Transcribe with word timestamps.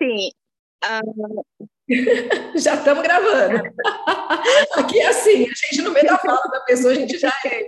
assim, 0.00 0.30
uh... 0.84 1.44
já 2.58 2.74
estamos 2.74 3.02
gravando. 3.02 3.62
Aqui 4.76 5.00
é 5.00 5.08
assim, 5.08 5.44
a 5.44 5.48
gente 5.48 5.82
no 5.82 5.90
meio 5.90 6.06
da 6.06 6.18
fala 6.18 6.42
da 6.50 6.60
pessoa, 6.60 6.92
a 6.92 6.96
gente 6.96 7.18
já 7.18 7.32
é. 7.44 7.66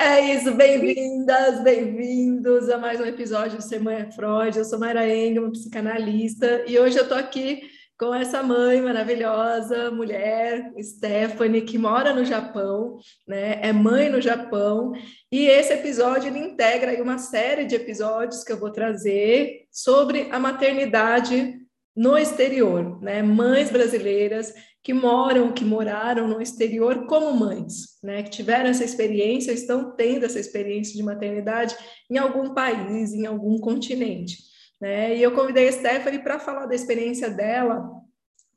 É 0.00 0.34
isso, 0.34 0.52
bem-vindas, 0.54 1.62
bem-vindos 1.62 2.68
a 2.68 2.78
mais 2.78 3.00
um 3.00 3.06
episódio 3.06 3.56
do 3.58 3.62
Semana 3.62 4.10
Freud. 4.12 4.58
Eu 4.58 4.64
sou 4.64 4.78
Mayra 4.78 5.08
Engel, 5.08 5.50
psicanalista, 5.52 6.64
e 6.66 6.78
hoje 6.78 6.98
eu 6.98 7.04
estou 7.04 7.16
aqui 7.16 7.62
com 7.98 8.14
essa 8.14 8.42
mãe 8.42 8.80
maravilhosa, 8.80 9.90
mulher, 9.90 10.72
Stephanie, 10.80 11.62
que 11.62 11.78
mora 11.78 12.12
no 12.12 12.24
Japão, 12.24 12.98
né? 13.26 13.58
É 13.62 13.72
mãe 13.72 14.10
no 14.10 14.20
Japão, 14.20 14.92
e 15.32 15.46
esse 15.46 15.72
episódio 15.72 16.28
ele 16.28 16.38
integra 16.38 17.02
uma 17.02 17.18
série 17.18 17.64
de 17.64 17.74
episódios 17.74 18.44
que 18.44 18.52
eu 18.52 18.58
vou 18.58 18.70
trazer 18.70 19.66
sobre 19.70 20.28
a 20.30 20.38
maternidade 20.38 21.58
no 21.96 22.18
exterior, 22.18 23.00
né? 23.02 23.22
Mães 23.22 23.70
brasileiras 23.70 24.52
que 24.82 24.92
moram, 24.92 25.50
que 25.50 25.64
moraram 25.64 26.28
no 26.28 26.40
exterior 26.40 27.06
como 27.06 27.32
mães, 27.32 27.98
né? 28.02 28.22
Que 28.22 28.30
tiveram 28.30 28.68
essa 28.68 28.84
experiência, 28.84 29.52
estão 29.52 29.96
tendo 29.96 30.26
essa 30.26 30.38
experiência 30.38 30.94
de 30.94 31.02
maternidade 31.02 31.74
em 32.10 32.18
algum 32.18 32.52
país, 32.52 33.14
em 33.14 33.24
algum 33.24 33.58
continente. 33.58 34.36
Né? 34.80 35.16
E 35.16 35.22
eu 35.22 35.32
convidei 35.32 35.68
a 35.68 35.72
Stephanie 35.72 36.18
para 36.18 36.38
falar 36.38 36.66
da 36.66 36.74
experiência 36.74 37.30
dela 37.30 37.90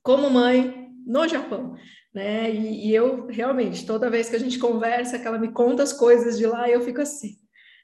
como 0.04 0.30
mãe 0.30 0.90
no 1.06 1.28
Japão. 1.28 1.76
Né? 2.14 2.52
E, 2.52 2.90
e, 2.90 2.96
eu 2.96 3.28
realmente, 3.28 3.86
toda 3.86 4.10
vez 4.10 4.30
que 4.30 4.36
a 4.36 4.40
gente 4.40 4.60
conversa, 4.60 5.20
que 5.20 5.28
ela 5.28 5.38
me 5.38 5.52
conta 5.52 5.84
as 5.84 5.94
coisas 5.94 6.38
de 6.38 6.46
lá, 6.46 6.70
eu 6.70 6.82
fico 6.82 7.02
assim, 7.02 7.36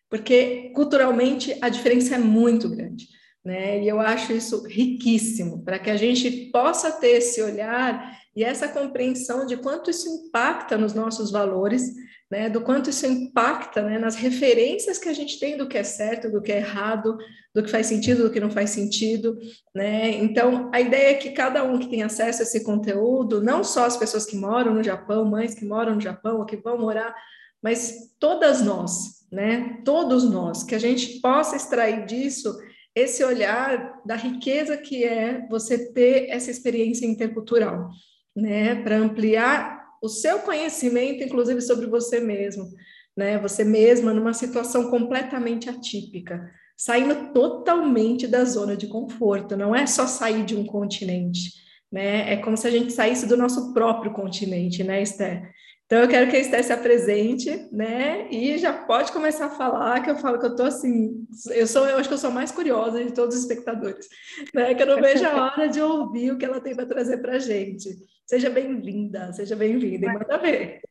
porque 0.09 0.71
culturalmente 0.73 1.57
a 1.61 1.69
diferença 1.69 2.15
é 2.15 2.19
muito 2.19 2.69
grande. 2.69 3.07
Né? 3.43 3.83
E 3.83 3.87
eu 3.87 3.99
acho 3.99 4.33
isso 4.33 4.65
riquíssimo 4.65 5.63
para 5.63 5.77
que 5.77 5.89
a 5.89 5.95
gente 5.95 6.49
possa 6.51 6.91
ter 6.91 7.17
esse 7.17 7.41
olhar 7.41 8.19
e 8.35 8.43
essa 8.43 8.67
compreensão 8.67 9.45
de 9.45 9.55
quanto 9.55 9.89
isso 9.89 10.09
impacta 10.09 10.77
nos 10.77 10.93
nossos 10.93 11.31
valores 11.31 11.93
né, 12.35 12.49
do 12.49 12.59
quanto 12.59 12.89
isso 12.89 13.05
impacta 13.05 13.81
né, 13.81 13.97
nas 13.97 14.15
referências 14.15 14.97
que 14.97 15.07
a 15.07 15.13
gente 15.13 15.39
tem 15.39 15.55
do 15.55 15.69
que 15.69 15.77
é 15.77 15.83
certo, 15.83 16.29
do 16.29 16.41
que 16.41 16.51
é 16.51 16.57
errado, 16.57 17.17
do 17.53 17.63
que 17.63 17.71
faz 17.71 17.87
sentido, 17.87 18.23
do 18.23 18.29
que 18.29 18.41
não 18.41 18.51
faz 18.51 18.71
sentido. 18.71 19.39
Né? 19.73 20.09
Então, 20.17 20.69
a 20.73 20.81
ideia 20.81 21.11
é 21.11 21.13
que 21.13 21.29
cada 21.29 21.63
um 21.63 21.79
que 21.79 21.87
tem 21.87 22.03
acesso 22.03 22.41
a 22.41 22.43
esse 22.43 22.61
conteúdo, 22.61 23.41
não 23.41 23.63
só 23.63 23.85
as 23.85 23.95
pessoas 23.95 24.25
que 24.25 24.35
moram 24.35 24.73
no 24.73 24.83
Japão, 24.83 25.23
mães 25.23 25.55
que 25.55 25.63
moram 25.63 25.95
no 25.95 26.01
Japão 26.01 26.39
ou 26.39 26.45
que 26.45 26.57
vão 26.57 26.77
morar, 26.77 27.15
mas 27.63 28.13
todas 28.19 28.61
nós, 28.61 29.25
né? 29.31 29.81
todos 29.85 30.29
nós, 30.29 30.61
que 30.61 30.75
a 30.75 30.79
gente 30.79 31.21
possa 31.21 31.55
extrair 31.55 32.05
disso 32.05 32.53
esse 32.93 33.23
olhar 33.23 34.01
da 34.05 34.15
riqueza 34.17 34.75
que 34.75 35.05
é 35.05 35.47
você 35.49 35.93
ter 35.93 36.29
essa 36.29 36.51
experiência 36.51 37.05
intercultural, 37.05 37.89
né, 38.35 38.75
para 38.83 38.97
ampliar 38.97 39.74
o 40.05 40.09
seu 40.09 40.39
conhecimento, 40.39 41.23
inclusive 41.23 41.61
sobre 41.61 41.87
você 41.87 42.19
mesmo, 42.19 42.71
né? 43.15 43.37
Você 43.39 43.63
mesma 43.63 44.13
numa 44.13 44.33
situação 44.33 44.89
completamente 44.89 45.69
atípica, 45.69 46.51
saindo 46.77 47.33
totalmente 47.33 48.27
da 48.27 48.43
zona 48.43 48.75
de 48.75 48.87
conforto. 48.87 49.55
Não 49.55 49.75
é 49.75 49.85
só 49.85 50.07
sair 50.07 50.43
de 50.43 50.55
um 50.55 50.65
continente, 50.65 51.51
né? 51.91 52.33
É 52.33 52.37
como 52.37 52.57
se 52.57 52.67
a 52.67 52.71
gente 52.71 52.91
saísse 52.91 53.25
do 53.25 53.37
nosso 53.37 53.73
próprio 53.73 54.13
continente, 54.13 54.83
né, 54.83 55.01
Esther? 55.01 55.53
Então 55.85 55.99
eu 55.99 56.07
quero 56.07 56.29
que 56.29 56.35
a 56.35 56.39
Esther 56.39 56.63
se 56.63 56.73
apresente, 56.73 57.69
né? 57.71 58.27
E 58.31 58.57
já 58.57 58.73
pode 58.73 59.11
começar 59.11 59.45
a 59.45 59.51
falar, 59.51 60.01
que 60.01 60.09
eu 60.09 60.15
falo 60.17 60.39
que 60.39 60.45
eu 60.45 60.55
tô 60.55 60.63
assim, 60.63 61.25
eu 61.51 61.67
sou, 61.67 61.85
eu 61.85 61.97
acho 61.97 62.09
que 62.09 62.15
eu 62.15 62.19
sou 62.19 62.31
mais 62.31 62.51
curiosa 62.51 63.03
de 63.03 63.13
todos 63.13 63.35
os 63.35 63.41
espectadores, 63.41 64.07
né? 64.53 64.73
Que 64.73 64.81
eu 64.81 64.87
não 64.87 64.99
vejo 64.99 65.23
a 65.25 65.45
hora 65.45 65.67
de 65.69 65.79
ouvir 65.79 66.31
o 66.31 66.37
que 66.39 66.45
ela 66.45 66.59
tem 66.59 66.75
para 66.75 66.87
trazer 66.87 67.19
para 67.19 67.33
a 67.33 67.39
gente. 67.39 67.89
Seja 68.27 68.49
bem-vinda, 68.49 69.31
seja 69.33 69.55
bem-vinda 69.55 70.07
e 70.07 70.13
manda 70.13 70.37
ver. 70.39 70.81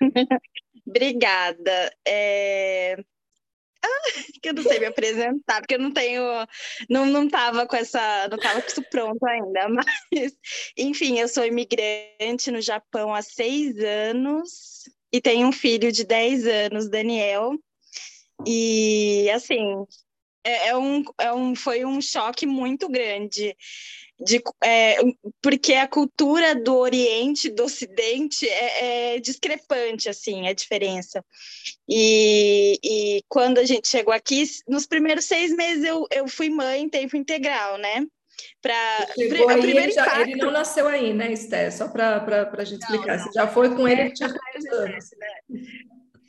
Obrigada. 0.86 1.94
É... 2.06 2.96
Ah, 3.82 4.22
que 4.42 4.48
eu 4.48 4.54
não 4.54 4.62
sei 4.62 4.80
me 4.80 4.86
apresentar, 4.86 5.60
porque 5.60 5.76
eu 5.76 5.78
não 5.78 5.92
tenho, 5.92 6.22
não, 6.88 7.06
não 7.06 7.28
tava 7.28 7.66
com 7.66 7.76
essa, 7.76 8.28
não 8.28 8.36
tava 8.36 8.60
com 8.60 8.68
isso 8.68 8.82
pronto 8.90 9.24
ainda, 9.24 9.68
mas, 9.70 10.36
enfim, 10.76 11.18
eu 11.18 11.28
sou 11.28 11.46
imigrante 11.46 12.50
no 12.50 12.60
Japão 12.60 13.14
há 13.14 13.22
seis 13.22 13.78
anos 13.78 14.82
e 15.10 15.20
tenho 15.20 15.46
um 15.46 15.52
filho 15.52 15.90
de 15.90 16.04
dez 16.04 16.46
anos, 16.46 16.90
Daniel, 16.90 17.56
e, 18.46 19.30
assim, 19.30 19.74
é, 20.44 20.68
é 20.68 20.76
um, 20.76 21.02
é 21.18 21.32
um, 21.32 21.54
foi 21.54 21.84
um 21.84 22.00
choque 22.02 22.46
muito 22.46 22.88
grande 22.88 23.56
de, 24.20 24.42
é, 24.62 24.96
porque 25.42 25.74
a 25.74 25.88
cultura 25.88 26.54
do 26.54 26.76
Oriente 26.76 27.48
do 27.48 27.64
Ocidente 27.64 28.46
é, 28.46 29.14
é 29.14 29.20
discrepante, 29.20 30.08
assim, 30.08 30.46
a 30.46 30.52
diferença. 30.52 31.24
E, 31.88 32.78
e, 32.84 33.24
quando 33.28 33.58
a 33.58 33.64
gente 33.64 33.88
chegou 33.88 34.12
aqui, 34.12 34.44
nos 34.68 34.86
primeiros 34.86 35.24
seis 35.24 35.54
meses 35.54 35.84
eu, 35.84 36.06
eu 36.10 36.28
fui 36.28 36.50
mãe 36.50 36.82
em 36.82 36.88
tempo 36.88 37.16
integral, 37.16 37.78
né? 37.78 38.06
Pra, 38.62 39.06
Chegou 39.14 39.48
aí, 39.48 39.70
ele, 39.70 39.90
já, 39.90 40.20
ele, 40.20 40.36
não 40.36 40.50
nasceu 40.50 40.86
aí, 40.86 41.12
né, 41.12 41.32
Esté? 41.32 41.70
Só 41.70 41.88
para 41.88 42.50
a 42.56 42.64
gente 42.64 42.82
explicar. 42.82 43.16
Não, 43.18 43.24
Você 43.24 43.30
já 43.32 43.48
foi 43.48 43.74
com 43.74 43.88
ele, 43.88 44.02
ele 44.02 44.12
tinha 44.12 44.28
anos? 44.28 45.10
Né? 45.18 45.34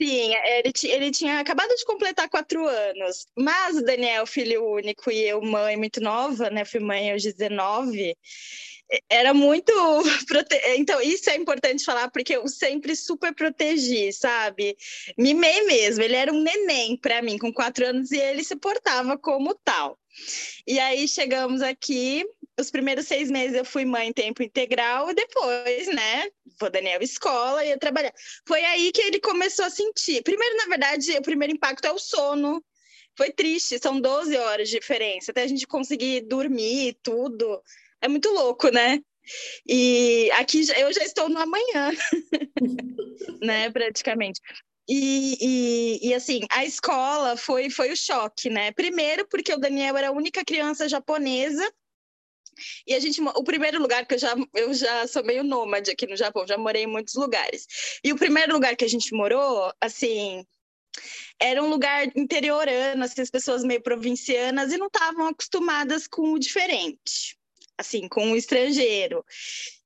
Sim, 0.01 0.33
ele, 0.33 0.73
ele 0.83 1.11
tinha 1.11 1.39
acabado 1.39 1.69
de 1.75 1.85
completar 1.85 2.27
quatro 2.27 2.67
anos, 2.67 3.27
mas 3.37 3.77
o 3.77 3.83
Daniel, 3.83 4.25
filho 4.25 4.65
único, 4.65 5.11
e 5.11 5.21
eu, 5.21 5.39
mãe 5.43 5.77
muito 5.77 6.01
nova, 6.01 6.49
né? 6.49 6.65
Fui 6.65 6.79
mãe 6.79 7.11
aos 7.11 7.21
19, 7.21 8.17
era 9.09 9.33
muito. 9.33 9.71
Prote... 10.27 10.59
Então, 10.75 10.99
isso 11.01 11.29
é 11.29 11.35
importante 11.35 11.85
falar, 11.85 12.09
porque 12.09 12.35
eu 12.35 12.47
sempre 12.47 12.95
super 12.95 13.33
protegi, 13.33 14.11
sabe? 14.11 14.75
Mimei 15.17 15.63
mesmo. 15.65 16.03
Ele 16.03 16.15
era 16.15 16.33
um 16.33 16.41
neném 16.41 16.97
para 16.97 17.21
mim, 17.21 17.37
com 17.37 17.53
quatro 17.53 17.85
anos, 17.85 18.11
e 18.11 18.17
ele 18.17 18.43
se 18.43 18.55
portava 18.55 19.17
como 19.19 19.53
tal. 19.63 19.99
E 20.67 20.79
aí 20.79 21.07
chegamos 21.07 21.61
aqui, 21.61 22.25
os 22.61 22.71
primeiros 22.71 23.07
seis 23.07 23.29
meses 23.29 23.55
eu 23.55 23.65
fui 23.65 23.85
mãe 23.85 24.09
em 24.09 24.13
tempo 24.13 24.43
integral 24.43 25.09
e 25.09 25.13
depois, 25.13 25.87
né, 25.87 26.29
vou 26.59 26.69
Daniel 26.69 27.01
escola 27.01 27.63
e 27.65 27.69
ia 27.69 27.77
trabalhar. 27.77 28.13
Foi 28.47 28.63
aí 28.63 28.91
que 28.91 29.01
ele 29.01 29.19
começou 29.19 29.65
a 29.65 29.69
sentir. 29.69 30.23
Primeiro, 30.23 30.57
na 30.57 30.65
verdade, 30.65 31.11
o 31.17 31.21
primeiro 31.21 31.53
impacto 31.53 31.85
é 31.85 31.91
o 31.91 31.99
sono. 31.99 32.63
Foi 33.17 33.31
triste, 33.31 33.77
são 33.79 33.99
12 33.99 34.37
horas 34.37 34.69
de 34.69 34.79
diferença, 34.79 35.31
até 35.31 35.43
a 35.43 35.47
gente 35.47 35.67
conseguir 35.67 36.21
dormir 36.21 36.97
tudo. 37.03 37.61
É 38.01 38.07
muito 38.07 38.29
louco, 38.29 38.69
né? 38.69 38.99
E 39.67 40.29
aqui 40.33 40.61
eu 40.77 40.93
já 40.93 41.03
estou 41.03 41.29
no 41.29 41.39
amanhã, 41.39 41.91
né, 43.41 43.69
praticamente. 43.69 44.39
E, 44.89 45.37
e, 45.39 46.09
e, 46.09 46.13
assim, 46.13 46.41
a 46.51 46.65
escola 46.65 47.37
foi, 47.37 47.69
foi 47.69 47.91
o 47.91 47.95
choque, 47.95 48.49
né? 48.49 48.71
Primeiro, 48.71 49.27
porque 49.29 49.53
o 49.53 49.57
Daniel 49.57 49.95
era 49.95 50.09
a 50.09 50.11
única 50.11 50.43
criança 50.43 50.89
japonesa. 50.89 51.65
E 52.85 52.93
a 52.93 52.99
gente, 52.99 53.21
o 53.21 53.43
primeiro 53.43 53.79
lugar 53.79 54.05
que 54.05 54.15
eu 54.15 54.19
já, 54.19 54.35
eu 54.53 54.73
já 54.73 55.07
sou 55.07 55.23
meio 55.23 55.43
nômade 55.43 55.91
aqui 55.91 56.05
no 56.07 56.17
Japão, 56.17 56.45
já 56.47 56.57
morei 56.57 56.83
em 56.83 56.87
muitos 56.87 57.15
lugares. 57.15 57.65
E 58.03 58.11
o 58.11 58.17
primeiro 58.17 58.53
lugar 58.53 58.75
que 58.75 58.85
a 58.85 58.89
gente 58.89 59.13
morou, 59.13 59.73
assim, 59.79 60.45
era 61.39 61.63
um 61.63 61.69
lugar 61.69 62.05
interiorano, 62.15 63.03
assim, 63.03 63.21
as 63.21 63.29
pessoas 63.29 63.63
meio 63.63 63.81
provincianas 63.81 64.71
e 64.71 64.77
não 64.77 64.87
estavam 64.87 65.27
acostumadas 65.27 66.07
com 66.07 66.33
o 66.33 66.39
diferente 66.39 67.39
assim, 67.81 68.07
com 68.07 68.31
o 68.31 68.35
estrangeiro. 68.35 69.25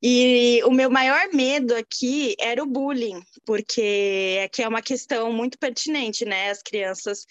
E 0.02 0.62
o 0.66 0.72
meu 0.72 0.90
maior 0.90 1.30
medo 1.34 1.74
aqui 1.74 2.36
era 2.40 2.62
o 2.62 2.66
bullying, 2.66 3.22
porque 3.46 4.42
aqui 4.46 4.62
é 4.62 4.68
uma 4.68 4.82
questão 4.82 5.32
muito 5.32 5.58
pertinente, 5.58 6.26
né? 6.26 6.52
As 6.52 6.62
crianças, 6.62 7.26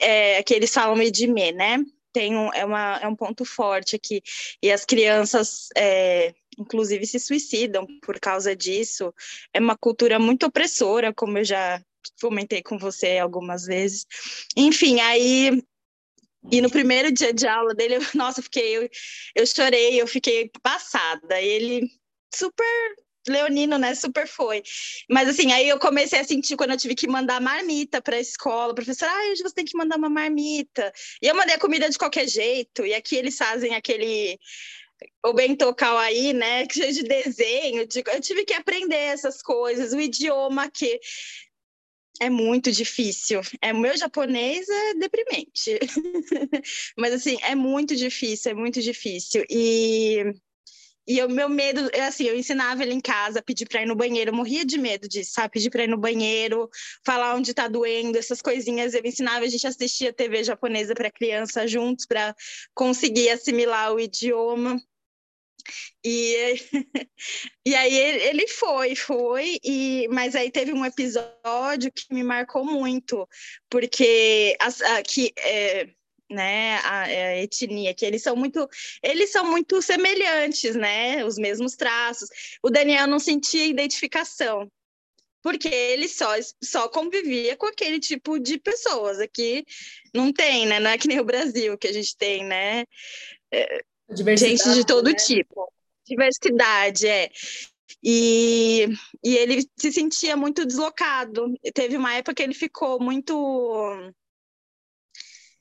é, 0.00 0.42
que 0.42 0.54
eles 0.54 0.72
falam 0.72 0.96
medime, 0.96 1.52
né? 1.52 1.78
Tem 2.12 2.36
um, 2.36 2.52
é, 2.52 2.64
uma, 2.64 2.98
é 2.98 3.08
um 3.08 3.16
ponto 3.16 3.44
forte 3.44 3.96
aqui. 3.96 4.22
E 4.62 4.70
as 4.70 4.84
crianças, 4.84 5.68
é, 5.76 6.34
inclusive, 6.58 7.06
se 7.06 7.18
suicidam 7.18 7.86
por 8.02 8.20
causa 8.20 8.54
disso. 8.54 9.14
É 9.52 9.60
uma 9.60 9.76
cultura 9.76 10.18
muito 10.18 10.46
opressora, 10.46 11.12
como 11.12 11.38
eu 11.38 11.44
já 11.44 11.82
comentei 12.20 12.62
com 12.62 12.78
você 12.78 13.18
algumas 13.18 13.64
vezes. 13.64 14.06
Enfim, 14.56 15.00
aí 15.00 15.62
e 16.50 16.60
no 16.60 16.70
primeiro 16.70 17.12
dia 17.12 17.32
de 17.32 17.46
aula 17.46 17.74
dele, 17.74 17.96
eu, 17.96 18.02
nossa, 18.14 18.42
fiquei, 18.42 18.76
eu, 18.76 18.88
eu 19.34 19.46
chorei, 19.46 20.00
eu 20.00 20.06
fiquei 20.06 20.50
passada. 20.62 21.40
Ele 21.40 21.88
super 22.34 22.96
leonino, 23.28 23.78
né? 23.78 23.94
Super 23.94 24.26
foi. 24.26 24.62
Mas 25.08 25.28
assim, 25.28 25.52
aí 25.52 25.68
eu 25.68 25.78
comecei 25.78 26.18
a 26.18 26.24
sentir 26.24 26.56
quando 26.56 26.72
eu 26.72 26.76
tive 26.76 26.94
que 26.94 27.06
mandar 27.06 27.40
marmita 27.40 28.00
para 28.00 28.16
a 28.16 28.20
escola, 28.20 28.74
professor, 28.74 29.08
ah, 29.08 29.30
hoje 29.30 29.42
você 29.42 29.54
tem 29.54 29.64
que 29.64 29.76
mandar 29.76 29.96
uma 29.96 30.08
marmita. 30.10 30.92
E 31.20 31.26
eu 31.26 31.34
mandei 31.34 31.54
a 31.54 31.60
comida 31.60 31.88
de 31.88 31.98
qualquer 31.98 32.28
jeito. 32.28 32.84
E 32.84 32.94
aqui 32.94 33.16
eles 33.16 33.36
fazem 33.36 33.74
aquele 33.74 34.38
o 35.24 35.32
bento 35.32 35.74
kawaii, 35.74 36.32
né, 36.32 36.64
que 36.66 36.92
de 36.92 37.02
desenho, 37.02 37.86
de, 37.86 38.04
eu 38.06 38.20
tive 38.20 38.44
que 38.44 38.54
aprender 38.54 38.94
essas 38.94 39.42
coisas, 39.42 39.92
o 39.92 40.00
idioma 40.00 40.70
que 40.70 41.00
é 42.20 42.30
muito 42.30 42.70
difícil. 42.70 43.40
É 43.60 43.72
meu 43.72 43.96
japonês 43.96 44.68
é 44.68 44.94
deprimente. 44.94 45.78
Mas 46.96 47.14
assim, 47.14 47.36
é 47.42 47.54
muito 47.54 47.96
difícil, 47.96 48.52
é 48.52 48.54
muito 48.54 48.80
difícil. 48.80 49.44
E 49.50 50.32
e 51.06 51.20
o 51.22 51.28
meu 51.28 51.48
medo, 51.48 51.90
é 51.92 52.02
assim, 52.02 52.24
eu 52.24 52.36
ensinava 52.36 52.82
ele 52.82 52.94
em 52.94 53.00
casa, 53.00 53.42
pedir 53.42 53.66
para 53.66 53.82
ir 53.82 53.86
no 53.86 53.96
banheiro, 53.96 54.30
eu 54.30 54.34
morria 54.34 54.64
de 54.64 54.78
medo 54.78 55.08
disso, 55.08 55.32
sabe? 55.34 55.54
Pedir 55.54 55.70
para 55.70 55.84
ir 55.84 55.88
no 55.88 55.98
banheiro, 55.98 56.70
falar 57.04 57.34
onde 57.34 57.50
está 57.50 57.66
doendo, 57.66 58.18
essas 58.18 58.40
coisinhas. 58.40 58.94
Eu 58.94 59.02
ensinava, 59.04 59.44
a 59.44 59.48
gente 59.48 59.66
assistia 59.66 60.12
TV 60.12 60.44
japonesa 60.44 60.94
para 60.94 61.10
criança 61.10 61.66
juntos, 61.66 62.06
para 62.06 62.34
conseguir 62.74 63.30
assimilar 63.30 63.92
o 63.92 64.00
idioma. 64.00 64.80
E, 66.04 66.54
e 67.66 67.74
aí 67.74 67.96
ele 67.96 68.46
foi, 68.48 68.94
foi, 68.96 69.58
e, 69.62 70.08
mas 70.08 70.34
aí 70.34 70.50
teve 70.50 70.72
um 70.72 70.84
episódio 70.84 71.92
que 71.92 72.12
me 72.12 72.22
marcou 72.22 72.64
muito, 72.64 73.28
porque 73.70 74.56
a, 74.60 75.02
que, 75.02 75.32
é, 75.38 75.88
né, 76.32 76.76
a, 76.78 77.02
a, 77.02 77.38
etnia, 77.38 77.94
que 77.94 78.04
eles 78.04 78.22
são 78.22 78.34
muito, 78.34 78.68
eles 79.02 79.30
são 79.30 79.48
muito 79.48 79.80
semelhantes, 79.82 80.74
né, 80.74 81.24
os 81.24 81.36
mesmos 81.36 81.76
traços. 81.76 82.28
O 82.62 82.70
Daniel 82.70 83.06
não 83.06 83.18
sentia 83.18 83.66
identificação, 83.66 84.70
porque 85.42 85.68
ele 85.68 86.08
só, 86.08 86.30
só 86.62 86.88
convivia 86.88 87.56
com 87.56 87.66
aquele 87.66 88.00
tipo 88.00 88.38
de 88.38 88.58
pessoas. 88.58 89.20
Aqui 89.20 89.64
não 90.14 90.32
tem, 90.32 90.66
né, 90.66 90.80
não 90.80 90.90
é 90.90 90.98
que 90.98 91.08
nem 91.08 91.20
o 91.20 91.24
Brasil 91.24 91.76
que 91.78 91.88
a 91.88 91.92
gente 91.92 92.16
tem, 92.16 92.44
né, 92.44 92.84
é, 93.52 93.82
gente 94.36 94.74
de 94.74 94.84
todo 94.84 95.10
né? 95.10 95.14
tipo. 95.14 95.72
Diversidade, 96.06 97.06
é. 97.06 97.30
E, 98.02 98.88
e 99.22 99.36
ele 99.36 99.68
se 99.76 99.92
sentia 99.92 100.36
muito 100.36 100.66
deslocado. 100.66 101.54
Teve 101.74 101.96
uma 101.96 102.14
época 102.14 102.34
que 102.34 102.42
ele 102.42 102.54
ficou 102.54 103.00
muito 103.00 104.12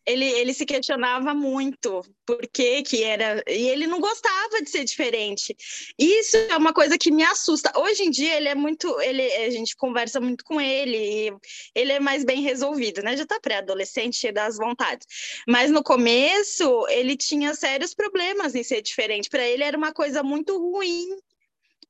ele, 0.05 0.25
ele 0.25 0.53
se 0.53 0.65
questionava 0.65 1.33
muito 1.33 2.01
por 2.25 2.41
que 2.47 2.81
que 2.83 3.03
era 3.03 3.43
e 3.47 3.69
ele 3.69 3.85
não 3.87 3.99
gostava 3.99 4.61
de 4.61 4.69
ser 4.69 4.83
diferente. 4.83 5.55
Isso 5.97 6.37
é 6.37 6.57
uma 6.57 6.73
coisa 6.73 6.97
que 6.97 7.11
me 7.11 7.23
assusta. 7.23 7.71
Hoje 7.77 8.03
em 8.03 8.09
dia 8.09 8.35
ele 8.35 8.47
é 8.47 8.55
muito, 8.55 8.99
ele 9.01 9.21
a 9.21 9.49
gente 9.49 9.75
conversa 9.75 10.19
muito 10.19 10.43
com 10.43 10.59
ele, 10.59 11.33
ele 11.75 11.91
é 11.91 11.99
mais 11.99 12.23
bem 12.23 12.41
resolvido, 12.41 13.01
né? 13.01 13.15
Já 13.15 13.25
tá 13.25 13.39
pré-adolescente, 13.39 14.17
cheio 14.17 14.33
das 14.33 14.57
vontades. 14.57 15.07
Mas 15.47 15.71
no 15.71 15.83
começo 15.83 16.87
ele 16.89 17.15
tinha 17.15 17.53
sérios 17.53 17.93
problemas 17.93 18.55
em 18.55 18.63
ser 18.63 18.81
diferente. 18.81 19.29
Para 19.29 19.45
ele 19.45 19.63
era 19.63 19.77
uma 19.77 19.93
coisa 19.93 20.23
muito 20.23 20.57
ruim. 20.57 21.09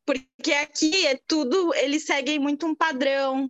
Porque 0.05 0.51
aqui 0.53 1.05
é 1.05 1.19
tudo, 1.27 1.73
eles 1.75 2.03
seguem 2.03 2.39
muito 2.39 2.65
um 2.65 2.73
padrão, 2.73 3.49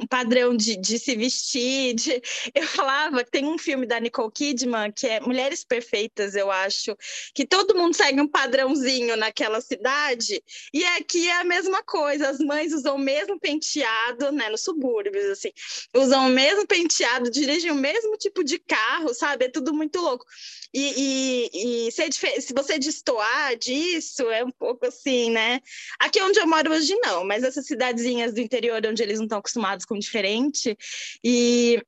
um 0.00 0.06
padrão 0.06 0.56
de, 0.56 0.76
de 0.76 0.98
se 0.98 1.14
vestir. 1.14 1.94
De... 1.94 2.22
Eu 2.54 2.66
falava 2.66 3.22
que 3.24 3.30
tem 3.30 3.44
um 3.44 3.58
filme 3.58 3.86
da 3.86 4.00
Nicole 4.00 4.32
Kidman 4.32 4.90
que 4.90 5.06
é 5.06 5.20
Mulheres 5.20 5.64
Perfeitas, 5.64 6.34
eu 6.34 6.50
acho, 6.50 6.96
que 7.34 7.46
todo 7.46 7.74
mundo 7.74 7.94
segue 7.94 8.20
um 8.20 8.26
padrãozinho 8.26 9.16
naquela 9.16 9.60
cidade, 9.60 10.42
e 10.72 10.84
aqui 10.84 11.28
é 11.28 11.40
a 11.40 11.44
mesma 11.44 11.82
coisa, 11.82 12.28
as 12.28 12.38
mães 12.38 12.72
usam 12.72 12.96
o 12.96 12.98
mesmo 12.98 13.38
penteado, 13.38 14.32
né, 14.32 14.48
nos 14.48 14.62
subúrbios, 14.62 15.24
assim, 15.26 15.50
usam 15.94 16.26
o 16.26 16.30
mesmo 16.30 16.66
penteado, 16.66 17.30
dirigem 17.30 17.70
o 17.70 17.74
mesmo 17.74 18.16
tipo 18.16 18.42
de 18.42 18.58
carro, 18.58 19.14
sabe? 19.14 19.46
É 19.46 19.48
tudo 19.48 19.72
muito 19.72 20.00
louco. 20.00 20.24
E, 20.72 21.48
e, 21.52 21.86
e 21.88 21.92
se, 21.92 22.10
se, 22.40 22.54
você 22.54 22.78
destoar 22.78 23.56
disso, 23.56 24.30
é 24.30 24.44
um 24.44 24.50
pouco 24.50 24.86
assim, 24.86 25.30
né? 25.30 25.60
Aqui 25.98 26.20
onde 26.22 26.38
eu 26.38 26.46
moro 26.46 26.72
hoje, 26.72 26.94
não, 27.02 27.24
mas 27.24 27.42
essas 27.42 27.66
cidadezinhas 27.66 28.32
do 28.32 28.40
interior 28.40 28.80
onde 28.86 29.02
eles 29.02 29.18
não 29.18 29.24
estão 29.24 29.38
acostumados 29.38 29.84
com 29.84 29.98
diferente. 29.98 30.76
E 31.24 31.82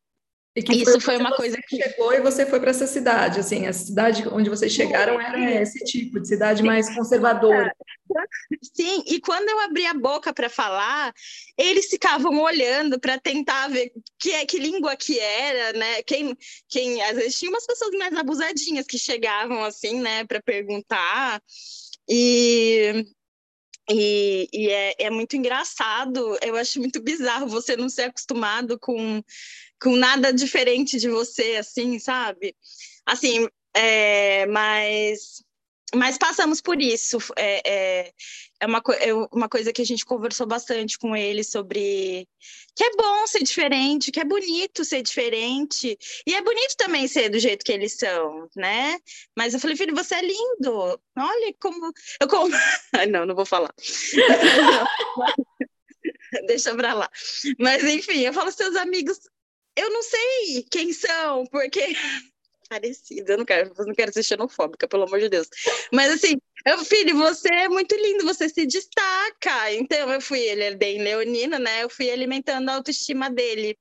isso 0.55 1.01
foi 1.01 1.17
uma 1.17 1.35
coisa 1.35 1.57
que 1.67 1.77
chegou 1.77 2.13
e 2.13 2.21
você 2.21 2.45
foi 2.45 2.61
para 2.61 2.71
essa 2.71 2.87
cidade, 2.87 3.41
assim, 3.41 3.67
a 3.67 3.73
cidade 3.73 4.29
onde 4.29 4.51
vocês 4.51 4.71
chegaram 4.71 5.19
era 5.19 5.63
esse 5.63 5.83
tipo 5.85 6.21
de 6.21 6.29
cidade 6.29 6.63
mais 6.63 6.95
conservadora. 6.95 7.75
Sim, 8.75 9.03
e 9.07 9.19
quando 9.19 9.49
eu 9.49 9.61
abri 9.61 9.87
a 9.87 9.95
boca 9.95 10.33
para 10.33 10.51
falar, 10.51 11.13
eles 11.57 11.87
ficavam 11.87 12.39
olhando 12.41 13.01
para 13.01 13.19
tentar 13.19 13.69
ver 13.69 13.93
que 14.19 14.33
é 14.33 14.45
que 14.45 14.59
língua 14.59 14.95
que 14.95 15.19
era, 15.19 15.79
né? 15.79 16.03
Quem, 16.03 16.37
quem 16.69 17.03
às 17.03 17.17
vezes 17.17 17.39
tinha 17.39 17.51
umas 17.51 17.67
pessoas 17.67 17.93
mais 17.93 18.15
abusadinhas 18.15 18.87
que 18.87 18.99
chegavam 18.99 19.65
assim, 19.65 20.01
né, 20.01 20.25
para 20.25 20.43
perguntar. 20.43 21.41
E 22.07 23.07
e, 23.91 24.49
e 24.53 24.69
é, 24.69 24.95
é, 24.99 25.11
muito 25.11 25.37
engraçado, 25.37 26.39
eu 26.43 26.57
acho 26.57 26.79
muito 26.79 27.01
bizarro 27.03 27.49
você 27.49 27.77
não 27.77 27.89
ser 27.89 28.03
acostumado 28.03 28.79
com, 28.79 29.23
com 29.81 29.97
nada 29.97 30.33
diferente 30.33 30.99
de 30.99 31.09
você, 31.09 31.57
assim, 31.57 31.99
sabe? 31.99 32.55
Assim, 33.05 33.49
é, 33.75 34.47
mas 34.47 35.45
mas 35.95 36.17
passamos 36.17 36.61
por 36.61 36.81
isso. 36.81 37.19
É, 37.37 37.71
é, 37.71 38.13
é, 38.61 38.67
uma, 38.67 38.83
é 38.99 39.15
uma 39.33 39.49
coisa 39.49 39.73
que 39.73 39.83
a 39.83 39.85
gente 39.85 40.05
conversou 40.05 40.47
bastante 40.47 40.99
com 40.99 41.15
ele 41.15 41.45
sobre 41.45 42.27
que 42.75 42.85
é 42.85 42.91
bom 42.97 43.27
ser 43.27 43.43
diferente, 43.43 44.11
que 44.11 44.21
é 44.21 44.25
bonito 44.25 44.85
ser 44.85 45.03
diferente. 45.03 45.99
E 46.27 46.35
é 46.35 46.43
bonito 46.43 46.77
também 46.77 47.07
ser 47.07 47.29
do 47.29 47.39
jeito 47.39 47.65
que 47.65 47.73
eles 47.73 47.97
são, 47.97 48.49
né? 48.57 48.99
Mas 49.37 49.55
eu 49.55 49.61
falei, 49.61 49.77
filho, 49.77 49.95
você 49.95 50.15
é 50.15 50.23
lindo. 50.23 51.01
Olha 51.17 51.55
como. 51.61 51.93
Eu 52.21 52.29
como... 52.29 52.51
não, 53.11 53.27
não 53.27 53.35
vou 53.35 53.47
falar. 53.47 53.73
Deixa 56.47 56.75
pra 56.75 56.95
lá. 56.95 57.11
Mas 57.59 57.85
enfim, 57.85 58.21
eu 58.21 58.33
falo, 58.33 58.51
seus 58.51 58.75
amigos, 58.77 59.21
eu 59.77 59.91
não 59.91 60.03
sei 60.03 60.67
quem 60.71 60.93
são, 60.93 61.47
porque 61.47 61.95
parecida. 62.73 63.35
Eu 63.35 63.39
não 63.39 63.45
quero, 63.45 63.73
não 63.79 63.95
quero 63.95 64.13
ser 64.13 64.23
xenofóbica, 64.23 64.89
pelo 64.89 65.05
amor 65.05 65.21
de 65.21 65.29
Deus. 65.29 65.49
Mas 65.93 66.13
assim, 66.13 66.39
eu, 66.67 66.79
filho, 66.85 67.17
você 67.17 67.49
é 67.49 67.69
muito 67.69 67.95
lindo, 67.95 68.25
você 68.25 68.49
se 68.49 68.67
destaca. 68.67 69.73
Então 69.75 70.11
eu 70.11 70.21
fui, 70.21 70.41
ele 70.41 70.63
é 70.63 70.75
bem 70.75 71.03
leonino, 71.03 71.59
né? 71.59 71.83
Eu 71.83 71.91
fui 71.91 72.11
alimentando 72.11 72.71
a 72.71 72.75
autoestima 72.75 73.29
dele. 73.31 73.77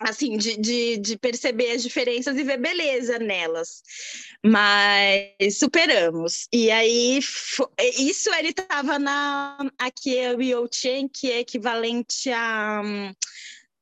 Assim, 0.00 0.36
de, 0.36 0.56
de, 0.56 0.96
de 0.96 1.16
perceber 1.16 1.70
as 1.70 1.82
diferenças 1.82 2.36
e 2.36 2.42
ver 2.42 2.58
beleza 2.58 3.16
nelas. 3.20 3.80
Mas 4.44 5.56
superamos. 5.56 6.48
E 6.52 6.68
aí, 6.68 7.20
isso 7.96 8.34
ele 8.34 8.48
estava 8.48 8.98
na. 8.98 9.56
Aqui 9.78 10.18
é 10.18 10.34
o 10.34 10.42
Yochen, 10.42 11.08
que 11.08 11.30
é 11.30 11.38
equivalente 11.38 12.28
a 12.30 12.82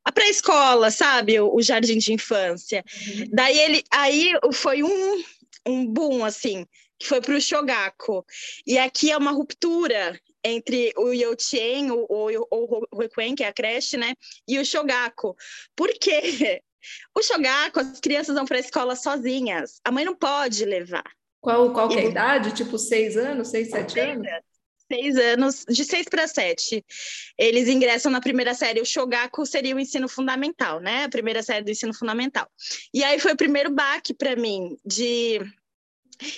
a 0.04 0.12
pré-escola, 0.12 0.90
sabe? 0.90 1.38
O, 1.40 1.54
o, 1.54 1.62
jardim 1.62 1.99
de 1.99 2.12
infância. 2.12 2.84
Uhum. 3.06 3.26
Daí 3.32 3.58
ele, 3.58 3.84
aí 3.90 4.32
foi 4.52 4.82
um, 4.82 5.25
um 5.66 5.87
boom, 5.87 6.25
assim, 6.25 6.66
que 6.99 7.06
foi 7.06 7.20
para 7.20 7.34
o 7.34 7.40
Shogaku. 7.40 8.25
E 8.66 8.78
aqui 8.78 9.11
é 9.11 9.16
uma 9.16 9.32
ruptura 9.32 10.18
entre 10.44 10.92
o 10.97 11.12
Youtien, 11.12 11.90
o, 11.90 12.06
o, 12.09 12.87
o, 12.90 13.35
que 13.37 13.44
é 13.44 13.49
a 13.49 13.52
creche, 13.52 13.97
né? 13.97 14.14
E 14.47 14.59
o 14.59 14.64
Shogaku. 14.64 15.37
Por 15.76 15.88
quê? 15.99 16.62
O 17.14 17.23
Shogaku, 17.23 17.78
as 17.78 18.00
crianças 18.00 18.35
vão 18.35 18.44
para 18.44 18.56
a 18.56 18.61
escola 18.61 18.97
sozinhas. 18.97 19.80
A 19.85 19.92
mãe 19.92 20.04
não 20.04 20.16
pode 20.16 20.64
levar. 20.64 21.09
Qual, 21.40 21.73
qual 21.73 21.92
é 21.92 22.00
a 22.00 22.04
idade? 22.04 22.52
Tipo, 22.52 22.76
seis 22.76 23.16
anos, 23.16 23.50
seis, 23.50 23.71
sete 23.71 24.00
anos? 24.00 24.26
Seis 24.92 25.16
anos, 25.16 25.64
de 25.66 25.84
seis 25.84 26.06
para 26.06 26.28
sete, 26.28 26.84
eles 27.38 27.66
ingressam 27.68 28.12
na 28.12 28.20
primeira 28.20 28.52
série. 28.52 28.80
O 28.80 28.84
Shogaku 28.84 29.46
seria 29.46 29.75
o 29.75 29.80
ensino 29.80 30.06
fundamental, 30.06 30.80
né? 30.80 31.04
A 31.04 31.08
primeira 31.08 31.42
série 31.42 31.64
do 31.64 31.70
ensino 31.70 31.94
fundamental. 31.94 32.46
E 32.92 33.02
aí 33.02 33.18
foi 33.18 33.32
o 33.32 33.37
primeiro 33.37 33.70
baque 33.70 34.12
para 34.12 34.37
mim 34.37 34.76
de 34.84 35.40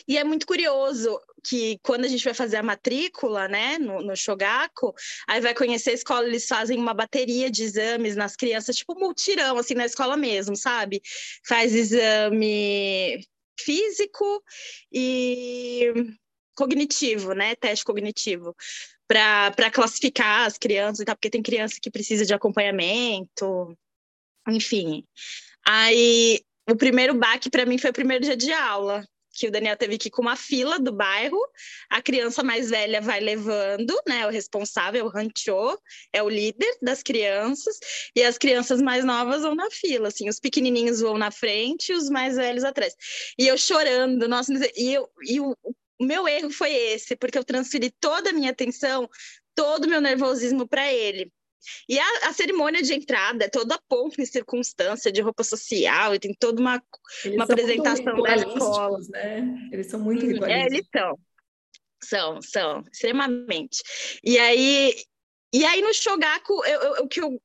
e 0.08 0.16
é 0.16 0.24
muito 0.24 0.46
curioso 0.46 1.20
que 1.46 1.78
quando 1.82 2.06
a 2.06 2.08
gente 2.08 2.24
vai 2.24 2.32
fazer 2.32 2.56
a 2.56 2.62
matrícula, 2.62 3.48
né, 3.48 3.76
no, 3.78 4.00
no 4.00 4.16
Shogaku, 4.16 4.94
aí 5.28 5.42
vai 5.42 5.54
conhecer 5.54 5.90
a 5.90 5.94
escola, 5.94 6.26
eles 6.26 6.46
fazem 6.46 6.78
uma 6.78 6.94
bateria 6.94 7.50
de 7.50 7.64
exames 7.64 8.16
nas 8.16 8.34
crianças, 8.34 8.76
tipo 8.76 8.98
multirão, 8.98 9.58
assim, 9.58 9.74
na 9.74 9.84
escola 9.84 10.16
mesmo, 10.16 10.56
sabe? 10.56 11.02
Faz 11.46 11.74
exame 11.74 13.20
físico 13.60 14.42
e 14.90 15.92
cognitivo, 16.54 17.32
né? 17.32 17.54
Teste 17.54 17.84
cognitivo, 17.84 18.54
para 19.06 19.70
classificar 19.70 20.46
as 20.46 20.58
crianças 20.58 21.00
e 21.00 21.04
tal, 21.04 21.16
porque 21.16 21.30
tem 21.30 21.42
criança 21.42 21.78
que 21.80 21.90
precisa 21.90 22.24
de 22.24 22.34
acompanhamento, 22.34 23.76
enfim. 24.48 25.04
Aí 25.66 26.40
o 26.68 26.76
primeiro 26.76 27.14
baque 27.14 27.50
para 27.50 27.66
mim 27.66 27.78
foi 27.78 27.90
o 27.90 27.94
primeiro 27.94 28.24
dia 28.24 28.36
de 28.36 28.52
aula, 28.52 29.04
que 29.34 29.48
o 29.48 29.50
Daniel 29.50 29.76
teve 29.76 29.98
que 29.98 30.08
ir 30.08 30.10
com 30.10 30.22
uma 30.22 30.36
fila 30.36 30.78
do 30.78 30.92
bairro, 30.92 31.38
a 31.90 32.00
criança 32.00 32.42
mais 32.42 32.70
velha 32.70 33.00
vai 33.00 33.20
levando, 33.20 33.94
né, 34.06 34.26
o 34.26 34.30
responsável, 34.30 35.04
o 35.04 35.08
rancho, 35.08 35.78
é 36.12 36.22
o 36.22 36.28
líder 36.28 36.78
das 36.80 37.02
crianças, 37.02 37.78
e 38.14 38.22
as 38.22 38.38
crianças 38.38 38.80
mais 38.80 39.04
novas 39.04 39.42
vão 39.42 39.54
na 39.54 39.68
fila, 39.70 40.08
assim, 40.08 40.28
os 40.28 40.38
pequenininhos 40.38 41.00
vão 41.00 41.18
na 41.18 41.30
frente 41.30 41.90
e 41.90 41.96
os 41.96 42.08
mais 42.08 42.36
velhos 42.36 42.64
atrás. 42.64 42.94
E 43.36 43.46
eu 43.46 43.58
chorando, 43.58 44.28
nossa, 44.28 44.52
e, 44.76 44.94
eu, 44.94 45.10
e 45.22 45.40
o, 45.40 45.56
meu 46.00 46.26
erro 46.26 46.50
foi 46.50 46.72
esse, 46.72 47.16
porque 47.16 47.38
eu 47.38 47.44
transferi 47.44 47.90
toda 48.00 48.30
a 48.30 48.32
minha 48.32 48.50
atenção, 48.50 49.08
todo 49.54 49.84
o 49.84 49.88
meu 49.88 50.00
nervosismo 50.00 50.66
para 50.66 50.92
ele. 50.92 51.32
E 51.88 51.98
a, 51.98 52.04
a, 52.28 52.32
cerimônia 52.32 52.82
de 52.82 52.92
entrada 52.92 53.44
é 53.44 53.48
toda 53.48 53.80
pompa 53.88 54.20
e 54.20 54.26
circunstância 54.26 55.10
de 55.10 55.20
roupa 55.22 55.42
social, 55.42 56.14
e 56.14 56.18
tem 56.18 56.34
toda 56.34 56.60
uma, 56.60 56.82
uma 57.26 57.44
apresentação 57.44 58.22
da 58.22 58.36
escola. 58.36 58.98
Né? 59.08 59.68
Eles 59.72 59.86
são 59.86 60.00
muito 60.00 60.26
ritualistas. 60.26 60.48
Uhum. 60.48 60.62
É, 60.62 60.66
eles 60.66 60.86
são. 60.94 61.18
São, 62.02 62.42
são, 62.42 62.84
extremamente. 62.92 63.82
E 64.22 64.38
aí, 64.38 64.94
e 65.54 65.64
aí 65.64 65.80
no 65.80 65.94
Shogaku, 65.94 66.60
o 67.00 67.08
que 67.08 67.22
eu 67.22 67.40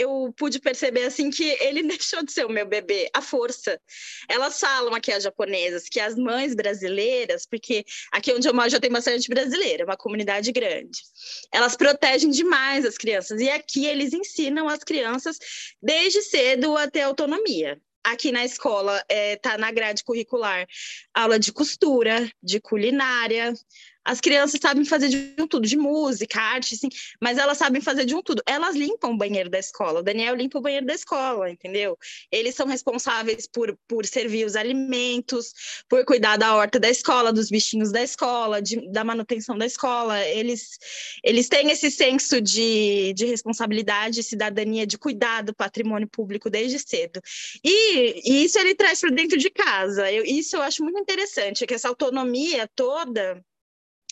eu 0.00 0.32
pude 0.36 0.58
perceber 0.58 1.04
assim 1.04 1.30
que 1.30 1.44
ele 1.60 1.82
deixou 1.86 2.24
de 2.24 2.32
ser 2.32 2.46
o 2.46 2.50
meu 2.50 2.66
bebê, 2.66 3.10
a 3.12 3.20
força. 3.20 3.80
Elas 4.28 4.58
falam 4.58 4.94
aqui 4.94 5.12
as 5.12 5.22
japonesas 5.22 5.88
que 5.88 6.00
as 6.00 6.16
mães 6.16 6.54
brasileiras, 6.54 7.46
porque 7.46 7.84
aqui 8.10 8.32
onde 8.32 8.48
eu 8.48 8.54
moro 8.54 8.70
já 8.70 8.80
tem 8.80 8.90
bastante 8.90 9.28
brasileira, 9.28 9.84
uma 9.84 9.96
comunidade 9.96 10.50
grande. 10.52 11.00
Elas 11.52 11.76
protegem 11.76 12.30
demais 12.30 12.84
as 12.84 12.96
crianças 12.96 13.40
e 13.40 13.50
aqui 13.50 13.86
eles 13.86 14.12
ensinam 14.12 14.68
as 14.68 14.82
crianças 14.82 15.38
desde 15.82 16.22
cedo 16.22 16.76
a 16.76 16.88
ter 16.88 17.02
autonomia 17.02 17.80
aqui 18.02 18.32
na 18.32 18.44
escola 18.44 18.96
está 18.96 19.14
é, 19.14 19.36
tá 19.36 19.58
na 19.58 19.70
grade 19.70 20.02
curricular 20.04 20.66
aula 21.12 21.38
de 21.38 21.52
costura, 21.52 22.30
de 22.42 22.58
culinária, 22.58 23.52
as 24.10 24.20
crianças 24.20 24.58
sabem 24.60 24.84
fazer 24.84 25.08
de 25.08 25.34
um 25.38 25.46
tudo, 25.46 25.68
de 25.68 25.76
música, 25.76 26.40
arte, 26.40 26.76
sim, 26.76 26.88
mas 27.20 27.38
elas 27.38 27.56
sabem 27.56 27.80
fazer 27.80 28.04
de 28.04 28.12
um 28.12 28.20
tudo. 28.20 28.42
Elas 28.44 28.74
limpam 28.74 29.12
o 29.12 29.16
banheiro 29.16 29.48
da 29.48 29.58
escola. 29.58 30.00
O 30.00 30.02
Daniel 30.02 30.34
limpa 30.34 30.58
o 30.58 30.60
banheiro 30.60 30.84
da 30.84 30.94
escola, 30.94 31.48
entendeu? 31.48 31.96
Eles 32.32 32.56
são 32.56 32.66
responsáveis 32.66 33.46
por, 33.46 33.78
por 33.86 34.04
servir 34.04 34.44
os 34.44 34.56
alimentos, 34.56 35.52
por 35.88 36.04
cuidar 36.04 36.36
da 36.36 36.56
horta 36.56 36.80
da 36.80 36.90
escola, 36.90 37.32
dos 37.32 37.50
bichinhos 37.50 37.92
da 37.92 38.02
escola, 38.02 38.60
de, 38.60 38.90
da 38.90 39.04
manutenção 39.04 39.56
da 39.56 39.64
escola. 39.64 40.20
Eles, 40.26 40.76
eles 41.22 41.48
têm 41.48 41.70
esse 41.70 41.88
senso 41.88 42.40
de, 42.40 43.12
de 43.14 43.26
responsabilidade, 43.26 44.24
cidadania, 44.24 44.84
de 44.88 44.98
cuidar 44.98 45.42
do 45.42 45.54
patrimônio 45.54 46.08
público 46.08 46.50
desde 46.50 46.80
cedo. 46.80 47.22
E, 47.62 48.28
e 48.28 48.44
isso 48.44 48.58
ele 48.58 48.74
traz 48.74 49.00
para 49.00 49.10
dentro 49.10 49.38
de 49.38 49.50
casa. 49.50 50.10
Eu, 50.10 50.24
isso 50.24 50.56
eu 50.56 50.62
acho 50.62 50.82
muito 50.82 50.98
interessante, 50.98 51.64
que 51.64 51.74
essa 51.74 51.86
autonomia 51.86 52.68
toda 52.74 53.40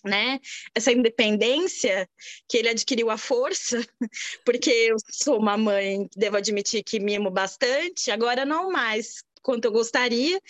né? 0.05 0.41
Essa 0.75 0.93
independência 0.93 2.09
que 2.49 2.57
ele 2.57 2.69
adquiriu 2.69 3.11
à 3.11 3.19
força, 3.19 3.85
porque 4.45 4.71
eu 4.71 4.97
sou 5.11 5.39
uma 5.39 5.57
mãe, 5.57 6.09
devo 6.17 6.37
admitir 6.37 6.83
que 6.83 7.01
mimo 7.01 7.31
bastante, 7.31 8.11
agora 8.11 8.45
não 8.45 8.71
mais 8.71 9.23
quanto 9.43 9.65
eu 9.65 9.73
gostaria. 9.73 10.41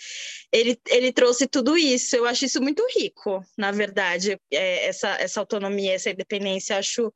Ele, 0.51 0.77
ele 0.87 1.13
trouxe 1.13 1.47
tudo 1.47 1.77
isso. 1.77 2.15
Eu 2.15 2.25
acho 2.25 2.45
isso 2.45 2.61
muito 2.61 2.85
rico, 2.97 3.43
na 3.57 3.71
verdade, 3.71 4.37
é, 4.51 4.87
essa, 4.87 5.09
essa 5.11 5.39
autonomia, 5.39 5.93
essa 5.93 6.09
independência. 6.09 6.77
Acho 6.77 7.13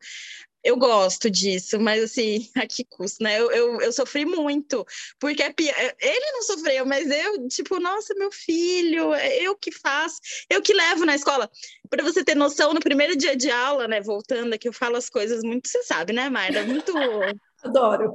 eu 0.63 0.77
gosto 0.77 1.29
disso, 1.29 1.79
mas 1.79 2.03
assim, 2.03 2.50
a 2.55 2.65
que 2.65 2.86
custo, 2.86 3.24
né? 3.24 3.39
Eu, 3.39 3.51
eu, 3.51 3.82
eu 3.82 3.91
sofri 3.91 4.25
muito, 4.25 4.86
porque 5.20 5.43
é 5.43 5.53
ele 6.00 6.32
não 6.32 6.41
sofreu, 6.43 6.86
mas 6.86 7.12
eu, 7.12 7.48
tipo, 7.50 7.79
nossa, 7.79 8.13
meu 8.15 8.32
filho, 8.32 9.13
é 9.13 9.41
eu 9.41 9.55
que 9.55 9.72
faço, 9.72 10.20
eu 10.50 10.62
que 10.62 10.74
levo 10.74 11.05
na 11.05 11.15
escola. 11.15 11.50
Para 11.89 12.03
você 12.03 12.24
ter 12.24 12.36
noção, 12.36 12.74
no 12.74 12.79
primeiro 12.79 13.15
dia 13.15 13.36
de 13.36 13.51
aula, 13.51 13.88
né, 13.88 14.01
voltando 14.01 14.53
aqui, 14.53 14.67
eu 14.67 14.74
falo 14.74 14.96
as 14.96 15.10
coisas 15.10 15.43
muito, 15.43 15.67
você 15.67 15.84
sabe, 15.84 16.13
né, 16.13 16.29
Marta? 16.29 16.63
Muito. 16.63 16.93
Adoro. 17.63 18.13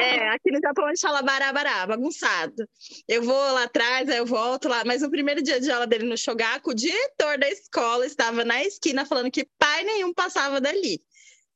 É, 0.00 0.30
aqui 0.30 0.50
no 0.50 0.58
Japão 0.60 0.86
a 0.86 0.88
gente 0.88 1.00
fala 1.00 1.22
barabará, 1.22 1.86
bagunçado. 1.86 2.68
Eu 3.06 3.22
vou 3.22 3.36
lá 3.36 3.64
atrás, 3.64 4.08
aí 4.08 4.18
eu 4.18 4.26
volto 4.26 4.68
lá. 4.68 4.82
Mas 4.84 5.00
no 5.00 5.08
primeiro 5.08 5.40
dia 5.40 5.60
de 5.60 5.70
aula 5.70 5.86
dele 5.86 6.08
no 6.08 6.18
Shogaku, 6.18 6.70
o 6.70 6.74
diretor 6.74 7.38
da 7.38 7.48
escola 7.48 8.04
estava 8.04 8.44
na 8.44 8.64
esquina 8.64 9.06
falando 9.06 9.30
que 9.30 9.48
pai 9.60 9.84
nenhum 9.84 10.12
passava 10.12 10.60
dali 10.60 11.00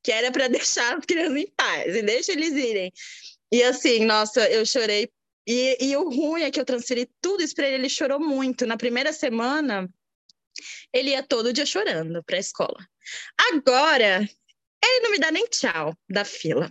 que 0.03 0.12
era 0.12 0.31
para 0.31 0.49
deixar 0.49 0.97
as 0.97 1.05
crianças 1.05 1.37
em 1.37 1.50
paz 1.57 1.95
e 1.95 2.03
deixa 2.03 2.33
eles 2.33 2.53
irem. 2.53 2.93
E 3.53 3.62
assim, 3.62 4.05
nossa, 4.05 4.49
eu 4.50 4.65
chorei. 4.67 5.09
E, 5.47 5.76
e 5.81 5.97
o 5.97 6.11
ruim 6.11 6.43
é 6.43 6.50
que 6.50 6.59
eu 6.59 6.65
transferi 6.65 7.09
tudo 7.21 7.43
isso 7.43 7.55
para 7.55 7.67
ele, 7.67 7.76
ele 7.76 7.88
chorou 7.88 8.19
muito. 8.19 8.67
Na 8.67 8.76
primeira 8.76 9.12
semana, 9.12 9.88
ele 10.93 11.11
ia 11.11 11.23
todo 11.23 11.53
dia 11.53 11.65
chorando 11.65 12.23
para 12.25 12.37
a 12.37 12.41
escola. 12.41 12.79
Agora, 13.53 14.29
ele 14.83 15.00
não 15.00 15.11
me 15.11 15.19
dá 15.19 15.31
nem 15.31 15.47
tchau 15.47 15.97
da 16.09 16.25
fila. 16.25 16.71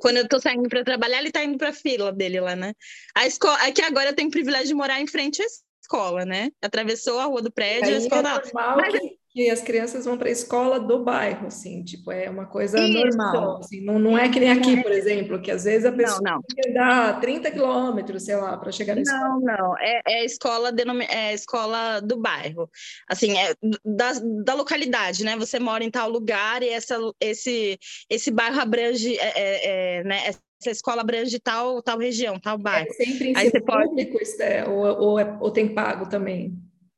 Quando 0.00 0.18
eu 0.18 0.28
tô 0.28 0.40
saindo 0.40 0.68
para 0.68 0.84
trabalhar, 0.84 1.18
ele 1.18 1.30
tá 1.30 1.44
indo 1.44 1.58
para 1.58 1.70
a 1.70 1.74
fila 1.74 2.12
dele 2.12 2.40
lá, 2.40 2.56
né? 2.56 2.74
A 3.14 3.26
escola, 3.26 3.62
é 3.66 3.72
que 3.72 3.82
agora 3.82 4.10
eu 4.10 4.14
tenho 4.14 4.28
o 4.28 4.32
privilégio 4.32 4.68
de 4.68 4.74
morar 4.74 5.00
em 5.00 5.06
frente 5.06 5.42
à 5.42 5.46
escola, 5.82 6.24
né? 6.24 6.50
Atravessou 6.62 7.18
a 7.18 7.24
rua 7.24 7.42
do 7.42 7.52
prédio, 7.52 7.94
a 7.94 7.98
escola. 7.98 8.28
É 8.28 8.44
normal 8.44 8.76
Mas, 8.76 8.98
que 8.98 9.18
que 9.34 9.50
as 9.50 9.60
crianças 9.60 10.04
vão 10.04 10.16
para 10.16 10.28
a 10.28 10.32
escola 10.32 10.78
do 10.78 11.02
bairro, 11.02 11.48
assim, 11.48 11.82
tipo, 11.82 12.12
é 12.12 12.30
uma 12.30 12.46
coisa 12.46 12.78
Isso. 12.78 13.18
normal, 13.18 13.58
assim, 13.58 13.80
não, 13.80 13.98
não 13.98 14.16
é 14.16 14.28
que 14.28 14.38
nem 14.38 14.52
aqui, 14.52 14.80
por 14.80 14.92
exemplo, 14.92 15.42
que 15.42 15.50
às 15.50 15.64
vezes 15.64 15.84
a 15.84 15.90
pessoa 15.90 16.20
não, 16.22 16.34
não. 16.34 16.42
tem 16.42 16.62
que 16.62 16.72
dar 16.72 17.20
30 17.20 17.50
quilômetros, 17.50 18.24
sei 18.24 18.36
lá, 18.36 18.56
para 18.56 18.70
chegar 18.70 18.94
na 18.94 19.02
escola. 19.02 19.28
Não, 19.28 19.40
não, 19.40 19.78
é, 19.78 20.00
é 20.06 20.24
escola 20.24 20.70
denomi... 20.70 21.04
é 21.10 21.34
escola 21.34 21.98
do 22.00 22.16
bairro, 22.16 22.70
assim, 23.08 23.36
é 23.36 23.54
da, 23.84 24.12
da 24.44 24.54
localidade, 24.54 25.24
né, 25.24 25.36
você 25.36 25.58
mora 25.58 25.82
em 25.82 25.90
tal 25.90 26.08
lugar 26.08 26.62
e 26.62 26.68
essa, 26.68 26.96
esse, 27.20 27.76
esse 28.08 28.30
bairro 28.30 28.60
abrange, 28.60 29.18
é, 29.18 29.32
é, 29.34 29.98
é 29.98 30.04
né, 30.04 30.28
essa 30.28 30.70
escola 30.70 31.00
abrange 31.00 31.40
tal, 31.40 31.82
tal 31.82 31.98
região, 31.98 32.38
tal 32.38 32.56
bairro. 32.56 32.86
É 32.88 33.04
sempre 33.04 33.30
em 33.30 33.36
Aí 33.36 33.50
você 33.50 33.60
público, 33.60 34.12
pode... 34.12 34.42
É, 34.42 34.64
ou, 34.68 34.84
ou, 35.00 35.18
é, 35.18 35.36
ou 35.40 35.50
tem 35.50 35.74
pago 35.74 36.08
também? 36.08 36.56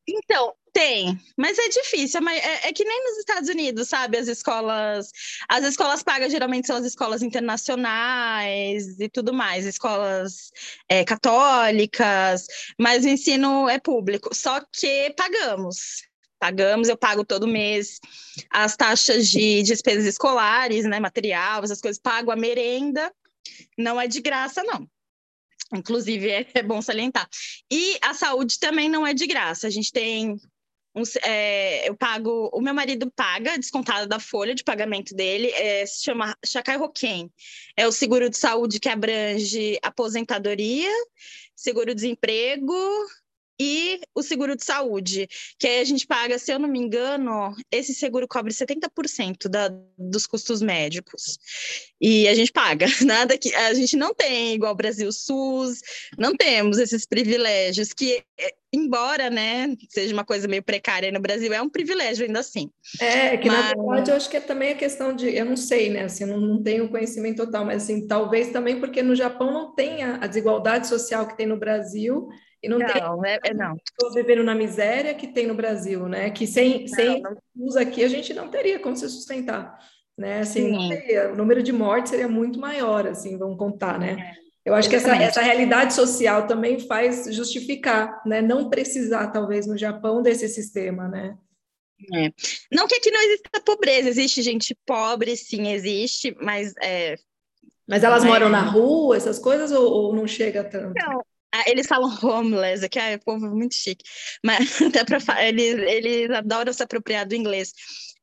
Então, 0.09 0.55
tem, 0.73 1.19
mas 1.37 1.59
é 1.59 1.69
difícil. 1.69 2.21
É, 2.29 2.69
é, 2.69 2.73
que 2.73 2.85
nem 2.85 3.05
nos 3.05 3.19
Estados 3.19 3.49
Unidos, 3.49 3.89
sabe? 3.89 4.19
As 4.19 4.29
escolas, 4.29 5.11
as 5.49 5.65
escolas 5.65 6.03
pagas 6.03 6.31
geralmente 6.31 6.67
são 6.67 6.77
as 6.77 6.85
escolas 6.85 7.23
internacionais 7.23 9.01
e 9.01 9.09
tudo 9.09 9.33
mais, 9.33 9.65
escolas 9.65 10.51
é, 10.87 11.03
católicas, 11.03 12.47
mas 12.79 13.05
o 13.05 13.09
ensino 13.09 13.69
é 13.69 13.79
público. 13.79 14.35
Só 14.35 14.61
que 14.61 15.15
pagamos. 15.17 16.03
Pagamos, 16.39 16.91
eu 16.91 16.99
pago 16.99 17.25
todo 17.25 17.47
mês 17.47 17.99
as 18.51 18.77
taxas 18.77 19.31
de 19.31 19.63
despesas 19.63 20.05
escolares, 20.05 20.85
né? 20.85 21.01
Material, 21.01 21.65
essas 21.65 21.81
coisas, 21.81 21.99
pago 21.99 22.31
a 22.31 22.37
merenda, 22.37 23.11
não 23.79 23.99
é 23.99 24.07
de 24.07 24.21
graça, 24.21 24.63
não. 24.63 24.87
Inclusive, 25.73 26.29
é, 26.29 26.47
é 26.55 26.63
bom 26.63 26.81
salientar. 26.81 27.29
E 27.71 27.99
a 28.03 28.15
saúde 28.15 28.59
também 28.59 28.89
não 28.89 29.07
é 29.07 29.13
de 29.13 29.27
graça. 29.27 29.67
A 29.67 29.71
gente 29.71 29.93
tem 29.93 30.39
um, 30.97 31.03
é, 31.23 31.87
eu 31.87 31.95
pago, 31.95 32.49
o 32.55 32.61
meu 32.61 32.73
marido 32.73 33.13
paga, 33.15 33.59
descontado 33.59 34.09
da 34.09 34.19
folha 34.19 34.55
de 34.55 34.65
pagamento 34.65 35.15
dele, 35.15 35.49
é, 35.49 35.85
se 35.85 36.03
chama 36.03 36.35
Shakai 36.45 36.79
Hoken. 36.79 37.31
É 37.77 37.87
o 37.87 37.93
seguro 37.93 38.31
de 38.31 38.39
saúde 38.39 38.81
que 38.81 38.89
abrange 38.89 39.79
aposentadoria, 39.83 40.91
seguro-desemprego, 41.55 42.75
e 43.59 44.01
o 44.15 44.23
seguro 44.23 44.57
de 44.57 44.65
saúde, 44.65 45.29
que 45.59 45.67
aí 45.67 45.81
a 45.81 45.85
gente 45.85 46.07
paga, 46.07 46.39
se 46.39 46.53
eu 46.53 46.59
não 46.59 46.69
me 46.69 46.79
engano, 46.79 47.55
esse 47.71 47.95
seguro 47.95 48.29
cobre 48.29 48.53
70% 48.53 49.49
da, 49.49 49.69
dos 49.97 50.27
custos 50.27 50.61
médicos. 50.61 51.39
E 52.01 52.29
a 52.29 52.35
gente 52.35 52.53
paga, 52.53 52.87
nada 53.05 53.39
que 53.39 53.55
a 53.55 53.73
gente 53.73 53.97
não 53.97 54.15
tem 54.15 54.55
igual 54.55 54.73
o 54.73 54.77
Brasil 54.77 55.11
SUS, 55.11 55.81
não 56.19 56.35
temos 56.35 56.79
esses 56.79 57.07
privilégios 57.07 57.93
que 57.93 58.23
é, 58.39 58.55
embora, 58.73 59.31
né, 59.31 59.75
seja 59.89 60.13
uma 60.13 60.25
coisa 60.25 60.47
meio 60.47 60.63
precária 60.63 61.11
no 61.11 61.21
Brasil, 61.21 61.53
é 61.53 61.63
um 61.63 61.69
privilégio 61.69 62.27
ainda 62.27 62.41
assim. 62.41 62.71
É, 63.01 63.37
que 63.39 63.49
mas... 63.49 63.75
na 63.75 63.83
verdade 63.83 64.11
eu 64.11 64.17
acho 64.17 64.29
que 64.29 64.37
é 64.37 64.41
também 64.41 64.73
a 64.73 64.77
questão 64.77 65.15
de, 65.15 65.35
eu 65.35 65.47
não 65.47 65.57
sei, 65.57 65.89
né, 65.89 66.05
assim, 66.05 66.27
não, 66.27 66.39
não 66.39 66.63
tenho 66.63 66.91
conhecimento 66.91 67.45
total, 67.45 67.65
mas 67.65 67.85
assim, 67.85 68.07
talvez 68.07 68.51
também 68.51 68.79
porque 68.79 69.03
no 69.03 69.15
Japão 69.15 69.51
não 69.51 69.75
tem 69.75 70.03
a, 70.03 70.17
a 70.17 70.27
desigualdade 70.27 70.87
social 70.87 71.27
que 71.27 71.37
tem 71.37 71.47
no 71.47 71.57
Brasil, 71.57 72.29
e 72.67 72.69
não, 72.69 72.79
não 72.79 72.87
tem 72.87 73.31
é, 73.31 73.39
é, 73.45 73.55
não. 73.55 73.77
vivendo 74.13 74.43
na 74.43 74.55
miséria 74.55 75.15
que 75.15 75.27
tem 75.27 75.47
no 75.47 75.55
Brasil, 75.55 76.09
né? 76.09 76.31
Que 76.31 76.47
sem, 76.47 76.81
não, 76.81 76.89
sem 76.89 77.23
não. 77.23 77.79
aqui 77.79 78.05
a 78.05 78.09
gente 78.09 78.35
não 78.35 78.49
teria 78.49 78.79
como 78.79 78.97
se 78.97 79.09
sustentar, 79.09 79.79
né? 80.19 80.41
Assim, 80.41 80.93
o 81.33 81.37
número 81.37 81.63
de 81.63 81.73
mortes 81.73 82.11
seria 82.11 82.29
muito 82.29 82.59
maior, 82.59 83.07
assim, 83.07 83.39
vamos 83.39 83.57
contar, 83.57 83.99
né? 83.99 84.35
É. 84.43 84.47
Eu 84.71 84.75
acho 84.75 84.91
que 84.91 84.97
essa, 84.97 85.15
essa 85.15 85.41
realidade 85.41 85.95
social 85.95 86.49
também 86.49 86.81
faz 86.81 87.33
justificar, 87.33 88.21
né? 88.27 88.43
Não 88.43 88.69
precisar, 88.69 89.29
talvez, 89.29 89.65
no 89.65 89.79
Japão 89.79 90.23
desse 90.23 90.49
sistema, 90.49 91.09
né? 91.09 91.37
É. 92.13 92.33
Não 92.73 92.89
que 92.89 92.97
aqui 92.97 93.11
não 93.11 93.23
exista 93.23 93.61
pobreza, 93.65 94.09
existe 94.09 94.43
gente 94.43 94.77
pobre, 94.85 95.37
sim, 95.37 95.69
existe, 95.69 96.37
mas 96.41 96.75
é, 96.83 97.17
mas 97.87 98.03
elas 98.03 98.25
é. 98.25 98.27
moram 98.27 98.49
na 98.49 98.63
rua, 98.63 99.17
essas 99.17 99.39
coisas, 99.39 99.71
ou, 99.71 99.85
ou 99.91 100.13
não 100.13 100.27
chega 100.27 100.65
tanto? 100.65 100.95
Não, 100.97 101.23
eles 101.67 101.87
falam 101.87 102.09
homeless, 102.23 102.89
que 102.89 102.99
é 102.99 103.19
povo 103.19 103.47
muito 103.49 103.75
chique, 103.75 104.05
mas 104.45 104.81
até 104.83 105.05
para 105.05 105.49
eles, 105.49 105.75
eles 105.75 106.31
adoram 106.31 106.73
se 106.73 106.83
apropriar 106.83 107.27
do 107.27 107.35
inglês. 107.35 107.73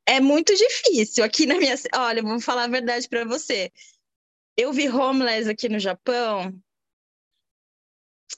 É 0.06 0.20
muito 0.20 0.54
difícil 0.56 1.24
aqui 1.24 1.46
na 1.46 1.58
minha. 1.58 1.76
Olha, 1.96 2.22
vou 2.22 2.40
falar 2.40 2.66
a 2.66 2.68
verdade 2.68 3.08
para 3.08 3.24
você. 3.24 3.72
Eu 4.58 4.74
vi 4.74 4.90
homeless 4.90 5.50
aqui 5.50 5.70
no 5.70 5.80
Japão 5.80 6.54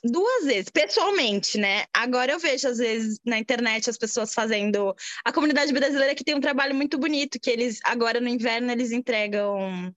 duas 0.03 0.45
vezes, 0.45 0.69
pessoalmente, 0.69 1.57
né? 1.57 1.85
Agora 1.93 2.31
eu 2.31 2.39
vejo, 2.39 2.67
às 2.67 2.77
vezes, 2.77 3.19
na 3.25 3.39
internet 3.39 3.89
as 3.89 3.97
pessoas 3.97 4.33
fazendo. 4.33 4.95
A 5.23 5.33
comunidade 5.33 5.73
brasileira 5.73 6.15
que 6.15 6.23
tem 6.23 6.35
um 6.35 6.41
trabalho 6.41 6.75
muito 6.75 6.97
bonito, 6.97 7.39
que 7.39 7.49
eles, 7.49 7.79
agora 7.83 8.19
no 8.19 8.27
inverno, 8.27 8.71
eles 8.71 8.91
entregam 8.91 9.93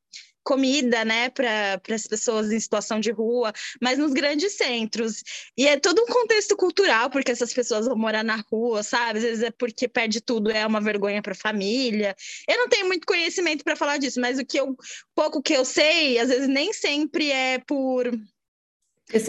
comida, 0.48 1.04
né, 1.04 1.28
para 1.28 1.78
as 1.90 2.06
pessoas 2.06 2.50
em 2.50 2.58
situação 2.58 2.98
de 2.98 3.10
rua, 3.10 3.52
mas 3.82 3.98
nos 3.98 4.14
grandes 4.14 4.54
centros. 4.54 5.22
E 5.54 5.68
é 5.68 5.78
todo 5.78 6.00
um 6.00 6.06
contexto 6.06 6.56
cultural, 6.56 7.10
porque 7.10 7.30
essas 7.30 7.52
pessoas 7.52 7.84
vão 7.84 7.98
morar 7.98 8.24
na 8.24 8.42
rua, 8.50 8.82
sabe? 8.82 9.18
Às 9.18 9.24
vezes 9.24 9.42
é 9.42 9.50
porque 9.50 9.86
perde 9.86 10.22
tudo, 10.22 10.50
é 10.50 10.66
uma 10.66 10.80
vergonha 10.80 11.20
para 11.20 11.32
a 11.32 11.36
família. 11.36 12.16
Eu 12.48 12.56
não 12.56 12.68
tenho 12.68 12.86
muito 12.86 13.06
conhecimento 13.06 13.62
para 13.62 13.76
falar 13.76 13.98
disso, 13.98 14.18
mas 14.22 14.38
o 14.38 14.46
que 14.46 14.58
eu 14.58 14.74
pouco 15.14 15.42
que 15.42 15.52
eu 15.52 15.66
sei, 15.66 16.18
às 16.18 16.30
vezes 16.30 16.48
nem 16.48 16.72
sempre 16.72 17.30
é 17.30 17.58
por 17.58 18.10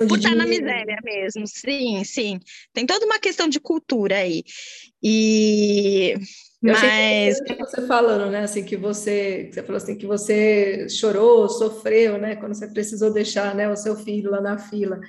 por 0.08 0.18
estar 0.18 0.36
na 0.36 0.46
miséria 0.46 1.00
mesmo, 1.04 1.48
sim, 1.48 2.04
sim. 2.04 2.40
Tem 2.74 2.86
toda 2.86 3.06
uma 3.06 3.20
questão 3.20 3.48
de 3.48 3.60
cultura 3.62 4.18
aí. 4.18 4.44
E 5.02 6.16
eu 6.62 6.74
Mas 6.74 7.40
você 7.58 7.88
falando, 7.88 8.30
né, 8.30 8.42
assim 8.42 8.64
que 8.64 8.76
você, 8.76 9.46
que 9.46 9.56
você 9.56 9.64
falou 9.64 9.78
assim 9.78 9.96
que 9.96 10.06
você 10.06 10.88
chorou, 10.90 11.48
sofreu, 11.48 12.18
né, 12.18 12.36
quando 12.36 12.54
você 12.54 12.68
precisou 12.68 13.14
deixar, 13.14 13.56
né, 13.56 13.70
o 13.70 13.76
seu 13.76 13.96
filho 13.96 14.32
lá 14.32 14.42
na 14.42 14.58
fila. 14.58 15.00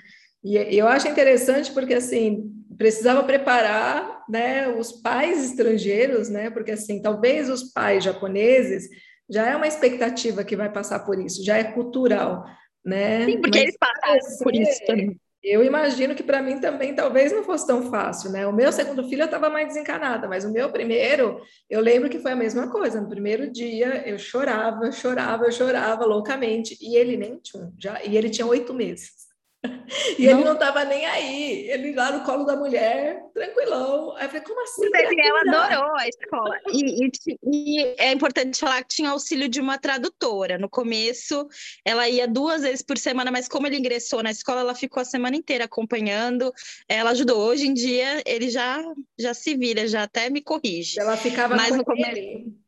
E 0.44 0.56
eu 0.56 0.86
acho 0.86 1.08
interessante 1.08 1.72
porque 1.72 1.94
assim 1.94 2.50
precisava 2.78 3.22
preparar, 3.24 4.24
né, 4.28 4.68
os 4.68 4.92
pais 4.92 5.44
estrangeiros, 5.44 6.28
né, 6.28 6.50
porque 6.50 6.70
assim 6.70 7.02
talvez 7.02 7.50
os 7.50 7.64
pais 7.72 8.04
japoneses 8.04 8.88
já 9.28 9.48
é 9.48 9.56
uma 9.56 9.66
expectativa 9.66 10.42
que 10.44 10.56
vai 10.56 10.72
passar 10.72 11.00
por 11.00 11.20
isso, 11.20 11.44
já 11.44 11.58
é 11.58 11.64
cultural, 11.64 12.44
né? 12.84 13.26
Sim, 13.26 13.40
porque 13.40 13.58
Mas, 13.58 13.62
eles 13.62 13.76
passaram 13.78 14.38
por 14.42 14.54
isso 14.54 14.86
também. 14.86 15.20
Eu 15.42 15.64
imagino 15.64 16.14
que 16.14 16.22
para 16.22 16.42
mim 16.42 16.60
também 16.60 16.94
talvez 16.94 17.32
não 17.32 17.42
fosse 17.42 17.66
tão 17.66 17.90
fácil, 17.90 18.30
né? 18.30 18.46
O 18.46 18.52
meu 18.52 18.70
segundo 18.70 19.08
filho 19.08 19.22
eu 19.22 19.26
estava 19.26 19.48
mais 19.48 19.68
desencanada, 19.68 20.28
mas 20.28 20.44
o 20.44 20.52
meu 20.52 20.70
primeiro, 20.70 21.40
eu 21.68 21.80
lembro 21.80 22.10
que 22.10 22.18
foi 22.18 22.32
a 22.32 22.36
mesma 22.36 22.70
coisa. 22.70 23.00
No 23.00 23.08
primeiro 23.08 23.50
dia 23.50 24.06
eu 24.06 24.18
chorava, 24.18 24.92
chorava, 24.92 25.50
chorava 25.50 26.04
loucamente 26.04 26.76
e 26.80 26.94
ele 26.94 27.16
nem 27.16 27.38
tinha, 27.38 27.72
já, 27.78 28.04
e 28.04 28.16
ele 28.18 28.28
tinha 28.28 28.46
oito 28.46 28.74
meses. 28.74 29.19
E 30.18 30.26
não. 30.26 30.32
ele 30.32 30.44
não 30.44 30.52
estava 30.54 30.84
nem 30.84 31.04
aí, 31.06 31.68
ele 31.68 31.94
lá 31.94 32.12
no 32.12 32.24
colo 32.24 32.44
da 32.44 32.56
mulher, 32.56 33.22
tranquilão. 33.34 34.16
Aí 34.16 34.24
eu 34.24 34.28
falei, 34.28 34.42
como 34.42 34.62
assim? 34.62 34.82
Ela 34.94 35.40
adorou 35.40 35.96
a 35.96 36.08
escola. 36.08 36.58
E, 36.72 37.06
e, 37.06 37.10
e, 37.44 37.94
é 37.98 38.12
importante 38.12 38.58
falar 38.58 38.82
que 38.82 38.96
tinha 38.96 39.10
auxílio 39.10 39.48
de 39.48 39.60
uma 39.60 39.78
tradutora. 39.78 40.58
No 40.58 40.68
começo, 40.68 41.46
ela 41.84 42.08
ia 42.08 42.26
duas 42.26 42.62
vezes 42.62 42.82
por 42.82 42.96
semana, 42.96 43.30
mas 43.30 43.48
como 43.48 43.66
ele 43.66 43.78
ingressou 43.78 44.22
na 44.22 44.30
escola, 44.30 44.60
ela 44.60 44.74
ficou 44.74 45.00
a 45.00 45.04
semana 45.04 45.36
inteira 45.36 45.64
acompanhando. 45.64 46.52
Ela 46.88 47.10
ajudou. 47.10 47.38
Hoje 47.38 47.66
em 47.66 47.74
dia, 47.74 48.22
ele 48.26 48.48
já, 48.48 48.82
já 49.18 49.34
se 49.34 49.56
vira, 49.56 49.86
já 49.86 50.04
até 50.04 50.30
me 50.30 50.40
corrige. 50.40 50.98
Ela 50.98 51.16
ficava 51.16 51.56
mas 51.56 51.76
com 51.82 51.96
ele. 51.96 52.60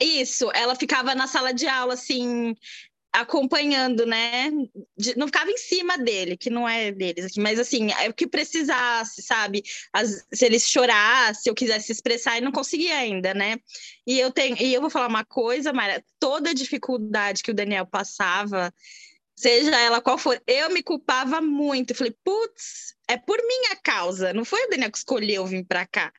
Isso, 0.00 0.50
ela 0.54 0.74
ficava 0.74 1.14
na 1.14 1.26
sala 1.26 1.52
de 1.52 1.68
aula, 1.68 1.92
assim, 1.92 2.56
acompanhando, 3.12 4.06
né? 4.06 4.50
De, 4.96 5.16
não 5.16 5.26
ficava 5.26 5.50
em 5.50 5.56
cima 5.56 5.98
dele, 5.98 6.36
que 6.36 6.50
não 6.50 6.68
é 6.68 6.92
deles 6.92 7.26
aqui, 7.26 7.40
mas 7.40 7.58
assim, 7.58 7.90
é 7.92 8.08
o 8.08 8.14
que 8.14 8.26
precisasse, 8.26 9.22
sabe? 9.22 9.62
As, 9.92 10.24
se 10.32 10.44
ele 10.44 10.60
chorasse, 10.60 11.48
eu 11.48 11.54
quisesse 11.54 11.86
se 11.86 11.92
expressar, 11.92 12.38
e 12.38 12.40
não 12.40 12.52
conseguia 12.52 12.96
ainda, 12.96 13.34
né? 13.34 13.56
E 14.06 14.18
eu 14.18 14.30
tenho, 14.30 14.56
e 14.60 14.72
eu 14.72 14.80
vou 14.80 14.90
falar 14.90 15.08
uma 15.08 15.24
coisa, 15.24 15.72
Mara, 15.72 16.02
toda 16.18 16.54
dificuldade 16.54 17.42
que 17.42 17.50
o 17.50 17.54
Daniel 17.54 17.86
passava, 17.86 18.72
seja 19.34 19.78
ela 19.80 20.00
qual 20.00 20.18
for, 20.18 20.40
eu 20.46 20.70
me 20.70 20.82
culpava 20.82 21.40
muito. 21.40 21.90
Eu 21.90 21.96
falei, 21.96 22.14
putz, 22.22 22.94
é 23.10 23.16
por 23.16 23.36
minha 23.42 23.76
causa, 23.82 24.32
não 24.32 24.44
foi 24.44 24.64
o 24.64 24.70
Daniel 24.70 24.90
que 24.90 24.98
escolheu 24.98 25.44
vir 25.44 25.64
para 25.64 25.84
cá, 25.84 26.12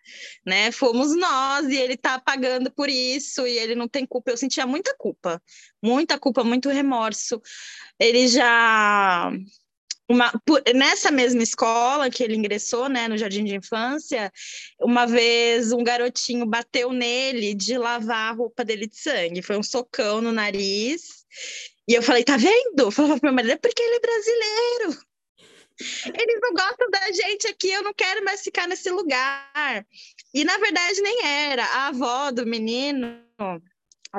né? 0.45 0.71
Fomos 0.71 1.15
nós 1.15 1.67
e 1.67 1.75
ele 1.75 1.95
tá 1.95 2.19
pagando 2.19 2.69
por 2.71 2.89
isso 2.89 3.48
e 3.48 3.57
ele 3.57 3.75
não 3.75 3.88
tem 3.88 4.05
culpa. 4.05 4.31
Eu 4.31 4.38
sentia 4.38 4.67
muita 4.67 4.93
culpa, 4.98 5.41
muita 5.81 6.19
culpa, 6.19 6.43
muito 6.43 6.69
remorso. 6.69 7.41
Ele 7.98 8.27
já 8.27 9.31
uma, 10.10 10.29
por, 10.45 10.62
nessa 10.75 11.10
mesma 11.10 11.41
escola 11.41 12.10
que 12.10 12.21
ele 12.21 12.36
ingressou, 12.36 12.89
né, 12.89 13.07
no 13.07 13.17
jardim 13.17 13.45
de 13.45 13.55
infância, 13.55 14.29
uma 14.81 15.05
vez 15.05 15.71
um 15.71 15.83
garotinho 15.83 16.45
bateu 16.45 16.91
nele 16.91 17.53
de 17.53 17.77
lavar 17.77 18.33
a 18.33 18.36
roupa 18.36 18.66
dele 18.66 18.87
de 18.87 18.98
sangue. 18.98 19.42
Foi 19.42 19.57
um 19.57 19.63
socão 19.63 20.22
no 20.22 20.33
nariz. 20.33 21.24
E 21.87 21.94
eu 21.94 22.03
falei, 22.03 22.24
tá 22.25 22.35
vendo? 22.35 22.79
Eu 22.79 22.92
falava 22.92 23.18
pro 23.18 23.27
meu 23.27 23.33
marido, 23.33 23.53
é 23.53 23.57
porque 23.57 23.81
ele 23.81 23.96
é 23.96 24.00
brasileiro. 24.00 25.10
Eles 26.05 26.39
não 26.41 26.53
gostam 26.53 26.89
da 26.89 27.11
gente 27.11 27.48
aqui, 27.48 27.72
eu 27.72 27.83
não 27.83 27.94
quero 27.94 28.24
mais 28.24 28.41
ficar 28.41 28.67
nesse 28.67 28.89
lugar. 28.89 29.85
E 30.33 30.44
na 30.44 30.57
verdade 30.57 31.01
nem 31.01 31.25
era. 31.25 31.65
A 31.65 31.87
avó 31.87 32.31
do 32.31 32.46
menino 32.46 33.20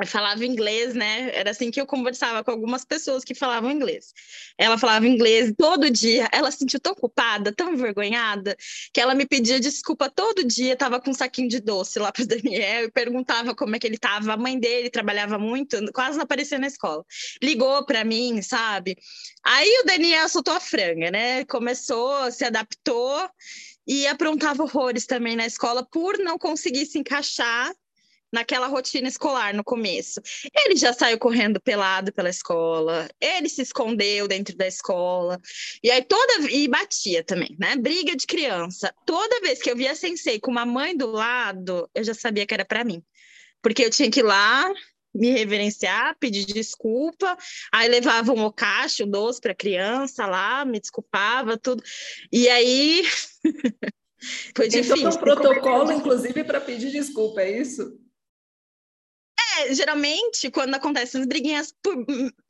falava 0.05 0.43
inglês, 0.43 0.95
né? 0.95 1.29
Era 1.33 1.51
assim 1.51 1.69
que 1.69 1.79
eu 1.79 1.85
conversava 1.85 2.43
com 2.43 2.49
algumas 2.49 2.83
pessoas 2.83 3.23
que 3.23 3.35
falavam 3.35 3.71
inglês. 3.71 4.11
Ela 4.57 4.77
falava 4.77 5.07
inglês 5.07 5.53
todo 5.55 5.89
dia, 5.89 6.27
ela 6.31 6.49
se 6.49 6.59
sentiu 6.59 6.79
tão 6.79 6.95
culpada, 6.95 7.53
tão 7.53 7.71
envergonhada, 7.73 8.57
que 8.91 8.99
ela 8.99 9.13
me 9.13 9.25
pedia 9.25 9.59
desculpa 9.59 10.09
todo 10.09 10.43
dia, 10.43 10.75
tava 10.75 10.99
com 10.99 11.11
um 11.11 11.13
saquinho 11.13 11.47
de 11.47 11.59
doce 11.59 11.99
lá 11.99 12.11
para 12.11 12.25
Daniel 12.25 12.85
e 12.85 12.91
perguntava 12.91 13.53
como 13.53 13.75
é 13.75 13.79
que 13.79 13.85
ele 13.85 13.99
tava. 13.99 14.33
A 14.33 14.37
mãe 14.37 14.59
dele 14.59 14.89
trabalhava 14.89 15.37
muito, 15.37 15.77
quase 15.93 16.17
não 16.17 16.23
aparecia 16.23 16.57
na 16.57 16.67
escola. 16.67 17.05
Ligou 17.41 17.85
para 17.85 18.03
mim, 18.03 18.41
sabe? 18.41 18.97
Aí 19.43 19.81
o 19.83 19.85
Daniel 19.85 20.27
soltou 20.27 20.55
a 20.55 20.59
franga, 20.59 21.11
né? 21.11 21.45
Começou, 21.45 22.31
se 22.31 22.43
adaptou 22.43 23.29
e 23.85 24.07
aprontava 24.07 24.63
horrores 24.63 25.05
também 25.05 25.35
na 25.35 25.45
escola 25.45 25.85
por 25.85 26.17
não 26.17 26.37
conseguir 26.37 26.85
se 26.85 26.97
encaixar 26.97 27.71
naquela 28.33 28.65
rotina 28.65 29.07
escolar 29.07 29.53
no 29.53 29.63
começo. 29.63 30.19
Ele 30.65 30.75
já 30.75 30.91
saiu 30.91 31.19
correndo 31.19 31.61
pelado 31.61 32.11
pela 32.11 32.29
escola, 32.29 33.07
ele 33.21 33.47
se 33.47 33.61
escondeu 33.61 34.27
dentro 34.27 34.57
da 34.57 34.67
escola, 34.67 35.39
e 35.83 35.91
aí 35.91 36.03
toda 36.03 36.51
e 36.51 36.67
batia 36.67 37.23
também, 37.23 37.55
né? 37.59 37.75
Briga 37.75 38.15
de 38.15 38.25
criança. 38.25 38.93
Toda 39.05 39.39
vez 39.41 39.61
que 39.61 39.69
eu 39.69 39.75
via 39.75 39.93
sensei 39.93 40.39
com 40.39 40.49
uma 40.49 40.65
mãe 40.65 40.97
do 40.97 41.11
lado, 41.11 41.87
eu 41.93 42.03
já 42.03 42.15
sabia 42.15 42.45
que 42.45 42.53
era 42.53 42.65
para 42.65 42.83
mim. 42.83 43.03
Porque 43.61 43.85
eu 43.85 43.89
tinha 43.89 44.09
que 44.09 44.19
ir 44.19 44.23
lá 44.23 44.69
me 45.13 45.29
reverenciar, 45.29 46.17
pedir 46.19 46.43
desculpa, 46.43 47.37
aí 47.71 47.87
levava 47.87 48.33
um 48.33 48.45
ocacho, 48.45 49.03
um 49.03 49.09
doce 49.09 49.39
para 49.39 49.53
criança 49.53 50.25
lá, 50.25 50.65
me 50.65 50.79
desculpava, 50.79 51.55
tudo. 51.55 51.83
E 52.31 52.49
aí 52.49 53.03
foi 54.57 54.67
Tem 54.67 54.81
difícil. 54.81 54.95
Tem 54.95 55.07
um 55.07 55.17
protocolo, 55.17 55.91
inclusive, 55.91 56.43
para 56.43 56.59
pedir 56.59 56.89
desculpa, 56.89 57.41
é 57.41 57.59
isso? 57.59 58.02
É, 59.59 59.73
geralmente, 59.73 60.49
quando 60.49 60.75
acontecem 60.75 61.21
as 61.21 61.27
briguinhas, 61.27 61.73
por 61.83 61.95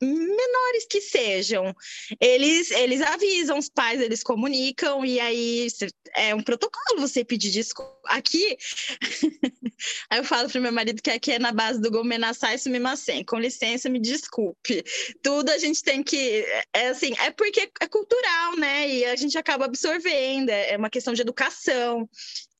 menores 0.00 0.86
que 0.88 1.00
sejam, 1.00 1.74
eles, 2.20 2.70
eles 2.70 3.00
avisam 3.02 3.58
os 3.58 3.68
pais, 3.68 4.00
eles 4.00 4.22
comunicam, 4.22 5.04
e 5.04 5.20
aí 5.20 5.66
é 6.14 6.34
um 6.34 6.42
protocolo 6.42 7.00
você 7.00 7.24
pedir 7.24 7.50
desculpa. 7.50 7.93
Aqui, 8.06 8.56
aí 10.10 10.18
eu 10.18 10.24
falo 10.24 10.48
pro 10.48 10.60
meu 10.60 10.72
marido 10.72 11.02
que 11.02 11.10
aqui 11.10 11.32
é 11.32 11.38
na 11.38 11.52
base 11.52 11.80
do 11.80 11.90
Gomenassai 11.90 12.58
Sumimasen, 12.58 13.24
com 13.24 13.38
licença, 13.38 13.88
me 13.88 13.98
desculpe. 13.98 14.82
Tudo 15.22 15.50
a 15.50 15.58
gente 15.58 15.82
tem 15.82 16.02
que, 16.02 16.44
é 16.72 16.88
assim, 16.88 17.12
é 17.20 17.30
porque 17.30 17.70
é 17.80 17.88
cultural, 17.88 18.56
né? 18.56 18.88
E 18.88 19.04
a 19.04 19.16
gente 19.16 19.36
acaba 19.36 19.64
absorvendo, 19.64 20.50
é 20.50 20.76
uma 20.76 20.90
questão 20.90 21.14
de 21.14 21.22
educação. 21.22 22.08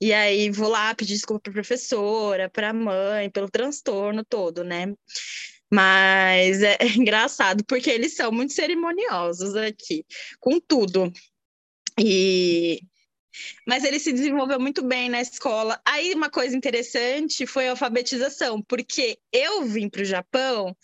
E 0.00 0.12
aí 0.12 0.50
vou 0.50 0.68
lá 0.68 0.94
pedir 0.94 1.14
desculpa 1.14 1.42
para 1.44 1.52
professora, 1.52 2.50
para 2.50 2.72
mãe, 2.72 3.30
pelo 3.30 3.48
transtorno 3.48 4.24
todo, 4.24 4.64
né? 4.64 4.92
Mas 5.72 6.62
é, 6.62 6.76
é 6.80 6.87
engraçado 6.88 7.64
porque 7.64 7.90
eles 7.90 8.14
são 8.14 8.30
muito 8.30 8.52
cerimoniosos 8.52 9.57
aqui, 9.57 10.04
com 10.40 10.61
tudo. 10.61 11.12
E 11.98 12.80
mas 13.66 13.84
ele 13.84 13.98
se 13.98 14.12
desenvolveu 14.12 14.60
muito 14.60 14.82
bem 14.82 15.08
na 15.08 15.20
escola. 15.20 15.80
Aí 15.84 16.14
uma 16.14 16.30
coisa 16.30 16.56
interessante 16.56 17.46
foi 17.46 17.68
a 17.68 17.70
alfabetização, 17.70 18.62
porque 18.62 19.18
eu 19.32 19.64
vim 19.64 19.88
para 19.88 20.02
o 20.02 20.06
Japão 20.06 20.76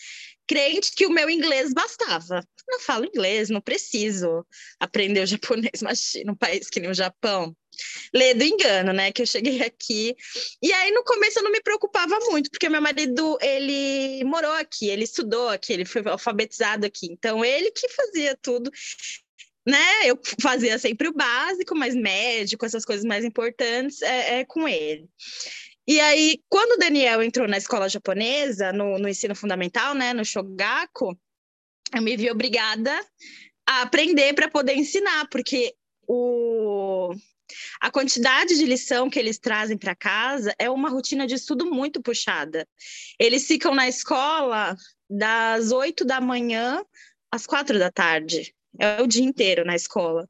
crente 0.50 0.90
que 0.96 1.06
o 1.06 1.10
meu 1.10 1.30
inglês 1.30 1.72
bastava. 1.72 2.44
Não 2.68 2.80
falo 2.80 3.04
inglês, 3.04 3.50
não 3.50 3.60
preciso 3.60 4.44
aprender 4.80 5.22
o 5.22 5.26
japonês, 5.26 5.80
mas 5.80 6.12
num 6.26 6.34
país 6.34 6.68
que 6.68 6.80
nem 6.80 6.90
o 6.90 6.94
Japão 6.94 7.56
ler 8.12 8.34
do 8.34 8.42
engano, 8.42 8.92
né? 8.92 9.12
Que 9.12 9.22
eu 9.22 9.26
cheguei 9.26 9.62
aqui. 9.62 10.14
E 10.60 10.72
aí, 10.72 10.90
no 10.90 11.04
começo, 11.04 11.38
eu 11.38 11.44
não 11.44 11.52
me 11.52 11.62
preocupava 11.62 12.18
muito, 12.30 12.50
porque 12.50 12.68
meu 12.68 12.82
marido, 12.82 13.38
ele 13.40 14.24
morou 14.24 14.52
aqui, 14.52 14.88
ele 14.88 15.04
estudou 15.04 15.48
aqui, 15.48 15.72
ele 15.72 15.84
foi 15.84 16.02
alfabetizado 16.04 16.84
aqui. 16.84 17.06
Então, 17.06 17.44
ele 17.44 17.70
que 17.70 17.88
fazia 17.88 18.36
tudo 18.42 18.70
né? 19.66 20.07
Eu 20.07 20.18
fazia 20.40 20.79
sempre 20.79 21.09
o 21.09 21.12
básico, 21.12 21.77
mas 21.77 21.94
médico, 21.94 22.64
essas 22.64 22.85
coisas 22.85 23.05
mais 23.05 23.25
importantes, 23.25 24.03
é, 24.03 24.40
é, 24.40 24.44
com 24.44 24.66
ele. 24.68 25.09
E 25.87 25.99
aí, 26.01 26.40
quando 26.49 26.73
o 26.73 26.79
Daniel 26.79 27.23
entrou 27.23 27.49
na 27.49 27.59
escola 27.59 27.88
japonesa, 27.88 28.73
no, 28.73 28.99
no 28.99 29.09
ensino 29.09 29.35
fundamental, 29.35 29.94
né, 29.94 30.12
no 30.12 30.25
Shogaku, 30.25 31.18
eu 31.94 32.03
me 32.03 32.16
vi 32.16 32.31
obrigada 32.31 32.92
a 33.66 33.83
aprender 33.83 34.35
para 34.35 34.49
poder 34.49 34.75
ensinar, 34.75 35.29
porque 35.29 35.75
o 36.07 37.12
a 37.81 37.90
quantidade 37.90 38.57
de 38.57 38.64
lição 38.64 39.11
que 39.11 39.18
eles 39.18 39.38
trazem 39.38 39.77
para 39.77 39.94
casa 39.94 40.55
é 40.59 40.70
uma 40.70 40.88
rotina 40.88 41.27
de 41.27 41.35
estudo 41.35 41.66
muito 41.66 42.01
puxada. 42.01 42.66
Eles 43.18 43.46
ficam 43.46 43.75
na 43.75 43.88
escola 43.88 44.77
das 45.09 45.73
oito 45.73 46.05
da 46.05 46.20
manhã 46.20 46.85
às 47.31 47.46
quatro 47.46 47.79
da 47.79 47.90
tarde. 47.90 48.55
É 48.78 49.02
o 49.02 49.06
dia 49.06 49.24
inteiro 49.24 49.64
na 49.64 49.74
escola. 49.74 50.28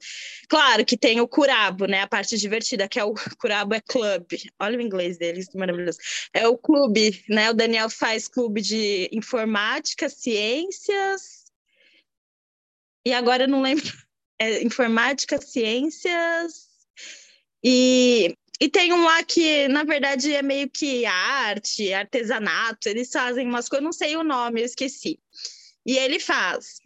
Claro 0.49 0.85
que 0.85 0.97
tem 0.97 1.21
o 1.21 1.29
curabo, 1.29 1.87
né? 1.87 2.01
A 2.01 2.09
parte 2.09 2.39
divertida, 2.39 2.89
que 2.89 2.99
é 2.99 3.05
o 3.05 3.15
curabo 3.39 3.75
é 3.75 3.81
club. 3.81 4.27
Olha 4.59 4.79
o 4.79 4.81
inglês 4.81 5.19
deles, 5.19 5.49
maravilhoso. 5.55 5.99
É 6.33 6.49
o 6.49 6.57
clube, 6.57 7.23
né? 7.29 7.51
O 7.51 7.55
Daniel 7.55 7.91
faz 7.91 8.29
clube 8.29 8.63
de 8.63 9.09
informática, 9.13 10.09
ciências. 10.09 11.51
E 13.05 13.13
agora 13.13 13.45
eu 13.45 13.49
não 13.49 13.63
lembro. 13.63 13.85
É 14.43 14.63
informática, 14.63 15.39
ciências. 15.39 16.71
E, 17.63 18.35
e 18.59 18.71
tem 18.71 18.91
um 18.91 19.05
lá 19.05 19.23
que, 19.23 19.69
na 19.69 19.85
verdade, 19.85 20.35
é 20.35 20.41
meio 20.41 20.67
que 20.71 21.05
arte, 21.05 21.93
artesanato. 21.93 22.89
Eles 22.89 23.11
fazem 23.13 23.47
umas 23.47 23.69
coisas, 23.69 23.85
não 23.85 23.93
sei 23.93 24.17
o 24.17 24.25
nome, 24.25 24.63
eu 24.63 24.65
esqueci. 24.65 25.21
E 25.85 25.99
ele 25.99 26.19
faz. 26.19 26.81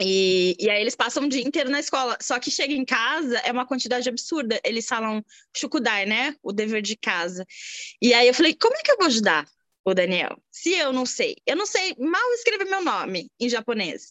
E, 0.00 0.56
e 0.58 0.70
aí 0.70 0.80
eles 0.80 0.94
passam 0.94 1.24
o 1.24 1.28
dia 1.28 1.42
inteiro 1.42 1.70
na 1.70 1.80
escola. 1.80 2.16
Só 2.20 2.38
que 2.38 2.50
chega 2.50 2.72
em 2.72 2.84
casa, 2.84 3.38
é 3.38 3.50
uma 3.50 3.66
quantidade 3.66 4.08
absurda. 4.08 4.60
Eles 4.64 4.86
falam 4.86 5.24
chukudai, 5.56 6.06
né? 6.06 6.34
O 6.42 6.52
dever 6.52 6.82
de 6.82 6.96
casa. 6.96 7.44
E 8.00 8.14
aí 8.14 8.28
eu 8.28 8.34
falei, 8.34 8.54
como 8.54 8.76
é 8.76 8.82
que 8.82 8.90
eu 8.90 8.96
vou 8.96 9.06
ajudar 9.06 9.46
o 9.84 9.94
Daniel? 9.94 10.36
Se 10.50 10.72
eu 10.72 10.92
não 10.92 11.04
sei. 11.04 11.36
Eu 11.46 11.56
não 11.56 11.66
sei 11.66 11.94
mal 11.98 12.32
escrever 12.34 12.64
meu 12.64 12.84
nome 12.84 13.30
em 13.40 13.48
japonês. 13.48 14.10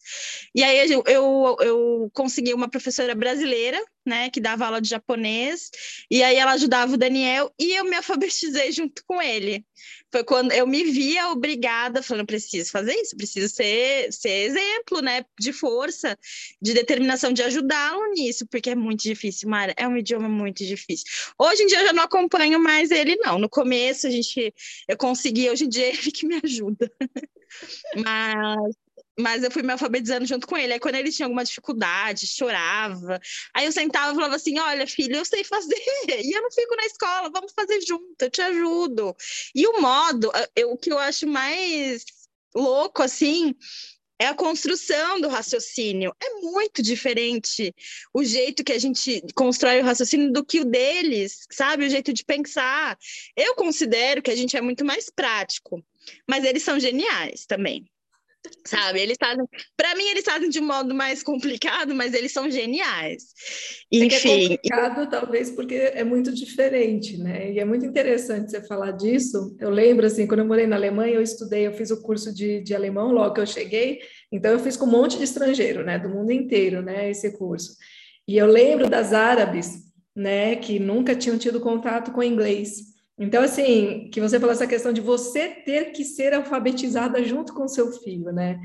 E 0.53 0.63
aí 0.63 0.91
eu, 0.91 1.03
eu, 1.07 1.55
eu 1.61 2.11
consegui 2.13 2.53
uma 2.53 2.69
professora 2.69 3.15
brasileira 3.15 3.81
né, 4.07 4.29
que 4.29 4.39
dava 4.39 4.65
aula 4.65 4.81
de 4.81 4.89
japonês, 4.89 5.69
e 6.09 6.23
aí 6.23 6.37
ela 6.37 6.53
ajudava 6.53 6.93
o 6.93 6.97
Daniel 6.97 7.53
e 7.59 7.75
eu 7.75 7.83
me 7.85 7.95
alfabetizei 7.95 8.71
junto 8.71 9.03
com 9.05 9.21
ele. 9.21 9.65
Foi 10.11 10.23
quando 10.23 10.51
eu 10.53 10.65
me 10.65 10.83
via 10.85 11.29
obrigada, 11.29 12.01
falando, 12.01 12.25
preciso 12.25 12.71
fazer 12.71 12.93
isso, 12.93 13.15
preciso 13.15 13.53
ser, 13.53 14.11
ser 14.11 14.45
exemplo, 14.45 15.01
né, 15.01 15.25
de 15.39 15.51
força, 15.51 16.17
de 16.61 16.73
determinação 16.73 17.33
de 17.33 17.43
ajudá-lo 17.43 18.13
nisso, 18.13 18.47
porque 18.47 18.69
é 18.69 18.75
muito 18.75 19.03
difícil, 19.03 19.49
Mara, 19.49 19.73
é 19.77 19.87
um 19.87 19.97
idioma 19.97 20.29
muito 20.29 20.65
difícil. 20.65 21.05
Hoje 21.37 21.63
em 21.63 21.67
dia 21.67 21.79
eu 21.81 21.87
já 21.87 21.93
não 21.93 22.03
acompanho 22.03 22.59
mais 22.59 22.89
ele, 22.89 23.17
não. 23.17 23.37
No 23.37 23.49
começo 23.49 24.07
a 24.07 24.09
gente, 24.09 24.53
eu 24.87 24.97
consegui, 24.97 25.49
hoje 25.49 25.65
em 25.65 25.69
dia 25.69 25.87
ele 25.93 26.11
que 26.11 26.25
me 26.25 26.39
ajuda. 26.43 26.91
Mas 27.95 28.86
mas 29.19 29.43
eu 29.43 29.51
fui 29.51 29.63
me 29.63 29.71
alfabetizando 29.71 30.25
junto 30.25 30.45
com 30.47 30.55
ele. 30.55 30.73
Aí 30.73 30.79
quando 30.79 30.95
ele 30.95 31.11
tinha 31.11 31.25
alguma 31.25 31.43
dificuldade, 31.43 32.27
chorava. 32.27 33.19
Aí 33.53 33.65
eu 33.65 33.71
sentava 33.71 34.11
e 34.11 34.15
falava 34.15 34.35
assim: 34.35 34.59
Olha, 34.59 34.85
filho, 34.85 35.15
eu 35.15 35.25
sei 35.25 35.43
fazer, 35.43 35.75
e 36.23 36.35
eu 36.35 36.41
não 36.41 36.51
fico 36.51 36.75
na 36.75 36.85
escola, 36.85 37.29
vamos 37.29 37.51
fazer 37.53 37.81
junto, 37.81 38.15
eu 38.21 38.29
te 38.29 38.41
ajudo. 38.41 39.15
E 39.55 39.65
o 39.67 39.81
modo, 39.81 40.31
eu, 40.55 40.71
o 40.71 40.77
que 40.77 40.91
eu 40.91 40.99
acho 40.99 41.27
mais 41.27 42.05
louco, 42.55 43.03
assim, 43.03 43.55
é 44.19 44.27
a 44.27 44.33
construção 44.33 45.21
do 45.21 45.27
raciocínio. 45.27 46.13
É 46.21 46.41
muito 46.41 46.81
diferente 46.81 47.73
o 48.13 48.23
jeito 48.23 48.63
que 48.63 48.73
a 48.73 48.79
gente 48.79 49.21
constrói 49.35 49.81
o 49.81 49.83
raciocínio 49.83 50.31
do 50.31 50.43
que 50.43 50.59
o 50.59 50.65
deles, 50.65 51.45
sabe? 51.51 51.85
O 51.85 51.89
jeito 51.89 52.11
de 52.13 52.25
pensar. 52.25 52.97
Eu 53.35 53.55
considero 53.55 54.21
que 54.21 54.31
a 54.31 54.35
gente 54.35 54.57
é 54.57 54.61
muito 54.61 54.83
mais 54.83 55.09
prático, 55.09 55.83
mas 56.27 56.43
eles 56.43 56.63
são 56.63 56.79
geniais 56.79 57.45
também. 57.45 57.87
Sabe, 58.65 58.99
eles 58.99 59.17
fazem. 59.19 59.45
Para 59.75 59.95
mim, 59.95 60.05
eles 60.09 60.23
fazem 60.23 60.49
de 60.49 60.59
um 60.59 60.65
modo 60.67 60.93
mais 60.93 61.23
complicado, 61.23 61.93
mas 61.95 62.13
eles 62.13 62.31
são 62.31 62.49
geniais. 62.49 63.23
Enfim. 63.91 64.09
É, 64.11 64.15
é 64.15 64.47
complicado, 64.49 65.09
talvez, 65.09 65.49
porque 65.51 65.75
é 65.75 66.03
muito 66.03 66.33
diferente, 66.33 67.17
né? 67.17 67.51
E 67.51 67.59
é 67.59 67.65
muito 67.65 67.85
interessante 67.85 68.51
você 68.51 68.61
falar 68.65 68.91
disso. 68.91 69.55
Eu 69.59 69.69
lembro, 69.69 70.05
assim, 70.05 70.27
quando 70.27 70.41
eu 70.41 70.45
morei 70.47 70.67
na 70.67 70.75
Alemanha, 70.75 71.15
eu 71.15 71.21
estudei, 71.21 71.67
eu 71.67 71.73
fiz 71.73 71.91
o 71.91 72.01
curso 72.01 72.33
de, 72.33 72.61
de 72.61 72.75
alemão 72.75 73.11
logo 73.11 73.35
que 73.35 73.41
eu 73.41 73.47
cheguei, 73.47 73.99
então 74.31 74.51
eu 74.51 74.59
fiz 74.59 74.75
com 74.75 74.85
um 74.85 74.91
monte 74.91 75.17
de 75.17 75.23
estrangeiro, 75.23 75.83
né? 75.83 75.97
Do 75.97 76.09
mundo 76.09 76.31
inteiro, 76.31 76.81
né? 76.81 77.09
Esse 77.09 77.37
curso. 77.37 77.77
E 78.27 78.37
eu 78.37 78.47
lembro 78.47 78.89
das 78.89 79.13
árabes, 79.13 79.85
né? 80.15 80.55
Que 80.55 80.79
nunca 80.79 81.15
tinham 81.15 81.37
tido 81.37 81.61
contato 81.61 82.11
com 82.11 82.21
inglês. 82.21 82.96
Então, 83.19 83.43
assim, 83.43 84.09
que 84.11 84.21
você 84.21 84.39
falou 84.39 84.53
essa 84.53 84.67
questão 84.67 84.93
de 84.93 85.01
você 85.01 85.49
ter 85.49 85.91
que 85.91 86.03
ser 86.03 86.33
alfabetizada 86.33 87.23
junto 87.23 87.53
com 87.53 87.67
seu 87.67 87.91
filho, 87.91 88.31
né? 88.31 88.59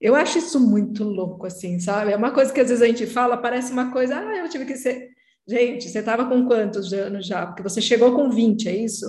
Eu 0.00 0.14
acho 0.14 0.38
isso 0.38 0.60
muito 0.60 1.02
louco, 1.02 1.46
assim, 1.46 1.80
sabe? 1.80 2.12
É 2.12 2.16
uma 2.16 2.30
coisa 2.30 2.52
que 2.52 2.60
às 2.60 2.68
vezes 2.68 2.82
a 2.82 2.86
gente 2.86 3.06
fala, 3.06 3.36
parece 3.36 3.72
uma 3.72 3.90
coisa, 3.90 4.16
ah, 4.16 4.36
eu 4.36 4.48
tive 4.48 4.64
que 4.64 4.76
ser. 4.76 5.10
Gente, 5.48 5.88
você 5.88 5.98
estava 5.98 6.26
com 6.26 6.46
quantos 6.46 6.92
anos 6.92 7.26
já? 7.26 7.46
Porque 7.46 7.62
você 7.62 7.80
chegou 7.80 8.14
com 8.14 8.30
20, 8.30 8.68
é 8.68 8.76
isso? 8.76 9.06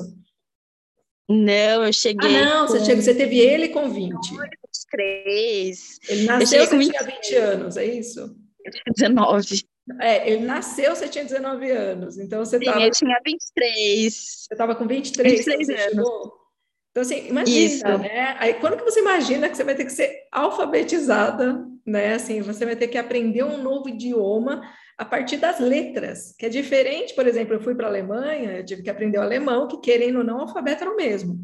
Não, 1.29 1.85
eu 1.85 1.93
cheguei. 1.93 2.37
Ah, 2.37 2.45
não, 2.45 2.67
com... 2.67 2.73
você, 2.73 2.85
chegou, 2.85 3.03
você 3.03 3.13
teve 3.13 3.37
ele 3.37 3.69
com 3.69 3.89
20. 3.89 4.15
Três. 4.89 5.99
Ele 6.07 6.25
nasceu, 6.25 6.65
20... 6.65 6.89
tinha 6.89 7.03
20 7.03 7.35
anos, 7.35 7.77
é 7.77 7.85
isso? 7.85 8.21
Eu 8.63 8.71
tinha 8.71 9.09
19. 9.13 9.63
É, 9.99 10.29
ele 10.29 10.45
nasceu, 10.45 10.95
você 10.95 11.07
tinha 11.07 11.23
19 11.23 11.71
anos, 11.71 12.17
então 12.17 12.43
você 12.43 12.57
estava... 12.57 12.81
Eu 12.81 12.91
tinha 12.91 13.19
23. 13.25 14.13
Você 14.13 14.53
estava 14.53 14.75
com 14.75 14.85
23, 14.85 15.45
23 15.45 15.69
anos. 15.69 15.81
Chegou. 15.83 16.47
Então, 16.91 17.01
assim, 17.03 17.27
imagina, 17.27 17.65
Isso. 17.65 17.97
né? 17.99 18.35
Aí, 18.39 18.55
quando 18.55 18.77
que 18.77 18.83
você 18.83 18.99
imagina 18.99 19.47
que 19.49 19.55
você 19.55 19.63
vai 19.63 19.75
ter 19.75 19.85
que 19.85 19.91
ser 19.91 20.23
alfabetizada, 20.31 21.63
né? 21.85 22.15
Assim, 22.15 22.41
você 22.41 22.65
vai 22.65 22.75
ter 22.75 22.87
que 22.87 22.97
aprender 22.97 23.43
um 23.43 23.61
novo 23.61 23.87
idioma 23.87 24.63
a 24.97 25.05
partir 25.05 25.37
das 25.37 25.59
letras, 25.59 26.33
que 26.37 26.47
é 26.47 26.49
diferente, 26.49 27.13
por 27.13 27.27
exemplo, 27.27 27.53
eu 27.53 27.61
fui 27.61 27.75
para 27.75 27.85
a 27.85 27.89
Alemanha, 27.89 28.57
eu 28.57 28.65
tive 28.65 28.81
que 28.81 28.89
aprender 28.89 29.19
o 29.19 29.21
alemão, 29.21 29.67
que 29.67 29.77
querendo 29.77 30.17
ou 30.17 30.23
não, 30.23 30.37
o 30.37 30.41
alfabeto 30.41 30.83
era 30.83 30.91
o 30.91 30.95
mesmo, 30.95 31.37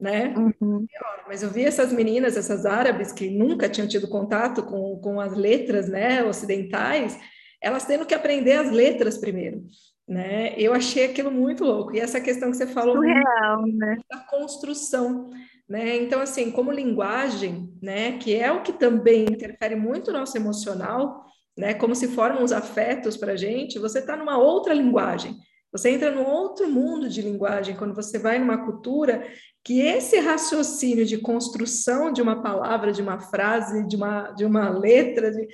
né? 0.00 0.34
Uhum. 0.34 0.86
Mas 1.28 1.42
eu 1.42 1.50
vi 1.50 1.64
essas 1.66 1.92
meninas, 1.92 2.34
essas 2.34 2.64
árabes, 2.64 3.12
que 3.12 3.28
nunca 3.28 3.68
tinham 3.68 3.86
tido 3.86 4.08
contato 4.08 4.62
com, 4.62 4.98
com 4.98 5.20
as 5.20 5.34
letras, 5.34 5.90
né, 5.90 6.24
ocidentais, 6.24 7.18
elas 7.66 7.84
tendo 7.84 8.06
que 8.06 8.14
aprender 8.14 8.52
as 8.52 8.70
letras 8.70 9.18
primeiro, 9.18 9.64
né? 10.06 10.54
Eu 10.56 10.72
achei 10.72 11.04
aquilo 11.04 11.32
muito 11.32 11.64
louco. 11.64 11.94
E 11.94 11.98
essa 11.98 12.20
questão 12.20 12.50
que 12.50 12.56
você 12.56 12.66
falou 12.66 12.94
Surreal, 12.94 13.66
né? 13.66 13.98
da 14.08 14.18
construção, 14.18 15.30
né? 15.68 15.96
Então, 15.96 16.20
assim, 16.20 16.52
como 16.52 16.70
linguagem, 16.70 17.68
né, 17.82 18.18
que 18.18 18.36
é 18.36 18.52
o 18.52 18.62
que 18.62 18.72
também 18.72 19.24
interfere 19.24 19.74
muito 19.74 20.12
no 20.12 20.20
nosso 20.20 20.36
emocional, 20.36 21.24
né? 21.58 21.74
Como 21.74 21.96
se 21.96 22.06
formam 22.06 22.44
os 22.44 22.52
afetos 22.52 23.16
para 23.16 23.32
a 23.32 23.36
gente, 23.36 23.80
você 23.80 23.98
está 23.98 24.16
numa 24.16 24.38
outra 24.38 24.72
linguagem. 24.72 25.36
Você 25.72 25.90
entra 25.90 26.12
num 26.12 26.24
outro 26.24 26.70
mundo 26.70 27.08
de 27.08 27.20
linguagem 27.20 27.76
quando 27.76 27.94
você 27.94 28.16
vai 28.16 28.38
numa 28.38 28.64
cultura 28.64 29.26
que 29.64 29.80
esse 29.80 30.20
raciocínio 30.20 31.04
de 31.04 31.18
construção 31.18 32.12
de 32.12 32.22
uma 32.22 32.40
palavra, 32.40 32.92
de 32.92 33.02
uma 33.02 33.18
frase, 33.18 33.84
de 33.88 33.96
uma, 33.96 34.30
de 34.30 34.44
uma 34.44 34.70
letra, 34.70 35.32
de, 35.32 35.48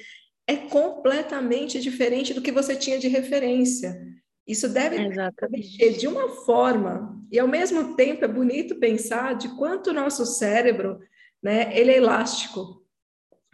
é 0.46 0.56
completamente 0.56 1.80
diferente 1.80 2.34
do 2.34 2.42
que 2.42 2.52
você 2.52 2.76
tinha 2.76 2.98
de 2.98 3.08
referência. 3.08 4.00
Isso 4.46 4.68
deve 4.68 4.96
mexer 5.50 5.92
de 5.92 6.08
uma 6.08 6.28
forma, 6.28 7.20
e 7.30 7.38
ao 7.38 7.46
mesmo 7.46 7.94
tempo 7.94 8.24
é 8.24 8.28
bonito 8.28 8.80
pensar 8.80 9.34
de 9.34 9.48
quanto 9.56 9.90
o 9.90 9.92
nosso 9.92 10.26
cérebro, 10.26 10.98
né, 11.42 11.76
ele 11.78 11.92
é 11.92 11.96
elástico, 11.96 12.82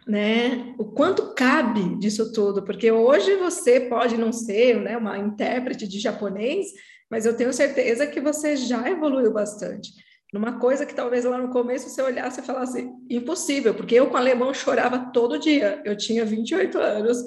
né? 0.07 0.73
O 0.79 0.85
quanto 0.85 1.35
cabe 1.35 1.95
disso 1.97 2.33
tudo, 2.33 2.63
porque 2.63 2.91
hoje 2.91 3.35
você 3.35 3.81
pode 3.81 4.17
não 4.17 4.31
ser, 4.31 4.81
né, 4.81 4.97
uma 4.97 5.17
intérprete 5.17 5.87
de 5.87 5.99
japonês, 5.99 6.67
mas 7.09 7.25
eu 7.25 7.37
tenho 7.37 7.53
certeza 7.53 8.07
que 8.07 8.19
você 8.19 8.55
já 8.55 8.89
evoluiu 8.89 9.31
bastante 9.31 9.91
numa 10.33 10.59
coisa 10.59 10.85
que 10.85 10.93
talvez 10.93 11.25
lá 11.25 11.37
no 11.37 11.49
começo 11.49 11.89
você 11.89 12.01
olhasse 12.01 12.39
e 12.39 12.43
falasse 12.43 12.89
impossível, 13.09 13.73
porque 13.73 13.95
eu 13.95 14.07
com 14.07 14.17
alemão 14.17 14.53
chorava 14.53 15.11
todo 15.11 15.39
dia. 15.39 15.81
Eu 15.83 15.97
tinha 15.97 16.23
28 16.23 16.77
anos 16.77 17.23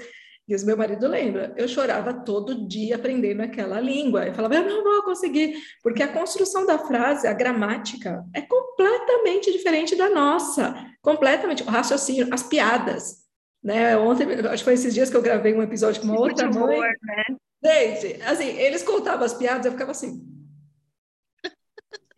e 0.49 0.57
o 0.57 0.67
meu 0.67 0.77
marido 0.77 1.07
lembra, 1.07 1.55
eu 1.57 1.69
chorava 1.69 2.13
todo 2.13 2.67
dia 2.67 2.97
aprendendo 2.97 3.43
aquela 3.43 3.81
língua. 3.81 4.27
Eu 4.27 4.35
falava, 4.35 4.57
eu 4.57 4.69
não 4.69 4.83
vou 4.83 5.03
conseguir, 5.03 5.57
porque 5.83 6.03
a 6.03 6.13
construção 6.13 6.67
da 6.67 6.79
frase, 6.79 7.27
a 7.27 7.33
gramática, 7.33 8.25
é 8.35 8.41
completamente 8.43 9.53
diferente 9.53 9.95
da 9.95 10.11
nossa, 10.11 10.75
completamente. 11.01 11.63
O 11.63 11.67
raciocínio, 11.67 12.29
as 12.33 12.43
piadas. 12.43 13.23
Né? 13.63 13.97
Ontem, 13.97 14.27
acho 14.47 14.59
que 14.59 14.65
foi 14.65 14.75
esses 14.75 14.93
dias 14.93 15.09
que 15.09 15.17
eu 15.17 15.23
gravei 15.23 15.55
um 15.55 15.63
episódio 15.63 16.01
com 16.01 16.09
uma 16.09 16.21
outra 16.21 16.51
mãe. 16.51 16.81
né? 16.81 17.25
Gente, 17.65 18.23
assim, 18.25 18.49
eles 18.59 18.83
contavam 18.83 19.25
as 19.25 19.35
piadas, 19.35 19.65
eu 19.65 19.73
ficava 19.73 19.93
assim, 19.93 20.21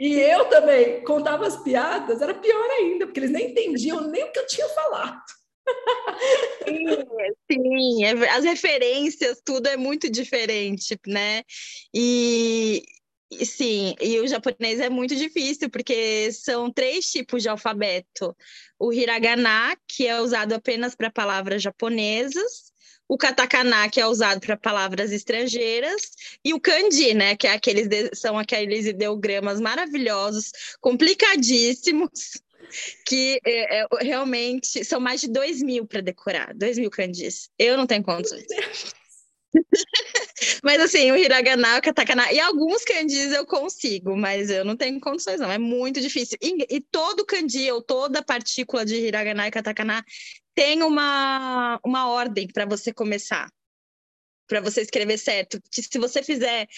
e 0.04 0.20
eu 0.20 0.44
também 0.50 1.02
contava 1.02 1.46
as 1.46 1.56
piadas, 1.56 2.20
era 2.20 2.34
pior 2.34 2.70
ainda, 2.72 3.06
porque 3.06 3.20
eles 3.20 3.30
nem 3.30 3.50
entendiam 3.50 4.06
nem 4.10 4.22
o 4.22 4.32
que 4.32 4.38
eu 4.38 4.46
tinha 4.46 4.68
falado. 4.68 5.22
Sim, 6.68 6.86
sim, 7.50 8.04
é, 8.04 8.10
as 8.28 8.44
referências, 8.44 9.40
tudo 9.42 9.66
é 9.66 9.78
muito 9.78 10.10
diferente, 10.10 11.00
né? 11.06 11.42
E, 11.94 12.82
sim, 13.46 13.94
e 13.98 14.20
o 14.20 14.26
japonês 14.26 14.78
é 14.78 14.90
muito 14.90 15.16
difícil, 15.16 15.70
porque 15.70 16.30
são 16.32 16.70
três 16.70 17.10
tipos 17.10 17.42
de 17.42 17.48
alfabeto: 17.48 18.36
o 18.78 18.92
hiragana, 18.92 19.74
que 19.88 20.06
é 20.06 20.20
usado 20.20 20.52
apenas 20.52 20.94
para 20.94 21.10
palavras 21.10 21.62
japonesas, 21.62 22.73
o 23.14 23.16
katakana, 23.16 23.88
que 23.88 24.00
é 24.00 24.06
usado 24.08 24.40
para 24.40 24.56
palavras 24.56 25.12
estrangeiras, 25.12 26.10
e 26.44 26.52
o 26.52 26.58
kanji, 26.58 27.14
né, 27.14 27.36
que 27.36 27.46
é 27.46 27.52
aqueles 27.52 27.86
são 28.12 28.36
aqueles 28.36 28.86
ideogramas 28.86 29.60
maravilhosos, 29.60 30.50
complicadíssimos, 30.80 32.42
que 33.06 33.38
é, 33.46 33.82
é, 33.82 33.86
realmente 34.00 34.84
são 34.84 34.98
mais 34.98 35.20
de 35.20 35.28
dois 35.28 35.62
mil 35.62 35.86
para 35.86 36.00
decorar, 36.00 36.52
dois 36.56 36.76
mil 36.76 36.90
kanjis. 36.90 37.48
Eu 37.56 37.76
não 37.76 37.86
tenho 37.86 38.02
condições. 38.02 38.46
mas 40.64 40.80
assim, 40.80 41.12
o 41.12 41.16
hiragana, 41.16 41.78
o 41.78 41.82
katakana 41.82 42.32
e 42.32 42.40
alguns 42.40 42.84
kanjis 42.84 43.32
eu 43.32 43.46
consigo, 43.46 44.16
mas 44.16 44.50
eu 44.50 44.64
não 44.64 44.76
tenho 44.76 44.98
condições 44.98 45.38
não, 45.38 45.52
é 45.52 45.58
muito 45.58 46.00
difícil. 46.00 46.36
E, 46.42 46.66
e 46.68 46.80
todo 46.80 47.24
kanji 47.24 47.70
ou 47.70 47.80
toda 47.80 48.24
partícula 48.24 48.84
de 48.84 48.96
hiragana 48.96 49.46
e 49.46 49.52
katakana 49.52 50.04
tem 50.54 50.82
uma, 50.82 51.80
uma 51.84 52.08
ordem 52.08 52.46
para 52.46 52.64
você 52.64 52.92
começar 52.92 53.48
para 54.46 54.60
você 54.60 54.82
escrever 54.82 55.18
certo. 55.18 55.60
Se 55.70 55.98
você 55.98 56.22
fizer, 56.22 56.68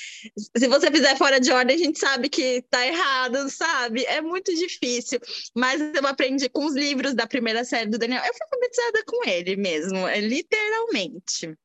se 0.57 0.69
você 0.69 0.91
fizer 0.91 1.17
fora 1.17 1.41
de 1.41 1.51
ordem, 1.51 1.77
a 1.77 1.79
gente 1.79 1.99
sabe 1.99 2.29
que 2.29 2.62
tá 2.71 2.87
errado, 2.87 3.49
sabe? 3.51 4.05
É 4.05 4.21
muito 4.21 4.55
difícil. 4.55 5.21
Mas 5.55 5.81
eu 5.81 6.07
aprendi 6.07 6.49
com 6.49 6.65
os 6.65 6.75
livros 6.75 7.15
da 7.15 7.27
primeira 7.27 7.65
série 7.65 7.91
do 7.91 7.99
Daniel. 7.99 8.25
Eu 8.25 8.33
fui 8.33 8.43
alfabetizada 8.43 9.05
com 9.05 9.29
ele 9.29 9.57
mesmo, 9.57 10.07
é, 10.07 10.21
literalmente. 10.21 11.57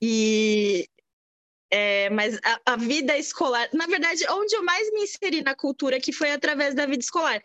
E 0.00 0.88
é, 1.70 2.10
mas 2.10 2.36
a, 2.42 2.72
a, 2.72 2.76
vida 2.76 3.16
escolar, 3.16 3.68
na 3.72 3.86
verdade, 3.86 4.24
onde 4.28 4.56
eu 4.56 4.62
mais 4.62 4.90
me 4.92 5.02
inseri 5.02 5.40
na 5.42 5.54
cultura, 5.54 6.00
que 6.00 6.12
foi 6.12 6.32
através 6.32 6.74
da 6.74 6.84
vida 6.84 7.02
escolar. 7.02 7.40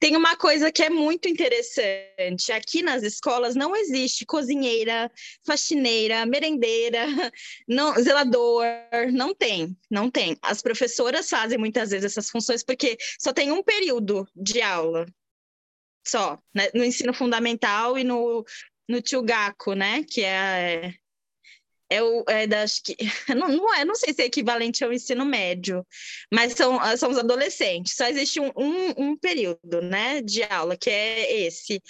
Tem 0.00 0.16
uma 0.16 0.34
coisa 0.34 0.72
que 0.72 0.82
é 0.82 0.88
muito 0.88 1.28
interessante: 1.28 2.50
aqui 2.52 2.82
nas 2.82 3.02
escolas 3.02 3.54
não 3.54 3.76
existe 3.76 4.24
cozinheira, 4.24 5.10
faxineira, 5.44 6.24
merendeira, 6.24 7.06
não, 7.68 7.94
zelador, 8.02 8.64
não 9.12 9.34
tem, 9.34 9.76
não 9.90 10.10
tem. 10.10 10.38
As 10.40 10.62
professoras 10.62 11.28
fazem 11.28 11.58
muitas 11.58 11.90
vezes 11.90 12.12
essas 12.12 12.30
funções 12.30 12.62
porque 12.64 12.96
só 13.20 13.32
tem 13.32 13.52
um 13.52 13.62
período 13.62 14.26
de 14.34 14.62
aula, 14.62 15.06
só, 16.06 16.38
né? 16.54 16.70
no 16.74 16.84
ensino 16.84 17.12
fundamental 17.12 17.98
e 17.98 18.04
no, 18.04 18.44
no 18.88 19.02
Tchugaku, 19.02 19.74
né? 19.74 20.02
Que 20.04 20.22
é 20.24 20.94
é 21.88 22.02
o 22.02 22.24
é 22.28 22.44
acho 22.62 22.82
que 22.82 22.96
não, 23.34 23.48
não 23.48 23.74
é, 23.74 23.84
não 23.84 23.94
sei 23.94 24.12
se 24.12 24.22
é 24.22 24.26
equivalente 24.26 24.84
ao 24.84 24.92
ensino 24.92 25.24
médio, 25.24 25.86
mas 26.32 26.52
são, 26.52 26.78
são 26.96 27.10
os 27.10 27.18
adolescentes. 27.18 27.94
Só 27.94 28.06
existe 28.06 28.40
um, 28.40 28.50
um, 28.56 28.94
um 28.96 29.16
período, 29.16 29.80
né, 29.82 30.20
de 30.20 30.42
aula 30.44 30.76
que 30.76 30.90
é 30.90 31.46
esse. 31.46 31.82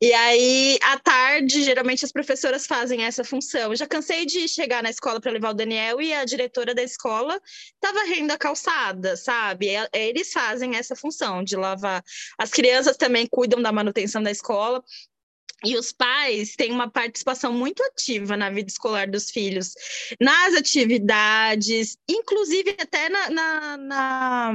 E 0.00 0.12
aí, 0.12 0.78
à 0.80 0.96
tarde, 0.96 1.64
geralmente 1.64 2.04
as 2.04 2.12
professoras 2.12 2.68
fazem 2.68 3.02
essa 3.02 3.24
função. 3.24 3.72
Eu 3.72 3.76
já 3.76 3.84
cansei 3.84 4.24
de 4.24 4.46
chegar 4.46 4.80
na 4.80 4.90
escola 4.90 5.20
para 5.20 5.32
levar 5.32 5.50
o 5.50 5.54
Daniel 5.54 6.00
e 6.00 6.12
a 6.14 6.24
diretora 6.24 6.72
da 6.72 6.84
escola 6.84 7.40
estava 7.74 8.04
rindo 8.04 8.32
a 8.32 8.38
calçada, 8.38 9.16
sabe? 9.16 9.70
Eles 9.92 10.32
fazem 10.32 10.76
essa 10.76 10.94
função 10.94 11.42
de 11.42 11.56
lavar. 11.56 12.04
As 12.38 12.50
crianças 12.50 12.96
também 12.96 13.26
cuidam 13.26 13.60
da 13.60 13.72
manutenção 13.72 14.22
da 14.22 14.30
escola. 14.30 14.84
E 15.64 15.76
os 15.76 15.92
pais 15.92 16.54
têm 16.54 16.70
uma 16.70 16.88
participação 16.88 17.52
muito 17.52 17.82
ativa 17.82 18.36
na 18.36 18.48
vida 18.48 18.68
escolar 18.68 19.10
dos 19.10 19.30
filhos, 19.30 19.74
nas 20.20 20.54
atividades, 20.54 21.96
inclusive 22.08 22.76
até 22.78 23.08
na, 23.08 23.30
na, 23.30 23.76
na 23.76 24.52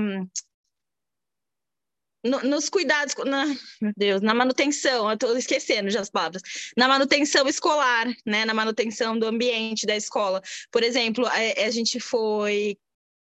no, 2.24 2.42
nos 2.44 2.70
cuidados, 2.70 3.14
na, 3.26 3.46
meu 3.82 3.94
Deus, 3.98 4.22
na 4.22 4.34
manutenção, 4.34 5.10
eu 5.10 5.14
estou 5.14 5.38
esquecendo 5.38 5.90
já 5.90 6.00
as 6.00 6.10
palavras, 6.10 6.42
na 6.78 6.88
manutenção 6.88 7.48
escolar, 7.50 8.08
né, 8.26 8.46
na 8.46 8.54
manutenção 8.54 9.20
do 9.20 9.28
ambiente 9.28 9.86
da 9.86 9.96
escola. 9.96 10.42
Por 10.72 10.84
exemplo, 10.84 11.26
a, 11.26 11.66
a 11.66 11.70
gente 11.70 12.00
foi 12.00 12.78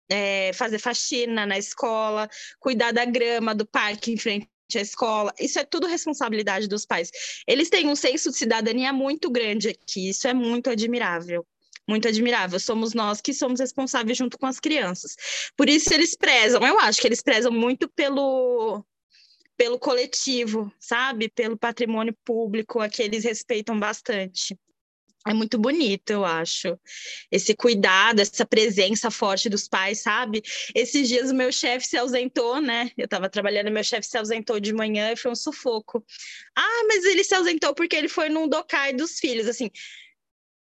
é, 0.09 0.53
fazer 0.53 0.79
faxina 0.79 1.45
na 1.45 1.57
escola, 1.57 2.29
cuidar 2.59 2.93
da 2.93 3.03
grama 3.03 3.53
do 3.53 3.65
parque 3.65 4.11
em 4.11 4.17
frente 4.17 4.47
a 4.73 4.81
escola, 4.81 5.33
isso 5.39 5.59
é 5.59 5.63
tudo 5.63 5.87
responsabilidade 5.87 6.67
dos 6.67 6.85
pais. 6.85 7.11
Eles 7.47 7.69
têm 7.69 7.87
um 7.87 7.95
senso 7.95 8.31
de 8.31 8.37
cidadania 8.37 8.91
muito 8.93 9.29
grande 9.29 9.69
aqui, 9.69 10.09
isso 10.09 10.27
é 10.27 10.33
muito 10.33 10.69
admirável. 10.69 11.45
Muito 11.87 12.07
admirável. 12.07 12.59
Somos 12.59 12.93
nós 12.93 13.19
que 13.19 13.33
somos 13.33 13.59
responsáveis 13.59 14.17
junto 14.17 14.37
com 14.37 14.45
as 14.45 14.59
crianças. 14.59 15.15
Por 15.57 15.67
isso 15.67 15.93
eles 15.93 16.15
prezam, 16.15 16.65
eu 16.65 16.79
acho 16.79 17.01
que 17.01 17.07
eles 17.07 17.21
prezam 17.21 17.51
muito 17.51 17.89
pelo 17.89 18.83
pelo 19.55 19.77
coletivo, 19.77 20.73
sabe? 20.79 21.29
Pelo 21.29 21.57
patrimônio 21.57 22.15
público, 22.25 22.79
a 22.79 22.89
que 22.89 23.03
eles 23.03 23.23
respeitam 23.23 23.79
bastante. 23.79 24.57
É 25.25 25.33
muito 25.33 25.57
bonito, 25.57 26.09
eu 26.09 26.25
acho. 26.25 26.77
Esse 27.31 27.55
cuidado, 27.55 28.19
essa 28.19 28.45
presença 28.45 29.09
forte 29.09 29.47
dos 29.47 29.69
pais, 29.69 30.01
sabe? 30.01 30.41
Esses 30.75 31.07
dias 31.07 31.31
o 31.31 31.35
meu 31.35 31.51
chefe 31.51 31.87
se 31.87 31.97
ausentou, 31.97 32.59
né? 32.59 32.91
Eu 32.97 33.05
estava 33.05 33.29
trabalhando, 33.29 33.71
meu 33.71 33.83
chefe 33.83 34.07
se 34.07 34.17
ausentou 34.17 34.59
de 34.59 34.73
manhã 34.73 35.11
e 35.13 35.15
foi 35.15 35.31
um 35.31 35.35
sufoco. 35.35 36.05
Ah, 36.55 36.83
mas 36.87 37.05
ele 37.05 37.23
se 37.23 37.33
ausentou 37.33 37.73
porque 37.73 37.95
ele 37.95 38.09
foi 38.09 38.27
num 38.27 38.47
docai 38.47 38.93
dos 38.93 39.17
filhos, 39.17 39.47
assim. 39.47 39.69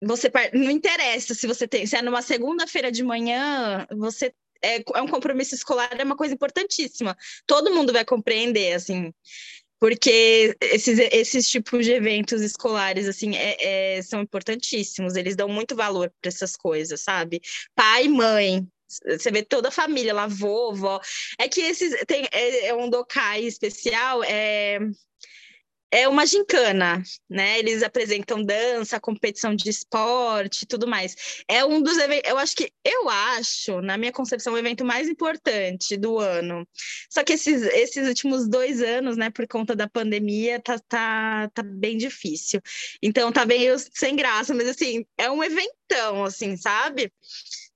Você 0.03 0.29
não 0.53 0.71
interessa 0.71 1.33
se 1.33 1.47
você 1.47 1.67
tem, 1.67 1.85
se 1.85 1.95
é 1.95 2.01
numa 2.01 2.21
segunda-feira 2.21 2.91
de 2.91 3.03
manhã, 3.03 3.85
você 3.91 4.33
é, 4.63 4.77
é 4.95 5.01
um 5.01 5.07
compromisso 5.07 5.55
escolar, 5.55 5.95
é 5.97 6.03
uma 6.03 6.17
coisa 6.17 6.33
importantíssima. 6.33 7.15
Todo 7.45 7.73
mundo 7.73 7.93
vai 7.93 8.03
compreender, 8.03 8.73
assim 8.73 9.13
porque 9.81 10.55
esses, 10.61 10.99
esses 11.11 11.49
tipos 11.49 11.83
de 11.83 11.93
eventos 11.93 12.43
escolares 12.43 13.07
assim 13.07 13.35
é, 13.35 13.95
é, 13.97 14.01
são 14.03 14.21
importantíssimos, 14.21 15.15
eles 15.15 15.35
dão 15.35 15.49
muito 15.49 15.75
valor 15.75 16.13
para 16.21 16.29
essas 16.29 16.55
coisas, 16.55 17.01
sabe? 17.01 17.41
Pai, 17.73 18.07
mãe, 18.07 18.67
você 19.03 19.31
vê 19.31 19.43
toda 19.43 19.69
a 19.69 19.71
família 19.71 20.13
lá, 20.13 20.27
vovó. 20.27 21.01
É 21.39 21.49
que 21.49 21.61
esses 21.61 21.95
tem 22.05 22.27
é, 22.31 22.67
é 22.67 22.75
um 22.75 22.91
dokai 22.91 23.43
especial, 23.43 24.23
é 24.23 24.77
é 25.91 26.07
uma 26.07 26.25
gincana, 26.25 27.03
né? 27.29 27.59
Eles 27.59 27.83
apresentam 27.83 28.41
dança, 28.41 28.99
competição 28.99 29.53
de 29.53 29.69
esporte, 29.69 30.65
tudo 30.65 30.87
mais. 30.87 31.43
É 31.47 31.65
um 31.65 31.81
dos 31.81 31.97
eventos, 31.97 32.29
eu 32.29 32.37
acho 32.37 32.55
que 32.55 32.71
eu 32.83 33.09
acho, 33.09 33.81
na 33.81 33.97
minha 33.97 34.11
concepção, 34.13 34.53
o 34.53 34.57
evento 34.57 34.85
mais 34.85 35.09
importante 35.09 35.97
do 35.97 36.17
ano. 36.17 36.65
Só 37.09 37.23
que 37.23 37.33
esses, 37.33 37.63
esses 37.63 38.07
últimos 38.07 38.47
dois 38.47 38.81
anos, 38.81 39.17
né, 39.17 39.29
por 39.29 39.45
conta 39.47 39.75
da 39.75 39.89
pandemia, 39.89 40.61
tá, 40.61 40.79
tá, 40.79 41.49
tá 41.53 41.61
bem 41.61 41.97
difícil. 41.97 42.61
Então 43.03 43.29
tá 43.31 43.45
bem 43.45 43.67
sem 43.93 44.15
graça, 44.15 44.53
mas 44.53 44.69
assim, 44.69 45.05
é 45.17 45.29
um 45.29 45.43
eventão, 45.43 46.23
assim, 46.23 46.55
sabe? 46.55 47.11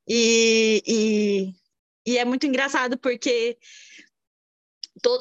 E, 0.07 0.81
e, 0.87 1.53
e 2.13 2.17
é 2.17 2.23
muito 2.23 2.45
engraçado 2.45 2.97
porque 2.97 3.57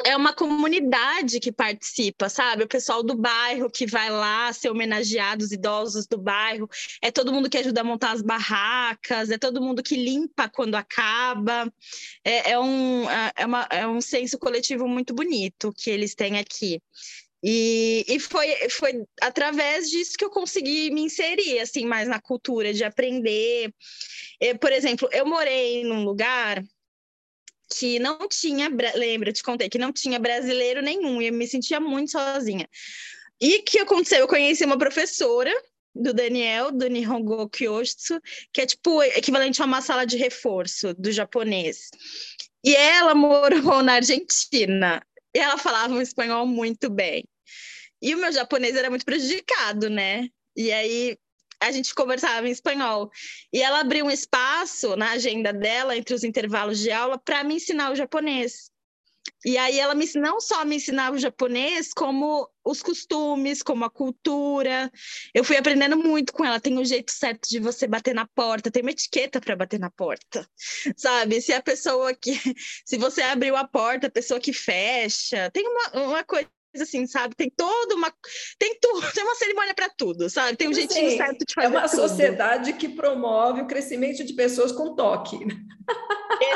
é 0.04 0.16
uma 0.16 0.32
comunidade 0.32 1.40
que 1.40 1.50
participa, 1.50 2.28
sabe? 2.28 2.62
O 2.62 2.68
pessoal 2.68 3.02
do 3.02 3.16
bairro 3.16 3.70
que 3.70 3.86
vai 3.86 4.10
lá 4.10 4.52
ser 4.52 4.70
homenageado, 4.70 5.44
os 5.44 5.52
idosos 5.52 6.06
do 6.06 6.16
bairro, 6.16 6.68
é 7.02 7.10
todo 7.10 7.32
mundo 7.32 7.50
que 7.50 7.58
ajuda 7.58 7.80
a 7.80 7.84
montar 7.84 8.12
as 8.12 8.22
barracas, 8.22 9.30
é 9.30 9.38
todo 9.38 9.60
mundo 9.60 9.82
que 9.82 9.96
limpa 9.96 10.48
quando 10.48 10.76
acaba. 10.76 11.72
É, 12.24 12.52
é 12.52 12.58
um, 12.58 13.10
é, 13.10 13.32
é 13.36 13.46
uma, 13.46 13.68
é 13.70 13.86
um 13.86 14.00
senso 14.00 14.38
coletivo 14.38 14.86
muito 14.86 15.12
bonito 15.14 15.72
que 15.76 15.90
eles 15.90 16.14
têm 16.14 16.38
aqui. 16.38 16.80
E, 17.42 18.06
e 18.08 18.18
foi, 18.18 18.70
foi 18.70 19.04
através 19.20 19.90
disso 19.90 20.16
que 20.16 20.24
eu 20.24 20.30
consegui 20.30 20.90
me 20.90 21.02
inserir 21.02 21.58
assim 21.58 21.84
mais 21.84 22.08
na 22.08 22.18
cultura, 22.18 22.72
de 22.72 22.84
aprender. 22.84 23.70
por 24.60 24.72
exemplo, 24.72 25.08
eu 25.12 25.26
morei 25.26 25.84
num 25.84 26.04
lugar 26.04 26.64
que 27.78 27.98
não 27.98 28.28
tinha, 28.28 28.70
lembra, 28.94 29.32
te 29.32 29.42
contei, 29.42 29.68
que 29.68 29.78
não 29.78 29.92
tinha 29.92 30.18
brasileiro 30.18 30.80
nenhum, 30.80 31.20
e 31.20 31.26
eu 31.26 31.32
me 31.32 31.46
sentia 31.46 31.80
muito 31.80 32.12
sozinha. 32.12 32.68
E 33.40 33.62
que 33.62 33.78
aconteceu? 33.78 34.20
Eu 34.20 34.28
conheci 34.28 34.64
uma 34.64 34.78
professora 34.78 35.52
do 35.94 36.14
Daniel, 36.14 36.70
do 36.70 36.88
Nihongo 36.88 37.48
Kyoshu, 37.48 38.20
que 38.52 38.60
é 38.60 38.66
tipo 38.66 39.02
equivalente 39.02 39.60
a 39.60 39.64
uma 39.64 39.80
sala 39.80 40.04
de 40.04 40.16
reforço 40.16 40.94
do 40.94 41.10
japonês. 41.10 41.90
E 42.64 42.74
ela 42.74 43.14
morou 43.14 43.82
na 43.82 43.94
Argentina, 43.94 45.04
e 45.34 45.38
ela 45.38 45.58
falava 45.58 45.94
um 45.94 46.00
espanhol 46.00 46.46
muito 46.46 46.88
bem. 46.88 47.24
E 48.00 48.14
o 48.14 48.18
meu 48.18 48.32
japonês 48.32 48.76
era 48.76 48.90
muito 48.90 49.04
prejudicado, 49.04 49.90
né? 49.90 50.28
E 50.56 50.70
aí 50.70 51.16
a 51.68 51.72
gente 51.72 51.94
conversava 51.94 52.48
em 52.48 52.50
espanhol. 52.50 53.10
E 53.52 53.62
ela 53.62 53.80
abriu 53.80 54.06
um 54.06 54.10
espaço 54.10 54.96
na 54.96 55.12
agenda 55.12 55.52
dela, 55.52 55.96
entre 55.96 56.14
os 56.14 56.24
intervalos 56.24 56.78
de 56.78 56.90
aula, 56.90 57.18
para 57.18 57.44
me 57.44 57.54
ensinar 57.54 57.92
o 57.92 57.96
japonês. 57.96 58.70
E 59.44 59.58
aí 59.58 59.78
ela 59.78 59.94
me, 59.94 60.06
não 60.16 60.40
só 60.40 60.64
me 60.64 60.76
ensinava 60.76 61.16
o 61.16 61.18
japonês, 61.18 61.92
como 61.92 62.48
os 62.64 62.82
costumes, 62.82 63.62
como 63.62 63.84
a 63.84 63.90
cultura. 63.90 64.90
Eu 65.34 65.44
fui 65.44 65.56
aprendendo 65.56 65.96
muito 65.96 66.32
com 66.32 66.44
ela. 66.44 66.60
Tem 66.60 66.76
o 66.76 66.80
um 66.80 66.84
jeito 66.84 67.12
certo 67.12 67.48
de 67.48 67.58
você 67.58 67.86
bater 67.86 68.14
na 68.14 68.26
porta, 68.26 68.70
tem 68.70 68.82
uma 68.82 68.90
etiqueta 68.90 69.40
para 69.40 69.56
bater 69.56 69.78
na 69.78 69.90
porta, 69.90 70.48
sabe? 70.96 71.40
Se 71.40 71.52
a 71.52 71.62
pessoa 71.62 72.14
que, 72.14 72.32
se 72.84 72.96
você 72.96 73.22
abriu 73.22 73.56
a 73.56 73.66
porta, 73.66 74.06
a 74.06 74.10
pessoa 74.10 74.40
que 74.40 74.52
fecha, 74.52 75.50
tem 75.50 75.66
uma, 75.66 76.06
uma 76.06 76.24
coisa 76.24 76.48
assim, 76.82 77.06
sabe? 77.06 77.34
Tem 77.34 77.50
toda 77.50 77.94
uma 77.94 78.12
tem 78.58 78.78
tudo, 78.80 79.12
tem 79.12 79.22
uma 79.24 79.34
cerimônia 79.34 79.74
para 79.74 79.88
tudo, 79.88 80.28
sabe? 80.30 80.56
Tem 80.56 80.68
um 80.68 80.74
jeitinho 80.74 81.16
certo 81.16 81.44
de 81.44 81.54
fazer 81.54 81.66
É 81.66 81.70
uma 81.70 81.88
tudo. 81.88 82.00
sociedade 82.00 82.72
que 82.74 82.88
promove 82.88 83.62
o 83.62 83.66
crescimento 83.66 84.24
de 84.24 84.32
pessoas 84.34 84.72
com 84.72 84.94
toque. 84.94 85.38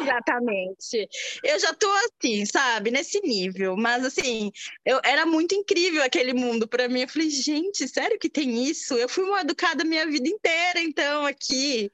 Exatamente. 0.00 1.08
Eu 1.44 1.58
já 1.58 1.74
tô 1.74 1.88
assim, 1.90 2.44
sabe, 2.46 2.90
nesse 2.90 3.20
nível, 3.20 3.76
mas 3.76 4.04
assim, 4.04 4.50
eu 4.84 5.00
era 5.04 5.24
muito 5.26 5.54
incrível 5.54 6.02
aquele 6.02 6.32
mundo 6.32 6.66
para 6.66 6.88
mim. 6.88 7.02
Eu 7.02 7.08
falei, 7.08 7.30
gente, 7.30 7.86
sério 7.88 8.18
que 8.18 8.28
tem 8.28 8.64
isso? 8.64 8.94
Eu 8.94 9.08
fui 9.08 9.24
mal 9.24 9.40
educada 9.40 9.82
a 9.82 9.86
minha 9.86 10.06
vida 10.06 10.28
inteira, 10.28 10.80
então, 10.80 11.26
aqui. 11.26 11.90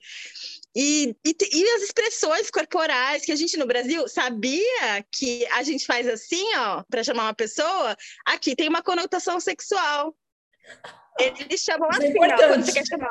E, 0.74 1.14
e, 1.24 1.36
e, 1.52 1.70
as 1.76 1.82
expressões 1.82 2.50
corporais 2.50 3.24
que 3.24 3.30
a 3.30 3.36
gente 3.36 3.56
no 3.56 3.66
Brasil 3.66 4.08
sabia 4.08 5.04
que 5.12 5.46
a 5.52 5.62
gente 5.62 5.86
faz 5.86 6.08
assim, 6.08 6.44
ó, 6.56 6.82
para 6.90 7.04
chamar 7.04 7.24
uma 7.24 7.34
pessoa, 7.34 7.96
aqui 8.26 8.56
tem 8.56 8.68
uma 8.68 8.82
conotação 8.82 9.38
sexual. 9.38 10.16
Eles 11.18 11.60
chamam 11.60 11.88
é 11.92 11.96
assim, 11.96 12.12
ó, 12.18 12.36
quando 12.36 12.64
você 12.64 12.72
quer 12.72 12.86
chamar. 12.86 13.10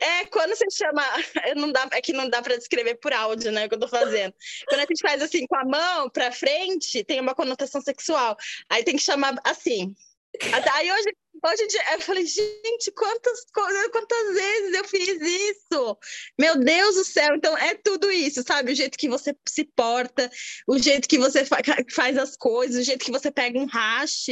É, 0.00 0.24
quando 0.26 0.50
você 0.50 0.66
chama. 0.70 1.02
Não 1.56 1.72
dá, 1.72 1.88
é 1.92 2.00
que 2.00 2.12
não 2.12 2.28
dá 2.28 2.42
para 2.42 2.56
descrever 2.56 2.96
por 2.96 3.12
áudio, 3.12 3.52
né? 3.52 3.66
O 3.66 3.68
que 3.68 3.74
eu 3.76 3.80
tô 3.80 3.88
fazendo. 3.88 4.34
Quando 4.68 4.80
a 4.80 4.84
gente 4.84 5.00
faz 5.00 5.22
assim 5.22 5.46
com 5.46 5.56
a 5.56 5.64
mão 5.64 6.10
para 6.10 6.32
frente, 6.32 7.04
tem 7.04 7.20
uma 7.20 7.34
conotação 7.34 7.80
sexual. 7.80 8.36
Aí 8.68 8.84
tem 8.84 8.96
que 8.96 9.02
chamar 9.02 9.36
assim. 9.44 9.94
Aí 10.74 10.92
hoje, 10.92 11.16
hoje 11.44 11.62
em 11.62 11.66
dia, 11.68 11.82
eu 11.92 12.00
falei, 12.00 12.26
gente, 12.26 12.90
quantas, 12.92 13.44
quantas 13.52 14.34
vezes 14.34 14.74
eu 14.74 14.84
fiz 14.84 15.20
isso? 15.20 15.98
Meu 16.38 16.58
Deus 16.58 16.94
do 16.94 17.04
céu! 17.04 17.34
Então 17.34 17.56
é 17.56 17.74
tudo 17.74 18.10
isso, 18.10 18.42
sabe? 18.46 18.72
O 18.72 18.74
jeito 18.74 18.98
que 18.98 19.08
você 19.08 19.34
se 19.48 19.64
porta, 19.64 20.30
o 20.66 20.78
jeito 20.78 21.08
que 21.08 21.18
você 21.18 21.44
fa- 21.44 21.58
faz 21.90 22.16
as 22.18 22.36
coisas, 22.36 22.82
o 22.82 22.84
jeito 22.84 23.04
que 23.04 23.12
você 23.12 23.30
pega 23.30 23.58
um 23.58 23.66
hash. 23.66 24.26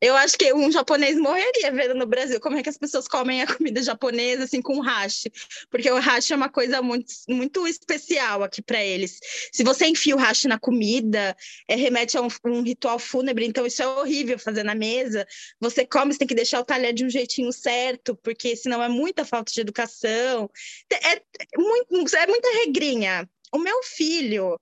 Eu 0.00 0.16
acho 0.16 0.36
que 0.36 0.52
um 0.52 0.70
japonês 0.70 1.16
morreria 1.16 1.70
vendo 1.72 1.94
no 1.94 2.06
Brasil 2.06 2.40
como 2.40 2.56
é 2.56 2.62
que 2.62 2.68
as 2.68 2.78
pessoas 2.78 3.06
comem 3.06 3.42
a 3.42 3.46
comida 3.46 3.82
japonesa 3.82 4.44
assim 4.44 4.62
com 4.62 4.80
hash, 4.80 5.24
porque 5.70 5.90
o 5.90 5.98
hash 5.98 6.30
é 6.30 6.36
uma 6.36 6.48
coisa 6.48 6.82
muito, 6.82 7.12
muito 7.28 7.66
especial 7.66 8.42
aqui 8.42 8.62
para 8.62 8.82
eles. 8.82 9.18
Se 9.52 9.62
você 9.62 9.86
enfia 9.86 10.16
o 10.16 10.18
hash 10.18 10.44
na 10.44 10.58
comida, 10.58 11.36
é, 11.68 11.76
remete 11.76 12.16
a 12.16 12.22
um, 12.22 12.28
um 12.46 12.62
ritual 12.62 12.98
fúnebre, 12.98 13.46
então 13.46 13.66
isso 13.66 13.82
é 13.82 13.86
horrível 13.86 14.38
fazer 14.38 14.62
na 14.62 14.74
mesa. 14.74 15.26
Você 15.60 15.86
come, 15.86 16.12
você 16.12 16.18
tem 16.18 16.28
que 16.28 16.34
deixar 16.40 16.60
o 16.60 16.64
talher 16.64 16.92
de 16.92 17.04
um 17.04 17.10
jeitinho 17.10 17.52
certo, 17.52 18.16
porque 18.16 18.56
senão 18.56 18.82
é 18.82 18.88
muita 18.88 19.24
falta 19.24 19.52
de 19.52 19.60
educação. 19.60 20.50
É, 20.90 21.16
é, 21.16 21.22
muito, 21.56 22.16
é 22.16 22.26
muita 22.26 22.48
regrinha. 22.64 23.28
O 23.52 23.58
meu 23.58 23.82
filho 23.82 24.58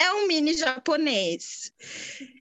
é 0.00 0.12
um 0.12 0.26
mini 0.26 0.54
japonês. 0.54 1.72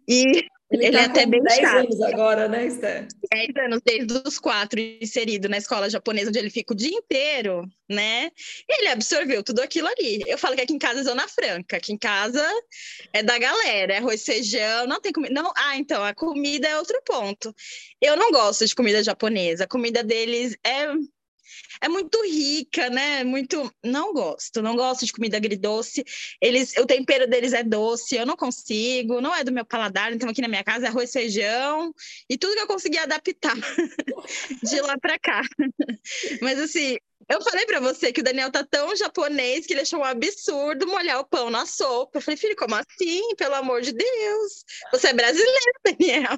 E 0.07 0.47
Ele, 0.71 0.85
Ele 0.85 0.97
tá 0.97 1.01
é 1.01 1.05
até 1.05 1.25
bem 1.25 1.41
10 1.41 1.59
chato. 1.59 1.77
anos 1.77 2.01
agora, 2.01 2.47
né, 2.47 2.67
Esther? 2.67 3.07
10 3.31 3.65
anos, 3.65 3.81
desde 3.83 4.21
os 4.23 4.37
quatro, 4.37 4.79
inserido 4.79 5.49
na 5.49 5.57
escola 5.57 5.89
japonesa, 5.89 6.29
onde 6.29 6.37
ele 6.37 6.51
fica 6.51 6.73
o 6.73 6.77
dia 6.77 6.95
inteiro, 6.95 7.67
né? 7.89 8.29
Ele 8.69 8.87
absorveu 8.87 9.41
tudo 9.41 9.61
aquilo 9.61 9.87
ali. 9.87 10.21
Eu 10.27 10.37
falo 10.37 10.55
que 10.55 10.61
aqui 10.61 10.73
em 10.73 10.77
casa 10.77 10.99
é 10.99 11.03
Zona 11.03 11.27
Franca, 11.27 11.77
aqui 11.77 11.91
em 11.91 11.97
casa 11.97 12.45
é 13.11 13.23
da 13.23 13.39
galera, 13.39 13.93
é 13.93 13.97
arroz, 13.97 14.23
feijão, 14.23 14.85
não 14.85 15.01
tem 15.01 15.11
comida. 15.11 15.33
Não, 15.33 15.51
ah, 15.55 15.75
então, 15.75 16.03
a 16.03 16.13
comida 16.13 16.67
é 16.67 16.77
outro 16.77 17.01
ponto. 17.03 17.53
Eu 17.99 18.15
não 18.15 18.31
gosto 18.31 18.63
de 18.65 18.75
comida 18.75 19.03
japonesa, 19.03 19.63
a 19.63 19.67
comida 19.67 20.03
deles 20.03 20.55
é. 20.63 20.87
É 21.81 21.87
muito 21.87 22.21
rica, 22.25 22.89
né? 22.89 23.23
Muito. 23.23 23.73
Não 23.83 24.13
gosto, 24.13 24.61
não 24.61 24.75
gosto 24.75 25.05
de 25.05 25.13
comida 25.13 25.37
agridoce. 25.37 26.03
Eles, 26.41 26.75
o 26.77 26.85
tempero 26.85 27.27
deles 27.27 27.53
é 27.53 27.63
doce, 27.63 28.15
eu 28.15 28.25
não 28.25 28.35
consigo, 28.35 29.21
não 29.21 29.33
é 29.33 29.43
do 29.43 29.51
meu 29.51 29.65
paladar. 29.65 30.11
Então, 30.11 30.29
aqui 30.29 30.41
na 30.41 30.47
minha 30.47 30.63
casa 30.63 30.85
é 30.85 30.89
arroz, 30.89 31.11
feijão 31.11 31.93
e 32.29 32.37
tudo 32.37 32.53
que 32.53 32.61
eu 32.61 32.67
consegui 32.67 32.97
adaptar 32.97 33.55
de 34.63 34.81
lá 34.81 34.97
para 34.97 35.17
cá. 35.19 35.41
Mas 36.41 36.59
assim, 36.59 36.97
eu 37.29 37.41
falei 37.41 37.65
para 37.65 37.79
você 37.79 38.11
que 38.11 38.21
o 38.21 38.23
Daniel 38.23 38.51
tá 38.51 38.63
tão 38.63 38.95
japonês 38.95 39.65
que 39.65 39.73
ele 39.73 39.81
achou 39.81 39.99
um 39.99 40.03
absurdo 40.03 40.87
molhar 40.87 41.19
o 41.19 41.25
pão 41.27 41.49
na 41.49 41.65
sopa. 41.65 42.17
Eu 42.17 42.21
falei, 42.21 42.37
filho, 42.37 42.55
como 42.55 42.73
assim? 42.73 43.35
Pelo 43.37 43.53
amor 43.55 43.81
de 43.81 43.91
Deus. 43.91 44.65
Você 44.91 45.09
é 45.09 45.13
brasileiro, 45.13 45.71
Daniel. 45.85 46.37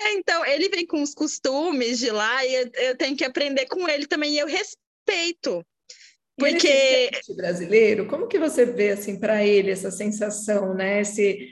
É, 0.00 0.12
Então, 0.12 0.44
ele 0.44 0.68
vem 0.68 0.86
com 0.86 1.02
os 1.02 1.14
costumes 1.14 1.98
de 1.98 2.10
lá 2.10 2.44
e 2.44 2.54
eu, 2.54 2.70
eu 2.74 2.96
tenho 2.96 3.16
que 3.16 3.24
aprender 3.24 3.66
com 3.66 3.88
ele 3.88 4.06
também 4.06 4.34
e 4.34 4.38
eu 4.38 4.46
respeito. 4.46 5.64
E 6.38 6.44
ele 6.44 6.52
Porque 6.52 7.10
sente 7.14 7.34
brasileiro, 7.34 8.06
como 8.06 8.28
que 8.28 8.38
você 8.38 8.66
vê 8.66 8.90
assim 8.90 9.18
para 9.18 9.44
ele 9.44 9.70
essa 9.70 9.90
sensação, 9.90 10.74
né? 10.74 11.00
Esse, 11.00 11.48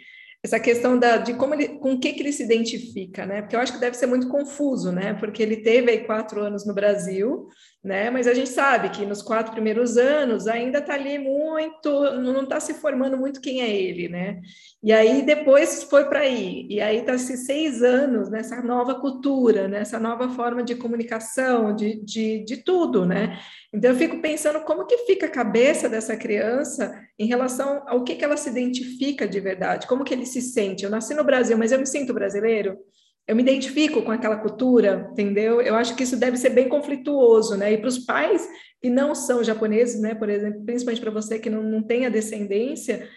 essa 0.46 0.60
questão 0.60 0.96
da, 0.96 1.16
de 1.16 1.34
como 1.34 1.54
ele, 1.54 1.68
com 1.80 1.94
o 1.94 1.98
que 1.98 2.12
que 2.12 2.20
ele 2.20 2.32
se 2.32 2.44
identifica, 2.44 3.26
né? 3.26 3.42
Porque 3.42 3.56
eu 3.56 3.60
acho 3.60 3.72
que 3.72 3.80
deve 3.80 3.96
ser 3.96 4.06
muito 4.06 4.28
confuso, 4.28 4.92
né? 4.92 5.14
Porque 5.14 5.42
ele 5.42 5.56
teve 5.56 5.90
aí 5.90 6.04
quatro 6.04 6.40
anos 6.40 6.64
no 6.64 6.72
Brasil, 6.72 7.48
né? 7.86 8.10
Mas 8.10 8.26
a 8.26 8.34
gente 8.34 8.50
sabe 8.50 8.88
que 8.90 9.06
nos 9.06 9.22
quatro 9.22 9.52
primeiros 9.52 9.96
anos 9.96 10.48
ainda 10.48 10.80
está 10.80 10.94
ali 10.94 11.20
muito, 11.20 11.88
não 12.20 12.42
está 12.42 12.58
se 12.58 12.74
formando 12.74 13.16
muito 13.16 13.40
quem 13.40 13.62
é 13.62 13.70
ele, 13.70 14.08
né? 14.08 14.40
E 14.82 14.92
aí 14.92 15.22
depois 15.22 15.84
foi 15.84 16.04
para 16.06 16.20
aí, 16.20 16.66
e 16.68 16.80
aí 16.80 16.98
está 16.98 17.16
se 17.16 17.36
seis 17.36 17.84
anos 17.84 18.28
nessa 18.28 18.60
nova 18.60 18.96
cultura, 18.96 19.68
nessa 19.68 20.00
nova 20.00 20.28
forma 20.30 20.64
de 20.64 20.74
comunicação, 20.74 21.76
de, 21.76 22.04
de, 22.04 22.44
de 22.44 22.56
tudo, 22.56 23.06
né? 23.06 23.38
Então 23.72 23.92
eu 23.92 23.96
fico 23.96 24.20
pensando 24.20 24.60
como 24.62 24.84
que 24.84 24.98
fica 25.06 25.26
a 25.26 25.30
cabeça 25.30 25.88
dessa 25.88 26.16
criança 26.16 26.92
em 27.16 27.28
relação 27.28 27.84
ao 27.86 28.02
que, 28.02 28.16
que 28.16 28.24
ela 28.24 28.36
se 28.36 28.50
identifica 28.50 29.28
de 29.28 29.38
verdade, 29.38 29.86
como 29.86 30.02
que 30.02 30.12
ele 30.12 30.26
se 30.26 30.42
sente. 30.42 30.84
Eu 30.84 30.90
nasci 30.90 31.14
no 31.14 31.22
Brasil, 31.22 31.56
mas 31.56 31.70
eu 31.70 31.78
me 31.78 31.86
sinto 31.86 32.12
brasileiro. 32.12 32.76
Eu 33.26 33.34
me 33.34 33.42
identifico 33.42 34.02
com 34.02 34.12
aquela 34.12 34.36
cultura, 34.36 35.08
entendeu? 35.10 35.60
Eu 35.60 35.74
acho 35.74 35.96
que 35.96 36.04
isso 36.04 36.16
deve 36.16 36.36
ser 36.36 36.50
bem 36.50 36.68
conflituoso, 36.68 37.56
né? 37.56 37.72
E 37.72 37.78
para 37.78 37.88
os 37.88 37.98
pais 37.98 38.48
que 38.80 38.88
não 38.88 39.14
são 39.14 39.42
japoneses, 39.42 40.00
né? 40.00 40.14
Por 40.14 40.28
exemplo, 40.28 40.64
principalmente 40.64 41.00
para 41.00 41.10
você 41.10 41.38
que 41.38 41.50
não, 41.50 41.62
não 41.62 41.82
tem 41.82 42.06
a 42.06 42.10
descendência, 42.10 43.08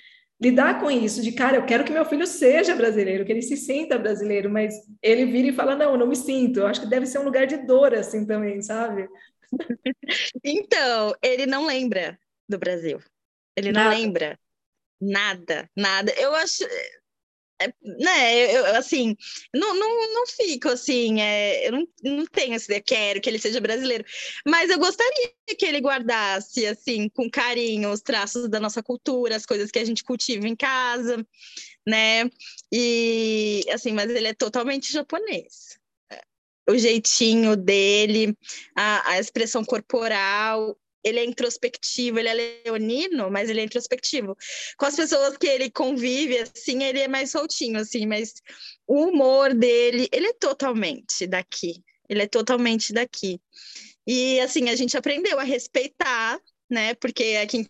lidar 0.42 0.80
com 0.80 0.90
isso, 0.90 1.22
de 1.22 1.32
cara, 1.34 1.58
eu 1.58 1.66
quero 1.66 1.84
que 1.84 1.92
meu 1.92 2.06
filho 2.06 2.26
seja 2.26 2.76
brasileiro, 2.76 3.26
que 3.26 3.32
ele 3.32 3.42
se 3.42 3.58
sinta 3.58 4.00
brasileiro, 4.00 4.50
mas 4.50 4.74
ele 5.02 5.26
vira 5.26 5.50
e 5.50 5.54
fala, 5.54 5.76
não, 5.76 5.92
eu 5.92 5.98
não 5.98 6.08
me 6.08 6.16
sinto. 6.16 6.62
Eu 6.62 6.68
acho 6.68 6.82
que 6.82 6.88
deve 6.88 7.06
ser 7.06 7.20
um 7.20 7.26
lugar 7.26 7.46
de 7.46 7.58
dor, 7.58 7.94
assim, 7.94 8.26
também, 8.26 8.62
sabe? 8.62 9.08
Então, 10.44 11.14
ele 11.24 11.46
não 11.46 11.66
lembra 11.66 12.18
do 12.48 12.58
Brasil. 12.58 13.00
Ele 13.56 13.72
não 13.72 13.84
Nada. 13.84 13.96
lembra 13.96 14.40
nada, 15.00 15.70
nada. 15.76 16.14
Eu 16.18 16.36
acho, 16.36 16.64
né, 17.82 18.56
eu, 18.56 18.66
assim, 18.78 19.16
não, 19.54 19.76
não, 19.76 20.14
não 20.14 20.28
fico 20.28 20.70
assim, 20.70 21.20
é, 21.22 21.68
eu 21.68 21.72
não, 21.72 21.88
não 22.04 22.26
tenho 22.26 22.56
esse, 22.56 22.74
eu 22.74 22.82
quero 22.82 23.20
que 23.20 23.30
ele 23.30 23.40
seja 23.40 23.60
brasileiro, 23.60 24.06
mas 24.46 24.70
eu 24.70 24.80
gostaria 24.80 25.34
que 25.58 25.66
ele 25.66 25.80
guardasse, 25.80 26.66
assim, 26.66 27.10
com 27.10 27.30
carinho 27.30 27.92
os 27.92 28.02
traços 28.02 28.48
da 28.48 28.60
nossa 28.60 28.82
cultura, 28.82 29.36
as 29.36 29.46
coisas 29.46 29.72
que 29.72 29.80
a 29.80 29.86
gente 29.86 30.04
cultiva 30.04 30.48
em 30.48 30.56
casa, 30.56 31.26
né, 31.86 32.30
e, 32.72 33.66
assim, 33.72 33.92
mas 33.92 34.10
ele 34.10 34.28
é 34.28 34.34
totalmente 34.34 34.92
japonês. 34.92 35.78
O 36.70 36.78
jeitinho 36.78 37.56
dele, 37.58 38.38
a, 38.78 39.14
a 39.14 39.20
expressão 39.20 39.66
corporal, 39.66 40.78
ele 41.04 41.20
é 41.20 41.26
introspectivo, 41.26 42.20
ele 42.20 42.30
é 42.30 42.62
leonino, 42.66 43.30
mas 43.32 43.50
ele 43.50 43.62
é 43.62 43.64
introspectivo. 43.64 44.36
Com 44.78 44.86
as 44.86 44.96
pessoas 44.96 45.38
que 45.38 45.48
ele 45.48 45.70
convive, 45.70 46.40
assim, 46.40 46.84
ele 46.84 47.00
é 47.00 47.08
mais 47.08 47.32
soltinho, 47.32 47.80
assim, 47.80 48.06
mas 48.06 48.34
o 48.88 49.06
humor 49.06 49.54
dele, 49.54 50.08
ele 50.12 50.28
é 50.28 50.34
totalmente 50.34 51.26
daqui. 51.28 51.84
Ele 52.08 52.24
é 52.24 52.28
totalmente 52.28 52.92
daqui. 52.92 53.40
E, 54.06 54.40
assim, 54.40 54.70
a 54.70 54.76
gente 54.76 54.98
aprendeu 54.98 55.40
a 55.40 55.44
respeitar, 55.44 56.40
né? 56.70 56.96
Porque 56.96 57.38
aqui 57.42 57.58
em 57.58 57.68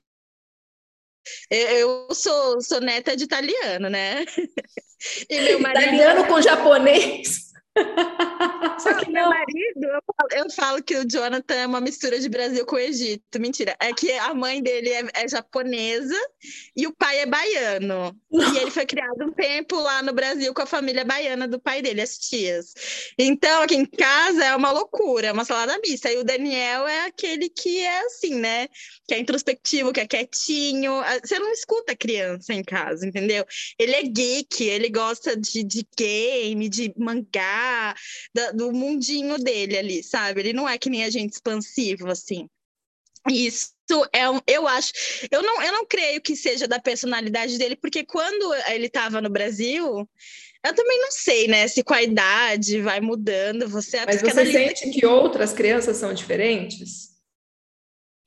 eu 1.50 2.08
sou, 2.14 2.62
sou 2.62 2.82
neta 2.82 3.16
de 3.16 3.24
italiano, 3.24 3.90
né? 3.90 4.26
E 5.30 5.40
meu 5.40 5.62
marido... 5.62 5.82
Italiano 5.82 6.28
com 6.28 6.42
japonês. 6.42 7.49
Só 8.80 8.94
que 8.94 9.10
meu 9.12 9.28
marido, 9.28 9.84
eu 9.84 10.02
falo, 10.16 10.30
eu 10.32 10.52
falo, 10.52 10.84
que 10.84 10.96
o 10.96 11.06
Jonathan 11.06 11.56
é 11.56 11.68
uma 11.68 11.82
mistura 11.82 12.20
de 12.20 12.30
Brasil 12.30 12.66
com 12.66 12.78
Egito. 12.78 13.40
Mentira. 13.40 13.76
É 13.80 13.94
que 13.94 14.12
a 14.14 14.34
mãe 14.34 14.62
dele 14.62 14.90
é, 14.90 15.04
é 15.14 15.28
japonesa 15.28 16.16
e 16.76 16.88
o 16.88 16.94
pai 16.94 17.20
é 17.20 17.26
baiano. 17.26 18.16
Não. 18.32 18.54
E 18.54 18.58
ele 18.58 18.72
foi 18.72 18.86
criado 18.86 19.24
um 19.24 19.32
tempo 19.32 19.76
lá 19.76 20.02
no 20.02 20.14
Brasil 20.14 20.54
com 20.54 20.62
a 20.62 20.66
família 20.66 21.04
baiana 21.04 21.48
do 21.48 21.60
pai 21.60 21.82
dele, 21.82 22.02
as 22.02 22.18
tias. 22.18 22.74
Então, 23.18 23.64
aqui 23.64 23.76
em 23.76 23.86
casa 23.86 24.46
é 24.46 24.56
uma 24.56 24.72
loucura, 24.72 25.28
é 25.28 25.32
uma 25.32 25.46
salada 25.46 25.78
mista. 25.80 26.12
E 26.12 26.18
o 26.18 26.24
Daniel 26.24 26.88
é 26.88 27.06
aquele 27.06 27.50
que 27.50 27.80
é 27.80 28.00
assim, 28.06 28.36
né? 28.36 28.68
Que 29.08 29.16
é 29.16 29.20
introspectivo, 29.20 29.92
que 29.92 30.00
é 30.00 30.08
quietinho. 30.08 31.02
Você 31.24 31.40
não 31.40 31.52
escuta 31.52 31.96
criança 31.96 32.54
em 32.54 32.64
casa, 32.64 33.06
entendeu? 33.06 33.46
Ele 33.78 33.96
é 33.96 34.04
geek, 34.04 34.64
ele 34.64 34.90
gosta 34.90 35.36
de, 35.36 35.64
de 35.64 35.86
game, 35.98 36.70
de 36.70 36.94
mangá 36.98 37.69
da, 38.34 38.52
do 38.52 38.72
mundinho 38.72 39.38
dele 39.38 39.78
ali, 39.78 40.04
sabe? 40.04 40.42
Ele 40.42 40.54
não 40.54 40.68
é 40.68 40.78
que 40.78 40.90
nem 40.90 41.04
a 41.04 41.10
gente 41.10 41.34
expansivo, 41.34 42.10
assim. 42.10 42.48
Isso 43.30 43.74
é 44.14 44.30
um, 44.30 44.40
eu 44.48 44.68
acho, 44.68 44.92
eu 45.30 45.42
não, 45.42 45.62
eu 45.62 45.72
não 45.74 45.86
creio 45.86 46.22
que 46.22 46.36
seja 46.36 46.68
da 46.68 46.80
personalidade 46.80 47.58
dele, 47.58 47.76
porque 47.76 48.06
quando 48.06 48.54
ele 48.68 48.86
estava 48.86 49.20
no 49.20 49.30
Brasil, 49.30 50.08
Eu 50.64 50.76
também 50.76 51.00
não 51.00 51.12
sei, 51.12 51.48
né? 51.48 51.68
Se 51.68 51.84
com 51.84 51.94
a 51.94 52.04
idade 52.04 52.82
vai 52.82 53.00
mudando, 53.00 53.68
você 53.68 53.98
é 53.98 54.06
Mas 54.06 54.22
você 54.22 54.52
sente 54.52 54.90
que 54.90 55.06
outras 55.06 55.54
crianças 55.54 55.96
são 55.98 56.14
diferentes? 56.14 57.19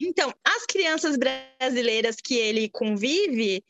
Então, 0.02 0.34
as 0.44 0.66
crianças 0.66 1.16
brasileiras 1.16 2.16
que 2.16 2.34
ele 2.34 2.68
convive 2.68 3.64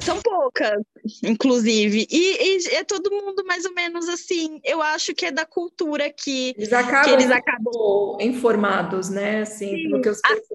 são 0.00 0.20
poucas, 0.22 0.82
inclusive. 1.22 2.06
E, 2.10 2.58
e, 2.58 2.74
é 2.74 2.84
todo 2.84 3.10
mundo 3.10 3.44
mais 3.44 3.64
ou 3.66 3.74
menos 3.74 4.08
assim. 4.08 4.58
Eu 4.64 4.80
acho 4.80 5.14
que 5.14 5.26
é 5.26 5.30
da 5.30 5.44
cultura 5.44 6.10
que 6.10 6.54
eles 6.56 6.72
acabam, 6.72 7.04
que 7.04 7.10
eles 7.10 7.30
acabam... 7.30 8.16
informados, 8.20 9.10
né? 9.10 9.42
Assim, 9.42 10.00
que 10.00 10.08
eu, 10.08 10.14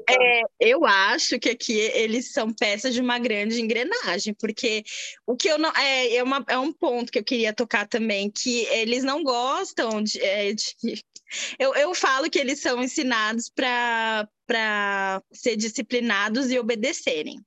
é, 0.10 0.42
eu 0.60 0.86
acho 0.86 1.40
que 1.40 1.50
aqui 1.50 1.78
eles 1.78 2.32
são 2.32 2.52
peças 2.52 2.94
de 2.94 3.02
uma 3.02 3.20
grande 3.20 3.62
engrenagem, 3.62 4.34
porque 4.34 4.84
o 5.28 5.36
que 5.36 5.48
eu 5.48 5.60
não 5.60 5.72
é, 5.76 6.16
é, 6.16 6.24
uma, 6.24 6.44
é 6.48 6.58
um 6.58 6.72
ponto 6.72 7.12
que 7.12 7.20
eu 7.20 7.24
queria 7.24 7.54
tocar 7.54 7.88
também, 7.88 8.32
que 8.32 8.66
eles 8.72 9.04
não 9.04 9.24
gostam 9.24 10.02
de, 10.02 10.20
é, 10.22 10.54
de 10.54 11.04
eu, 11.60 11.74
eu 11.76 11.94
falo 11.94 12.30
que 12.30 12.40
eles 12.40 12.60
são 12.60 12.82
ensinados 12.84 13.50
para 13.50 14.28
ser 15.32 15.56
disciplinados 15.56 16.52
e 16.52 16.60
obedecerem. 16.60 17.40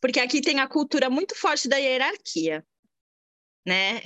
Porque 0.00 0.20
aqui 0.20 0.40
tem 0.40 0.60
a 0.60 0.68
cultura 0.68 1.08
muito 1.08 1.34
forte 1.36 1.68
da 1.68 1.76
hierarquia, 1.76 2.64
né? 3.64 4.02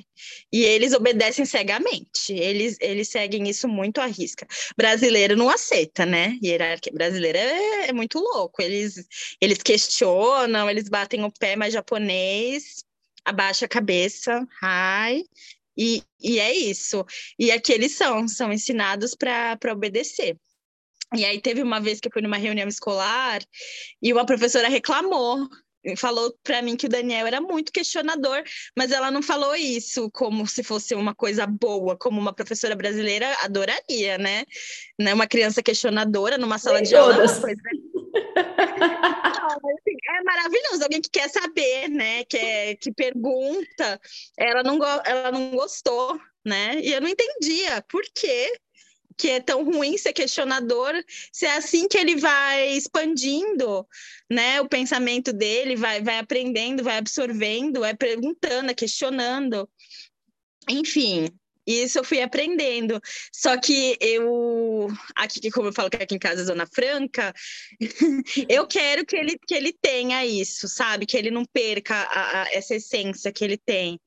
E 0.53 0.63
eles 0.63 0.93
obedecem 0.93 1.47
cegamente. 1.47 2.33
Eles, 2.33 2.77
eles 2.81 3.09
seguem 3.09 3.49
isso 3.49 3.67
muito 3.67 4.01
à 4.01 4.07
risca. 4.07 4.47
Brasileiro 4.77 5.37
não 5.37 5.49
aceita, 5.49 6.05
né? 6.05 6.39
Hierarquia 6.45 6.93
brasileira 6.93 7.39
é, 7.39 7.89
é 7.89 7.93
muito 7.93 8.19
louco. 8.19 8.61
Eles, 8.61 9.07
eles 9.41 9.63
questionam, 9.63 10.69
eles 10.69 10.89
batem 10.89 11.25
o 11.25 11.33
pé, 11.33 11.57
mas 11.57 11.73
japonês 11.73 12.85
abaixa 13.25 13.65
a 13.65 13.69
cabeça, 13.69 14.47
ai, 14.63 15.25
e, 15.77 16.03
e 16.23 16.39
é 16.39 16.53
isso. 16.53 17.05
E 17.39 17.51
aqui 17.51 17.73
eles 17.73 17.93
são, 17.93 18.27
são 18.29 18.53
ensinados 18.53 19.15
para 19.15 19.59
obedecer. 19.73 20.39
E 21.15 21.25
aí 21.25 21.41
teve 21.41 21.63
uma 21.63 21.81
vez 21.81 22.01
que 22.01 22.09
eu 22.09 22.13
fui 22.13 22.23
numa 22.23 22.37
reunião 22.37 22.69
escolar 22.69 23.41
e 24.03 24.13
uma 24.13 24.27
professora 24.27 24.69
reclamou 24.69 25.49
falou 25.95 26.35
para 26.43 26.63
mim 26.63 26.75
que 26.75 26.87
o 26.87 26.89
Daniel 26.89 27.27
era 27.27 27.41
muito 27.41 27.71
questionador, 27.71 28.43
mas 28.77 28.91
ela 28.91 29.11
não 29.11 29.23
falou 29.23 29.55
isso 29.55 30.11
como 30.11 30.47
se 30.47 30.63
fosse 30.65 30.95
uma 30.95 31.15
coisa 31.15 31.47
boa, 31.47 31.97
como 31.97 32.21
uma 32.21 32.33
professora 32.33 32.75
brasileira 32.75 33.33
adoraria, 33.45 34.19
né? 34.19 34.45
né? 34.99 35.15
Uma 35.15 35.27
criança 35.27 35.63
questionadora 35.63 36.39
numa 36.39 36.59
sala 36.59 36.83
de 36.83 36.97
aula 36.97 37.15
é 37.15 37.19
uma 37.19 37.41
coisa 37.41 37.61
assim, 39.79 39.97
é 40.09 40.23
maravilhoso, 40.25 40.83
alguém 40.83 41.01
que 41.01 41.11
quer 41.11 41.29
saber, 41.29 41.89
né? 41.89 42.25
Que, 42.25 42.37
é, 42.37 42.75
que 42.75 42.93
pergunta. 42.93 44.01
Ela 44.37 44.63
não, 44.63 44.79
ela 45.05 45.31
não 45.31 45.51
gostou, 45.51 46.19
né? 46.45 46.81
E 46.81 46.93
eu 46.93 47.01
não 47.01 47.09
entendia 47.09 47.83
por 47.89 48.03
quê 48.15 48.59
que 49.17 49.31
é 49.31 49.41
tão 49.41 49.65
ruim 49.65 49.97
ser 49.97 50.13
questionador, 50.13 50.93
se 51.33 51.47
é 51.47 51.57
assim 51.57 51.89
que 51.89 51.97
ele 51.97 52.17
vai 52.17 52.73
expandindo, 52.77 53.87
né, 54.31 54.61
o 54.61 54.69
pensamento 54.69 55.33
dele, 55.33 55.77
vai, 55.77 56.03
vai 56.03 56.19
aprendendo, 56.19 56.85
vai 56.85 56.99
absorvendo, 56.99 57.81
vai 57.81 57.97
perguntando, 57.97 58.75
questionando. 58.75 59.69
Enfim, 60.69 61.29
isso 61.67 61.99
eu 61.99 62.05
fui 62.05 62.21
aprendendo. 62.23 63.01
Só 63.33 63.59
que 63.59 63.97
eu, 64.01 64.89
aqui, 65.15 65.51
como 65.51 65.69
eu 65.69 65.73
falo 65.73 65.91
que 65.91 65.97
aqui 65.97 66.15
em 66.15 66.19
casa 66.19 66.43
é 66.43 66.45
Zona 66.45 66.67
Franca, 66.67 67.35
eu 68.49 68.67
quero 68.67 69.05
que 69.05 69.17
ele, 69.17 69.39
que 69.47 69.55
ele 69.55 69.73
tenha 69.73 70.25
isso, 70.25 70.69
sabe? 70.69 71.07
Que 71.07 71.17
ele 71.17 71.31
não 71.31 71.45
perca 71.45 71.95
a, 71.95 72.43
a, 72.43 72.53
essa 72.53 72.75
essência 72.75 73.33
que 73.33 73.45
ele 73.45 73.57
tem. 73.57 74.01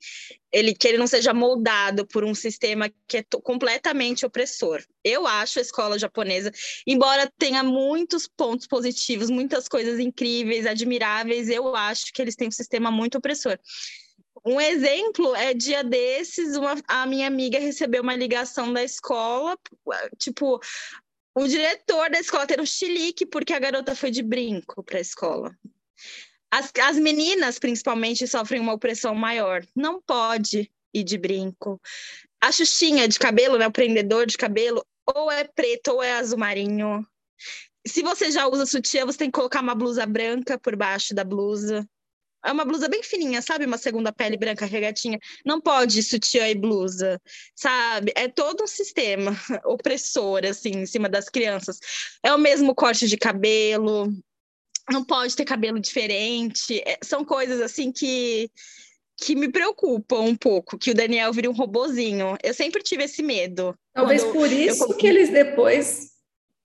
Ele, 0.52 0.74
que 0.74 0.88
ele 0.88 0.98
não 0.98 1.06
seja 1.06 1.32
moldado 1.32 2.08
por 2.08 2.24
um 2.24 2.34
sistema 2.34 2.90
que 3.08 3.18
é 3.18 3.26
completamente 3.44 4.26
opressor. 4.26 4.84
Eu 5.04 5.28
acho 5.28 5.60
a 5.60 5.62
escola 5.62 6.00
japonesa, 6.00 6.52
embora 6.88 7.32
tenha 7.38 7.62
muitos 7.62 8.28
pontos 8.28 8.66
positivos, 8.66 9.30
muitas 9.30 9.68
coisas 9.68 10.00
incríveis, 10.00 10.66
admiráveis, 10.66 11.50
eu 11.50 11.76
acho 11.76 12.12
que 12.12 12.20
eles 12.20 12.36
têm 12.36 12.48
um 12.48 12.52
sistema 12.52 12.90
muito 12.90 13.20
opressor. 13.20 13.60
Um 14.46 14.60
exemplo 14.60 15.36
é 15.36 15.54
dia 15.54 15.84
desses, 15.84 16.56
uma, 16.56 16.76
a 16.88 17.06
minha 17.06 17.28
amiga 17.28 17.60
recebeu 17.60 18.02
uma 18.02 18.16
ligação 18.16 18.72
da 18.72 18.84
escola, 18.84 19.58
tipo, 20.18 20.60
o 21.36 21.48
diretor 21.48 22.10
da 22.10 22.20
escola 22.20 22.48
ter 22.48 22.60
um 22.60 22.66
chilique 22.66 23.26
porque 23.26 23.54
a 23.54 23.60
garota 23.60 23.96
foi 23.96 24.12
de 24.12 24.22
brinco 24.22 24.84
para 24.84 24.98
a 24.98 25.02
escola. 25.02 25.56
As, 26.52 26.72
as 26.82 26.98
meninas, 26.98 27.60
principalmente, 27.60 28.28
sofrem 28.28 28.60
uma 28.60 28.74
opressão 28.74 29.14
maior. 29.14 29.64
Não 29.76 30.02
pode 30.02 30.72
ir 30.94 31.04
de 31.04 31.18
brinco. 31.18 31.80
A 32.42 32.52
xuxinha 32.52 33.08
de 33.08 33.20
cabelo, 33.20 33.58
né, 33.58 33.68
o 33.68 33.72
prendedor 33.72 34.26
de 34.26 34.38
cabelo, 34.38 34.84
ou 35.06 35.32
é 35.32 35.44
preto 35.44 35.92
ou 35.92 36.04
é 36.04 36.14
azul 36.14 36.40
marinho. 36.40 37.06
Se 37.86 38.02
você 38.02 38.32
já 38.32 38.48
usa 38.48 38.66
sutiã, 38.66 39.06
você 39.06 39.20
tem 39.20 39.32
que 39.32 39.36
colocar 39.36 39.62
uma 39.62 39.76
blusa 39.76 40.06
branca 40.06 40.58
por 40.58 40.76
baixo 40.76 41.14
da 41.14 41.24
blusa. 41.24 41.88
É 42.46 42.52
uma 42.52 42.64
blusa 42.64 42.88
bem 42.88 43.04
fininha, 43.04 43.42
sabe? 43.42 43.66
Uma 43.66 43.78
segunda 43.78 44.12
pele 44.12 44.38
branca 44.38 44.66
regatinha. 44.66 45.20
Não 45.46 45.60
pode 45.60 46.02
sutiã 46.02 46.48
e 46.48 46.56
blusa, 46.56 47.22
sabe? 47.56 48.12
É 48.16 48.28
todo 48.28 48.64
um 48.64 48.68
sistema 48.68 49.32
opressor, 49.66 50.46
assim, 50.46 50.70
em 50.70 50.86
cima 50.86 51.10
das 51.10 51.28
crianças. 51.30 51.80
É 52.24 52.34
o 52.34 52.38
mesmo 52.38 52.74
corte 52.74 53.08
de 53.08 53.18
cabelo, 53.18 54.14
não 54.90 55.04
pode 55.04 55.36
ter 55.36 55.46
cabelo 55.46 55.80
diferente. 55.80 56.82
É, 56.86 56.98
são 57.04 57.26
coisas, 57.26 57.62
assim, 57.62 57.92
que, 57.92 58.50
que 59.18 59.36
me 59.36 59.52
preocupam 59.52 60.22
um 60.22 60.36
pouco, 60.36 60.78
que 60.78 60.92
o 60.92 60.96
Daniel 60.96 61.34
vire 61.34 61.48
um 61.48 61.54
robozinho. 61.54 62.38
Eu 62.42 62.54
sempre 62.54 62.82
tive 62.82 63.04
esse 63.04 63.22
medo. 63.22 63.76
Talvez 63.94 64.24
por 64.24 64.52
isso 64.52 64.84
eu... 64.84 64.98
que 64.98 65.08
eles 65.08 65.30
depois 65.30 66.12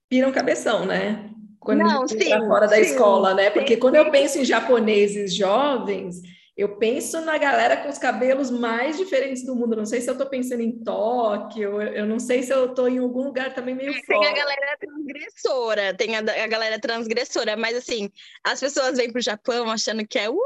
viram 0.09 0.31
cabeção, 0.31 0.85
né? 0.85 1.34
Quando 1.65 1.79
não, 1.79 2.07
sim, 2.07 2.29
fora 2.47 2.67
da 2.67 2.75
sim, 2.75 2.81
escola, 2.83 3.33
né? 3.33 3.49
Porque 3.49 3.73
sim. 3.73 3.79
quando 3.79 3.95
eu 3.95 4.11
penso 4.11 4.37
em 4.37 4.45
japoneses 4.45 5.33
jovens, 5.33 6.21
eu 6.55 6.77
penso 6.77 7.19
na 7.21 7.37
galera 7.37 7.77
com 7.77 7.89
os 7.89 7.97
cabelos 7.97 8.51
mais 8.51 8.97
diferentes 8.97 9.43
do 9.43 9.55
mundo. 9.55 9.75
Não 9.75 9.85
sei 9.85 9.99
se 9.99 10.07
eu 10.07 10.13
estou 10.13 10.29
pensando 10.29 10.61
em 10.61 10.71
Tóquio, 10.71 11.81
eu 11.81 12.05
não 12.05 12.19
sei 12.19 12.43
se 12.43 12.53
eu 12.53 12.67
estou 12.67 12.87
em 12.87 12.99
algum 12.99 13.23
lugar 13.23 13.53
também 13.53 13.75
meio 13.75 13.93
fora. 14.05 14.19
Tem 14.19 14.29
a 14.29 14.33
galera 14.33 14.77
transgressora, 14.79 15.93
tem 15.95 16.15
a, 16.15 16.19
a, 16.19 16.47
galera 16.47 16.79
transgressora, 16.79 17.57
mas 17.57 17.75
assim, 17.75 18.09
as 18.43 18.59
pessoas 18.59 18.95
vêm 18.95 19.11
para 19.11 19.19
o 19.19 19.23
Japão 19.23 19.69
achando 19.69 20.07
que 20.07 20.19
é 20.19 20.29
uh, 20.29 20.37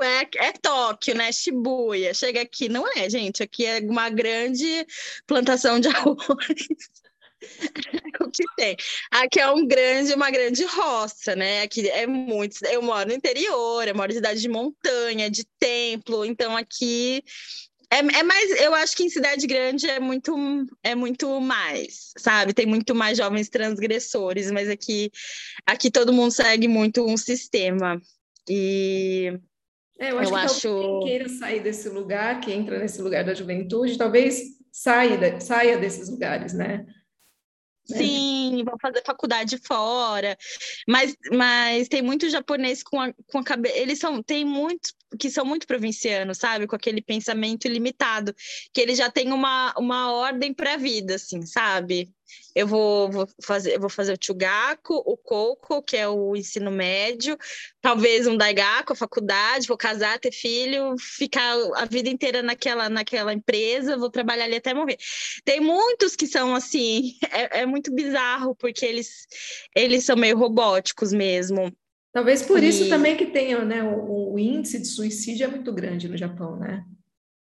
é, 0.00 0.46
é 0.48 0.52
Tóquio, 0.52 1.14
né? 1.16 1.32
Shibuya. 1.32 2.12
Chega 2.12 2.42
aqui, 2.42 2.68
não 2.68 2.86
é, 2.96 3.08
gente. 3.08 3.42
Aqui 3.42 3.64
é 3.64 3.80
uma 3.80 4.10
grande 4.10 4.86
plantação 5.26 5.80
de 5.80 5.88
arroz. 5.96 7.01
o 8.20 8.30
que 8.30 8.44
tem. 8.56 8.76
Aqui 9.10 9.40
é 9.40 9.50
um 9.50 9.66
grande, 9.66 10.14
uma 10.14 10.30
grande 10.30 10.64
roça, 10.64 11.34
né? 11.34 11.62
Aqui 11.62 11.88
é 11.88 12.06
muito. 12.06 12.64
Eu 12.66 12.82
moro 12.82 13.08
no 13.08 13.14
interior, 13.14 13.86
eu 13.86 13.94
moro 13.94 14.10
em 14.10 14.14
cidade 14.14 14.40
de 14.40 14.48
montanha, 14.48 15.30
de 15.30 15.44
templo, 15.58 16.24
então 16.24 16.56
aqui 16.56 17.22
é, 17.92 17.98
é, 17.98 18.22
mais, 18.22 18.50
eu 18.58 18.74
acho 18.74 18.96
que 18.96 19.04
em 19.04 19.10
cidade 19.10 19.46
grande 19.46 19.86
é 19.86 20.00
muito, 20.00 20.34
é 20.82 20.94
muito 20.94 21.38
mais, 21.42 22.14
sabe? 22.16 22.54
Tem 22.54 22.64
muito 22.64 22.94
mais 22.94 23.18
jovens 23.18 23.50
transgressores, 23.50 24.50
mas 24.50 24.70
aqui, 24.70 25.10
aqui 25.66 25.90
todo 25.90 26.12
mundo 26.12 26.30
segue 26.30 26.66
muito 26.66 27.04
um 27.04 27.18
sistema. 27.18 28.00
E 28.48 29.38
é, 29.98 30.10
eu 30.10 30.18
acho 30.18 30.30
eu 30.30 30.38
que 30.38 30.44
acho... 30.44 30.80
quem 30.80 31.00
queira 31.04 31.28
sair 31.28 31.60
desse 31.60 31.90
lugar, 31.90 32.40
que 32.40 32.50
entra 32.50 32.78
nesse 32.78 33.02
lugar 33.02 33.24
da 33.24 33.34
juventude, 33.34 33.98
talvez 33.98 34.40
saia, 34.72 35.38
saia 35.38 35.76
desses 35.76 36.08
lugares, 36.08 36.54
né? 36.54 36.86
Né? 37.90 37.98
Sim, 37.98 38.62
vão 38.64 38.76
fazer 38.80 39.02
faculdade 39.04 39.58
fora, 39.58 40.36
mas, 40.86 41.16
mas 41.32 41.88
tem 41.88 42.00
muito 42.00 42.30
japonês 42.30 42.82
com 42.82 43.00
a, 43.00 43.12
com 43.26 43.38
a 43.38 43.44
cabeça. 43.44 43.76
Eles 43.76 43.98
são, 43.98 44.22
tem 44.22 44.44
muitos 44.44 44.94
que 45.18 45.28
são 45.30 45.44
muito 45.44 45.66
provincianos, 45.66 46.38
sabe? 46.38 46.66
Com 46.66 46.76
aquele 46.76 47.02
pensamento 47.02 47.66
ilimitado, 47.66 48.34
que 48.72 48.80
ele 48.80 48.94
já 48.94 49.10
tem 49.10 49.32
uma, 49.32 49.74
uma 49.76 50.12
ordem 50.12 50.54
para 50.54 50.74
a 50.74 50.76
vida, 50.76 51.16
assim, 51.16 51.44
sabe? 51.44 52.10
Eu 52.54 52.66
vou, 52.66 53.10
vou, 53.10 53.28
fazer, 53.42 53.74
eu 53.74 53.80
vou 53.80 53.88
fazer 53.88 54.12
o 54.12 54.18
o 54.88 55.16
Coco, 55.16 55.82
que 55.82 55.96
é 55.96 56.06
o 56.08 56.36
ensino 56.36 56.70
médio, 56.70 57.36
talvez 57.80 58.26
um 58.26 58.36
Daigaku, 58.36 58.92
a 58.92 58.96
faculdade, 58.96 59.66
vou 59.66 59.76
casar, 59.76 60.18
ter 60.18 60.32
filho, 60.32 60.94
ficar 60.98 61.56
a 61.76 61.84
vida 61.84 62.08
inteira 62.08 62.42
naquela, 62.42 62.88
naquela 62.88 63.32
empresa, 63.32 63.96
vou 63.96 64.10
trabalhar 64.10 64.44
ali 64.44 64.56
até 64.56 64.74
morrer. 64.74 64.98
Tem 65.44 65.60
muitos 65.60 66.14
que 66.14 66.26
são 66.26 66.54
assim, 66.54 67.14
é, 67.32 67.60
é 67.60 67.66
muito 67.66 67.92
bizarro, 67.92 68.54
porque 68.54 68.84
eles, 68.84 69.26
eles 69.74 70.04
são 70.04 70.16
meio 70.16 70.36
robóticos 70.36 71.12
mesmo. 71.12 71.72
Talvez 72.12 72.42
por 72.42 72.62
e... 72.62 72.68
isso 72.68 72.88
também 72.88 73.16
que 73.16 73.26
tenha, 73.26 73.64
né, 73.64 73.82
o, 73.82 74.34
o, 74.34 74.38
índice 74.38 74.78
de 74.78 74.86
suicídio 74.86 75.44
é 75.44 75.48
muito 75.48 75.72
grande 75.72 76.08
no 76.08 76.16
Japão, 76.16 76.56
né? 76.56 76.84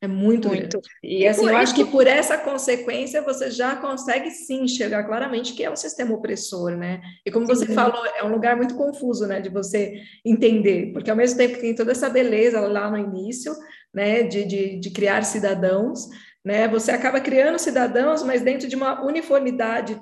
É 0.06 0.08
muito, 0.08 0.46
muito. 0.48 0.80
Grande. 0.80 0.88
E 1.02 1.26
assim, 1.26 1.48
eu 1.48 1.56
acho 1.56 1.74
que 1.74 1.84
por 1.84 2.06
essa 2.06 2.38
consequência 2.38 3.20
você 3.22 3.50
já 3.50 3.74
consegue 3.74 4.30
sim 4.30 4.62
enxergar 4.62 5.02
claramente 5.02 5.52
que 5.52 5.64
é 5.64 5.70
um 5.70 5.74
sistema 5.74 6.14
opressor, 6.14 6.76
né? 6.76 7.00
E 7.26 7.30
como 7.30 7.44
você 7.44 7.66
sim. 7.66 7.74
falou, 7.74 8.06
é 8.06 8.22
um 8.22 8.30
lugar 8.30 8.56
muito 8.56 8.76
confuso, 8.76 9.26
né, 9.26 9.40
de 9.40 9.48
você 9.48 10.00
entender, 10.24 10.92
porque 10.92 11.10
ao 11.10 11.16
mesmo 11.16 11.36
tempo 11.36 11.56
que 11.56 11.60
tem 11.60 11.74
toda 11.74 11.90
essa 11.90 12.08
beleza 12.08 12.60
lá 12.60 12.88
no 12.88 12.96
início, 12.96 13.52
né, 13.92 14.22
de, 14.22 14.44
de, 14.44 14.78
de 14.78 14.90
criar 14.90 15.24
cidadãos, 15.24 16.06
né, 16.44 16.68
você 16.68 16.92
acaba 16.92 17.20
criando 17.20 17.58
cidadãos, 17.58 18.22
mas 18.22 18.42
dentro 18.42 18.68
de 18.68 18.76
uma 18.76 19.04
uniformidade 19.04 20.00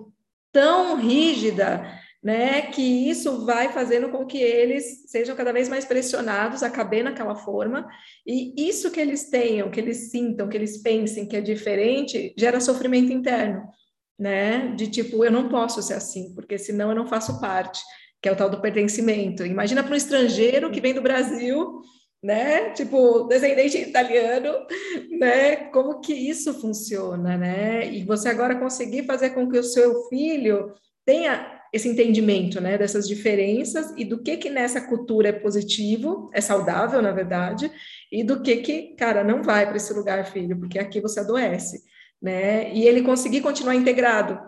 tão 0.52 0.96
rígida 0.96 1.82
né, 2.24 2.62
que 2.62 2.80
isso 2.80 3.44
vai 3.44 3.70
fazendo 3.70 4.08
com 4.08 4.24
que 4.24 4.38
eles 4.38 5.04
sejam 5.08 5.36
cada 5.36 5.52
vez 5.52 5.68
mais 5.68 5.84
pressionados 5.84 6.62
a 6.62 6.70
caber 6.70 7.04
naquela 7.04 7.34
forma, 7.34 7.86
e 8.26 8.54
isso 8.66 8.90
que 8.90 8.98
eles 8.98 9.28
tenham, 9.28 9.70
que 9.70 9.78
eles 9.78 10.10
sintam, 10.10 10.48
que 10.48 10.56
eles 10.56 10.78
pensem 10.78 11.28
que 11.28 11.36
é 11.36 11.42
diferente, 11.42 12.32
gera 12.38 12.60
sofrimento 12.60 13.12
interno, 13.12 13.68
né, 14.18 14.74
de 14.74 14.88
tipo, 14.88 15.22
eu 15.22 15.30
não 15.30 15.50
posso 15.50 15.82
ser 15.82 15.94
assim, 15.94 16.32
porque 16.34 16.56
senão 16.56 16.88
eu 16.88 16.96
não 16.96 17.06
faço 17.06 17.38
parte, 17.38 17.82
que 18.22 18.28
é 18.28 18.32
o 18.32 18.36
tal 18.36 18.48
do 18.48 18.62
pertencimento. 18.62 19.44
Imagina 19.44 19.82
para 19.82 19.92
um 19.92 19.96
estrangeiro 19.96 20.70
que 20.70 20.80
vem 20.80 20.94
do 20.94 21.02
Brasil, 21.02 21.82
né, 22.22 22.70
tipo, 22.70 23.24
descendente 23.24 23.76
italiano, 23.76 24.66
né, 25.18 25.56
como 25.56 26.00
que 26.00 26.14
isso 26.14 26.58
funciona, 26.58 27.36
né, 27.36 27.86
e 27.86 28.02
você 28.02 28.30
agora 28.30 28.58
conseguir 28.58 29.04
fazer 29.04 29.30
com 29.30 29.46
que 29.46 29.58
o 29.58 29.62
seu 29.62 30.08
filho 30.08 30.72
tenha 31.04 31.60
esse 31.74 31.88
entendimento, 31.88 32.60
né, 32.60 32.78
dessas 32.78 33.08
diferenças 33.08 33.92
e 33.96 34.04
do 34.04 34.22
que 34.22 34.36
que 34.36 34.48
nessa 34.48 34.80
cultura 34.80 35.30
é 35.30 35.32
positivo, 35.32 36.30
é 36.32 36.40
saudável, 36.40 37.02
na 37.02 37.10
verdade, 37.10 37.68
e 38.12 38.22
do 38.22 38.40
que 38.40 38.58
que, 38.58 38.94
cara, 38.94 39.24
não 39.24 39.42
vai 39.42 39.66
para 39.66 39.76
esse 39.76 39.92
lugar, 39.92 40.24
filho, 40.24 40.56
porque 40.56 40.78
aqui 40.78 41.00
você 41.00 41.18
adoece, 41.18 41.82
né? 42.22 42.72
E 42.72 42.86
ele 42.86 43.02
conseguir 43.02 43.40
continuar 43.40 43.74
integrado, 43.74 44.38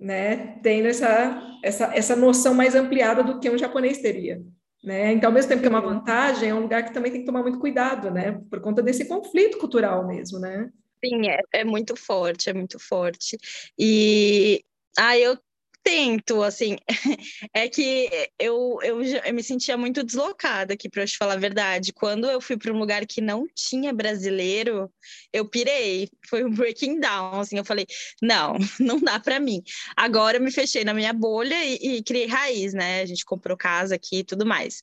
né, 0.00 0.58
tendo 0.62 0.88
essa 0.88 1.58
essa 1.62 1.94
essa 1.94 2.16
noção 2.16 2.54
mais 2.54 2.74
ampliada 2.74 3.22
do 3.22 3.38
que 3.38 3.50
um 3.50 3.58
japonês 3.58 3.98
teria. 3.98 4.42
Né? 4.82 5.12
Então, 5.12 5.28
ao 5.28 5.34
mesmo 5.34 5.50
tempo 5.50 5.60
que 5.60 5.66
é 5.68 5.70
uma 5.70 5.80
vantagem, 5.80 6.48
é 6.48 6.54
um 6.54 6.62
lugar 6.62 6.84
que 6.84 6.94
também 6.94 7.12
tem 7.12 7.20
que 7.20 7.26
tomar 7.26 7.42
muito 7.42 7.60
cuidado, 7.60 8.10
né? 8.10 8.40
Por 8.50 8.60
conta 8.60 8.82
desse 8.82 9.06
conflito 9.06 9.58
cultural 9.58 10.06
mesmo, 10.08 10.40
né? 10.40 10.70
Sim, 11.04 11.28
é, 11.28 11.40
é 11.52 11.64
muito 11.64 11.94
forte, 11.94 12.48
é 12.48 12.52
muito 12.54 12.80
forte. 12.80 13.36
E 13.78 14.64
ah, 14.98 15.16
eu 15.18 15.38
tento, 15.82 16.42
assim, 16.42 16.76
é 17.52 17.68
que 17.68 18.08
eu, 18.38 18.78
eu, 18.82 19.02
eu, 19.02 19.34
me 19.34 19.42
sentia 19.42 19.76
muito 19.76 20.02
deslocada 20.02 20.74
aqui, 20.74 20.88
para 20.88 21.06
te 21.06 21.16
falar 21.16 21.34
a 21.34 21.38
verdade. 21.38 21.92
Quando 21.92 22.28
eu 22.28 22.40
fui 22.40 22.56
para 22.56 22.72
um 22.72 22.78
lugar 22.78 23.04
que 23.06 23.20
não 23.20 23.46
tinha 23.54 23.92
brasileiro, 23.92 24.90
eu 25.32 25.48
pirei, 25.48 26.08
foi 26.28 26.44
um 26.44 26.50
breaking 26.50 27.00
down, 27.00 27.40
assim, 27.40 27.58
eu 27.58 27.64
falei, 27.64 27.86
não, 28.20 28.54
não 28.80 29.00
dá 29.00 29.18
para 29.18 29.40
mim. 29.40 29.62
Agora 29.96 30.36
eu 30.36 30.42
me 30.42 30.52
fechei 30.52 30.84
na 30.84 30.94
minha 30.94 31.12
bolha 31.12 31.64
e, 31.64 31.98
e 31.98 32.02
criei 32.02 32.26
raiz, 32.26 32.72
né? 32.72 33.02
A 33.02 33.06
gente 33.06 33.24
comprou 33.24 33.56
casa 33.56 33.94
aqui 33.94 34.18
e 34.18 34.24
tudo 34.24 34.46
mais. 34.46 34.82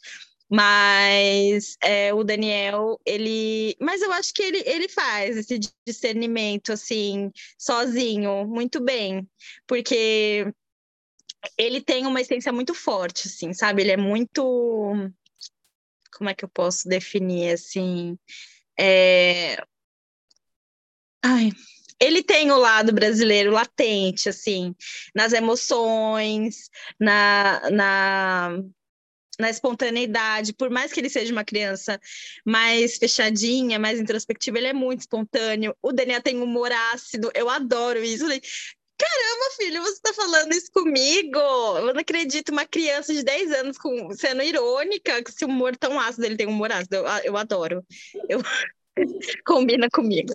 Mas 0.51 1.77
é, 1.83 2.11
o 2.11 2.23
Daniel, 2.23 2.99
ele. 3.05 3.75
Mas 3.79 4.01
eu 4.01 4.11
acho 4.11 4.33
que 4.33 4.41
ele, 4.41 4.63
ele 4.65 4.89
faz 4.89 5.37
esse 5.37 5.59
discernimento, 5.85 6.73
assim, 6.73 7.31
sozinho, 7.57 8.47
muito 8.47 8.81
bem. 8.81 9.29
Porque 9.67 10.51
ele 11.57 11.81
tem 11.81 12.05
uma 12.05 12.21
essência 12.21 12.51
muito 12.51 12.73
forte, 12.73 13.27
assim, 13.27 13.53
sabe? 13.53 13.81
Ele 13.81 13.91
é 13.91 13.97
muito. 13.97 15.11
Como 16.11 16.29
é 16.29 16.33
que 16.33 16.43
eu 16.43 16.49
posso 16.49 16.87
definir 16.87 17.53
assim? 17.53 18.17
É... 18.77 19.61
Ai, 21.23 21.51
ele 21.99 22.23
tem 22.23 22.51
o 22.51 22.57
lado 22.57 22.93
brasileiro 22.93 23.51
latente, 23.51 24.29
assim, 24.29 24.73
nas 25.13 25.33
emoções, 25.33 26.69
na, 26.99 27.69
na, 27.69 28.49
na 29.37 29.49
espontaneidade. 29.49 30.53
Por 30.53 30.69
mais 30.69 30.93
que 30.93 30.99
ele 31.01 31.09
seja 31.09 31.33
uma 31.33 31.43
criança 31.43 31.99
mais 32.45 32.97
fechadinha, 32.97 33.77
mais 33.77 33.99
introspectiva, 33.99 34.57
ele 34.57 34.67
é 34.67 34.73
muito 34.73 35.01
espontâneo. 35.01 35.75
O 35.81 35.91
Daniel 35.91 36.21
tem 36.21 36.41
humor 36.41 36.71
ácido, 36.71 37.29
eu 37.35 37.49
adoro 37.49 38.01
isso. 38.01 38.25
Caramba, 38.99 39.55
filho, 39.55 39.81
você 39.81 40.01
tá 40.01 40.13
falando 40.13 40.51
isso 40.51 40.69
comigo? 40.73 41.39
Eu 41.39 41.93
não 41.93 42.01
acredito, 42.01 42.49
uma 42.49 42.65
criança 42.65 43.13
de 43.13 43.23
10 43.23 43.51
anos 43.53 43.77
com, 43.77 44.11
sendo 44.13 44.43
irônica, 44.43 45.23
que 45.23 45.31
esse 45.31 45.45
humor 45.45 45.77
tão 45.77 45.97
ácido, 45.97 46.25
ele 46.25 46.35
tem 46.35 46.47
humor 46.47 46.69
ácido, 46.69 46.97
eu, 46.97 47.05
eu 47.23 47.37
adoro. 47.37 47.85
Eu... 48.27 48.41
Combina 49.47 49.89
comigo. 49.89 50.33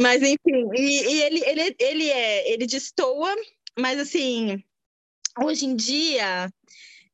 Mas 0.00 0.22
enfim, 0.22 0.70
e, 0.74 0.80
e, 0.80 1.22
ele, 1.22 1.44
ele, 1.44 1.76
ele 1.80 2.08
é, 2.08 2.52
ele 2.52 2.66
destoa, 2.66 3.34
mas 3.76 3.98
assim, 3.98 4.62
hoje 5.42 5.66
em 5.66 5.74
dia, 5.74 6.48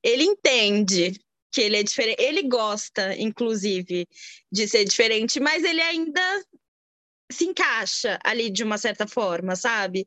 ele 0.03 0.25
entende 0.25 1.19
que 1.51 1.63
ele 1.63 1.79
é 1.79 1.83
diferente, 1.83 2.23
ele 2.23 2.43
gosta, 2.43 3.17
inclusive, 3.17 4.07
de 4.53 4.69
ser 4.69 4.85
diferente, 4.85 5.41
mas 5.41 5.65
ele 5.65 5.81
ainda 5.81 6.45
se 7.33 7.45
encaixa 7.45 8.19
ali 8.23 8.51
de 8.51 8.63
uma 8.63 8.77
certa 8.77 9.07
forma, 9.07 9.57
sabe? 9.57 10.07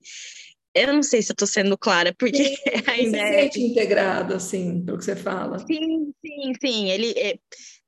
Eu 0.75 0.93
não 0.93 1.03
sei 1.03 1.21
se 1.21 1.31
eu 1.31 1.33
estou 1.33 1.47
sendo 1.47 1.77
clara, 1.77 2.13
porque 2.17 2.43
sim, 2.43 2.55
ainda 2.87 3.17
se 3.17 3.23
é... 3.23 3.41
sente 3.43 3.61
integrado, 3.61 4.33
assim, 4.33 4.83
pelo 4.83 4.97
que 4.97 5.05
você 5.05 5.15
fala. 5.15 5.59
Sim, 5.59 6.13
sim, 6.25 6.53
sim. 6.59 6.89
Ele, 6.89 7.11
é... 7.11 7.37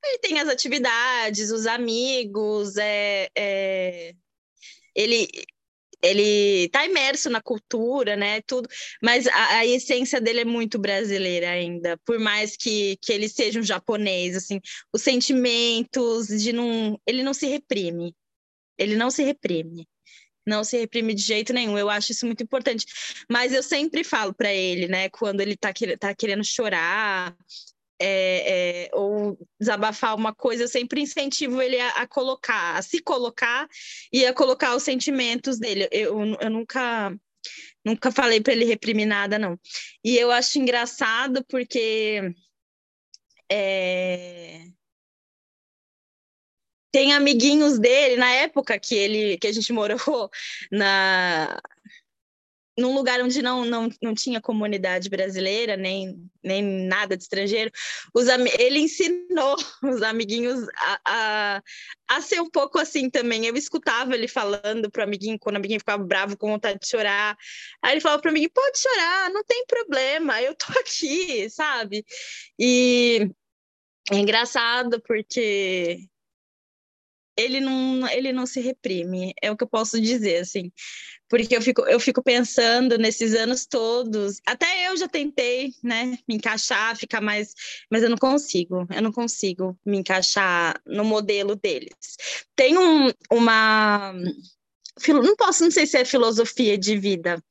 ele 0.04 0.18
tem 0.20 0.38
as 0.38 0.48
atividades, 0.48 1.50
os 1.50 1.66
amigos, 1.66 2.76
é, 2.76 3.28
é... 3.36 4.14
ele 4.94 5.28
ele 6.02 6.66
está 6.66 6.84
imerso 6.84 7.30
na 7.30 7.40
cultura, 7.40 8.16
né, 8.16 8.40
tudo, 8.42 8.68
mas 9.02 9.26
a, 9.26 9.58
a, 9.58 9.66
essência 9.66 10.20
dele 10.20 10.40
é 10.40 10.44
muito 10.44 10.78
brasileira 10.78 11.50
ainda, 11.50 11.98
por 12.04 12.18
mais 12.18 12.54
que, 12.54 12.96
que 13.02 13.12
ele 13.12 13.28
seja 13.28 13.58
um 13.58 13.62
japonês, 13.62 14.36
assim, 14.36 14.60
os 14.92 15.02
sentimentos 15.02 16.28
de 16.28 16.52
não, 16.52 17.00
ele 17.06 17.22
não 17.22 17.32
se 17.32 17.46
reprime, 17.46 18.14
ele 18.78 18.94
não 18.94 19.10
se 19.10 19.24
reprime 19.24 19.88
não 20.46 20.62
se 20.62 20.78
reprime 20.78 21.12
de 21.14 21.22
jeito 21.22 21.52
nenhum. 21.52 21.76
Eu 21.76 21.90
acho 21.90 22.12
isso 22.12 22.24
muito 22.24 22.42
importante. 22.42 22.86
Mas 23.30 23.52
eu 23.52 23.62
sempre 23.62 24.04
falo 24.04 24.32
para 24.32 24.52
ele, 24.52 24.86
né, 24.88 25.08
quando 25.08 25.40
ele 25.40 25.56
tá, 25.56 25.72
tá 25.98 26.14
querendo 26.14 26.44
chorar 26.44 27.36
é, 27.98 28.86
é, 28.88 28.90
ou 28.92 29.38
desabafar 29.58 30.14
uma 30.14 30.34
coisa, 30.34 30.64
eu 30.64 30.68
sempre 30.68 31.00
incentivo 31.00 31.60
ele 31.62 31.80
a, 31.80 31.88
a, 31.90 32.06
colocar, 32.06 32.76
a 32.76 32.82
se 32.82 33.00
colocar 33.02 33.66
e 34.12 34.24
a 34.26 34.34
colocar 34.34 34.76
os 34.76 34.82
sentimentos 34.82 35.58
dele. 35.58 35.88
Eu, 35.90 36.18
eu 36.40 36.50
nunca. 36.50 37.14
Nunca 37.84 38.10
falei 38.10 38.40
para 38.40 38.52
ele 38.52 38.64
reprimir 38.64 39.06
nada, 39.06 39.38
não. 39.38 39.56
E 40.02 40.18
eu 40.18 40.32
acho 40.32 40.58
engraçado 40.58 41.44
porque 41.48 42.34
é, 43.48 44.66
tem 46.96 47.12
amiguinhos 47.12 47.78
dele 47.78 48.16
na 48.16 48.32
época 48.32 48.78
que 48.78 48.94
ele 48.94 49.36
que 49.36 49.46
a 49.46 49.52
gente 49.52 49.70
morou 49.70 50.30
na 50.72 51.60
num 52.78 52.94
lugar 52.94 53.20
onde 53.20 53.42
não, 53.42 53.66
não, 53.66 53.90
não 54.02 54.14
tinha 54.14 54.40
comunidade 54.40 55.10
brasileira, 55.10 55.76
nem, 55.76 56.30
nem 56.42 56.62
nada 56.62 57.14
de 57.16 57.22
estrangeiro, 57.22 57.70
os, 58.14 58.28
ele 58.58 58.80
ensinou 58.80 59.56
os 59.82 60.02
amiguinhos 60.02 60.66
a, 60.76 61.00
a, 61.06 61.62
a 62.08 62.20
ser 62.20 62.40
um 62.40 62.50
pouco 62.50 62.78
assim 62.78 63.08
também. 63.08 63.46
Eu 63.46 63.56
escutava 63.56 64.14
ele 64.14 64.28
falando 64.28 64.90
para 64.90 65.00
o 65.00 65.04
amiguinho, 65.04 65.38
quando 65.38 65.56
o 65.56 65.58
amiguinho 65.58 65.80
ficava 65.80 66.02
bravo, 66.02 66.36
com 66.36 66.50
vontade 66.50 66.78
de 66.78 66.88
chorar. 66.88 67.36
Aí 67.82 67.94
ele 67.94 68.00
falava 68.02 68.20
para 68.20 68.28
o 68.28 68.32
amiguinho: 68.32 68.52
pode 68.52 68.78
chorar, 68.78 69.30
não 69.30 69.42
tem 69.44 69.64
problema, 69.66 70.42
eu 70.42 70.54
tô 70.54 70.66
aqui, 70.78 71.48
sabe? 71.48 72.04
E 72.58 73.30
é 74.10 74.16
engraçado 74.16 75.00
porque 75.00 76.06
ele 77.36 77.60
não, 77.60 78.08
ele 78.08 78.32
não 78.32 78.46
se 78.46 78.60
reprime, 78.60 79.34
é 79.42 79.50
o 79.50 79.56
que 79.56 79.64
eu 79.64 79.68
posso 79.68 80.00
dizer, 80.00 80.38
assim. 80.38 80.72
Porque 81.28 81.56
eu 81.56 81.60
fico, 81.60 81.82
eu 81.82 82.00
fico 82.00 82.22
pensando 82.22 82.96
nesses 82.96 83.34
anos 83.34 83.66
todos, 83.66 84.40
até 84.46 84.88
eu 84.88 84.96
já 84.96 85.08
tentei, 85.08 85.74
né, 85.82 86.18
me 86.26 86.36
encaixar, 86.36 86.96
ficar 86.96 87.20
mais, 87.20 87.52
mas 87.90 88.02
eu 88.02 88.08
não 88.08 88.16
consigo, 88.16 88.86
eu 88.90 89.02
não 89.02 89.12
consigo 89.12 89.78
me 89.84 89.98
encaixar 89.98 90.80
no 90.86 91.04
modelo 91.04 91.56
deles. 91.56 91.94
Tem 92.54 92.78
um, 92.78 93.10
uma, 93.30 94.14
não 95.08 95.36
posso, 95.36 95.64
não 95.64 95.70
sei 95.70 95.86
se 95.86 95.98
é 95.98 96.04
filosofia 96.04 96.78
de 96.78 96.96
vida, 96.96 97.42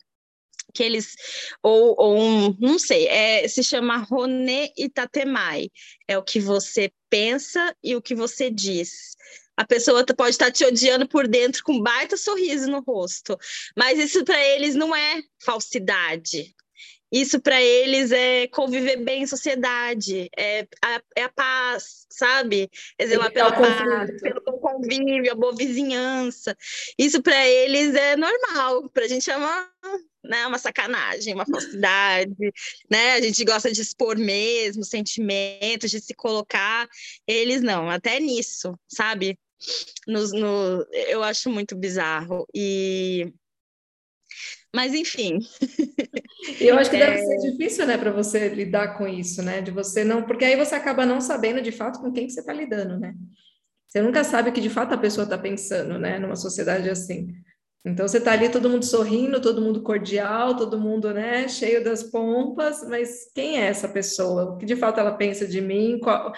que 0.74 0.84
eles, 0.84 1.16
ou, 1.62 1.96
ou 1.98 2.18
um, 2.18 2.58
não 2.60 2.80
sei, 2.80 3.08
é, 3.08 3.48
se 3.48 3.64
chama 3.64 3.98
Rone 3.98 4.72
Itatemai, 4.78 5.70
é 6.08 6.18
o 6.18 6.24
que 6.24 6.40
você 6.40 6.92
pensa 7.10 7.76
e 7.84 7.96
o 7.96 8.02
que 8.02 8.16
você 8.16 8.50
diz 8.50 9.16
a 9.58 9.66
pessoa 9.66 10.06
pode 10.06 10.32
estar 10.32 10.52
te 10.52 10.66
odiando 10.66 11.08
por 11.08 11.28
dentro 11.28 11.64
com 11.64 11.74
um 11.74 11.82
baita 11.82 12.18
sorriso 12.18 12.70
no 12.70 12.82
rosto, 12.82 13.38
mas 13.76 14.00
isso 14.00 14.24
para 14.24 14.40
eles 14.44 14.76
não 14.76 14.96
é 14.96 15.22
falsidade. 15.44 16.56
Isso 17.12 17.40
para 17.40 17.62
eles 17.62 18.12
é 18.12 18.48
conviver 18.48 18.98
bem 18.98 19.24
em 19.24 19.28
sociedade, 19.28 20.28
é 20.36 20.68
a, 20.84 21.02
é 21.16 21.24
a 21.24 21.30
paz, 21.30 22.06
sabe? 22.10 22.70
É 22.98 23.08
zelar 23.08 23.32
pela 23.32 23.54
paz, 23.54 24.22
pelo 24.22 24.42
convívio, 24.60 25.32
a 25.32 25.36
boa 25.36 25.56
vizinhança. 25.56 26.58
Isso 26.98 27.22
para 27.22 27.48
eles 27.48 27.96
é 27.96 28.18
normal, 28.18 28.90
para 28.90 29.06
a 29.06 29.08
gente 29.08 29.30
é 29.30 29.38
uma, 29.38 29.70
né, 30.30 30.46
uma 30.48 30.58
sacanagem, 30.58 31.34
uma 31.34 31.46
falsidade, 31.46 32.36
né? 32.90 33.14
A 33.14 33.22
gente 33.22 33.44
gosta 33.44 33.72
de 33.72 33.82
expor 33.82 34.18
mesmo 34.18 34.84
sentimentos, 34.84 35.92
de 35.92 36.00
se 36.00 36.14
colocar. 36.14 36.88
Eles 37.28 37.62
não, 37.62 37.90
até 37.90 38.20
nisso, 38.20 38.78
sabe? 38.88 39.38
Nos, 40.08 40.32
no, 40.32 40.86
eu 41.08 41.24
acho 41.24 41.50
muito 41.50 41.76
bizarro. 41.76 42.46
E 42.54 43.34
mas 44.76 44.94
enfim. 44.94 45.40
Eu 46.60 46.78
acho 46.78 46.92
que 46.92 46.98
deve 46.98 47.18
é... 47.18 47.26
ser 47.26 47.52
difícil, 47.52 47.88
né, 47.88 47.98
para 47.98 48.12
você 48.12 48.50
lidar 48.50 48.98
com 48.98 49.08
isso, 49.08 49.42
né? 49.42 49.62
De 49.62 49.72
você 49.72 50.04
não, 50.04 50.24
porque 50.24 50.46
aí 50.46 50.56
você 50.56 50.76
acaba 50.76 51.06
não 51.06 51.20
sabendo 51.20 51.62
de 51.62 51.72
fato 51.72 52.00
com 52.00 52.12
quem 52.12 52.28
que 52.28 52.34
você 52.34 52.42
está 52.42 52.54
lidando, 52.54 53.00
né? 53.00 53.16
Você 53.88 54.02
nunca 54.02 54.24
sabe 54.24 54.50
o 54.50 54.54
que 54.54 54.62
de 54.62 54.70
fato 54.70 54.94
a 54.94 54.98
pessoa 54.98 55.24
está 55.24 55.38
pensando, 55.38 55.98
né? 55.98 56.20
Numa 56.20 56.36
sociedade 56.36 56.90
assim. 56.90 57.34
Então 57.86 58.08
você 58.08 58.18
está 58.18 58.32
ali, 58.32 58.50
todo 58.50 58.70
mundo 58.70 58.84
sorrindo, 58.84 59.40
todo 59.40 59.62
mundo 59.62 59.84
cordial, 59.84 60.58
todo 60.58 60.80
mundo, 60.80 61.14
né, 61.14 61.48
cheio 61.48 61.84
das 61.84 62.02
pompas, 62.02 62.84
mas 62.90 63.30
quem 63.34 63.62
é 63.62 63.68
essa 63.68 63.88
pessoa? 63.88 64.46
O 64.46 64.58
que 64.58 64.66
de 64.66 64.76
fato 64.76 65.00
ela 65.00 65.12
pensa 65.12 65.48
de 65.48 65.62
mim? 65.62 66.00
Qual... 66.00 66.34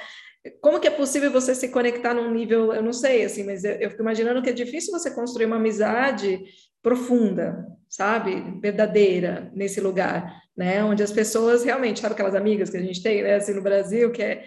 Como 0.61 0.79
que 0.79 0.87
é 0.87 0.91
possível 0.91 1.31
você 1.31 1.53
se 1.55 1.69
conectar 1.69 2.13
num 2.13 2.31
nível, 2.31 2.73
eu 2.73 2.81
não 2.81 2.93
sei, 2.93 3.23
assim, 3.23 3.43
mas 3.43 3.63
eu, 3.63 3.73
eu 3.73 3.89
fico 3.89 4.01
imaginando 4.01 4.41
que 4.41 4.49
é 4.49 4.53
difícil 4.53 4.91
você 4.91 5.09
construir 5.11 5.45
uma 5.45 5.57
amizade 5.57 6.43
profunda, 6.81 7.65
sabe, 7.89 8.59
verdadeira 8.61 9.51
nesse 9.53 9.81
lugar, 9.81 10.41
né, 10.55 10.83
onde 10.83 11.03
as 11.03 11.11
pessoas 11.11 11.63
realmente, 11.63 11.99
sabe 11.99 12.13
aquelas 12.13 12.35
amigas 12.35 12.69
que 12.69 12.77
a 12.77 12.81
gente 12.81 13.01
tem, 13.01 13.23
né, 13.23 13.35
assim, 13.35 13.53
no 13.53 13.61
Brasil, 13.61 14.11
que 14.11 14.21
é 14.21 14.45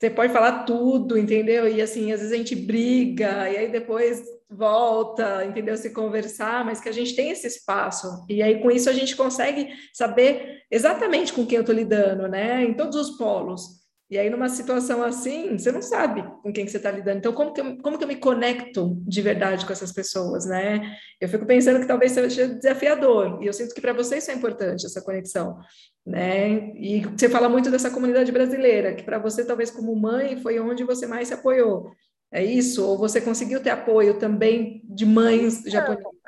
você 0.00 0.08
pode 0.08 0.32
falar 0.32 0.64
tudo, 0.64 1.18
entendeu? 1.18 1.68
E 1.68 1.82
assim, 1.82 2.10
às 2.10 2.20
vezes 2.20 2.32
a 2.32 2.36
gente 2.36 2.56
briga, 2.56 3.50
e 3.50 3.58
aí 3.58 3.70
depois 3.70 4.22
volta, 4.48 5.44
entendeu? 5.44 5.76
Se 5.76 5.90
conversar, 5.92 6.64
mas 6.64 6.80
que 6.80 6.88
a 6.88 6.92
gente 6.92 7.14
tem 7.14 7.30
esse 7.30 7.46
espaço. 7.46 8.24
E 8.26 8.42
aí, 8.42 8.62
com 8.62 8.70
isso, 8.70 8.88
a 8.88 8.94
gente 8.94 9.14
consegue 9.14 9.68
saber 9.92 10.62
exatamente 10.70 11.34
com 11.34 11.44
quem 11.44 11.56
eu 11.56 11.60
estou 11.60 11.74
lidando, 11.74 12.26
né? 12.28 12.64
Em 12.64 12.72
todos 12.72 12.96
os 12.96 13.18
polos. 13.18 13.79
E 14.10 14.18
aí, 14.18 14.28
numa 14.28 14.48
situação 14.48 15.04
assim, 15.04 15.56
você 15.56 15.70
não 15.70 15.80
sabe 15.80 16.24
com 16.42 16.52
quem 16.52 16.64
que 16.64 16.70
você 16.70 16.78
está 16.78 16.90
lidando. 16.90 17.18
Então, 17.18 17.32
como 17.32 17.52
que, 17.52 17.60
eu, 17.60 17.78
como 17.78 17.96
que 17.96 18.02
eu 18.02 18.08
me 18.08 18.16
conecto 18.16 19.00
de 19.06 19.22
verdade 19.22 19.64
com 19.64 19.72
essas 19.72 19.92
pessoas, 19.92 20.46
né? 20.46 20.96
Eu 21.20 21.28
fico 21.28 21.46
pensando 21.46 21.78
que 21.78 21.86
talvez 21.86 22.10
seja 22.10 22.48
desafiador. 22.48 23.40
E 23.40 23.46
eu 23.46 23.52
sinto 23.52 23.72
que 23.72 23.80
para 23.80 23.92
você 23.92 24.18
isso 24.18 24.32
é 24.32 24.34
importante, 24.34 24.84
essa 24.84 25.00
conexão, 25.00 25.56
né? 26.04 26.72
E 26.74 27.02
você 27.02 27.28
fala 27.28 27.48
muito 27.48 27.70
dessa 27.70 27.88
comunidade 27.88 28.32
brasileira, 28.32 28.94
que 28.94 29.04
para 29.04 29.20
você, 29.20 29.44
talvez 29.44 29.70
como 29.70 29.94
mãe, 29.94 30.36
foi 30.42 30.58
onde 30.58 30.82
você 30.82 31.06
mais 31.06 31.28
se 31.28 31.34
apoiou. 31.34 31.92
É 32.32 32.44
isso? 32.44 32.84
Ou 32.84 32.98
você 32.98 33.20
conseguiu 33.20 33.60
ter 33.60 33.70
apoio 33.70 34.18
também 34.18 34.82
de 34.84 35.06
mães 35.06 35.62
japonesas? 35.66 36.19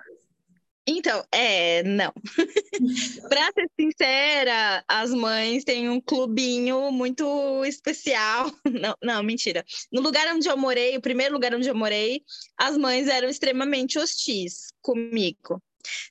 Então, 0.86 1.24
é, 1.30 1.82
não. 1.84 2.12
Para 3.28 3.52
ser 3.52 3.70
sincera, 3.78 4.84
as 4.88 5.10
mães 5.14 5.62
têm 5.62 5.88
um 5.88 6.00
clubinho 6.00 6.90
muito 6.90 7.64
especial. 7.64 8.50
Não, 8.82 8.96
não, 9.02 9.22
mentira. 9.22 9.64
No 9.92 10.00
lugar 10.00 10.26
onde 10.34 10.48
eu 10.48 10.56
morei, 10.56 10.96
o 10.96 11.00
primeiro 11.00 11.34
lugar 11.34 11.54
onde 11.54 11.68
eu 11.68 11.74
morei, 11.74 12.22
as 12.58 12.76
mães 12.76 13.06
eram 13.06 13.28
extremamente 13.28 13.98
hostis 13.98 14.72
comigo. 14.80 15.62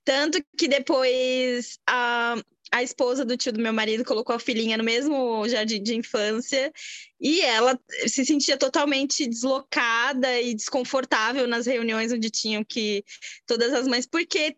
Tanto 0.05 0.41
que 0.57 0.67
depois 0.67 1.79
a, 1.87 2.35
a 2.71 2.81
esposa 2.81 3.25
do 3.25 3.35
tio 3.35 3.51
do 3.51 3.59
meu 3.59 3.73
marido 3.73 4.05
colocou 4.05 4.35
a 4.35 4.39
filhinha 4.39 4.77
no 4.77 4.83
mesmo 4.83 5.47
jardim 5.47 5.83
de 5.83 5.95
infância 5.95 6.71
e 7.19 7.41
ela 7.41 7.77
se 8.07 8.25
sentia 8.25 8.57
totalmente 8.57 9.27
deslocada 9.27 10.39
e 10.39 10.53
desconfortável 10.53 11.47
nas 11.47 11.65
reuniões 11.65 12.13
onde 12.13 12.29
tinham 12.29 12.63
que 12.63 13.03
todas 13.45 13.73
as 13.73 13.87
mães, 13.87 14.07
porque 14.07 14.55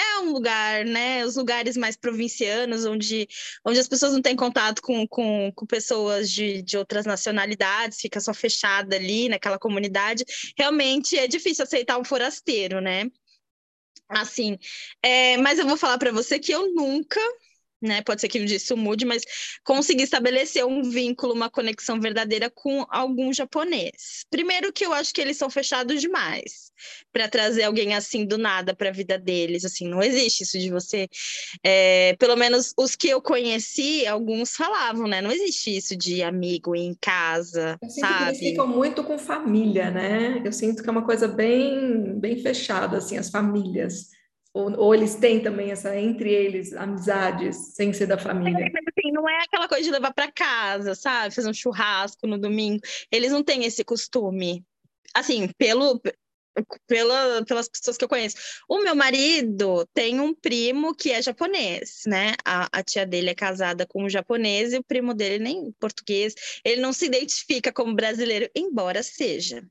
é 0.00 0.20
um 0.20 0.32
lugar, 0.32 0.84
né? 0.84 1.24
Os 1.24 1.36
lugares 1.36 1.76
mais 1.76 1.96
provincianos, 1.96 2.84
onde, 2.84 3.28
onde 3.64 3.78
as 3.78 3.88
pessoas 3.88 4.12
não 4.12 4.22
têm 4.22 4.36
contato 4.36 4.80
com, 4.82 5.06
com, 5.06 5.52
com 5.54 5.66
pessoas 5.66 6.30
de, 6.30 6.62
de 6.62 6.76
outras 6.76 7.06
nacionalidades, 7.06 8.00
fica 8.00 8.20
só 8.20 8.32
fechada 8.32 8.96
ali 8.96 9.28
naquela 9.28 9.58
comunidade. 9.58 10.24
Realmente 10.56 11.18
é 11.18 11.26
difícil 11.26 11.64
aceitar 11.64 11.98
um 11.98 12.04
forasteiro, 12.04 12.80
né? 12.80 13.10
Assim, 14.08 14.58
é, 15.02 15.36
mas 15.36 15.58
eu 15.58 15.66
vou 15.66 15.76
falar 15.76 15.98
para 15.98 16.10
você 16.10 16.38
que 16.38 16.52
eu 16.52 16.74
nunca 16.74 17.20
né? 17.80 18.02
Pode 18.02 18.20
ser 18.20 18.28
que 18.28 18.38
isso 18.38 18.76
mude, 18.76 19.04
mas 19.04 19.22
conseguir 19.64 20.02
estabelecer 20.02 20.64
um 20.64 20.82
vínculo, 20.82 21.32
uma 21.32 21.50
conexão 21.50 22.00
verdadeira 22.00 22.50
com 22.50 22.86
algum 22.90 23.32
japonês. 23.32 24.24
Primeiro 24.30 24.72
que 24.72 24.84
eu 24.84 24.92
acho 24.92 25.14
que 25.14 25.20
eles 25.20 25.36
são 25.36 25.48
fechados 25.48 26.00
demais 26.00 26.70
para 27.12 27.28
trazer 27.28 27.64
alguém 27.64 27.94
assim 27.94 28.24
do 28.24 28.38
nada 28.38 28.74
para 28.74 28.88
a 28.88 28.92
vida 28.92 29.18
deles, 29.18 29.64
assim, 29.64 29.86
não 29.86 30.02
existe 30.02 30.42
isso 30.44 30.58
de 30.58 30.70
você, 30.70 31.08
é, 31.62 32.14
pelo 32.18 32.36
menos 32.36 32.72
os 32.76 32.96
que 32.96 33.08
eu 33.08 33.20
conheci, 33.20 34.06
alguns 34.06 34.56
falavam, 34.56 35.06
né? 35.06 35.20
Não 35.20 35.30
existe 35.30 35.76
isso 35.76 35.96
de 35.96 36.22
amigo 36.22 36.74
em 36.74 36.94
casa, 37.00 37.78
eu 37.82 37.90
sabe? 37.90 38.28
eles 38.28 38.38
ficam 38.38 38.66
muito 38.66 39.02
com 39.04 39.18
família, 39.18 39.90
né? 39.90 40.42
Eu 40.44 40.52
sinto 40.52 40.82
que 40.82 40.88
é 40.88 40.92
uma 40.92 41.04
coisa 41.04 41.28
bem, 41.28 42.18
bem 42.18 42.36
fechada, 42.36 42.98
assim, 42.98 43.18
as 43.18 43.30
famílias. 43.30 44.08
Ou, 44.52 44.76
ou, 44.76 44.94
eles 44.94 45.14
têm 45.14 45.40
também 45.40 45.70
essa 45.70 45.96
entre 45.96 46.32
eles 46.32 46.72
amizades 46.72 47.74
sem 47.74 47.92
ser 47.92 48.06
da 48.06 48.18
família? 48.18 48.66
É, 48.66 48.70
mas 48.70 48.82
assim, 48.88 49.12
não 49.12 49.28
é 49.28 49.44
aquela 49.44 49.68
coisa 49.68 49.84
de 49.84 49.90
levar 49.90 50.12
para 50.12 50.32
casa, 50.32 50.94
sabe? 50.94 51.34
Fazer 51.34 51.48
um 51.48 51.54
churrasco 51.54 52.26
no 52.26 52.36
domingo. 52.36 52.80
Eles 53.12 53.30
não 53.30 53.44
têm 53.44 53.64
esse 53.64 53.84
costume. 53.84 54.64
Assim, 55.14 55.48
pelo 55.56 56.00
pela, 56.86 57.44
pelas 57.44 57.68
pessoas 57.68 57.96
que 57.96 58.04
eu 58.04 58.08
conheço. 58.08 58.36
O 58.68 58.80
meu 58.80 58.94
marido 58.94 59.86
tem 59.94 60.20
um 60.20 60.34
primo 60.34 60.94
que 60.94 61.10
é 61.12 61.22
japonês, 61.22 62.02
né? 62.06 62.34
A, 62.44 62.68
a, 62.72 62.82
tia 62.82 63.06
dele 63.06 63.30
é 63.30 63.34
casada 63.34 63.86
com 63.86 64.04
um 64.04 64.08
japonês 64.08 64.72
e 64.72 64.78
o 64.78 64.84
primo 64.84 65.14
dele 65.14 65.42
nem 65.42 65.72
português. 65.78 66.34
Ele 66.64 66.80
não 66.80 66.92
se 66.92 67.06
identifica 67.06 67.72
como 67.72 67.94
brasileiro, 67.94 68.50
embora 68.54 69.02
seja. 69.02 69.64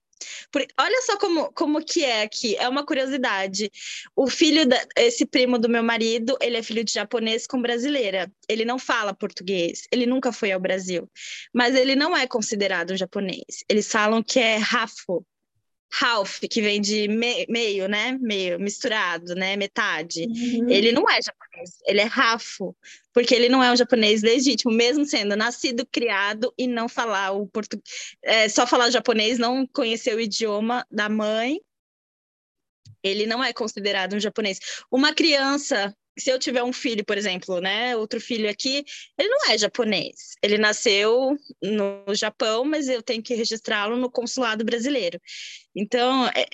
Por, 0.52 0.66
olha 0.80 1.02
só 1.04 1.18
como, 1.18 1.52
como 1.54 1.84
que 1.84 2.04
é 2.04 2.24
aqui, 2.24 2.56
é 2.58 2.68
uma 2.68 2.86
curiosidade. 2.86 3.72
O 4.16 4.28
filho, 4.30 4.66
da, 4.66 4.80
esse 4.98 5.26
primo 5.26 5.58
do 5.58 5.70
meu 5.70 5.84
marido, 5.84 6.38
ele 6.42 6.58
é 6.58 6.64
filho 6.64 6.84
de 6.84 6.94
japonês 6.94 7.46
com 7.48 7.62
brasileira. 7.62 8.32
Ele 8.48 8.66
não 8.66 8.80
fala 8.80 9.14
português, 9.14 9.84
ele 9.92 10.06
nunca 10.06 10.32
foi 10.32 10.52
ao 10.52 10.60
Brasil, 10.60 11.10
mas 11.54 11.76
ele 11.76 11.96
não 11.96 12.16
é 12.16 12.28
considerado 12.28 12.92
um 12.92 12.98
japonês. 12.98 13.64
Eles 13.70 13.92
falam 13.92 14.24
que 14.24 14.40
é 14.40 14.58
rafo, 14.58 15.26
half, 16.02 16.40
que 16.50 16.62
vem 16.62 16.80
de 16.80 17.08
me, 17.08 17.46
meio, 17.50 17.88
né? 17.88 18.18
Meio 18.22 18.60
misturado, 18.60 19.34
né? 19.36 19.56
Metade. 19.56 20.22
Uhum. 20.22 20.70
Ele 20.70 20.92
não 20.92 21.10
é 21.10 21.20
japonês, 21.22 21.78
ele 21.86 22.02
é 22.02 22.06
rafo, 22.06 22.76
porque 23.20 23.36
ele 23.36 23.50
não 23.50 23.62
é 23.62 23.70
um 23.70 23.76
japonês 23.76 24.22
legítimo, 24.22 24.72
mesmo 24.72 25.06
sendo 25.06 25.36
nascido, 25.36 25.86
criado 25.86 26.54
e 26.58 26.66
não 26.66 26.88
falar 26.88 27.32
o 27.32 27.46
português, 27.46 28.16
é, 28.24 28.48
só 28.48 28.66
falar 28.66 28.90
japonês, 28.92 29.38
não 29.38 29.68
conhecer 29.68 30.16
o 30.16 30.22
idioma 30.22 30.88
da 30.90 31.10
mãe. 31.10 31.60
Ele 33.04 33.26
não 33.26 33.44
é 33.44 33.52
considerado 33.52 34.14
um 34.14 34.22
japonês. 34.22 34.60
Uma 34.90 35.14
criança 35.14 35.94
se 36.18 36.30
eu 36.30 36.38
tiver 36.38 36.64
um 36.64 36.74
filho, 36.74 37.04
por 37.06 37.18
exemplo, 37.18 37.62
né, 37.62 37.96
outro 37.96 38.20
filho 38.20 38.50
aqui, 38.50 38.84
ele 39.18 39.30
não 39.30 39.52
é 39.52 39.58
japonês. 39.58 40.36
Ele 40.44 40.58
nasceu 40.58 41.38
no 41.62 42.14
Japão, 42.14 42.66
mas 42.66 42.90
eu 42.90 43.02
tenho 43.02 43.24
que 43.24 43.34
registrá-lo 43.34 43.96
no 43.96 44.12
consulado 44.12 44.66
brasileiro. 44.66 45.20
Então, 45.80 46.28
é, 46.28 46.46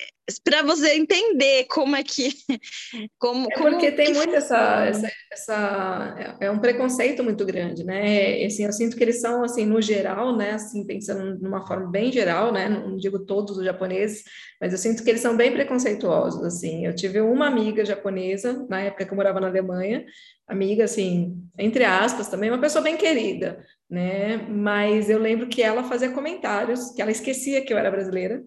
para 0.43 0.61
você 0.61 0.95
entender 0.95 1.65
como 1.65 1.95
é 1.95 2.03
que. 2.03 2.29
Como, 3.19 3.47
é 3.51 3.55
porque 3.57 3.91
como 3.91 3.97
tem 3.97 4.13
muito 4.13 4.35
essa, 4.35 4.85
essa, 4.85 5.11
essa, 5.31 6.37
É 6.39 6.49
um 6.49 6.59
preconceito 6.59 7.23
muito 7.23 7.45
grande, 7.45 7.83
né? 7.83 8.45
Assim, 8.45 8.65
eu 8.65 8.71
sinto 8.71 8.95
que 8.95 9.03
eles 9.03 9.19
são, 9.19 9.43
assim, 9.43 9.65
no 9.65 9.81
geral, 9.81 10.35
né? 10.35 10.51
Assim, 10.51 10.85
pensando 10.85 11.37
numa 11.39 11.65
forma 11.65 11.89
bem 11.89 12.11
geral, 12.11 12.51
né? 12.51 12.69
Não 12.69 12.95
digo 12.95 13.25
todos 13.25 13.57
os 13.57 13.65
japoneses, 13.65 14.23
mas 14.61 14.71
eu 14.71 14.77
sinto 14.77 15.03
que 15.03 15.09
eles 15.09 15.21
são 15.21 15.35
bem 15.35 15.51
preconceituosos, 15.51 16.43
assim. 16.43 16.85
Eu 16.85 16.95
tive 16.95 17.19
uma 17.21 17.47
amiga 17.47 17.83
japonesa, 17.83 18.65
na 18.69 18.81
época 18.81 19.05
que 19.05 19.11
eu 19.11 19.15
morava 19.15 19.39
na 19.39 19.47
Alemanha, 19.47 20.05
amiga, 20.47 20.83
assim, 20.85 21.35
entre 21.57 21.83
aspas 21.83 22.29
também, 22.29 22.49
uma 22.49 22.61
pessoa 22.61 22.83
bem 22.83 22.97
querida, 22.97 23.63
né? 23.89 24.37
Mas 24.47 25.09
eu 25.09 25.19
lembro 25.19 25.47
que 25.47 25.61
ela 25.61 25.83
fazia 25.83 26.11
comentários, 26.11 26.91
que 26.91 27.01
ela 27.01 27.11
esquecia 27.11 27.63
que 27.63 27.73
eu 27.73 27.77
era 27.77 27.91
brasileira, 27.91 28.43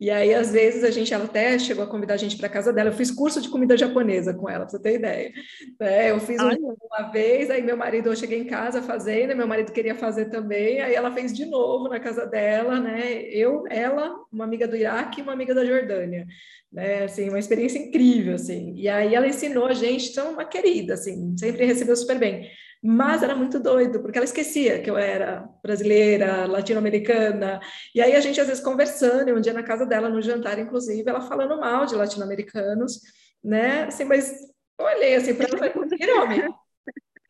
e 0.00 0.10
aí, 0.10 0.32
às 0.32 0.50
vezes, 0.50 0.82
a 0.82 0.90
gente, 0.90 1.12
ela 1.12 1.24
até 1.24 1.58
chegou 1.58 1.84
a 1.84 1.86
convidar 1.86 2.14
a 2.14 2.16
gente 2.16 2.38
para 2.38 2.48
casa 2.48 2.72
dela. 2.72 2.88
Eu 2.88 2.94
fiz 2.94 3.10
curso 3.10 3.38
de 3.38 3.50
comida 3.50 3.76
japonesa 3.76 4.32
com 4.32 4.48
ela, 4.48 4.60
para 4.64 4.70
você 4.70 4.78
ter 4.78 4.94
ideia. 4.94 5.30
É, 5.78 6.10
eu 6.10 6.18
fiz 6.18 6.40
um, 6.40 6.74
uma 6.82 7.10
vez, 7.12 7.50
aí 7.50 7.60
meu 7.60 7.76
marido, 7.76 8.08
eu 8.08 8.16
cheguei 8.16 8.40
em 8.40 8.46
casa 8.46 8.80
fazendo, 8.80 9.36
meu 9.36 9.46
marido 9.46 9.72
queria 9.72 9.94
fazer 9.94 10.30
também, 10.30 10.80
aí 10.80 10.94
ela 10.94 11.12
fez 11.12 11.34
de 11.34 11.44
novo 11.44 11.86
na 11.86 12.00
casa 12.00 12.24
dela, 12.24 12.80
né? 12.80 13.24
Eu, 13.24 13.64
ela, 13.68 14.14
uma 14.32 14.44
amiga 14.44 14.66
do 14.66 14.74
Iraque 14.74 15.20
e 15.20 15.22
uma 15.22 15.34
amiga 15.34 15.54
da 15.54 15.66
Jordânia. 15.66 16.26
Né? 16.72 17.04
Assim, 17.04 17.28
uma 17.28 17.38
experiência 17.38 17.78
incrível, 17.78 18.34
assim. 18.34 18.72
E 18.76 18.88
aí 18.88 19.14
ela 19.14 19.28
ensinou 19.28 19.66
a 19.66 19.74
gente, 19.74 20.10
então, 20.10 20.32
uma 20.32 20.46
querida, 20.46 20.94
assim, 20.94 21.36
sempre 21.36 21.66
recebeu 21.66 21.94
super 21.94 22.18
bem. 22.18 22.48
Mas 22.82 23.22
era 23.22 23.34
muito 23.34 23.60
doido, 23.60 24.00
porque 24.00 24.16
ela 24.16 24.24
esquecia 24.24 24.80
que 24.80 24.90
eu 24.90 24.96
era 24.96 25.46
brasileira, 25.62 26.46
latino-americana. 26.46 27.60
E 27.94 28.00
aí 28.00 28.16
a 28.16 28.20
gente, 28.20 28.40
às 28.40 28.46
vezes, 28.46 28.62
conversando, 28.62 29.34
um 29.34 29.40
dia 29.40 29.52
na 29.52 29.62
casa 29.62 29.84
dela, 29.84 30.08
no 30.08 30.22
jantar, 30.22 30.58
inclusive, 30.58 31.08
ela 31.08 31.20
falando 31.20 31.60
mal 31.60 31.84
de 31.84 31.94
latino-americanos, 31.94 33.00
né? 33.44 33.84
Assim, 33.84 34.04
mas 34.04 34.32
eu 34.78 34.86
olhei 34.86 35.14
assim 35.14 35.34
para 35.34 35.46
ela 35.46 35.66
e 35.66 35.72
falei, 35.72 36.48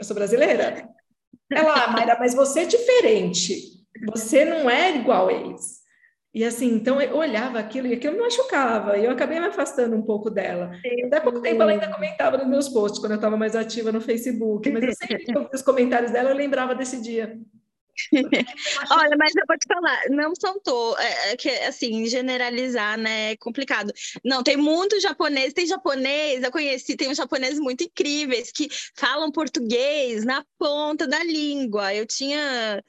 eu 0.01 0.05
sou 0.05 0.15
brasileira. 0.15 0.89
Ela, 1.53 1.85
ah, 1.85 1.91
Mayra, 1.91 2.17
mas 2.21 2.33
você 2.33 2.61
é 2.61 2.65
diferente. 2.65 3.85
Você 4.07 4.45
não 4.45 4.71
é 4.71 4.97
igual 4.97 5.29
a 5.29 5.33
eles. 5.33 5.80
E 6.33 6.45
assim, 6.45 6.75
então 6.75 7.01
eu 7.01 7.17
olhava 7.17 7.59
aquilo 7.59 7.89
e 7.89 7.95
aquilo 7.95 8.15
me 8.15 8.21
machucava, 8.21 8.97
e 8.97 9.05
eu 9.05 9.11
acabei 9.11 9.41
me 9.41 9.47
afastando 9.47 9.97
um 9.97 10.03
pouco 10.03 10.31
dela. 10.31 10.71
Sim. 10.81 11.07
Até 11.07 11.19
pouco 11.19 11.41
tempo 11.41 11.61
ela 11.61 11.73
ainda 11.73 11.93
comentava 11.93 12.37
nos 12.37 12.47
meus 12.47 12.69
posts, 12.69 13.01
quando 13.01 13.13
eu 13.13 13.17
estava 13.17 13.37
mais 13.37 13.57
ativa 13.57 13.91
no 13.91 14.01
Facebook, 14.01 14.71
mas 14.71 14.85
eu 14.85 14.93
sempre 14.95 15.25
que 15.25 15.37
eu 15.37 15.43
vi 15.43 15.51
os 15.53 15.63
comentários 15.63 16.13
dela, 16.13 16.31
eu 16.31 16.37
lembrava 16.37 16.73
desse 16.73 17.03
dia. 17.03 17.37
Olha, 18.91 19.17
mas 19.19 19.35
eu 19.35 19.43
vou 19.47 19.59
te 19.59 19.67
falar, 19.67 20.03
não 20.11 20.33
são 20.41 20.59
todos, 20.61 20.99
é, 21.01 21.33
é, 21.33 21.37
que 21.37 21.49
assim, 21.49 22.07
generalizar, 22.07 22.97
né, 22.97 23.33
é 23.33 23.37
complicado. 23.37 23.93
Não, 24.25 24.43
tem 24.43 24.57
muito 24.57 25.01
japonês, 25.01 25.53
tem 25.53 25.67
japonês, 25.67 26.43
eu 26.43 26.51
conheci, 26.51 26.97
tem 26.97 27.09
uns 27.09 27.17
japoneses 27.17 27.59
muito 27.59 27.83
incríveis 27.83 28.53
que 28.53 28.69
falam 28.95 29.33
português 29.33 30.25
na 30.25 30.45
ponta 30.57 31.07
da 31.07 31.23
língua. 31.25 31.93
Eu 31.93 32.07
tinha 32.07 32.83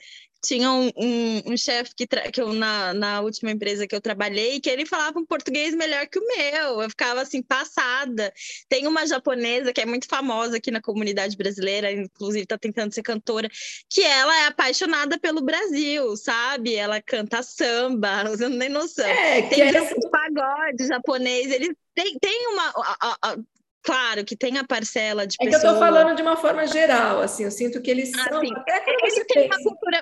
tinha 0.43 0.71
um, 0.71 0.91
um, 0.97 1.53
um 1.53 1.57
chefe 1.57 1.93
que, 1.95 2.07
que 2.07 2.41
eu, 2.41 2.51
na, 2.53 2.93
na 2.93 3.21
última 3.21 3.51
empresa 3.51 3.85
que 3.85 3.95
eu 3.95 4.01
trabalhei, 4.01 4.59
que 4.59 4.69
ele 4.69 4.85
falava 4.85 5.19
um 5.19 5.25
português 5.25 5.75
melhor 5.75 6.07
que 6.07 6.17
o 6.17 6.27
meu. 6.27 6.81
Eu 6.81 6.89
ficava 6.89 7.21
assim, 7.21 7.41
passada. 7.41 8.33
Tem 8.67 8.87
uma 8.87 9.05
japonesa 9.05 9.71
que 9.71 9.81
é 9.81 9.85
muito 9.85 10.07
famosa 10.07 10.57
aqui 10.57 10.71
na 10.71 10.81
comunidade 10.81 11.37
brasileira, 11.37 11.91
inclusive 11.91 12.43
está 12.43 12.57
tentando 12.57 12.93
ser 12.93 13.03
cantora, 13.03 13.47
que 13.89 14.01
ela 14.01 14.35
é 14.43 14.47
apaixonada 14.47 15.19
pelo 15.19 15.41
Brasil, 15.41 16.15
sabe? 16.17 16.75
Ela 16.75 17.01
canta 17.01 17.43
samba, 17.43 18.23
você 18.29 18.49
não 18.49 18.57
tem 18.57 18.69
noção. 18.69 19.05
É, 19.05 19.43
tem 19.43 19.61
é... 19.61 19.71
grupo 19.71 19.99
de 19.99 20.09
pagode 20.09 20.87
japonês, 20.87 21.51
ele 21.51 21.75
tem, 21.93 22.17
tem 22.19 22.47
uma. 22.47 22.73
A, 23.01 23.17
a, 23.21 23.37
Claro 23.83 24.23
que 24.23 24.35
tem 24.35 24.59
a 24.59 24.63
parcela 24.63 25.25
de 25.25 25.35
é 25.41 25.45
pessoas... 25.45 25.61
que 25.61 25.67
eu 25.67 25.73
estou 25.73 25.87
falando 25.87 26.15
de 26.15 26.21
uma 26.21 26.37
forma 26.37 26.67
geral, 26.67 27.19
assim, 27.19 27.45
eu 27.45 27.51
sinto 27.51 27.81
que 27.81 27.89
eles 27.89 28.11
ah, 28.13 28.29
são... 28.29 28.37
Até 28.37 28.79
quando 28.81 29.05
é 29.05 29.09
você 29.09 29.25
tem 29.25 29.47
uma 29.47 29.57
cultura 29.57 30.01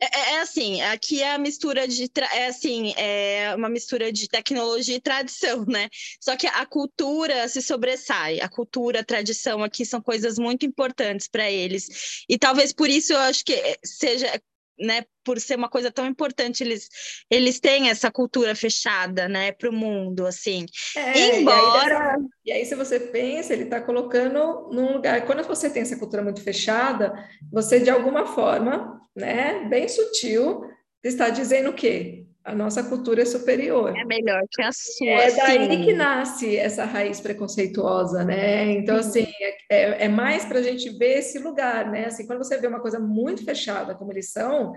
é, 0.00 0.04
é, 0.04 0.34
é, 0.34 0.40
assim, 0.40 0.80
aqui 0.82 1.22
é 1.22 1.32
a 1.32 1.38
mistura 1.38 1.88
de 1.88 2.10
é 2.34 2.46
assim, 2.46 2.92
é 2.96 3.54
uma 3.56 3.68
mistura 3.68 4.12
de 4.12 4.28
tecnologia 4.28 4.96
e 4.96 5.00
tradição, 5.00 5.64
né? 5.66 5.88
Só 6.20 6.36
que 6.36 6.46
a 6.46 6.66
cultura 6.66 7.48
se 7.48 7.62
sobressai, 7.62 8.40
a 8.40 8.48
cultura, 8.48 9.00
a 9.00 9.04
tradição 9.04 9.64
aqui 9.64 9.86
são 9.86 10.02
coisas 10.02 10.38
muito 10.38 10.66
importantes 10.66 11.28
para 11.28 11.50
eles. 11.50 12.24
E 12.28 12.38
talvez 12.38 12.72
por 12.72 12.90
isso 12.90 13.12
eu 13.14 13.18
acho 13.20 13.44
que 13.44 13.78
seja 13.84 14.40
né, 14.78 15.04
por 15.24 15.40
ser 15.40 15.56
uma 15.56 15.68
coisa 15.68 15.90
tão 15.90 16.06
importante, 16.06 16.62
eles, 16.62 16.88
eles 17.30 17.58
têm 17.58 17.88
essa 17.88 18.10
cultura 18.10 18.54
fechada, 18.54 19.28
né, 19.28 19.52
para 19.52 19.70
o 19.70 19.72
mundo, 19.72 20.26
assim. 20.26 20.66
É, 20.96 21.40
Embora... 21.40 22.16
E 22.44 22.52
aí, 22.52 22.58
e 22.58 22.60
aí, 22.60 22.66
se 22.66 22.74
você 22.74 23.00
pensa, 23.00 23.52
ele 23.52 23.64
está 23.64 23.80
colocando 23.80 24.68
num 24.72 24.92
lugar... 24.92 25.24
Quando 25.26 25.42
você 25.44 25.70
tem 25.70 25.82
essa 25.82 25.98
cultura 25.98 26.22
muito 26.22 26.42
fechada, 26.42 27.14
você, 27.50 27.80
de 27.80 27.90
alguma 27.90 28.26
forma, 28.26 29.00
né, 29.14 29.64
bem 29.68 29.88
sutil, 29.88 30.62
está 31.02 31.28
dizendo 31.28 31.70
o 31.70 31.74
quê? 31.74 32.25
A 32.46 32.54
nossa 32.54 32.80
cultura 32.84 33.22
é 33.22 33.24
superior. 33.24 33.92
É 33.98 34.04
melhor 34.04 34.40
que 34.48 34.62
a 34.62 34.70
sua. 34.70 35.08
É 35.08 35.32
daí 35.32 35.68
sim. 35.68 35.84
que 35.84 35.92
nasce 35.92 36.56
essa 36.56 36.84
raiz 36.84 37.20
preconceituosa, 37.20 38.22
né? 38.22 38.70
Então, 38.70 38.96
assim, 38.96 39.26
é, 39.68 40.04
é 40.04 40.08
mais 40.08 40.44
para 40.44 40.60
a 40.60 40.62
gente 40.62 40.88
ver 40.96 41.18
esse 41.18 41.40
lugar, 41.40 41.90
né? 41.90 42.04
Assim, 42.04 42.24
quando 42.24 42.38
você 42.38 42.56
vê 42.56 42.68
uma 42.68 42.78
coisa 42.78 43.00
muito 43.00 43.44
fechada, 43.44 43.96
como 43.96 44.12
eles 44.12 44.30
são, 44.30 44.72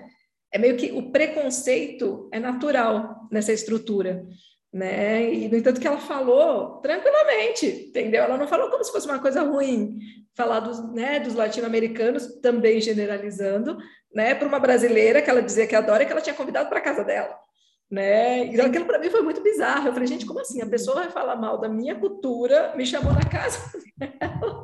é 0.51 0.57
meio 0.57 0.75
que 0.77 0.91
o 0.91 1.11
preconceito 1.11 2.27
é 2.33 2.39
natural 2.39 3.27
nessa 3.31 3.53
estrutura, 3.53 4.25
né? 4.73 5.31
E, 5.31 5.47
no 5.47 5.55
entanto, 5.55 5.79
que 5.79 5.87
ela 5.87 5.99
falou 5.99 6.81
tranquilamente, 6.81 7.67
entendeu? 7.67 8.23
Ela 8.23 8.35
não 8.35 8.47
falou 8.47 8.71
como 8.71 8.83
se 8.83 8.91
fosse 8.91 9.07
uma 9.07 9.19
coisa 9.19 9.43
ruim. 9.43 9.99
Falar 10.35 10.61
dos, 10.61 10.91
né, 10.91 11.19
dos 11.19 11.35
latino-americanos, 11.35 12.39
também 12.41 12.81
generalizando, 12.81 13.77
né? 14.11 14.33
Para 14.33 14.47
uma 14.47 14.59
brasileira 14.59 15.21
que 15.21 15.29
ela 15.29 15.43
dizia 15.43 15.67
que 15.67 15.75
adora, 15.75 16.03
que 16.03 16.11
ela 16.11 16.21
tinha 16.21 16.35
convidado 16.35 16.67
para 16.67 16.81
casa 16.81 17.03
dela 17.03 17.47
né? 17.89 18.45
Então 18.45 18.67
aquilo 18.67 18.85
para 18.85 18.99
mim 18.99 19.09
foi 19.09 19.21
muito 19.21 19.41
bizarro. 19.41 19.87
Eu 19.87 19.93
falei, 19.93 20.07
gente, 20.07 20.25
como 20.25 20.39
assim? 20.39 20.61
A 20.61 20.69
pessoa 20.69 20.97
vai 20.97 21.09
falar 21.09 21.35
mal 21.35 21.57
da 21.57 21.67
minha 21.67 21.95
cultura, 21.95 22.75
me 22.75 22.85
chamou 22.85 23.11
na 23.11 23.25
casa 23.27 23.59
dela, 23.97 24.63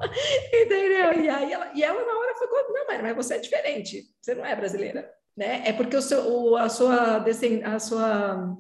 entendeu? 0.54 1.24
E 1.24 1.30
aí 1.30 1.52
ela, 1.52 1.72
e 1.74 1.84
ela 1.84 2.06
na 2.06 2.20
hora 2.20 2.36
ficou, 2.36 2.74
não, 2.74 2.86
mas 3.02 3.16
você 3.16 3.36
é 3.36 3.40
diferente, 3.40 4.04
você 4.22 4.36
não 4.36 4.46
é 4.46 4.56
brasileira, 4.56 5.12
né? 5.36 5.64
É 5.66 5.74
porque 5.74 5.98
o 5.98 6.02
seu, 6.02 6.22
o, 6.22 6.56
a 6.56 6.70
sua, 6.70 7.18
a 7.18 7.80
sua, 7.80 8.56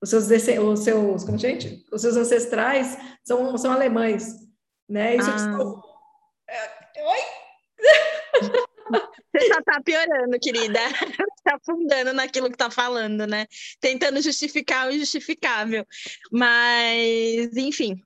os 0.00 0.10
seus, 0.10 0.28
os 0.28 0.80
seus, 0.80 1.24
como 1.24 1.38
gente, 1.38 1.84
os 1.92 2.00
seus 2.00 2.16
ancestrais 2.16 2.96
são, 3.24 3.58
são 3.58 3.72
alemães, 3.72 4.32
né? 4.88 5.16
Isso 5.16 5.30
ah. 5.30 5.80
é, 6.48 7.04
oi. 7.04 7.18
Você 9.34 9.52
só 9.52 9.60
tá 9.62 9.80
piorando, 9.84 10.38
querida. 10.40 10.78
tá 11.44 11.56
afundando 11.60 12.12
naquilo 12.12 12.50
que 12.50 12.56
tá 12.56 12.70
falando, 12.70 13.26
né? 13.26 13.46
Tentando 13.80 14.20
justificar 14.20 14.88
o 14.88 14.92
injustificável. 14.92 15.86
Mas, 16.32 17.56
enfim, 17.56 18.02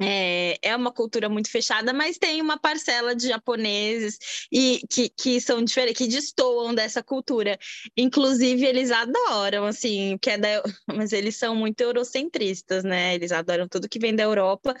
é, 0.00 0.58
é 0.60 0.74
uma 0.74 0.90
cultura 0.92 1.28
muito 1.28 1.48
fechada, 1.48 1.92
mas 1.92 2.18
tem 2.18 2.40
uma 2.42 2.58
parcela 2.58 3.14
de 3.14 3.28
japoneses 3.28 4.18
e 4.50 4.80
que, 4.90 5.08
que 5.08 5.40
são 5.40 5.62
diferentes, 5.62 5.98
que 5.98 6.08
destoam 6.08 6.74
dessa 6.74 7.02
cultura. 7.02 7.56
Inclusive, 7.96 8.64
eles 8.66 8.90
adoram, 8.90 9.64
assim, 9.66 10.18
que 10.20 10.30
é 10.30 10.38
da, 10.38 10.62
mas 10.88 11.12
eles 11.12 11.36
são 11.36 11.54
muito 11.54 11.80
eurocentristas, 11.80 12.82
né? 12.82 13.14
Eles 13.14 13.30
adoram 13.30 13.68
tudo 13.68 13.88
que 13.88 14.00
vem 14.00 14.14
da 14.14 14.24
Europa. 14.24 14.74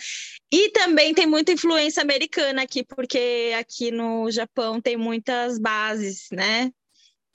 E 0.52 0.70
também 0.70 1.14
tem 1.14 1.26
muita 1.26 1.52
influência 1.52 2.02
americana 2.02 2.62
aqui, 2.62 2.82
porque 2.84 3.52
aqui 3.58 3.90
no 3.92 4.30
Japão 4.30 4.80
tem 4.80 4.96
muitas 4.96 5.58
bases, 5.60 6.26
né? 6.32 6.72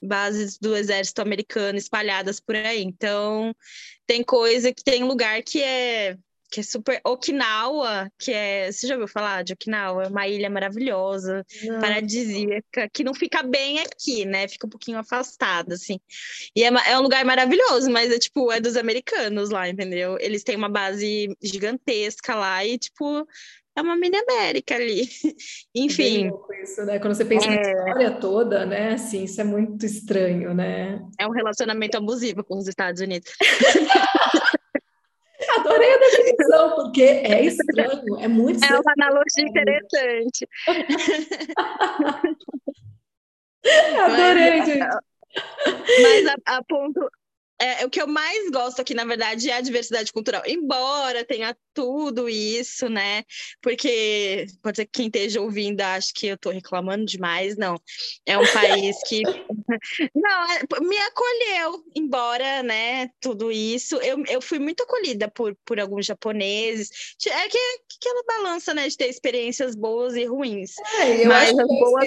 Bases 0.02 0.58
do 0.58 0.76
exército 0.76 1.22
americano 1.22 1.78
espalhadas 1.78 2.40
por 2.40 2.54
aí. 2.56 2.82
Então, 2.82 3.54
tem 4.06 4.22
coisa 4.22 4.72
que 4.72 4.82
tem 4.82 5.04
lugar 5.04 5.42
que 5.42 5.62
é 5.62 6.16
que 6.50 6.60
é 6.60 6.62
super 6.64 7.00
Okinawa, 7.04 8.10
que 8.18 8.32
é, 8.32 8.70
você 8.70 8.86
já 8.86 8.94
ouviu 8.94 9.06
falar 9.06 9.44
de 9.44 9.52
Okinawa? 9.52 10.04
É 10.04 10.08
uma 10.08 10.26
ilha 10.26 10.50
maravilhosa, 10.50 11.46
não. 11.62 11.80
paradisíaca, 11.80 12.88
que 12.92 13.04
não 13.04 13.14
fica 13.14 13.42
bem 13.42 13.78
aqui, 13.78 14.24
né? 14.24 14.48
Fica 14.48 14.66
um 14.66 14.70
pouquinho 14.70 14.98
afastada, 14.98 15.74
assim. 15.74 16.00
E 16.54 16.64
é, 16.64 16.66
é, 16.66 16.98
um 16.98 17.02
lugar 17.02 17.24
maravilhoso, 17.24 17.88
mas 17.90 18.12
é 18.12 18.18
tipo, 18.18 18.50
é 18.50 18.60
dos 18.60 18.76
americanos 18.76 19.50
lá, 19.50 19.68
entendeu? 19.68 20.16
Eles 20.20 20.42
têm 20.42 20.56
uma 20.56 20.68
base 20.68 21.28
gigantesca 21.40 22.34
lá 22.34 22.64
e, 22.64 22.76
tipo, 22.76 23.26
é 23.76 23.82
uma 23.82 23.96
mini 23.96 24.16
América 24.16 24.74
ali. 24.74 25.08
Enfim. 25.74 26.30
É 26.50 26.62
isso, 26.62 26.84
né? 26.84 26.98
Quando 26.98 27.14
você 27.14 27.24
pensa 27.24 27.46
é... 27.46 27.54
na 27.54 27.60
história 27.60 28.10
toda, 28.12 28.66
né? 28.66 28.94
Assim, 28.94 29.24
isso 29.24 29.40
é 29.40 29.44
muito 29.44 29.86
estranho, 29.86 30.52
né? 30.54 31.00
É 31.18 31.26
um 31.26 31.32
relacionamento 31.32 31.96
abusivo 31.96 32.44
com 32.44 32.58
os 32.58 32.68
Estados 32.68 33.00
Unidos. 33.00 33.32
Adorei 35.58 35.94
a 35.94 35.98
definição, 35.98 36.74
porque 36.76 37.02
é 37.02 37.44
estranho, 37.44 38.20
é 38.20 38.28
muito 38.28 38.62
É 38.64 38.78
uma 38.78 38.92
analogia 38.98 39.44
interessante. 39.44 40.46
Adorei, 44.04 44.58
mas, 44.58 44.66
gente. 44.66 44.86
Mas 46.02 46.26
a, 46.26 46.56
a 46.56 46.64
ponto, 46.64 47.10
é, 47.60 47.84
o 47.84 47.90
que 47.90 48.00
eu 48.00 48.06
mais 48.06 48.50
gosto 48.50 48.80
aqui, 48.80 48.94
na 48.94 49.04
verdade, 49.04 49.50
é 49.50 49.54
a 49.54 49.60
diversidade 49.60 50.10
cultural. 50.12 50.42
Embora 50.46 51.24
tenha 51.24 51.54
tudo 51.74 52.28
isso, 52.28 52.88
né? 52.88 53.22
Porque 53.60 54.46
pode 54.62 54.76
ser 54.76 54.86
que 54.86 54.92
quem 54.92 55.06
esteja 55.06 55.40
ouvindo 55.40 55.80
ache 55.82 56.12
que 56.14 56.26
eu 56.26 56.36
estou 56.36 56.52
reclamando 56.52 57.04
demais. 57.04 57.56
Não. 57.56 57.76
É 58.24 58.38
um 58.38 58.46
país 58.52 58.96
que 59.06 59.22
não, 60.14 60.52
é, 60.52 60.60
me 60.80 60.96
acolheu, 60.96 61.84
embora, 61.94 62.62
né, 62.62 63.10
tudo 63.20 63.52
isso. 63.52 63.96
Eu, 63.96 64.24
eu 64.26 64.40
fui 64.40 64.58
muito 64.58 64.82
acolhida 64.82 65.28
por, 65.28 65.54
por 65.64 65.78
alguns 65.78 66.06
japoneses. 66.06 66.88
É 67.26 67.48
que, 67.48 67.58
que 67.88 68.08
aquela 68.08 68.22
balança, 68.26 68.72
né, 68.72 68.88
de 68.88 68.96
ter 68.96 69.08
experiências 69.08 69.74
boas 69.74 70.16
e 70.16 70.24
ruins. 70.24 70.76
É, 70.98 71.24
Mas 71.26 71.50
as 71.50 71.66
boas, 71.66 72.04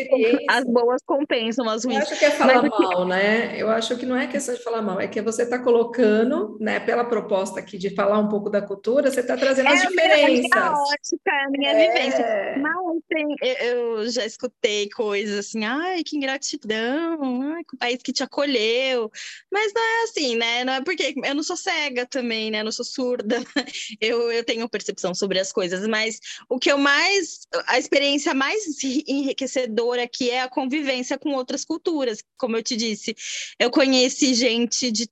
as 0.50 0.66
boas 0.66 1.02
compensam 1.06 1.70
as 1.70 1.86
ruins. 1.86 2.00
Eu 2.00 2.04
acho 2.04 2.20
que 2.20 2.26
é 2.26 2.32
falar 2.32 2.62
Mas, 2.62 2.72
mal, 2.72 3.06
né? 3.06 3.56
Eu 3.56 3.70
acho 3.70 3.96
que 3.98 4.06
não 4.06 4.18
é 4.18 4.26
questão 4.26 4.56
de 4.56 4.64
falar 4.64 4.82
mal, 4.82 5.00
é 5.00 5.08
que 5.08 5.22
você 5.22 5.43
você 5.44 5.46
está 5.46 5.60
colocando, 5.60 6.58
né, 6.60 6.80
pela 6.80 7.04
proposta 7.04 7.60
aqui 7.60 7.78
de 7.78 7.90
falar 7.90 8.20
um 8.20 8.30
pouco 8.30 8.50
da 8.50 8.62
cultura, 8.62 9.12
você 9.12 9.20
está 9.20 9.36
trazendo 9.36 9.68
é 9.68 9.74
as 9.74 9.82
diferenças. 9.82 10.22
É 10.22 10.58
a 10.58 10.62
minha 10.62 10.72
ótica, 10.72 11.32
a 11.32 11.50
minha 11.50 11.72
é... 11.72 11.88
vivência. 11.88 12.56
Mas 12.60 12.74
tem, 13.10 13.36
eu 13.42 14.10
já 14.10 14.26
escutei 14.26 14.90
coisas 14.90 15.40
assim, 15.40 15.64
ai, 15.66 16.04
que 16.04 16.18
ingratidão, 16.18 17.42
ai, 17.54 17.64
que 17.64 17.76
o 17.76 17.78
país 17.78 18.02
que 18.02 18.14
te 18.14 18.24
acolheu. 18.24 19.12
Mas 19.52 19.74
não 19.74 19.82
é 19.82 20.04
assim, 20.04 20.36
né? 20.36 20.64
Não 20.64 20.74
é 20.74 20.82
porque 20.82 21.14
eu 21.24 21.36
não 21.36 21.44
sou 21.44 21.58
cega 21.58 22.06
também, 22.06 22.50
né? 22.50 22.62
Eu 22.62 22.66
não 22.66 22.72
sou 22.72 22.86
surda. 22.86 23.44
Eu, 24.00 24.32
eu 24.32 24.44
tenho 24.44 24.68
percepção 24.68 25.14
sobre 25.14 25.40
as 25.40 25.52
coisas, 25.52 25.88
mas 25.88 26.20
o 26.50 26.60
que 26.60 26.72
eu 26.72 26.78
mais, 26.78 27.48
a 27.68 27.78
experiência 27.78 28.34
mais 28.34 28.64
enriquecedora 29.08 30.04
aqui 30.04 30.30
é 30.30 30.42
a 30.42 30.50
convivência 30.50 31.18
com 31.18 31.34
outras 31.34 31.64
culturas, 31.64 32.24
como 32.38 32.58
eu 32.58 32.64
te 32.64 32.76
disse. 32.76 33.16
Eu 33.60 33.72
conheci 33.72 34.34
gente 34.34 34.92
de 34.92 35.08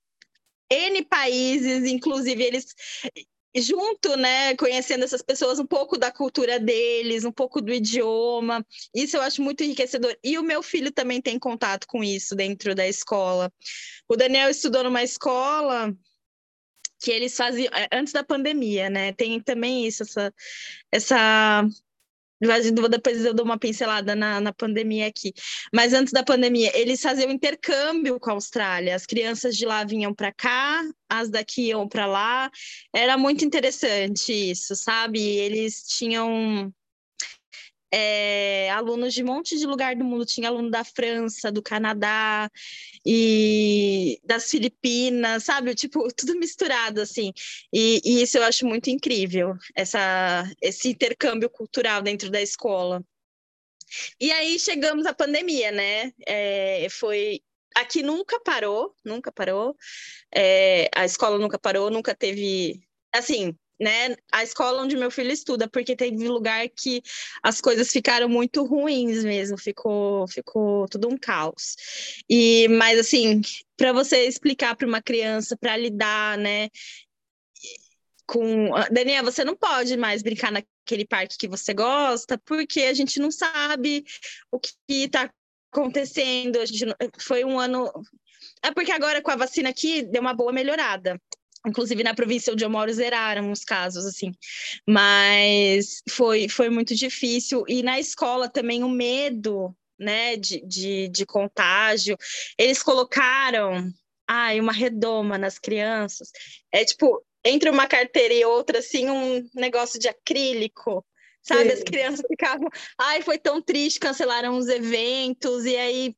N 0.72 1.04
países, 1.04 1.84
inclusive 1.84 2.42
eles 2.42 2.74
junto, 3.54 4.16
né, 4.16 4.56
conhecendo 4.56 5.04
essas 5.04 5.20
pessoas, 5.20 5.58
um 5.58 5.66
pouco 5.66 5.98
da 5.98 6.10
cultura 6.10 6.58
deles, 6.58 7.24
um 7.24 7.32
pouco 7.32 7.60
do 7.60 7.72
idioma. 7.72 8.64
Isso 8.94 9.16
eu 9.16 9.22
acho 9.22 9.42
muito 9.42 9.62
enriquecedor. 9.62 10.16
E 10.24 10.38
o 10.38 10.42
meu 10.42 10.62
filho 10.62 10.90
também 10.90 11.20
tem 11.20 11.38
contato 11.38 11.86
com 11.86 12.02
isso 12.02 12.34
dentro 12.34 12.74
da 12.74 12.88
escola. 12.88 13.52
O 14.08 14.16
Daniel 14.16 14.48
estudou 14.48 14.82
numa 14.82 15.02
escola 15.02 15.94
que 17.02 17.10
eles 17.10 17.36
faziam 17.36 17.70
é, 17.74 17.88
antes 17.92 18.12
da 18.12 18.24
pandemia, 18.24 18.88
né? 18.88 19.12
Tem 19.12 19.38
também 19.40 19.86
isso, 19.86 20.04
essa, 20.04 20.32
essa 20.90 21.66
depois 22.88 23.24
eu 23.24 23.32
dou 23.32 23.44
uma 23.44 23.58
pincelada 23.58 24.14
na, 24.14 24.40
na 24.40 24.52
pandemia 24.52 25.06
aqui. 25.06 25.32
Mas 25.72 25.92
antes 25.92 26.12
da 26.12 26.24
pandemia, 26.24 26.70
eles 26.74 27.00
faziam 27.00 27.30
intercâmbio 27.30 28.18
com 28.18 28.30
a 28.30 28.34
Austrália. 28.34 28.94
As 28.94 29.06
crianças 29.06 29.56
de 29.56 29.64
lá 29.64 29.84
vinham 29.84 30.14
para 30.14 30.32
cá, 30.32 30.82
as 31.08 31.30
daqui 31.30 31.68
iam 31.68 31.88
para 31.88 32.06
lá. 32.06 32.50
Era 32.92 33.16
muito 33.16 33.44
interessante 33.44 34.32
isso, 34.32 34.74
sabe? 34.74 35.20
Eles 35.20 35.82
tinham 35.86 36.72
é, 37.92 38.70
alunos 38.70 39.12
de 39.12 39.22
um 39.22 39.26
monte 39.26 39.58
de 39.58 39.66
lugar 39.66 39.94
do 39.94 40.04
mundo. 40.04 40.24
Tinha 40.24 40.48
aluno 40.48 40.70
da 40.70 40.82
França, 40.82 41.52
do 41.52 41.62
Canadá 41.62 42.50
e 43.04 44.18
das 44.24 44.50
Filipinas, 44.50 45.44
sabe? 45.44 45.74
Tipo, 45.74 46.08
tudo 46.16 46.38
misturado, 46.38 47.00
assim. 47.00 47.32
E, 47.72 48.00
e 48.04 48.22
isso 48.22 48.38
eu 48.38 48.44
acho 48.44 48.66
muito 48.66 48.88
incrível, 48.88 49.54
essa, 49.74 50.50
esse 50.60 50.88
intercâmbio 50.88 51.50
cultural 51.50 52.00
dentro 52.02 52.30
da 52.30 52.40
escola. 52.40 53.04
E 54.18 54.32
aí 54.32 54.58
chegamos 54.58 55.04
à 55.06 55.12
pandemia, 55.12 55.70
né? 55.70 56.12
É, 56.26 56.86
foi 56.90 57.42
aqui 57.74 58.02
nunca 58.02 58.40
parou, 58.40 58.94
nunca 59.04 59.30
parou. 59.30 59.76
É, 60.34 60.88
a 60.94 61.04
escola 61.04 61.38
nunca 61.38 61.58
parou, 61.58 61.90
nunca 61.90 62.14
teve. 62.14 62.80
Assim, 63.14 63.54
né, 63.82 64.14
a 64.30 64.44
escola 64.44 64.80
onde 64.80 64.96
meu 64.96 65.10
filho 65.10 65.32
estuda, 65.32 65.68
porque 65.68 65.96
teve 65.96 66.28
lugar 66.28 66.68
que 66.68 67.02
as 67.42 67.60
coisas 67.60 67.90
ficaram 67.90 68.28
muito 68.28 68.64
ruins 68.64 69.24
mesmo, 69.24 69.58
ficou, 69.58 70.28
ficou 70.28 70.86
tudo 70.88 71.08
um 71.08 71.18
caos. 71.18 71.74
E, 72.30 72.68
mas 72.68 72.96
assim, 73.00 73.40
para 73.76 73.92
você 73.92 74.24
explicar 74.24 74.76
para 74.76 74.86
uma 74.86 75.02
criança, 75.02 75.56
para 75.56 75.76
lidar, 75.76 76.38
né, 76.38 76.68
com 78.24 78.70
Daniel, 78.92 79.24
você 79.24 79.44
não 79.44 79.56
pode 79.56 79.96
mais 79.96 80.22
brincar 80.22 80.52
naquele 80.52 81.04
parque 81.04 81.36
que 81.36 81.48
você 81.48 81.74
gosta, 81.74 82.38
porque 82.44 82.82
a 82.82 82.94
gente 82.94 83.18
não 83.18 83.32
sabe 83.32 84.04
o 84.50 84.60
que 84.60 84.72
está 84.88 85.28
acontecendo. 85.72 86.60
A 86.60 86.64
gente 86.64 86.86
não... 86.86 86.94
foi 87.18 87.44
um 87.44 87.58
ano 87.58 87.92
é 88.62 88.70
porque 88.70 88.92
agora 88.92 89.20
com 89.20 89.30
a 89.30 89.36
vacina 89.36 89.70
aqui 89.70 90.02
deu 90.02 90.22
uma 90.22 90.34
boa 90.34 90.52
melhorada. 90.52 91.20
Inclusive 91.66 92.02
na 92.02 92.14
província 92.14 92.52
onde 92.52 92.64
eu 92.64 92.70
moro 92.70 92.92
zeraram 92.92 93.52
os 93.52 93.64
casos, 93.64 94.04
assim. 94.04 94.32
Mas 94.88 96.02
foi, 96.08 96.48
foi 96.48 96.68
muito 96.68 96.94
difícil. 96.94 97.64
E 97.68 97.82
na 97.82 98.00
escola 98.00 98.48
também 98.48 98.82
o 98.82 98.88
medo, 98.88 99.74
né, 99.98 100.36
de, 100.36 100.60
de, 100.66 101.08
de 101.08 101.24
contágio. 101.24 102.16
Eles 102.58 102.82
colocaram, 102.82 103.88
ai, 104.28 104.60
uma 104.60 104.72
redoma 104.72 105.38
nas 105.38 105.58
crianças. 105.58 106.30
É 106.72 106.84
tipo, 106.84 107.24
entre 107.44 107.70
uma 107.70 107.86
carteira 107.86 108.34
e 108.34 108.44
outra, 108.44 108.80
assim, 108.80 109.08
um 109.08 109.48
negócio 109.54 109.98
de 109.98 110.08
acrílico 110.08 111.04
sabe? 111.42 111.64
Sim. 111.64 111.72
As 111.72 111.82
crianças 111.82 112.24
ficavam, 112.26 112.68
ai, 112.98 113.22
foi 113.22 113.38
tão 113.38 113.60
triste, 113.60 114.00
cancelaram 114.00 114.56
os 114.56 114.68
eventos, 114.68 115.64
e 115.64 115.76
aí, 115.76 116.16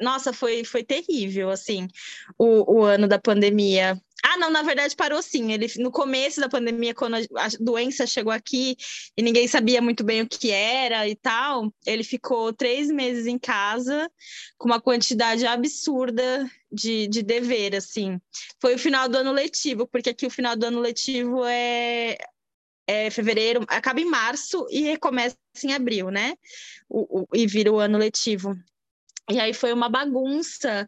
nossa, 0.00 0.32
foi, 0.32 0.64
foi 0.64 0.84
terrível, 0.84 1.50
assim, 1.50 1.88
o, 2.38 2.80
o 2.80 2.84
ano 2.84 3.08
da 3.08 3.18
pandemia. 3.18 4.00
Ah, 4.24 4.36
não, 4.38 4.50
na 4.50 4.62
verdade 4.62 4.96
parou 4.96 5.22
sim. 5.22 5.52
Ele 5.52 5.70
no 5.76 5.90
começo 5.90 6.40
da 6.40 6.48
pandemia, 6.48 6.92
quando 6.94 7.14
a, 7.14 7.18
a 7.18 7.48
doença 7.60 8.06
chegou 8.06 8.32
aqui 8.32 8.76
e 9.16 9.22
ninguém 9.22 9.46
sabia 9.46 9.80
muito 9.80 10.02
bem 10.02 10.22
o 10.22 10.28
que 10.28 10.50
era 10.50 11.06
e 11.08 11.14
tal, 11.14 11.72
ele 11.86 12.02
ficou 12.02 12.52
três 12.52 12.88
meses 12.88 13.26
em 13.26 13.38
casa 13.38 14.10
com 14.58 14.68
uma 14.68 14.80
quantidade 14.80 15.46
absurda 15.46 16.50
de, 16.72 17.06
de 17.06 17.22
dever, 17.22 17.76
assim. 17.76 18.18
Foi 18.60 18.74
o 18.74 18.78
final 18.78 19.08
do 19.08 19.18
ano 19.18 19.30
letivo, 19.30 19.86
porque 19.86 20.10
aqui 20.10 20.26
o 20.26 20.30
final 20.30 20.56
do 20.56 20.66
ano 20.66 20.80
letivo 20.80 21.44
é 21.44 22.16
é, 22.86 23.10
fevereiro, 23.10 23.64
acaba 23.68 24.00
em 24.00 24.04
março 24.04 24.66
e 24.70 24.82
recomeça 24.82 25.36
em 25.64 25.72
abril, 25.72 26.10
né? 26.10 26.34
O, 26.88 27.20
o, 27.20 27.26
e 27.34 27.46
vira 27.46 27.72
o 27.72 27.78
ano 27.78 27.98
letivo. 27.98 28.56
E 29.30 29.40
aí 29.40 29.52
foi 29.52 29.72
uma 29.72 29.88
bagunça, 29.88 30.86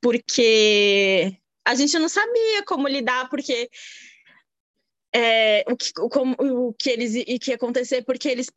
porque 0.00 1.36
a 1.64 1.74
gente 1.74 1.98
não 1.98 2.08
sabia 2.08 2.62
como 2.64 2.88
lidar, 2.88 3.28
porque 3.28 3.68
é, 5.14 5.64
o, 5.68 5.76
que, 5.76 5.92
como, 5.92 6.34
o 6.38 6.72
que 6.72 6.90
eles 6.90 7.14
e 7.14 7.38
que 7.38 7.50
ia 7.50 7.56
acontecer, 7.56 8.02
porque 8.04 8.28
eles 8.28 8.50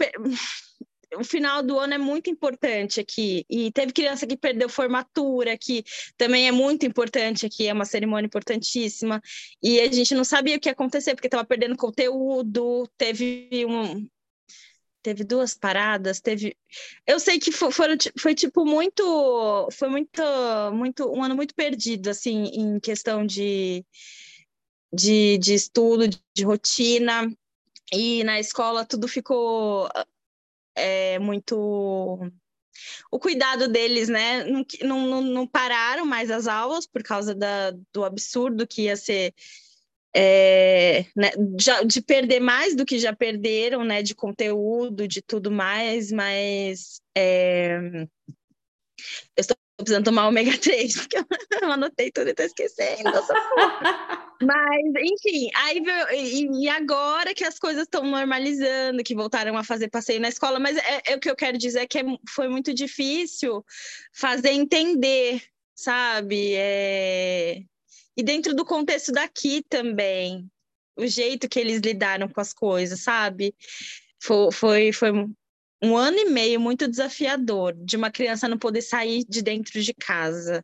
o 1.15 1.23
final 1.23 1.63
do 1.63 1.79
ano 1.79 1.93
é 1.93 1.97
muito 1.97 2.29
importante 2.29 2.99
aqui. 2.99 3.45
E 3.49 3.71
teve 3.71 3.93
criança 3.93 4.27
que 4.27 4.37
perdeu 4.37 4.67
formatura, 4.69 5.57
que 5.57 5.83
também 6.17 6.47
é 6.47 6.51
muito 6.51 6.85
importante 6.85 7.45
aqui, 7.45 7.67
é 7.67 7.73
uma 7.73 7.85
cerimônia 7.85 8.27
importantíssima. 8.27 9.21
E 9.61 9.79
a 9.79 9.91
gente 9.91 10.13
não 10.13 10.23
sabia 10.23 10.57
o 10.57 10.59
que 10.59 10.69
ia 10.69 10.73
acontecer, 10.73 11.15
porque 11.15 11.27
estava 11.27 11.45
perdendo 11.45 11.77
conteúdo, 11.77 12.87
teve 12.97 13.65
um. 13.65 14.07
Teve 15.01 15.23
duas 15.23 15.53
paradas, 15.53 16.19
teve. 16.19 16.57
Eu 17.05 17.19
sei 17.19 17.39
que 17.39 17.51
foi, 17.51 17.71
foi, 17.71 17.87
foi 18.19 18.35
tipo 18.35 18.65
muito. 18.65 19.69
Foi 19.71 19.87
muito, 19.87 20.21
muito. 20.73 21.09
Um 21.09 21.23
ano 21.23 21.35
muito 21.35 21.55
perdido, 21.55 22.09
assim, 22.09 22.45
em 22.47 22.79
questão 22.79 23.25
de, 23.25 23.85
de, 24.91 25.37
de 25.37 25.53
estudo, 25.53 26.09
de 26.35 26.43
rotina. 26.43 27.31
E 27.93 28.21
na 28.25 28.37
escola 28.37 28.83
tudo 28.85 29.07
ficou 29.07 29.89
é, 30.77 31.19
muito 31.19 32.31
o 33.11 33.19
cuidado 33.19 33.67
deles, 33.67 34.07
né? 34.07 34.43
Não, 34.45 34.65
não, 35.07 35.21
não, 35.21 35.47
pararam 35.47 36.05
mais 36.05 36.29
as 36.29 36.47
aulas 36.47 36.85
por 36.85 37.03
causa 37.03 37.33
da, 37.33 37.71
do 37.93 38.03
absurdo 38.03 38.67
que 38.67 38.83
ia 38.83 38.95
ser 38.95 39.33
é, 40.15 41.05
né, 41.15 41.31
já, 41.59 41.83
de 41.83 42.01
perder 42.01 42.39
mais 42.39 42.75
do 42.75 42.85
que 42.85 42.97
já 42.97 43.15
perderam, 43.15 43.83
né? 43.83 44.01
De 44.01 44.15
conteúdo, 44.15 45.07
de 45.07 45.21
tudo 45.21 45.51
mais, 45.51 46.11
mas 46.11 47.01
é, 47.15 48.07
eu 49.35 49.41
estou 49.41 49.57
precisando 49.77 50.05
tomar 50.05 50.27
ômega 50.27 50.57
3, 50.57 50.95
porque 50.95 51.17
eu 51.61 51.71
anotei 51.71 52.11
tudo 52.11 52.27
e 52.27 52.31
estou 52.31 52.45
esquecendo. 52.45 53.11
Mas, 54.41 54.85
enfim, 55.03 55.49
aí 55.55 55.81
e 56.53 56.67
agora 56.67 57.33
que 57.33 57.43
as 57.43 57.59
coisas 57.59 57.83
estão 57.83 58.03
normalizando, 58.03 59.03
que 59.03 59.15
voltaram 59.15 59.55
a 59.57 59.63
fazer 59.63 59.89
passeio 59.89 60.19
na 60.19 60.29
escola, 60.29 60.59
mas 60.59 60.77
é, 60.77 61.01
é 61.07 61.15
o 61.15 61.19
que 61.19 61.29
eu 61.29 61.35
quero 61.35 61.57
dizer 61.57 61.81
é 61.81 61.87
que 61.87 61.99
é, 61.99 62.03
foi 62.29 62.47
muito 62.47 62.73
difícil 62.73 63.63
fazer 64.13 64.51
entender, 64.51 65.43
sabe? 65.75 66.53
É... 66.55 67.61
E 68.15 68.23
dentro 68.23 68.55
do 68.55 68.65
contexto 68.65 69.11
daqui 69.11 69.63
também, 69.69 70.49
o 70.97 71.05
jeito 71.05 71.47
que 71.47 71.59
eles 71.59 71.79
lidaram 71.81 72.27
com 72.27 72.41
as 72.41 72.51
coisas, 72.51 73.01
sabe? 73.01 73.55
Foi, 74.19 74.51
foi, 74.51 74.91
foi 74.91 75.11
um 75.81 75.95
ano 75.95 76.17
e 76.17 76.29
meio 76.29 76.59
muito 76.59 76.87
desafiador 76.87 77.73
de 77.73 77.95
uma 77.95 78.11
criança 78.11 78.47
não 78.47 78.57
poder 78.57 78.81
sair 78.81 79.23
de 79.27 79.41
dentro 79.41 79.81
de 79.81 79.93
casa, 79.93 80.63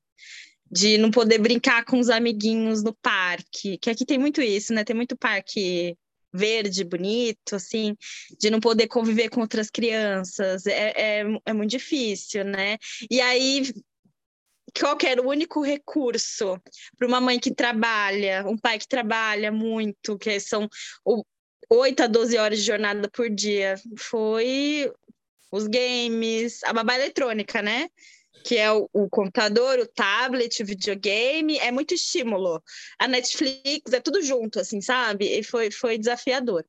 de 0.72 0.98
não 0.98 1.12
poder 1.12 1.38
brincar 1.38 1.86
com 1.86 2.00
os 2.00 2.10
amiguinhos 2.10 2.84
no 2.84 2.94
parque, 2.96 3.78
que 3.78 3.90
aqui 3.90 4.06
tem 4.06 4.18
muito 4.18 4.42
isso, 4.42 4.74
né? 4.74 4.84
Tem 4.84 4.96
muito 4.96 5.16
parque 5.16 5.96
verde, 6.34 6.84
bonito, 6.84 7.56
assim, 7.56 7.96
de 8.40 8.50
não 8.50 8.60
poder 8.60 8.88
conviver 8.88 9.30
com 9.30 9.42
outras 9.42 9.70
crianças, 9.70 10.66
é, 10.66 10.94
é, 10.96 11.24
é 11.46 11.54
muito 11.54 11.70
difícil, 11.70 12.44
né? 12.44 12.78
E 13.10 13.22
aí 13.22 13.72
qual 14.80 14.98
era 15.06 15.22
o 15.22 15.30
único 15.30 15.62
recurso 15.62 16.60
para 16.98 17.08
uma 17.08 17.22
mãe 17.22 17.40
que 17.40 17.54
trabalha, 17.54 18.44
um 18.48 18.58
pai 18.58 18.80
que 18.80 18.88
trabalha 18.88 19.52
muito, 19.52 20.18
que 20.18 20.40
são 20.40 20.68
8 21.70 22.04
a 22.04 22.08
12 22.08 22.38
horas 22.38 22.60
de 22.60 22.66
jornada 22.66 23.10
por 23.10 23.30
dia, 23.30 23.76
foi 23.98 24.92
os 25.54 25.68
games, 25.68 26.64
a 26.64 26.74
babá 26.74 26.96
eletrônica, 26.96 27.62
né? 27.62 27.88
que 28.44 28.58
é 28.58 28.70
o, 28.72 28.90
o, 28.92 29.10
computador, 29.10 29.80
o 29.80 29.88
tablet, 29.88 30.62
o 30.62 30.66
videogame, 30.66 31.58
é 31.60 31.72
muito 31.72 31.94
estímulo. 31.94 32.62
A 33.00 33.08
Netflix 33.08 33.94
é 33.94 34.02
tudo 34.02 34.22
junto, 34.22 34.60
assim, 34.60 34.82
sabe? 34.82 35.26
E 35.40 35.44
foi, 35.44 35.72
foi 35.72 35.98
desafiador. 35.98 36.66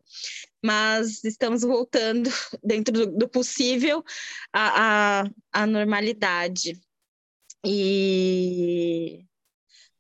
Mas 0.63 1.25
estamos 1.25 1.63
voltando, 1.63 2.31
dentro 2.63 2.93
do, 2.93 3.07
do 3.07 3.29
possível, 3.29 4.05
à, 4.53 5.25
à 5.53 5.67
normalidade. 5.67 6.81
E. 7.67 9.27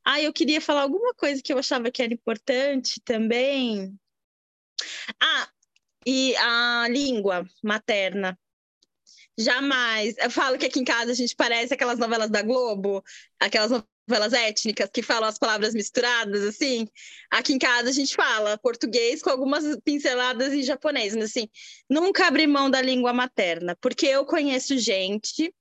Ah, 0.04 0.20
eu 0.20 0.32
queria 0.32 0.60
falar 0.60 0.82
alguma 0.82 1.14
coisa 1.14 1.42
que 1.42 1.52
eu 1.52 1.58
achava 1.58 1.90
que 1.90 2.02
era 2.02 2.14
importante 2.14 3.00
também. 3.04 3.98
Ah, 5.20 5.48
e 6.06 6.36
a 6.36 6.86
língua 6.88 7.46
materna. 7.62 8.38
Jamais. 9.38 10.14
Eu 10.18 10.30
falo 10.30 10.56
que 10.58 10.66
aqui 10.66 10.80
em 10.80 10.84
casa 10.84 11.12
a 11.12 11.14
gente 11.14 11.34
parece 11.34 11.74
aquelas 11.74 11.98
novelas 11.98 12.30
da 12.30 12.42
Globo, 12.42 13.02
aquelas 13.40 13.70
novelas 13.70 14.32
étnicas 14.32 14.88
que 14.92 15.02
falam 15.02 15.28
as 15.28 15.38
palavras 15.38 15.74
misturadas, 15.74 16.42
assim. 16.44 16.86
Aqui 17.30 17.52
em 17.52 17.58
casa 17.58 17.88
a 17.88 17.92
gente 17.92 18.14
fala 18.14 18.58
português 18.58 19.22
com 19.22 19.30
algumas 19.30 19.64
pinceladas 19.84 20.52
em 20.52 20.62
japonês, 20.62 21.14
mas 21.14 21.24
assim, 21.24 21.48
nunca 21.90 22.26
abri 22.26 22.46
mão 22.46 22.70
da 22.70 22.80
língua 22.80 23.12
materna, 23.12 23.76
porque 23.80 24.06
eu 24.06 24.24
conheço 24.24 24.78
gente 24.78 25.52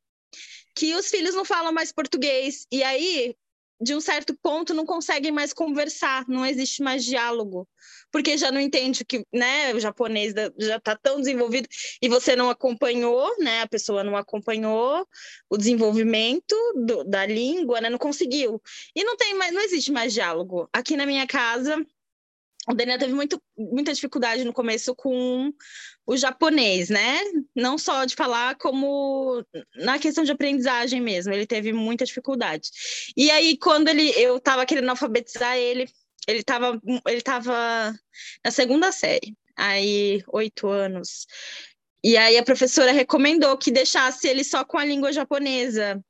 que 0.76 0.96
os 0.96 1.08
filhos 1.10 1.36
não 1.36 1.46
falam 1.46 1.72
mais 1.72 1.92
português, 1.92 2.66
e 2.72 2.84
aí 2.84 3.36
de 3.84 3.94
um 3.94 4.00
certo 4.00 4.36
ponto 4.42 4.74
não 4.74 4.86
conseguem 4.86 5.32
mais 5.32 5.52
conversar, 5.52 6.26
não 6.28 6.46
existe 6.46 6.82
mais 6.82 7.04
diálogo, 7.04 7.68
porque 8.12 8.38
já 8.38 8.52
não 8.52 8.62
entende 8.62 9.04
que, 9.04 9.26
né, 9.34 9.74
o 9.74 9.80
japonês 9.80 10.34
já 10.58 10.78
está 10.78 10.96
tão 10.96 11.20
desenvolvido 11.20 11.68
e 12.02 12.08
você 12.08 12.36
não 12.36 12.50
acompanhou, 12.50 13.36
né, 13.40 13.62
a 13.62 13.68
pessoa 13.68 14.04
não 14.04 14.16
acompanhou 14.16 15.06
o 15.50 15.58
desenvolvimento 15.58 16.56
do, 16.76 17.04
da 17.04 17.26
língua, 17.26 17.82
né, 17.82 17.90
não 17.90 17.98
conseguiu. 17.98 18.62
E 18.96 19.04
não 19.04 19.18
tem 19.18 19.34
mais, 19.34 19.52
não 19.52 19.62
existe 19.62 19.92
mais 19.92 20.14
diálogo. 20.14 20.70
Aqui 20.72 20.96
na 20.96 21.06
minha 21.06 21.28
casa, 21.28 21.86
o 22.70 22.74
Daniel 22.74 22.98
teve 22.98 23.14
muito, 23.14 23.42
muita 23.58 23.94
dificuldade 23.94 24.44
no 24.46 24.54
começo 24.54 24.96
com 24.96 25.52
o 26.06 26.16
japonês, 26.16 26.90
né? 26.90 27.20
Não 27.54 27.78
só 27.78 28.06
de 28.06 28.16
falar, 28.16 28.56
como 28.56 29.44
na 29.76 30.00
questão 30.00 30.24
de 30.24 30.32
aprendizagem 30.32 31.02
mesmo, 31.02 31.34
ele 31.34 31.46
teve 31.46 31.74
muita 31.74 32.06
dificuldade. 32.06 32.70
E 33.18 33.30
aí, 33.32 33.58
quando 33.58 33.90
ele, 33.90 34.10
eu 34.12 34.38
estava 34.38 34.66
querendo 34.66 34.90
alfabetizar 34.90 35.58
ele, 35.58 35.90
ele 36.26 36.40
estava 36.40 36.80
ele 37.06 37.22
tava 37.22 37.94
na 38.44 38.52
segunda 38.52 38.92
série, 38.94 39.36
aí 39.58 40.24
oito 40.30 40.70
anos. 40.70 41.28
E 42.02 42.16
aí 42.16 42.38
a 42.38 42.44
professora 42.44 42.92
recomendou 42.92 43.58
que 43.58 43.72
deixasse 43.72 44.28
ele 44.28 44.44
só 44.44 44.64
com 44.64 44.78
a 44.78 44.86
língua 44.86 45.12
japonesa. 45.12 46.02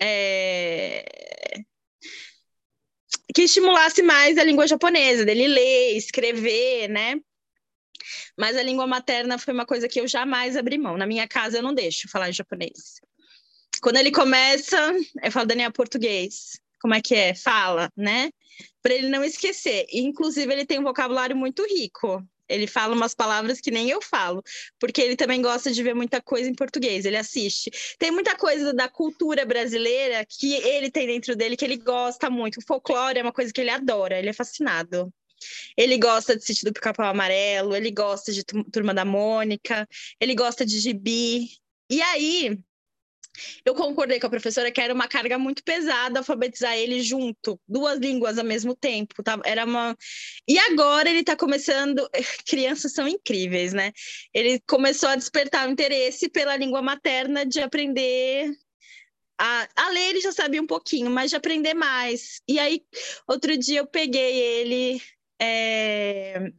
É 0.00 1.37
que 3.34 3.42
estimulasse 3.42 4.02
mais 4.02 4.38
a 4.38 4.44
língua 4.44 4.66
japonesa, 4.66 5.24
dele 5.24 5.48
ler, 5.48 5.96
escrever, 5.96 6.88
né? 6.88 7.20
Mas 8.36 8.56
a 8.56 8.62
língua 8.62 8.86
materna 8.86 9.38
foi 9.38 9.52
uma 9.52 9.66
coisa 9.66 9.88
que 9.88 10.00
eu 10.00 10.08
jamais 10.08 10.56
abri 10.56 10.78
mão. 10.78 10.96
Na 10.96 11.06
minha 11.06 11.26
casa 11.26 11.58
eu 11.58 11.62
não 11.62 11.74
deixo 11.74 12.08
falar 12.08 12.30
em 12.30 12.32
japonês. 12.32 13.00
Quando 13.80 13.96
ele 13.96 14.10
começa, 14.10 14.92
eu 15.22 15.30
falo, 15.30 15.46
Daniel, 15.46 15.72
português. 15.72 16.58
Como 16.80 16.94
é 16.94 17.00
que 17.00 17.14
é? 17.14 17.34
Fala, 17.34 17.90
né? 17.96 18.30
Para 18.82 18.94
ele 18.94 19.08
não 19.08 19.22
esquecer. 19.22 19.86
inclusive, 19.92 20.52
ele 20.52 20.64
tem 20.64 20.78
um 20.78 20.84
vocabulário 20.84 21.36
muito 21.36 21.64
rico. 21.66 22.24
Ele 22.48 22.66
fala 22.66 22.94
umas 22.94 23.14
palavras 23.14 23.60
que 23.60 23.70
nem 23.70 23.90
eu 23.90 24.00
falo, 24.00 24.42
porque 24.78 25.00
ele 25.00 25.16
também 25.16 25.42
gosta 25.42 25.70
de 25.70 25.82
ver 25.82 25.94
muita 25.94 26.20
coisa 26.20 26.48
em 26.48 26.54
português, 26.54 27.04
ele 27.04 27.16
assiste. 27.16 27.70
Tem 27.98 28.10
muita 28.10 28.36
coisa 28.36 28.72
da 28.72 28.88
cultura 28.88 29.44
brasileira 29.44 30.24
que 30.24 30.54
ele 30.54 30.90
tem 30.90 31.06
dentro 31.06 31.36
dele 31.36 31.56
que 31.56 31.64
ele 31.64 31.76
gosta 31.76 32.30
muito. 32.30 32.58
O 32.58 32.66
folclore 32.66 33.18
é 33.18 33.22
uma 33.22 33.32
coisa 33.32 33.52
que 33.52 33.60
ele 33.60 33.70
adora, 33.70 34.18
ele 34.18 34.30
é 34.30 34.32
fascinado. 34.32 35.12
Ele 35.76 35.98
gosta 35.98 36.36
de 36.36 36.44
Sítio 36.44 36.64
do 36.66 36.72
Pica-Pau 36.72 37.06
Amarelo, 37.06 37.74
ele 37.74 37.90
gosta 37.90 38.32
de 38.32 38.44
Turma 38.44 38.92
da 38.92 39.04
Mônica, 39.04 39.88
ele 40.20 40.34
gosta 40.34 40.66
de 40.66 40.78
gibi. 40.80 41.48
E 41.90 42.02
aí, 42.02 42.58
eu 43.64 43.74
concordei 43.74 44.18
com 44.18 44.26
a 44.26 44.30
professora 44.30 44.70
que 44.70 44.80
era 44.80 44.92
uma 44.92 45.08
carga 45.08 45.38
muito 45.38 45.62
pesada 45.62 46.20
alfabetizar 46.20 46.76
ele 46.76 47.00
junto, 47.02 47.60
duas 47.68 47.98
línguas 47.98 48.38
ao 48.38 48.44
mesmo 48.44 48.74
tempo. 48.74 49.22
Tá? 49.22 49.38
Era 49.44 49.64
uma... 49.64 49.96
E 50.46 50.58
agora 50.58 51.08
ele 51.08 51.20
está 51.20 51.36
começando. 51.36 52.08
Crianças 52.46 52.92
são 52.92 53.06
incríveis, 53.06 53.72
né? 53.72 53.92
Ele 54.34 54.60
começou 54.66 55.08
a 55.08 55.16
despertar 55.16 55.68
o 55.68 55.72
interesse 55.72 56.28
pela 56.28 56.56
língua 56.56 56.82
materna 56.82 57.44
de 57.44 57.60
aprender. 57.60 58.52
A, 59.40 59.68
a 59.76 59.90
ler 59.90 60.10
ele 60.10 60.20
já 60.20 60.32
sabia 60.32 60.60
um 60.60 60.66
pouquinho, 60.66 61.10
mas 61.10 61.30
de 61.30 61.36
aprender 61.36 61.74
mais. 61.74 62.40
E 62.48 62.58
aí, 62.58 62.82
outro 63.26 63.56
dia 63.56 63.80
eu 63.80 63.86
peguei 63.86 64.36
ele 64.36 65.00
é, 65.40 66.50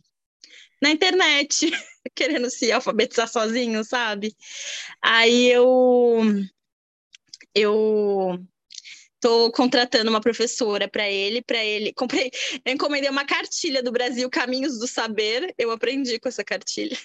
na 0.81 0.91
internet, 0.91 1.69
querendo 2.15 2.49
se 2.49 2.71
alfabetizar 2.71 3.27
sozinho, 3.27 3.83
sabe? 3.83 4.33
Aí 5.01 5.51
eu 5.51 6.21
eu 7.53 8.39
tô 9.19 9.51
contratando 9.51 10.09
uma 10.09 10.21
professora 10.21 10.87
para 10.87 11.09
ele, 11.09 11.41
para 11.41 11.63
ele. 11.63 11.91
Comprei, 11.97 12.31
eu 12.65 12.73
encomendei 12.73 13.09
uma 13.09 13.25
cartilha 13.25 13.83
do 13.83 13.91
Brasil 13.91 14.29
Caminhos 14.29 14.79
do 14.79 14.87
Saber. 14.87 15.53
Eu 15.57 15.71
aprendi 15.71 16.19
com 16.19 16.29
essa 16.29 16.43
cartilha. 16.43 16.97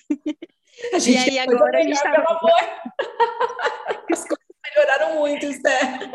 A 0.92 0.98
gente 0.98 1.30
e 1.30 1.38
aí 1.38 1.38
agora 1.38 1.78
a 1.78 1.82
gente 1.82 2.02
tá... 2.02 2.10
pelo 2.10 2.28
amor. 2.28 2.50
As 4.10 4.24
coisas 4.24 4.46
melhoraram 4.64 5.14
muito, 5.16 5.46
Esther 5.46 6.10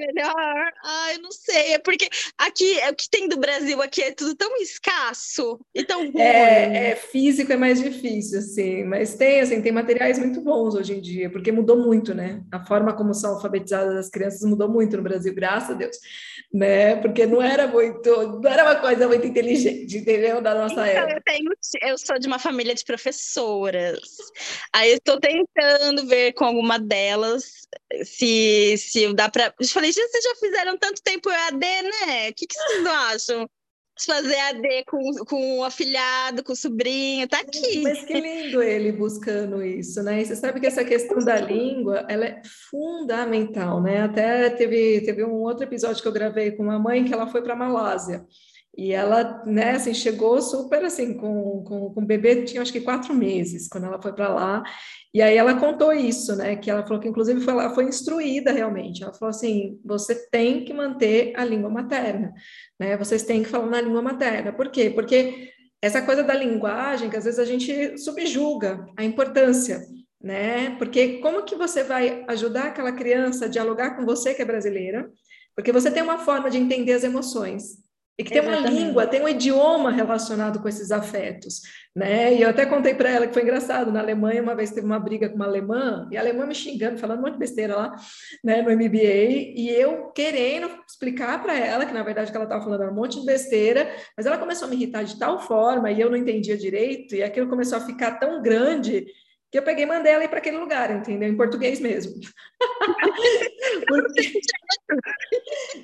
melhor. 0.00 0.72
Ai, 0.84 1.16
eu 1.16 1.22
não 1.22 1.30
sei. 1.30 1.74
É 1.74 1.78
porque 1.78 2.08
aqui, 2.38 2.78
é 2.80 2.90
o 2.90 2.94
que 2.94 3.08
tem 3.08 3.28
do 3.28 3.38
Brasil 3.38 3.80
aqui 3.82 4.02
é 4.02 4.12
tudo 4.12 4.34
tão 4.34 4.56
escasso 4.56 5.60
e 5.74 5.84
tão 5.84 6.10
ruim. 6.10 6.20
É, 6.20 6.90
é, 6.90 6.96
físico 6.96 7.52
é 7.52 7.56
mais 7.56 7.80
difícil, 7.82 8.38
assim, 8.38 8.84
mas 8.84 9.14
tem, 9.14 9.40
assim, 9.40 9.62
tem 9.62 9.72
materiais 9.72 10.18
muito 10.18 10.40
bons 10.40 10.74
hoje 10.74 10.94
em 10.94 11.00
dia, 11.00 11.30
porque 11.30 11.52
mudou 11.52 11.76
muito, 11.76 12.14
né? 12.14 12.42
A 12.50 12.64
forma 12.64 12.94
como 12.94 13.14
são 13.14 13.34
alfabetizadas 13.34 13.96
as 13.96 14.10
crianças 14.10 14.42
mudou 14.42 14.68
muito 14.68 14.96
no 14.96 15.02
Brasil, 15.02 15.34
graças 15.34 15.70
a 15.70 15.74
Deus, 15.74 15.96
né? 16.52 16.96
Porque 16.96 17.26
não 17.26 17.42
era 17.42 17.66
muito, 17.66 18.40
não 18.40 18.50
era 18.50 18.64
uma 18.64 18.76
coisa 18.76 19.06
muito 19.06 19.26
inteligente, 19.26 19.98
entendeu? 19.98 20.40
Da 20.40 20.54
nossa 20.54 20.72
então, 20.72 20.84
época. 20.84 21.14
Eu, 21.14 21.22
tenho, 21.22 21.50
eu 21.82 21.98
sou 21.98 22.18
de 22.18 22.26
uma 22.26 22.38
família 22.38 22.74
de 22.74 22.84
professoras. 22.84 24.00
Aí 24.72 24.90
eu 24.90 24.96
estou 24.96 25.20
tentando 25.20 26.06
ver 26.06 26.32
com 26.32 26.44
alguma 26.44 26.78
delas 26.78 27.68
se, 28.04 28.76
se 28.78 29.12
dá 29.14 29.28
para. 29.28 29.54
Eu 29.58 29.68
falei, 29.68 29.89
gente, 29.92 30.10
vocês 30.10 30.24
já 30.24 30.34
fizeram 30.36 30.78
tanto 30.78 31.02
tempo 31.02 31.30
EAD, 31.30 31.58
né? 31.60 32.30
O 32.30 32.34
que, 32.34 32.46
que 32.46 32.54
vocês 32.54 32.86
acham? 32.86 33.48
fazer 34.04 34.36
AD 34.36 34.84
com, 34.86 35.24
com 35.26 35.58
o 35.58 35.64
afilhado, 35.64 36.42
com 36.42 36.52
o 36.52 36.56
sobrinho, 36.56 37.28
tá 37.28 37.40
aqui. 37.40 37.82
Mas 37.82 38.04
que 38.04 38.20
lindo 38.20 38.62
ele 38.62 38.92
buscando 38.92 39.62
isso, 39.62 40.02
né? 40.02 40.20
E 40.20 40.26
você 40.26 40.36
sabe 40.36 40.60
que 40.60 40.66
essa 40.66 40.84
questão 40.84 41.18
da 41.18 41.36
língua, 41.36 42.06
ela 42.08 42.24
é 42.24 42.42
fundamental, 42.70 43.82
né? 43.82 44.02
Até 44.02 44.50
teve, 44.50 45.00
teve 45.02 45.24
um 45.24 45.42
outro 45.42 45.64
episódio 45.64 46.00
que 46.02 46.08
eu 46.08 46.12
gravei 46.12 46.52
com 46.52 46.62
uma 46.62 46.78
mãe 46.78 47.04
que 47.04 47.12
ela 47.12 47.26
foi 47.26 47.42
para 47.42 47.56
Malásia. 47.56 48.24
E 48.76 48.92
ela, 48.92 49.44
né, 49.44 49.72
assim, 49.72 49.92
chegou 49.92 50.40
super 50.40 50.84
assim, 50.84 51.14
com, 51.14 51.64
com, 51.64 51.92
com 51.92 52.00
o 52.00 52.06
bebê, 52.06 52.44
tinha 52.44 52.62
acho 52.62 52.72
que 52.72 52.80
quatro 52.80 53.12
meses 53.12 53.68
quando 53.68 53.84
ela 53.84 54.00
foi 54.00 54.12
para 54.12 54.28
lá. 54.28 54.62
E 55.12 55.20
aí 55.20 55.36
ela 55.36 55.58
contou 55.58 55.92
isso, 55.92 56.36
né? 56.36 56.54
Que 56.54 56.70
ela 56.70 56.84
falou 56.84 57.00
que, 57.00 57.08
inclusive, 57.08 57.40
foi, 57.40 57.52
ela 57.52 57.74
foi 57.74 57.84
instruída 57.84 58.52
realmente. 58.52 59.02
Ela 59.02 59.12
falou 59.12 59.30
assim: 59.30 59.78
você 59.84 60.14
tem 60.30 60.64
que 60.64 60.72
manter 60.72 61.32
a 61.36 61.44
língua 61.44 61.68
materna, 61.68 62.32
né? 62.78 62.96
Vocês 62.96 63.24
têm 63.24 63.42
que 63.42 63.48
falar 63.48 63.66
na 63.66 63.80
língua 63.80 64.02
materna. 64.02 64.52
Por 64.52 64.70
quê? 64.70 64.88
Porque 64.88 65.50
essa 65.82 66.00
coisa 66.02 66.22
da 66.22 66.34
linguagem, 66.34 67.10
que 67.10 67.16
às 67.16 67.24
vezes 67.24 67.40
a 67.40 67.44
gente 67.44 67.98
subjuga 67.98 68.86
a 68.96 69.02
importância, 69.04 69.80
né? 70.22 70.76
Porque 70.76 71.18
como 71.18 71.42
que 71.44 71.56
você 71.56 71.82
vai 71.82 72.24
ajudar 72.28 72.66
aquela 72.66 72.92
criança 72.92 73.46
a 73.46 73.48
dialogar 73.48 73.96
com 73.96 74.04
você 74.04 74.32
que 74.32 74.42
é 74.42 74.44
brasileira? 74.44 75.10
Porque 75.56 75.72
você 75.72 75.90
tem 75.90 76.02
uma 76.02 76.18
forma 76.18 76.50
de 76.50 76.58
entender 76.58 76.92
as 76.92 77.04
emoções. 77.04 77.78
E 78.18 78.24
que 78.24 78.32
tem 78.32 78.42
uma 78.42 78.56
língua, 78.56 79.06
tem 79.06 79.22
um 79.22 79.28
idioma 79.28 79.90
relacionado 79.90 80.60
com 80.60 80.68
esses 80.68 80.90
afetos, 80.90 81.62
né? 81.96 82.34
E 82.34 82.42
eu 82.42 82.50
até 82.50 82.66
contei 82.66 82.94
para 82.94 83.08
ela 83.08 83.26
que 83.26 83.32
foi 83.32 83.42
engraçado, 83.42 83.90
na 83.90 84.00
Alemanha 84.00 84.42
uma 84.42 84.54
vez 84.54 84.70
teve 84.70 84.86
uma 84.86 84.98
briga 84.98 85.28
com 85.28 85.36
uma 85.36 85.46
alemã, 85.46 86.06
e 86.10 86.18
a 86.18 86.20
alemã 86.20 86.44
me 86.44 86.54
xingando, 86.54 86.98
falando 86.98 87.20
um 87.20 87.22
monte 87.22 87.34
de 87.34 87.38
besteira 87.38 87.74
lá, 87.74 87.96
né, 88.44 88.60
no 88.60 88.70
MBA, 88.70 89.56
e 89.56 89.70
eu 89.70 90.10
querendo 90.12 90.68
explicar 90.86 91.42
para 91.42 91.58
ela 91.58 91.86
que 91.86 91.94
na 91.94 92.02
verdade 92.02 92.30
que 92.30 92.36
ela 92.36 92.44
estava 92.44 92.62
falando 92.62 92.82
era 92.82 92.92
um 92.92 92.94
monte 92.94 93.18
de 93.18 93.24
besteira, 93.24 93.90
mas 94.14 94.26
ela 94.26 94.36
começou 94.36 94.66
a 94.66 94.70
me 94.70 94.76
irritar 94.76 95.02
de 95.02 95.18
tal 95.18 95.40
forma 95.40 95.90
e 95.90 95.98
eu 95.98 96.10
não 96.10 96.16
entendia 96.16 96.58
direito, 96.58 97.14
e 97.14 97.22
aquilo 97.22 97.48
começou 97.48 97.78
a 97.78 97.80
ficar 97.80 98.18
tão 98.18 98.42
grande 98.42 99.06
que 99.50 99.58
eu 99.58 99.62
peguei 99.62 99.84
e 99.84 99.86
mandei 99.86 100.12
ela 100.12 100.24
ir 100.24 100.28
para 100.28 100.38
aquele 100.38 100.58
lugar, 100.58 100.90
entendeu? 100.90 101.28
Em 101.28 101.36
português 101.36 101.80
mesmo. 101.80 102.14
porque... 103.88 104.32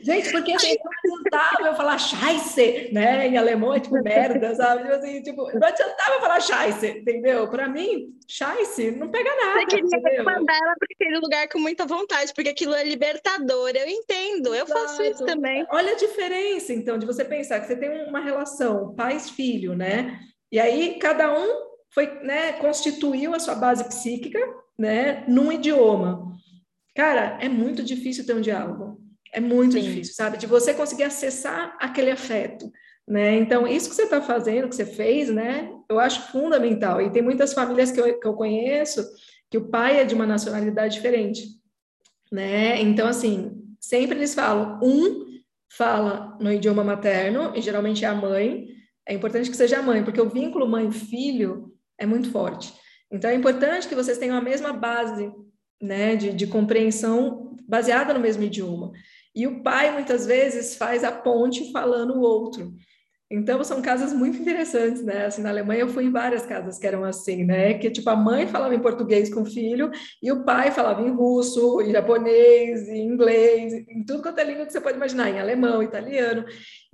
Gente, 0.02 0.30
porque 0.30 0.52
assim, 0.52 0.76
não 0.84 1.20
adiantava 1.20 1.68
eu 1.68 1.74
falar 1.74 1.98
scheiße, 1.98 2.90
né? 2.92 3.26
Em 3.26 3.36
alemão 3.36 3.74
é 3.74 3.80
tipo 3.80 4.00
merda, 4.02 4.54
sabe? 4.54 4.82
Tipo 4.82 4.94
assim, 4.94 5.22
tipo, 5.22 5.58
não 5.58 5.66
adiantava 5.66 6.14
eu 6.14 6.20
falar 6.20 6.40
scheiße, 6.40 6.98
entendeu? 6.98 7.48
Para 7.48 7.68
mim, 7.68 8.16
scheiße 8.28 8.92
não 8.92 9.10
pega 9.10 9.30
nada. 9.34 9.60
Você 9.60 9.66
queria 9.66 9.98
entendeu? 9.98 10.24
mandar 10.24 10.54
ela 10.54 10.74
para 10.78 10.88
aquele 10.92 11.18
lugar 11.18 11.48
com 11.48 11.58
muita 11.58 11.86
vontade, 11.86 12.32
porque 12.34 12.50
aquilo 12.50 12.74
é 12.74 12.84
libertador, 12.84 13.70
eu 13.74 13.88
entendo, 13.88 14.54
eu 14.54 14.64
Exato. 14.64 14.80
faço 14.80 15.02
isso 15.02 15.24
também. 15.24 15.66
Olha 15.70 15.92
a 15.92 15.96
diferença, 15.96 16.72
então, 16.72 16.98
de 16.98 17.06
você 17.06 17.24
pensar 17.24 17.58
que 17.60 17.66
você 17.66 17.76
tem 17.76 18.06
uma 18.08 18.20
relação 18.20 18.94
pais-filho, 18.94 19.74
né? 19.74 20.20
E 20.52 20.60
aí 20.60 20.98
cada 21.00 21.36
um 21.36 21.75
foi, 21.90 22.06
né, 22.22 22.52
constituiu 22.54 23.34
a 23.34 23.38
sua 23.38 23.54
base 23.54 23.84
psíquica, 23.84 24.38
né, 24.78 25.24
num 25.26 25.50
idioma. 25.50 26.32
Cara, 26.94 27.38
é 27.40 27.48
muito 27.48 27.82
difícil 27.82 28.26
ter 28.26 28.34
um 28.34 28.40
diálogo. 28.40 29.00
É 29.32 29.40
muito 29.40 29.72
Sim. 29.72 29.82
difícil, 29.82 30.14
sabe? 30.14 30.38
De 30.38 30.46
você 30.46 30.72
conseguir 30.72 31.02
acessar 31.02 31.76
aquele 31.78 32.10
afeto, 32.10 32.70
né? 33.06 33.36
Então, 33.36 33.66
isso 33.66 33.90
que 33.90 33.94
você 33.94 34.04
está 34.04 34.22
fazendo, 34.22 34.68
que 34.68 34.74
você 34.74 34.86
fez, 34.86 35.28
né? 35.28 35.70
Eu 35.90 35.98
acho 35.98 36.32
fundamental. 36.32 37.02
E 37.02 37.10
tem 37.10 37.22
muitas 37.22 37.52
famílias 37.52 37.92
que 37.92 38.00
eu, 38.00 38.18
que 38.18 38.26
eu 38.26 38.34
conheço 38.34 39.06
que 39.50 39.58
o 39.58 39.68
pai 39.68 40.00
é 40.00 40.04
de 40.04 40.14
uma 40.14 40.26
nacionalidade 40.26 40.94
diferente, 40.94 41.46
né? 42.32 42.80
Então, 42.80 43.06
assim, 43.06 43.52
sempre 43.78 44.16
eles 44.18 44.34
falam, 44.34 44.80
um 44.82 45.26
fala 45.68 46.36
no 46.40 46.50
idioma 46.50 46.82
materno, 46.82 47.52
e 47.54 47.60
geralmente 47.60 48.04
é 48.04 48.08
a 48.08 48.14
mãe. 48.14 48.68
É 49.06 49.14
importante 49.14 49.50
que 49.50 49.56
seja 49.56 49.78
a 49.78 49.82
mãe, 49.82 50.02
porque 50.02 50.20
o 50.20 50.28
vínculo 50.28 50.66
mãe-filho 50.66 51.75
é 51.98 52.06
muito 52.06 52.30
forte. 52.30 52.72
Então, 53.10 53.30
é 53.30 53.34
importante 53.34 53.88
que 53.88 53.94
vocês 53.94 54.18
tenham 54.18 54.36
a 54.36 54.40
mesma 54.40 54.72
base 54.72 55.32
né, 55.80 56.16
de, 56.16 56.32
de 56.32 56.46
compreensão 56.46 57.56
baseada 57.68 58.12
no 58.12 58.20
mesmo 58.20 58.42
idioma. 58.42 58.92
E 59.34 59.46
o 59.46 59.62
pai, 59.62 59.92
muitas 59.92 60.26
vezes, 60.26 60.76
faz 60.76 61.04
a 61.04 61.12
ponte 61.12 61.70
falando 61.70 62.14
o 62.14 62.20
outro. 62.20 62.74
Então, 63.28 63.62
são 63.64 63.82
casas 63.82 64.12
muito 64.12 64.38
interessantes, 64.38 65.02
né? 65.02 65.26
Assim, 65.26 65.42
na 65.42 65.50
Alemanha 65.50 65.80
eu 65.80 65.88
fui 65.88 66.04
em 66.04 66.12
várias 66.12 66.46
casas 66.46 66.78
que 66.78 66.86
eram 66.86 67.02
assim, 67.02 67.44
né? 67.44 67.74
Que, 67.74 67.90
tipo, 67.90 68.08
a 68.08 68.14
mãe 68.14 68.46
falava 68.46 68.72
em 68.72 68.78
português 68.78 69.32
com 69.32 69.42
o 69.42 69.46
filho 69.46 69.90
e 70.22 70.30
o 70.30 70.44
pai 70.44 70.70
falava 70.70 71.02
em 71.02 71.10
russo, 71.10 71.80
em 71.80 71.90
japonês, 71.90 72.88
em 72.88 73.04
inglês, 73.04 73.72
em 73.72 74.04
tudo 74.04 74.22
quanto 74.22 74.38
é 74.38 74.44
língua 74.44 74.64
que 74.64 74.72
você 74.72 74.80
pode 74.80 74.96
imaginar, 74.96 75.28
em 75.28 75.40
alemão, 75.40 75.82
italiano. 75.82 76.44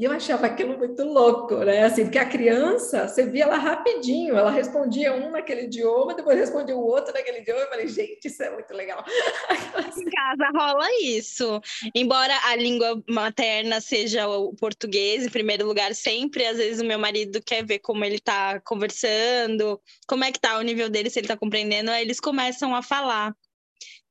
E 0.02 0.04
eu 0.04 0.10
achava 0.10 0.46
aquilo 0.48 0.76
muito 0.76 1.04
louco, 1.04 1.58
né? 1.58 1.84
Assim, 1.84 2.02
porque 2.02 2.18
a 2.18 2.28
criança, 2.28 3.06
você 3.06 3.24
via 3.24 3.44
ela 3.44 3.56
rapidinho, 3.56 4.36
ela 4.36 4.50
respondia 4.50 5.14
um 5.14 5.30
naquele 5.30 5.66
idioma, 5.66 6.12
depois 6.12 6.36
respondia 6.36 6.74
o 6.74 6.84
outro 6.84 7.14
naquele 7.14 7.38
idioma. 7.38 7.60
Eu 7.60 7.68
falei, 7.68 7.86
gente, 7.86 8.24
isso 8.24 8.42
é 8.42 8.50
muito 8.50 8.74
legal. 8.74 9.04
Em 9.96 10.10
casa 10.10 10.50
rola 10.52 10.88
isso. 11.04 11.60
Embora 11.94 12.36
a 12.46 12.56
língua 12.56 13.00
materna 13.08 13.80
seja 13.80 14.26
o 14.26 14.52
português, 14.56 15.24
em 15.24 15.30
primeiro 15.30 15.64
lugar, 15.64 15.94
sempre, 15.94 16.46
às 16.46 16.56
vezes 16.56 16.80
o 16.82 16.84
meu 16.84 16.98
marido 16.98 17.40
quer 17.40 17.64
ver 17.64 17.78
como 17.78 18.04
ele 18.04 18.18
tá 18.18 18.58
conversando, 18.64 19.80
como 20.08 20.24
é 20.24 20.32
que 20.32 20.40
tá 20.40 20.58
o 20.58 20.62
nível 20.62 20.90
dele, 20.90 21.10
se 21.10 21.20
ele 21.20 21.28
tá 21.28 21.36
compreendendo, 21.36 21.92
aí 21.92 22.02
eles 22.02 22.18
começam 22.18 22.74
a 22.74 22.82
falar. 22.82 23.32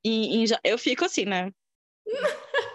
E, 0.06 0.46
e 0.46 0.46
eu 0.64 0.78
fico 0.78 1.04
assim, 1.04 1.26
né? 1.26 1.52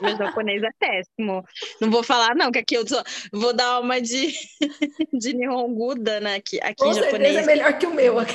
Meu 0.01 0.16
japonês 0.16 0.62
é 0.62 0.70
péssimo. 0.79 1.45
Não 1.81 1.91
vou 1.91 2.03
falar, 2.03 2.35
não, 2.35 2.51
que 2.51 2.59
aqui 2.59 2.74
eu 2.74 2.87
só 2.87 3.03
vou 3.33 3.53
dar 3.53 3.81
uma 3.81 4.01
de, 4.01 4.33
de 5.12 5.33
Nihonguda, 5.35 6.20
né? 6.20 6.37
Aqui, 6.37 6.59
aqui 6.61 6.85
Com 6.85 6.93
japonês. 6.93 7.37
é 7.37 7.47
melhor 7.47 7.79
que 7.79 7.87
o 7.87 7.95
meu. 7.95 8.16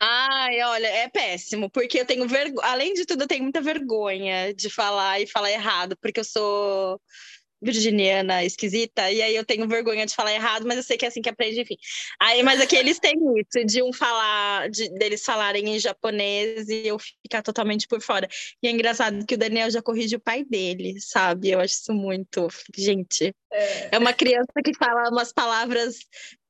Ai, 0.00 0.62
olha, 0.62 0.86
é 0.86 1.08
péssimo, 1.08 1.70
porque 1.70 2.00
eu 2.00 2.06
tenho 2.06 2.26
vergonha. 2.26 2.66
Além 2.66 2.94
de 2.94 3.04
tudo, 3.04 3.24
eu 3.24 3.28
tenho 3.28 3.42
muita 3.42 3.60
vergonha 3.60 4.54
de 4.54 4.70
falar 4.70 5.20
e 5.20 5.26
falar 5.26 5.50
errado, 5.50 5.96
porque 6.00 6.20
eu 6.20 6.24
sou 6.24 7.00
virginiana 7.60 8.44
esquisita, 8.44 9.10
e 9.10 9.20
aí 9.20 9.34
eu 9.34 9.44
tenho 9.44 9.66
vergonha 9.68 10.06
de 10.06 10.14
falar 10.14 10.32
errado, 10.32 10.66
mas 10.66 10.76
eu 10.76 10.82
sei 10.82 10.96
que 10.96 11.04
é 11.04 11.08
assim 11.08 11.22
que 11.22 11.28
aprende, 11.28 11.60
enfim. 11.60 11.76
Aí, 12.20 12.42
mas 12.42 12.60
aqui 12.60 12.76
eles 12.76 12.98
têm 12.98 13.14
isso, 13.36 13.66
de 13.66 13.82
um 13.82 13.92
falar, 13.92 14.70
de, 14.70 14.88
deles 14.90 15.24
falarem 15.24 15.68
em 15.68 15.78
japonês 15.78 16.68
e 16.68 16.86
eu 16.86 16.98
ficar 16.98 17.42
totalmente 17.42 17.86
por 17.86 18.00
fora. 18.00 18.28
E 18.62 18.68
é 18.68 18.70
engraçado 18.70 19.24
que 19.26 19.34
o 19.34 19.38
Daniel 19.38 19.70
já 19.70 19.82
corrige 19.82 20.16
o 20.16 20.20
pai 20.20 20.44
dele, 20.44 21.00
sabe? 21.00 21.50
Eu 21.50 21.60
acho 21.60 21.74
isso 21.74 21.92
muito. 21.92 22.48
Gente, 22.76 23.34
é, 23.52 23.96
é 23.96 23.98
uma 23.98 24.12
criança 24.12 24.52
que 24.64 24.74
fala 24.74 25.10
umas 25.10 25.32
palavras 25.32 25.96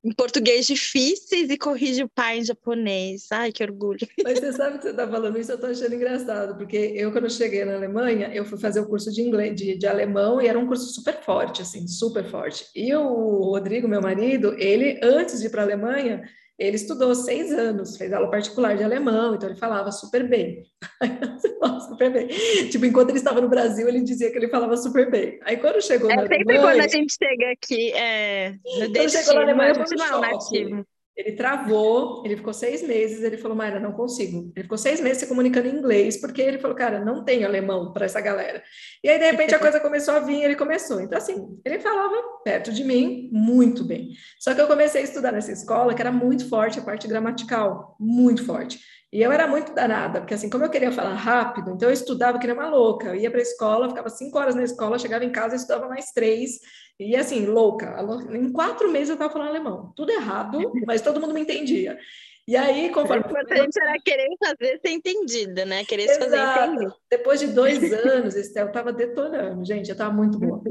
em 0.04 0.12
português 0.12 0.66
difíceis 0.66 1.50
e 1.50 1.58
corrige 1.58 2.02
o 2.02 2.08
pai 2.08 2.38
em 2.38 2.44
japonês. 2.44 3.26
Ai, 3.32 3.52
que 3.52 3.62
orgulho. 3.62 4.06
Mas 4.22 4.38
você 4.38 4.52
sabe 4.52 4.78
que 4.78 4.84
você 4.84 4.90
está 4.90 5.08
falando 5.08 5.38
isso, 5.38 5.50
eu 5.50 5.56
estou 5.56 5.70
achando 5.70 5.94
engraçado, 5.94 6.56
porque 6.56 6.76
eu, 6.76 7.10
quando 7.10 7.30
cheguei 7.30 7.64
na 7.64 7.74
Alemanha, 7.74 8.30
eu 8.32 8.44
fui 8.44 8.58
fazer 8.58 8.80
o 8.80 8.86
curso 8.86 9.12
de 9.12 9.22
inglês, 9.22 9.54
de, 9.56 9.76
de 9.76 9.86
alemão, 9.86 10.40
e 10.40 10.46
era 10.46 10.58
um 10.58 10.66
curso 10.66 10.92
super 10.92 11.20
forte, 11.22 11.62
assim, 11.62 11.86
super 11.88 12.24
forte. 12.24 12.66
E 12.74 12.94
o 12.94 13.42
Rodrigo, 13.42 13.88
meu 13.88 14.00
marido, 14.00 14.54
ele, 14.58 15.00
antes 15.02 15.40
de 15.40 15.46
ir 15.46 15.50
para 15.50 15.62
a 15.62 15.64
Alemanha, 15.64 16.22
ele 16.58 16.76
estudou 16.76 17.14
seis 17.14 17.52
anos, 17.52 17.96
fez 17.96 18.12
aula 18.12 18.28
particular 18.30 18.76
de 18.76 18.82
alemão, 18.82 19.34
então 19.34 19.48
ele 19.48 19.58
falava 19.58 19.92
super 19.92 20.28
bem. 20.28 20.64
super 21.88 22.12
bem. 22.12 22.26
Tipo, 22.68 22.84
enquanto 22.84 23.10
ele 23.10 23.18
estava 23.18 23.40
no 23.40 23.48
Brasil, 23.48 23.88
ele 23.88 24.02
dizia 24.02 24.30
que 24.30 24.36
ele 24.36 24.48
falava 24.48 24.76
super 24.76 25.08
bem. 25.08 25.38
Aí 25.44 25.56
quando 25.56 25.80
chegou 25.80 26.10
é, 26.10 26.16
na 26.16 26.22
sempre 26.22 26.36
Alemanha... 26.36 26.60
quando 26.60 26.80
a 26.80 26.88
gente 26.88 27.14
chega 27.16 27.52
aqui, 27.52 27.92
é, 27.92 28.50
no 28.50 28.92
quando 28.92 29.10
chegou 29.10 29.34
na 29.34 29.42
Alemanha, 29.42 29.74
foi 29.74 29.84
um 29.84 30.20
nativo. 30.20 30.86
Ele 31.18 31.32
travou, 31.32 32.22
ele 32.24 32.36
ficou 32.36 32.54
seis 32.54 32.80
meses, 32.80 33.24
ele 33.24 33.36
falou, 33.36 33.56
Mayra, 33.56 33.80
não 33.80 33.90
consigo. 33.90 34.52
Ele 34.54 34.62
ficou 34.62 34.78
seis 34.78 35.00
meses 35.00 35.18
se 35.18 35.26
comunicando 35.26 35.66
em 35.66 35.74
inglês, 35.74 36.20
porque 36.20 36.40
ele 36.40 36.60
falou, 36.60 36.76
cara, 36.76 37.04
não 37.04 37.24
tenho 37.24 37.44
alemão 37.44 37.92
para 37.92 38.06
essa 38.06 38.20
galera. 38.20 38.62
E 39.02 39.08
aí, 39.08 39.18
de 39.18 39.24
repente, 39.24 39.52
a 39.52 39.58
coisa 39.58 39.80
começou 39.80 40.14
a 40.14 40.20
vir, 40.20 40.44
ele 40.44 40.54
começou. 40.54 41.00
Então, 41.00 41.18
assim, 41.18 41.58
ele 41.64 41.80
falava 41.80 42.14
perto 42.44 42.72
de 42.72 42.84
mim 42.84 43.28
muito 43.32 43.82
bem. 43.82 44.10
Só 44.38 44.54
que 44.54 44.60
eu 44.60 44.68
comecei 44.68 45.00
a 45.00 45.04
estudar 45.04 45.32
nessa 45.32 45.50
escola, 45.50 45.92
que 45.92 46.00
era 46.00 46.12
muito 46.12 46.48
forte 46.48 46.78
a 46.78 46.82
parte 46.82 47.08
gramatical, 47.08 47.96
muito 47.98 48.44
forte. 48.44 48.78
E 49.10 49.22
eu 49.22 49.32
era 49.32 49.46
muito 49.46 49.72
danada, 49.72 50.20
porque 50.20 50.34
assim, 50.34 50.50
como 50.50 50.64
eu 50.64 50.70
queria 50.70 50.92
falar 50.92 51.14
rápido, 51.14 51.70
então 51.70 51.88
eu 51.88 51.92
estudava 51.92 52.38
que 52.38 52.46
nem 52.46 52.54
uma 52.54 52.68
louca. 52.68 53.08
Eu 53.08 53.14
ia 53.14 53.30
para 53.30 53.40
a 53.40 53.42
escola, 53.42 53.88
ficava 53.88 54.10
cinco 54.10 54.38
horas 54.38 54.54
na 54.54 54.64
escola, 54.64 54.98
chegava 54.98 55.24
em 55.24 55.32
casa 55.32 55.54
e 55.54 55.56
estudava 55.56 55.88
mais 55.88 56.12
três. 56.12 56.58
E 57.00 57.16
assim, 57.16 57.46
louca. 57.46 57.96
Em 58.30 58.52
quatro 58.52 58.90
meses 58.90 59.08
eu 59.08 59.14
estava 59.14 59.32
falando 59.32 59.48
alemão. 59.48 59.92
Tudo 59.96 60.10
errado, 60.10 60.58
mas 60.86 61.00
todo 61.00 61.20
mundo 61.20 61.32
me 61.32 61.40
entendia. 61.40 61.98
E 62.46 62.56
aí, 62.56 62.90
conforme. 62.90 63.22
O 63.22 63.26
importante 63.26 63.78
era 63.80 63.98
querer 64.02 64.28
fazer 64.42 64.80
ser 64.80 64.90
entendida, 64.90 65.64
né? 65.64 65.84
Querer 65.84 66.04
Exato. 66.04 66.24
fazer 66.24 66.70
entender. 66.70 66.92
Depois 67.10 67.40
de 67.40 67.48
dois 67.48 67.92
anos, 67.92 68.34
Estel 68.34 68.68
estava 68.68 68.92
detonando, 68.92 69.64
gente, 69.64 69.88
eu 69.88 69.92
estava 69.92 70.12
muito 70.12 70.38
boa. 70.38 70.62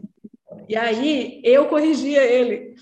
E 0.67 0.75
aí, 0.75 1.39
eu 1.43 1.67
corrigia 1.67 2.23
ele. 2.23 2.75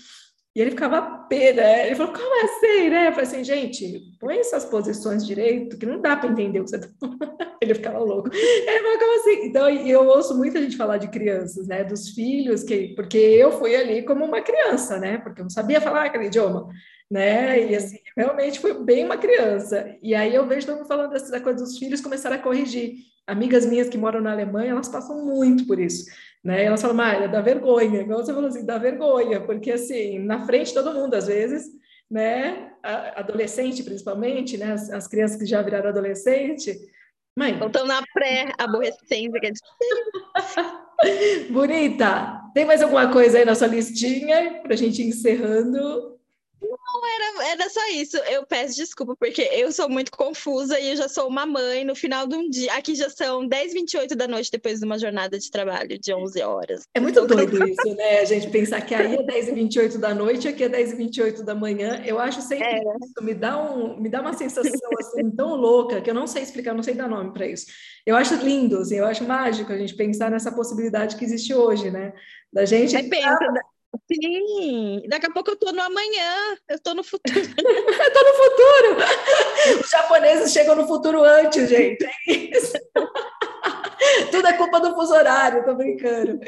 E 0.56 0.60
ele 0.62 0.70
ficava 0.70 1.02
pé, 1.28 1.52
né? 1.52 1.86
Ele 1.86 1.96
falou, 1.96 2.14
como 2.14 2.44
assim, 2.44 2.88
né? 2.88 3.08
Eu 3.08 3.12
falei 3.12 3.26
assim, 3.26 3.44
gente, 3.44 4.10
põe 4.18 4.38
essas 4.38 4.64
posições 4.64 5.26
direito, 5.26 5.76
que 5.76 5.84
não 5.84 6.00
dá 6.00 6.16
para 6.16 6.30
entender 6.30 6.60
o 6.60 6.64
que 6.64 6.70
você 6.70 6.78
tá 6.78 6.88
Ele 7.60 7.74
ficava 7.74 7.98
louco. 7.98 8.30
Ele 8.32 8.80
falou, 8.80 8.98
como 8.98 9.20
assim? 9.20 9.46
Então, 9.48 9.68
eu 9.68 10.06
ouço 10.06 10.34
muita 10.34 10.62
gente 10.62 10.78
falar 10.78 10.96
de 10.96 11.08
crianças, 11.08 11.66
né? 11.66 11.84
Dos 11.84 12.08
filhos, 12.08 12.62
que, 12.62 12.94
porque 12.94 13.18
eu 13.18 13.52
fui 13.52 13.76
ali 13.76 14.02
como 14.02 14.24
uma 14.24 14.40
criança, 14.40 14.98
né? 14.98 15.18
Porque 15.18 15.42
eu 15.42 15.44
não 15.44 15.50
sabia 15.50 15.78
falar 15.78 16.06
aquele 16.06 16.28
idioma, 16.28 16.70
né? 17.10 17.70
E 17.70 17.76
assim, 17.76 17.98
realmente 18.16 18.58
foi 18.58 18.82
bem 18.82 19.04
uma 19.04 19.18
criança. 19.18 19.94
E 20.02 20.14
aí 20.14 20.34
eu 20.34 20.46
vejo 20.46 20.66
todo 20.66 20.76
mundo 20.76 20.88
falando 20.88 21.10
dessa 21.10 21.38
coisa 21.38 21.62
dos 21.62 21.76
filhos 21.76 22.00
começaram 22.00 22.36
a 22.36 22.38
corrigir. 22.38 22.94
Amigas 23.26 23.66
minhas 23.66 23.88
que 23.88 23.98
moram 23.98 24.20
na 24.20 24.32
Alemanha, 24.32 24.70
elas 24.70 24.88
passam 24.88 25.24
muito 25.24 25.66
por 25.66 25.78
isso. 25.78 26.06
Né? 26.44 26.64
Elas 26.64 26.80
falam, 26.80 26.96
Maia, 26.96 27.28
dá 27.28 27.40
vergonha, 27.40 28.00
igual 28.00 28.24
você 28.24 28.32
falou 28.32 28.48
assim, 28.48 28.64
dá 28.64 28.78
vergonha, 28.78 29.40
porque 29.40 29.72
assim, 29.72 30.20
na 30.20 30.46
frente 30.46 30.72
todo 30.72 30.94
mundo, 30.94 31.14
às 31.14 31.26
vezes, 31.26 31.66
né, 32.08 32.72
adolescente 33.16 33.82
principalmente, 33.82 34.56
né, 34.56 34.72
as, 34.72 34.90
as 34.90 35.08
crianças 35.08 35.38
que 35.38 35.46
já 35.46 35.60
viraram 35.60 35.88
adolescente, 35.88 36.78
mãe... 37.36 37.58
Estão 37.60 37.84
na 37.84 38.00
pré-aborrecência, 38.14 39.40
quer 39.40 39.52
dizer... 39.52 39.66
Bonita, 41.50 42.40
tem 42.54 42.64
mais 42.64 42.80
alguma 42.80 43.10
coisa 43.12 43.38
aí 43.38 43.44
na 43.44 43.54
sua 43.54 43.66
listinha 43.66 44.60
para 44.62 44.72
a 44.72 44.76
gente 44.76 45.02
ir 45.02 45.08
encerrando? 45.08 46.15
Não, 46.86 47.00
era, 47.04 47.52
era 47.52 47.70
só 47.70 47.80
isso. 47.90 48.16
Eu 48.18 48.46
peço 48.46 48.76
desculpa, 48.76 49.16
porque 49.16 49.42
eu 49.52 49.72
sou 49.72 49.88
muito 49.88 50.12
confusa 50.12 50.78
e 50.78 50.90
eu 50.90 50.96
já 50.96 51.08
sou 51.08 51.28
uma 51.28 51.44
mãe 51.44 51.84
no 51.84 51.96
final 51.96 52.26
de 52.26 52.36
um 52.36 52.48
dia. 52.48 52.72
Aqui 52.74 52.94
já 52.94 53.10
são 53.10 53.46
10, 53.46 53.72
28 53.72 54.14
da 54.14 54.28
noite, 54.28 54.50
depois 54.50 54.78
de 54.78 54.86
uma 54.86 54.98
jornada 54.98 55.38
de 55.38 55.50
trabalho 55.50 55.98
de 55.98 56.14
11 56.14 56.42
horas. 56.42 56.82
É 56.94 57.00
muito 57.00 57.26
doido 57.26 57.68
isso, 57.68 57.94
né? 57.96 58.20
A 58.20 58.24
gente 58.24 58.48
pensar 58.50 58.80
que 58.82 58.94
aí 58.94 59.16
é 59.16 59.22
10 59.22 59.48
e 59.48 59.52
28 59.52 59.98
da 59.98 60.14
noite, 60.14 60.46
aqui 60.48 60.64
é 60.64 60.68
10 60.68 60.92
e 60.92 60.96
28 60.96 61.42
da 61.42 61.54
manhã. 61.54 62.02
Eu 62.04 62.20
acho 62.20 62.40
sempre 62.40 62.66
é. 62.66 62.78
isso. 62.78 63.22
Me 63.22 63.34
dá, 63.34 63.60
um, 63.60 64.00
me 64.00 64.08
dá 64.08 64.20
uma 64.20 64.32
sensação 64.32 64.90
assim, 65.00 65.30
tão 65.30 65.56
louca 65.56 66.00
que 66.00 66.08
eu 66.08 66.14
não 66.14 66.26
sei 66.26 66.42
explicar, 66.42 66.72
não 66.72 66.82
sei 66.82 66.94
dar 66.94 67.08
nome 67.08 67.32
para 67.32 67.46
isso. 67.46 67.66
Eu 68.04 68.14
acho 68.14 68.34
lindo, 68.36 68.78
assim, 68.78 68.96
eu 68.96 69.06
acho 69.06 69.24
mágico 69.24 69.72
a 69.72 69.78
gente 69.78 69.94
pensar 69.94 70.30
nessa 70.30 70.52
possibilidade 70.52 71.16
que 71.16 71.24
existe 71.24 71.52
hoje, 71.52 71.90
né? 71.90 72.12
Da 72.52 72.64
gente. 72.64 72.94
É, 72.94 73.02
pensa, 73.02 73.38
Sim, 74.10 75.02
daqui 75.08 75.26
a 75.26 75.30
pouco 75.30 75.50
eu 75.50 75.56
tô 75.56 75.72
no 75.72 75.82
amanhã, 75.82 76.56
eu 76.68 76.78
tô 76.80 76.94
no 76.94 77.02
futuro. 77.02 77.38
eu 77.38 78.12
tô 78.12 78.22
no 78.24 78.34
futuro. 78.34 78.96
Os 79.84 79.90
japoneses 79.90 80.52
chegam 80.52 80.76
no 80.76 80.86
futuro 80.86 81.22
antes, 81.22 81.68
gente. 81.68 82.04
É 82.04 82.32
isso. 82.32 82.72
Tudo 84.30 84.46
é 84.46 84.52
culpa 84.52 84.80
do 84.80 84.94
fuso 84.94 85.14
horário, 85.14 85.64
tô 85.64 85.74
brincando. 85.74 86.38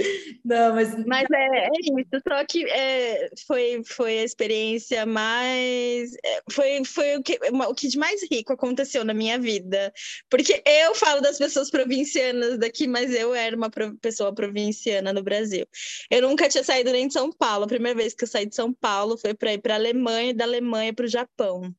Não, 0.44 0.74
mas. 0.74 0.94
Mas 1.06 1.26
é, 1.30 1.66
é 1.66 1.70
isso, 1.82 2.22
só 2.26 2.44
que 2.44 2.64
é, 2.68 3.30
foi, 3.46 3.82
foi 3.84 4.18
a 4.20 4.24
experiência 4.24 5.06
mais. 5.06 6.12
É, 6.24 6.42
foi, 6.50 6.84
foi 6.84 7.16
o, 7.16 7.22
que, 7.22 7.38
o 7.42 7.74
que 7.74 7.88
de 7.88 7.98
mais 7.98 8.20
rico 8.30 8.52
aconteceu 8.52 9.04
na 9.04 9.14
minha 9.14 9.38
vida. 9.38 9.92
Porque 10.30 10.62
eu 10.64 10.94
falo 10.94 11.20
das 11.20 11.38
pessoas 11.38 11.70
provincianas 11.70 12.58
daqui, 12.58 12.86
mas 12.86 13.14
eu 13.14 13.34
era 13.34 13.56
uma 13.56 13.70
pessoa 14.00 14.34
provinciana 14.34 15.12
no 15.12 15.22
Brasil. 15.22 15.66
Eu 16.10 16.22
nunca 16.22 16.48
tinha 16.48 16.64
saído 16.64 16.92
nem 16.92 17.06
de 17.06 17.12
São 17.12 17.30
Paulo. 17.32 17.64
A 17.64 17.68
primeira 17.68 17.96
vez 17.96 18.14
que 18.14 18.24
eu 18.24 18.28
saí 18.28 18.46
de 18.46 18.54
São 18.54 18.72
Paulo 18.72 19.16
foi 19.18 19.34
para 19.34 19.52
ir 19.52 19.58
para 19.58 19.74
a 19.74 19.76
Alemanha 19.76 20.34
da 20.34 20.44
Alemanha 20.44 20.92
para 20.92 21.04
o 21.06 21.08
Japão. 21.08 21.74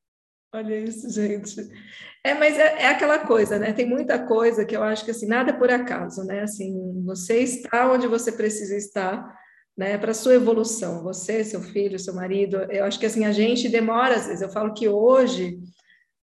Olha 0.54 0.76
isso, 0.80 1.10
gente. 1.12 1.56
É, 2.24 2.34
mas 2.34 2.58
é, 2.58 2.84
é, 2.84 2.88
aquela 2.88 3.20
coisa, 3.20 3.60
né? 3.60 3.72
Tem 3.72 3.88
muita 3.88 4.26
coisa 4.26 4.66
que 4.66 4.76
eu 4.76 4.84
acho 4.84 5.06
que 5.06 5.12
assim, 5.12 5.28
nada 5.28 5.52
é 5.52 5.54
por 5.54 5.70
acaso, 5.70 6.24
né? 6.24 6.42
Assim, 6.42 7.04
você 7.06 7.40
está 7.40 7.92
onde 7.92 8.08
você 8.08 8.32
precisa 8.32 8.76
estar, 8.76 9.32
né? 9.78 9.98
Para 9.98 10.14
sua 10.14 10.34
evolução, 10.34 11.04
você, 11.04 11.44
seu 11.44 11.62
filho, 11.62 12.00
seu 12.00 12.16
marido. 12.16 12.58
Eu 12.72 12.86
acho 12.86 13.00
que 13.00 13.06
assim, 13.06 13.26
a 13.26 13.32
gente 13.32 13.70
demora 13.70 14.16
às 14.16 14.26
vezes. 14.26 14.42
Eu 14.42 14.50
falo 14.50 14.74
que 14.74 14.90
hoje 14.90 15.60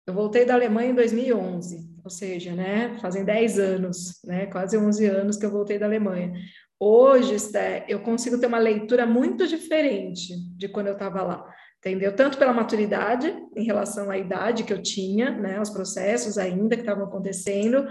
eu 0.07 0.14
voltei 0.14 0.43
da 0.43 0.56
Alemanha 0.56 0.91
em 0.91 0.95
2011, 0.95 1.88
ou 2.03 2.10
seja, 2.10 2.53
né, 2.53 2.97
fazem 3.02 3.26
10 3.26 3.57
anos, 3.60 4.19
né, 4.23 4.45
quase 4.47 4.77
11 4.77 5.06
anos 5.06 5.38
que 5.38 5.45
eu 5.45 5.52
voltei 5.52 5.80
da 5.80 5.85
Alemanha. 5.85 6.31
Hoje, 6.80 7.39
Sté, 7.39 7.85
eu 7.88 8.02
consigo 8.02 8.39
ter 8.39 8.47
uma 8.47 8.60
leitura 8.60 9.06
muito 9.06 9.47
diferente 9.47 10.34
de 10.57 10.68
quando 10.68 10.88
eu 10.88 10.93
estava 10.93 11.22
lá 11.22 11.56
entendeu? 11.85 12.15
Tanto 12.15 12.39
pela 12.39 12.52
maturidade 12.52 13.31
em 13.56 13.64
relação 13.64 14.10
à 14.10 14.18
idade 14.18 14.64
que 14.64 14.73
eu 14.73 14.81
tinha, 14.81 15.30
né, 15.30 15.61
os 15.61 15.69
processos 15.69 16.35
ainda 16.35 16.76
que 16.76 16.81
estavam 16.81 17.06
acontecendo, 17.06 17.85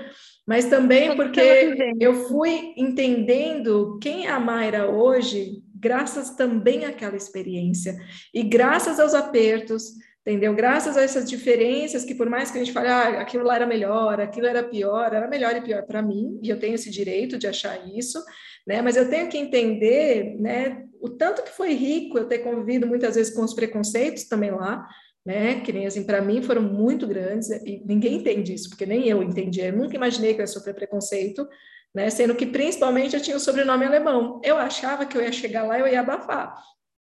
mas 0.44 0.64
também 0.64 1.14
porque 1.14 1.94
eu 2.00 2.26
fui 2.26 2.74
entendendo 2.76 3.96
quem 4.02 4.26
é 4.26 4.30
a 4.30 4.40
Mayra 4.40 4.90
hoje, 4.90 5.62
graças 5.72 6.30
também 6.30 6.84
àquela 6.84 7.16
experiência 7.16 7.96
e 8.34 8.42
graças 8.42 8.98
aos 8.98 9.14
apertos, 9.14 9.92
entendeu? 10.26 10.52
Graças 10.54 10.96
a 10.96 11.02
essas 11.02 11.30
diferenças 11.30 12.04
que 12.04 12.16
por 12.16 12.28
mais 12.28 12.50
que 12.50 12.58
a 12.58 12.64
gente 12.64 12.72
fale, 12.72 12.88
ah, 12.88 13.20
aquilo 13.20 13.44
lá 13.44 13.54
era 13.54 13.66
melhor, 13.66 14.20
aquilo 14.20 14.48
era 14.48 14.64
pior, 14.64 15.14
era 15.14 15.28
melhor 15.28 15.54
e 15.54 15.60
pior 15.60 15.84
para 15.84 16.02
mim, 16.02 16.40
e 16.42 16.48
eu 16.48 16.58
tenho 16.58 16.74
esse 16.74 16.90
direito 16.90 17.38
de 17.38 17.46
achar 17.46 17.78
isso, 17.96 18.18
né? 18.66 18.80
Mas 18.82 18.96
eu 18.96 19.08
tenho 19.08 19.28
que 19.28 19.38
entender, 19.38 20.36
né, 20.40 20.84
o 21.00 21.10
tanto 21.10 21.42
que 21.42 21.50
foi 21.50 21.74
rico 21.74 22.18
eu 22.18 22.26
ter 22.26 22.38
convivido 22.38 22.86
muitas 22.86 23.14
vezes 23.14 23.34
com 23.34 23.42
os 23.42 23.54
preconceitos 23.54 24.24
também 24.24 24.50
lá, 24.50 24.86
né? 25.24 25.60
Que 25.60 25.72
nem 25.72 25.86
assim, 25.86 26.04
para 26.04 26.22
mim 26.22 26.42
foram 26.42 26.62
muito 26.62 27.06
grandes 27.06 27.50
e 27.50 27.82
ninguém 27.84 28.16
entende 28.16 28.54
isso, 28.54 28.68
porque 28.68 28.86
nem 28.86 29.08
eu 29.08 29.22
entendi. 29.22 29.60
Eu 29.60 29.76
nunca 29.76 29.96
imaginei 29.96 30.34
que 30.34 30.40
eu 30.40 30.44
ia 30.44 30.46
sofrer 30.46 30.74
preconceito, 30.74 31.46
né? 31.94 32.10
Sendo 32.10 32.34
que 32.34 32.46
principalmente 32.46 33.14
eu 33.14 33.22
tinha 33.22 33.36
o 33.36 33.40
sobrenome 33.40 33.84
alemão. 33.84 34.40
Eu 34.42 34.56
achava 34.56 35.06
que 35.06 35.16
eu 35.16 35.22
ia 35.22 35.32
chegar 35.32 35.64
lá 35.64 35.78
e 35.78 35.80
eu 35.82 35.88
ia 35.88 36.00
abafar. 36.00 36.54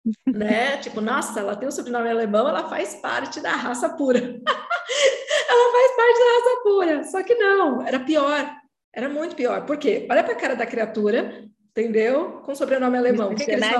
né? 0.26 0.78
Tipo, 0.78 1.00
nossa, 1.00 1.40
ela 1.40 1.56
tem 1.56 1.68
o 1.68 1.72
sobrenome 1.72 2.08
alemão, 2.08 2.48
ela 2.48 2.68
faz 2.68 2.94
parte 2.96 3.40
da 3.40 3.52
raça 3.52 3.88
pura. 3.90 4.18
ela 4.18 5.72
faz 5.72 5.96
parte 5.96 6.18
da 6.18 6.24
raça 6.24 6.60
pura. 6.62 7.04
Só 7.04 7.22
que 7.22 7.34
não, 7.34 7.86
era 7.86 8.00
pior. 8.00 8.50
Era 8.94 9.08
muito 9.08 9.36
pior. 9.36 9.64
Por 9.66 9.76
quê? 9.76 10.06
Olha 10.10 10.22
para 10.22 10.32
a 10.32 10.36
cara 10.36 10.54
da 10.54 10.66
criatura, 10.66 11.44
entendeu? 11.70 12.40
Com 12.42 12.54
sobrenome 12.54 12.98
alemão. 12.98 13.32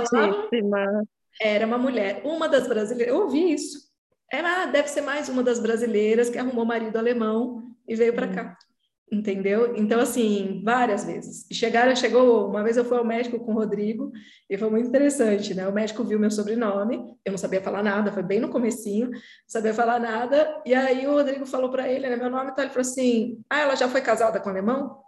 Falavam, 0.08 1.08
era 1.40 1.66
uma 1.66 1.78
mulher, 1.78 2.20
uma 2.24 2.48
das 2.48 2.68
brasileiras. 2.68 3.14
Eu 3.14 3.22
ouvi 3.22 3.52
isso. 3.52 3.90
Era, 4.32 4.66
deve 4.66 4.88
ser 4.88 5.00
mais 5.00 5.28
uma 5.28 5.42
das 5.42 5.58
brasileiras 5.58 6.28
que 6.30 6.38
arrumou 6.38 6.64
marido 6.64 6.96
alemão 6.96 7.62
e 7.88 7.96
veio 7.96 8.12
para 8.12 8.26
hum. 8.26 8.32
cá. 8.32 8.58
Entendeu? 9.12 9.74
Então, 9.76 9.98
assim, 9.98 10.62
várias 10.64 11.04
vezes. 11.04 11.44
Chegaram, 11.50 11.96
chegou, 11.96 12.48
uma 12.48 12.62
vez 12.62 12.76
eu 12.76 12.84
fui 12.84 12.96
ao 12.96 13.04
médico 13.04 13.40
com 13.40 13.50
o 13.50 13.54
Rodrigo, 13.54 14.12
e 14.48 14.56
foi 14.56 14.70
muito 14.70 14.88
interessante, 14.88 15.52
né? 15.52 15.66
O 15.66 15.72
médico 15.72 16.04
viu 16.04 16.18
meu 16.18 16.30
sobrenome, 16.30 17.16
eu 17.24 17.32
não 17.32 17.38
sabia 17.38 17.60
falar 17.60 17.82
nada, 17.82 18.12
foi 18.12 18.22
bem 18.22 18.38
no 18.38 18.50
comecinho, 18.50 19.10
não 19.10 19.18
sabia 19.48 19.74
falar 19.74 19.98
nada, 19.98 20.62
e 20.64 20.72
aí 20.72 21.08
o 21.08 21.12
Rodrigo 21.12 21.44
falou 21.44 21.70
para 21.70 21.88
ele, 21.88 22.08
né, 22.08 22.14
meu 22.14 22.30
nome, 22.30 22.54
tá? 22.54 22.62
ele 22.62 22.70
falou 22.70 22.82
assim, 22.82 23.42
ah, 23.50 23.60
ela 23.62 23.74
já 23.74 23.88
foi 23.88 24.00
casada 24.00 24.38
com 24.38 24.48
o 24.48 24.52
alemão? 24.52 25.00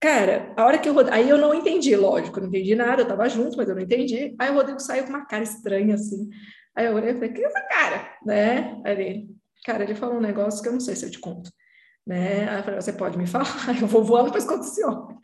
Cara, 0.00 0.52
a 0.56 0.66
hora 0.66 0.78
que 0.78 0.88
eu 0.88 0.94
aí 1.10 1.28
eu 1.28 1.38
não 1.38 1.54
entendi, 1.54 1.96
lógico, 1.96 2.38
não 2.38 2.48
entendi 2.48 2.74
nada, 2.76 3.02
eu 3.02 3.08
tava 3.08 3.28
junto, 3.28 3.56
mas 3.56 3.68
eu 3.68 3.74
não 3.74 3.82
entendi. 3.82 4.36
Aí 4.38 4.50
o 4.50 4.54
Rodrigo 4.54 4.78
saiu 4.78 5.04
com 5.04 5.10
uma 5.10 5.24
cara 5.26 5.42
estranha 5.42 5.94
assim. 5.94 6.28
Aí 6.76 6.86
eu 6.86 6.94
olhei 6.94 7.10
e 7.10 7.14
falei, 7.14 7.32
que 7.32 7.42
é 7.42 7.46
essa 7.46 7.60
cara, 7.62 8.18
né? 8.24 8.82
Aí 8.84 8.92
ele, 8.92 9.28
cara, 9.64 9.82
ele 9.82 9.94
falou 9.94 10.16
um 10.16 10.20
negócio 10.20 10.62
que 10.62 10.68
eu 10.68 10.72
não 10.74 10.80
sei 10.80 10.94
se 10.94 11.06
eu 11.06 11.10
te 11.10 11.18
conto, 11.18 11.50
né? 12.06 12.48
Aí 12.48 12.58
eu 12.58 12.62
falei, 12.62 12.80
você 12.80 12.92
pode 12.92 13.18
me 13.18 13.26
falar? 13.26 13.46
Eu 13.80 13.86
vou 13.86 14.04
voando 14.04 14.30
para 14.30 14.38
esse 14.38 14.52
esse 14.52 14.84
homem. 14.84 15.16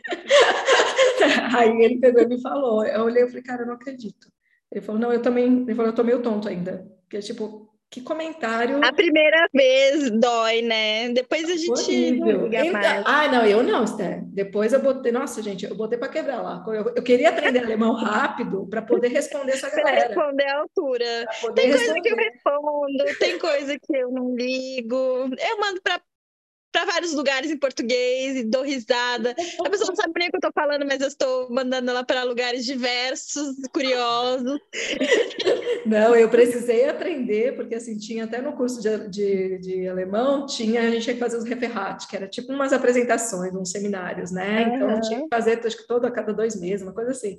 aí 1.55 1.83
ele 1.83 1.99
pegou 1.99 2.23
e 2.23 2.27
me 2.27 2.41
falou. 2.41 2.85
Eu 2.85 3.05
olhei 3.05 3.25
e 3.25 3.29
falei, 3.29 3.43
cara, 3.43 3.63
eu 3.63 3.67
não 3.67 3.75
acredito. 3.75 4.29
Ele 4.73 4.85
falou, 4.85 5.01
não, 5.01 5.13
eu 5.13 5.21
também, 5.21 5.63
ele 5.63 5.75
falou, 5.75 5.91
eu 5.91 5.95
tô 5.95 6.03
meio 6.05 6.23
tonto 6.23 6.49
ainda. 6.49 6.87
Porque, 7.03 7.19
tipo, 7.19 7.71
que 7.91 8.01
comentário. 8.01 8.79
A 8.85 8.93
primeira 8.93 9.49
vez 9.53 10.13
dói, 10.13 10.63
né? 10.63 11.09
Depois 11.09 11.51
a 11.51 11.57
gente 11.57 12.13
não 12.13 12.47
liga 12.47 12.71
mais. 12.71 13.03
Ah, 13.05 13.27
não, 13.27 13.45
eu 13.45 13.65
não, 13.65 13.83
Esther. 13.83 14.23
Depois 14.27 14.73
eu 14.73 14.81
botei, 14.81 15.11
nossa, 15.11 15.43
gente, 15.43 15.65
eu 15.67 15.75
botei 15.75 15.99
para 15.99 16.09
quebrar 16.09 16.41
lá. 16.41 16.65
Eu, 16.69 16.95
eu, 16.95 17.03
queria 17.03 17.31
aprender 17.31 17.59
alemão 17.59 17.93
rápido 17.95 18.65
para 18.71 18.81
poder 18.81 19.09
responder 19.09 19.53
essa 19.53 19.69
galera. 19.75 19.91
Para 19.91 20.07
responder 20.07 20.45
à 20.45 20.61
altura. 20.61 21.05
Tem 21.57 21.67
responder. 21.67 21.79
coisa 21.79 21.95
que 22.01 22.09
eu 22.09 22.17
respondo, 22.17 23.19
tem 23.19 23.39
coisa 23.41 23.79
que 23.79 23.97
eu 23.97 24.11
não 24.13 24.37
ligo. 24.37 24.97
Eu 24.97 25.61
mando 25.61 25.83
para 25.83 26.01
para 26.73 26.85
vários 26.85 27.13
lugares 27.13 27.51
em 27.51 27.57
português 27.57 28.37
e 28.37 28.45
dou 28.45 28.63
risada. 28.63 29.35
A 29.65 29.71
pessoa 29.71 29.89
não 29.89 29.97
sabe 29.97 30.13
nem 30.17 30.29
o 30.29 30.31
que 30.31 30.37
eu 30.37 30.49
estou 30.49 30.53
falando, 30.53 30.87
mas 30.87 31.01
eu 31.01 31.09
estou 31.09 31.51
mandando 31.51 31.91
ela 31.91 32.05
para 32.05 32.23
lugares 32.23 32.65
diversos, 32.65 33.57
curiosos. 33.73 34.59
Não, 35.87 36.15
eu 36.15 36.29
precisei 36.29 36.89
aprender, 36.89 37.57
porque 37.57 37.75
assim, 37.75 37.99
tinha 37.99 38.25
até 38.25 38.41
no 38.41 38.53
curso 38.53 38.81
de, 38.81 39.09
de, 39.09 39.59
de 39.59 39.89
alemão, 39.89 40.47
tinha, 40.47 40.83
a 40.83 40.91
gente 40.91 41.03
tinha 41.03 41.15
que 41.15 41.21
fazer 41.21 41.37
os 41.37 41.45
referrat, 41.45 42.07
que 42.07 42.17
era 42.17 42.29
tipo 42.29 42.53
umas 42.53 42.73
apresentações, 42.73 43.55
uns 43.55 43.71
seminários, 43.71 44.31
né? 44.31 44.67
Uhum. 44.67 44.75
Então 44.75 45.01
tinha 45.01 45.23
que 45.23 45.29
fazer, 45.29 45.61
acho 45.65 45.77
que 45.77 45.87
todo 45.87 46.05
a 46.07 46.11
cada 46.11 46.33
dois 46.33 46.59
meses, 46.59 46.83
uma 46.83 46.95
coisa 46.95 47.11
assim. 47.11 47.39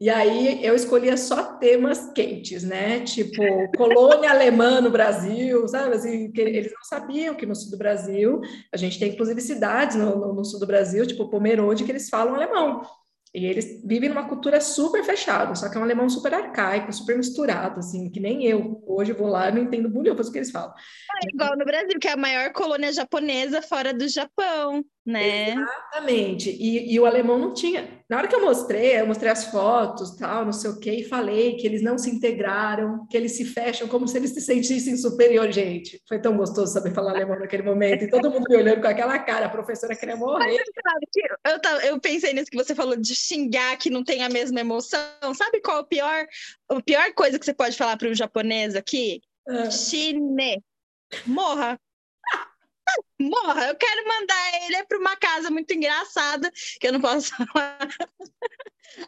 E 0.00 0.08
aí 0.08 0.64
eu 0.64 0.74
escolhia 0.74 1.14
só 1.18 1.58
temas 1.58 2.10
quentes, 2.14 2.64
né? 2.64 3.00
Tipo, 3.00 3.42
colônia 3.76 4.30
alemã 4.30 4.80
no 4.80 4.90
Brasil, 4.90 5.68
sabe? 5.68 5.94
Assim, 5.94 6.32
eles 6.34 6.72
não 6.72 6.82
sabiam 6.82 7.34
que 7.34 7.44
no 7.44 7.54
sul 7.54 7.70
do 7.70 7.76
Brasil, 7.76 8.40
a 8.72 8.78
gente 8.78 8.98
tem 8.98 9.12
inclusive 9.12 9.42
cidades 9.42 9.96
no, 9.96 10.16
no, 10.16 10.34
no 10.34 10.44
sul 10.44 10.58
do 10.58 10.66
Brasil, 10.66 11.06
tipo 11.06 11.28
Pomerode, 11.28 11.84
que 11.84 11.92
eles 11.92 12.08
falam 12.08 12.34
alemão. 12.34 12.80
E 13.32 13.46
eles 13.46 13.80
vivem 13.84 14.08
numa 14.08 14.28
cultura 14.28 14.60
super 14.60 15.04
fechada, 15.04 15.54
só 15.54 15.68
que 15.68 15.76
é 15.76 15.80
um 15.80 15.84
alemão 15.84 16.08
super 16.08 16.34
arcaico, 16.34 16.92
super 16.92 17.16
misturado, 17.16 17.78
assim, 17.78 18.10
que 18.10 18.18
nem 18.18 18.44
eu. 18.44 18.82
Hoje 18.86 19.12
eu 19.12 19.16
vou 19.16 19.28
lá 19.28 19.48
e 19.48 19.52
não 19.52 19.62
entendo 19.62 19.88
bulhufas 19.88 20.28
o 20.28 20.32
que 20.32 20.38
eles 20.38 20.50
falam. 20.50 20.74
É 21.22 21.28
igual 21.32 21.56
no 21.56 21.64
Brasil, 21.64 21.96
que 22.00 22.08
é 22.08 22.12
a 22.12 22.16
maior 22.16 22.52
colônia 22.52 22.92
japonesa 22.92 23.62
fora 23.62 23.94
do 23.94 24.08
Japão, 24.08 24.84
né? 25.04 25.50
Exatamente. 25.52 26.50
E, 26.50 26.92
e 26.92 27.00
o 27.00 27.06
alemão 27.06 27.38
não 27.38 27.54
tinha 27.54 28.00
na 28.10 28.16
hora 28.16 28.26
que 28.26 28.34
eu 28.34 28.40
mostrei, 28.40 29.00
eu 29.00 29.06
mostrei 29.06 29.30
as 29.30 29.44
fotos, 29.44 30.16
tal, 30.16 30.44
não 30.44 30.52
sei 30.52 30.68
o 30.68 30.80
quê, 30.80 30.90
e 30.94 31.04
falei 31.04 31.54
que 31.54 31.64
eles 31.64 31.80
não 31.80 31.96
se 31.96 32.10
integraram, 32.10 33.06
que 33.08 33.16
eles 33.16 33.36
se 33.36 33.44
fecham 33.44 33.86
como 33.86 34.08
se 34.08 34.16
eles 34.16 34.32
se 34.32 34.40
sentissem 34.40 34.96
superior, 34.96 35.48
gente. 35.52 36.02
Foi 36.08 36.20
tão 36.20 36.36
gostoso 36.36 36.72
saber 36.72 36.92
falar 36.92 37.12
alemão 37.12 37.38
naquele 37.38 37.62
momento, 37.62 38.02
e 38.02 38.10
todo 38.10 38.28
mundo 38.28 38.46
me 38.50 38.56
olhando 38.56 38.80
com 38.80 38.88
aquela 38.88 39.16
cara, 39.20 39.46
a 39.46 39.48
professora 39.48 39.94
queria 39.94 40.16
morrer. 40.16 40.60
Eu, 41.44 41.90
eu 41.90 42.00
pensei 42.00 42.32
nisso 42.32 42.50
que 42.50 42.56
você 42.56 42.74
falou 42.74 42.96
de 42.96 43.14
xingar 43.14 43.76
que 43.76 43.88
não 43.88 44.02
tem 44.02 44.24
a 44.24 44.28
mesma 44.28 44.58
emoção. 44.58 44.98
Sabe 45.32 45.60
qual 45.60 45.76
é 45.76 45.80
o 45.82 45.86
pior, 45.86 46.26
a 46.68 46.82
pior 46.82 47.14
coisa 47.14 47.38
que 47.38 47.44
você 47.44 47.54
pode 47.54 47.76
falar 47.76 47.96
para 47.96 48.08
um 48.08 48.14
japonês 48.14 48.74
aqui? 48.74 49.20
Ah. 49.48 49.70
Chine. 49.70 50.60
Morra 51.26 51.78
morra. 53.20 53.68
Eu 53.68 53.74
quero 53.74 54.08
mandar 54.08 54.64
ele 54.64 54.84
para 54.84 54.98
uma 54.98 55.16
casa 55.16 55.50
muito 55.50 55.72
engraçada, 55.72 56.50
que 56.80 56.86
eu 56.86 56.92
não 56.92 57.00
posso 57.00 57.30
falar 57.52 57.78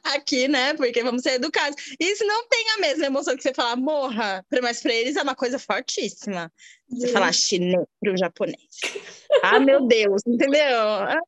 aqui, 0.04 0.48
né? 0.48 0.74
Porque 0.74 1.02
vamos 1.02 1.22
ser 1.22 1.32
educados. 1.32 1.76
Isso 1.98 2.24
não 2.24 2.46
tem 2.48 2.70
a 2.70 2.78
mesma 2.78 3.06
emoção 3.06 3.36
que 3.36 3.42
você 3.42 3.54
falar 3.54 3.76
morra, 3.76 4.44
mas 4.62 4.80
para 4.80 4.94
eles 4.94 5.16
é 5.16 5.22
uma 5.22 5.34
coisa 5.34 5.58
fortíssima. 5.58 6.52
Você 6.88 7.06
Sim. 7.06 7.12
falar 7.12 7.32
chinês 7.32 7.84
para 8.00 8.12
o 8.12 8.16
japonês. 8.16 8.80
Ah, 9.42 9.58
meu 9.58 9.86
Deus, 9.86 10.22
entendeu? 10.26 10.78
Ah, 10.78 11.18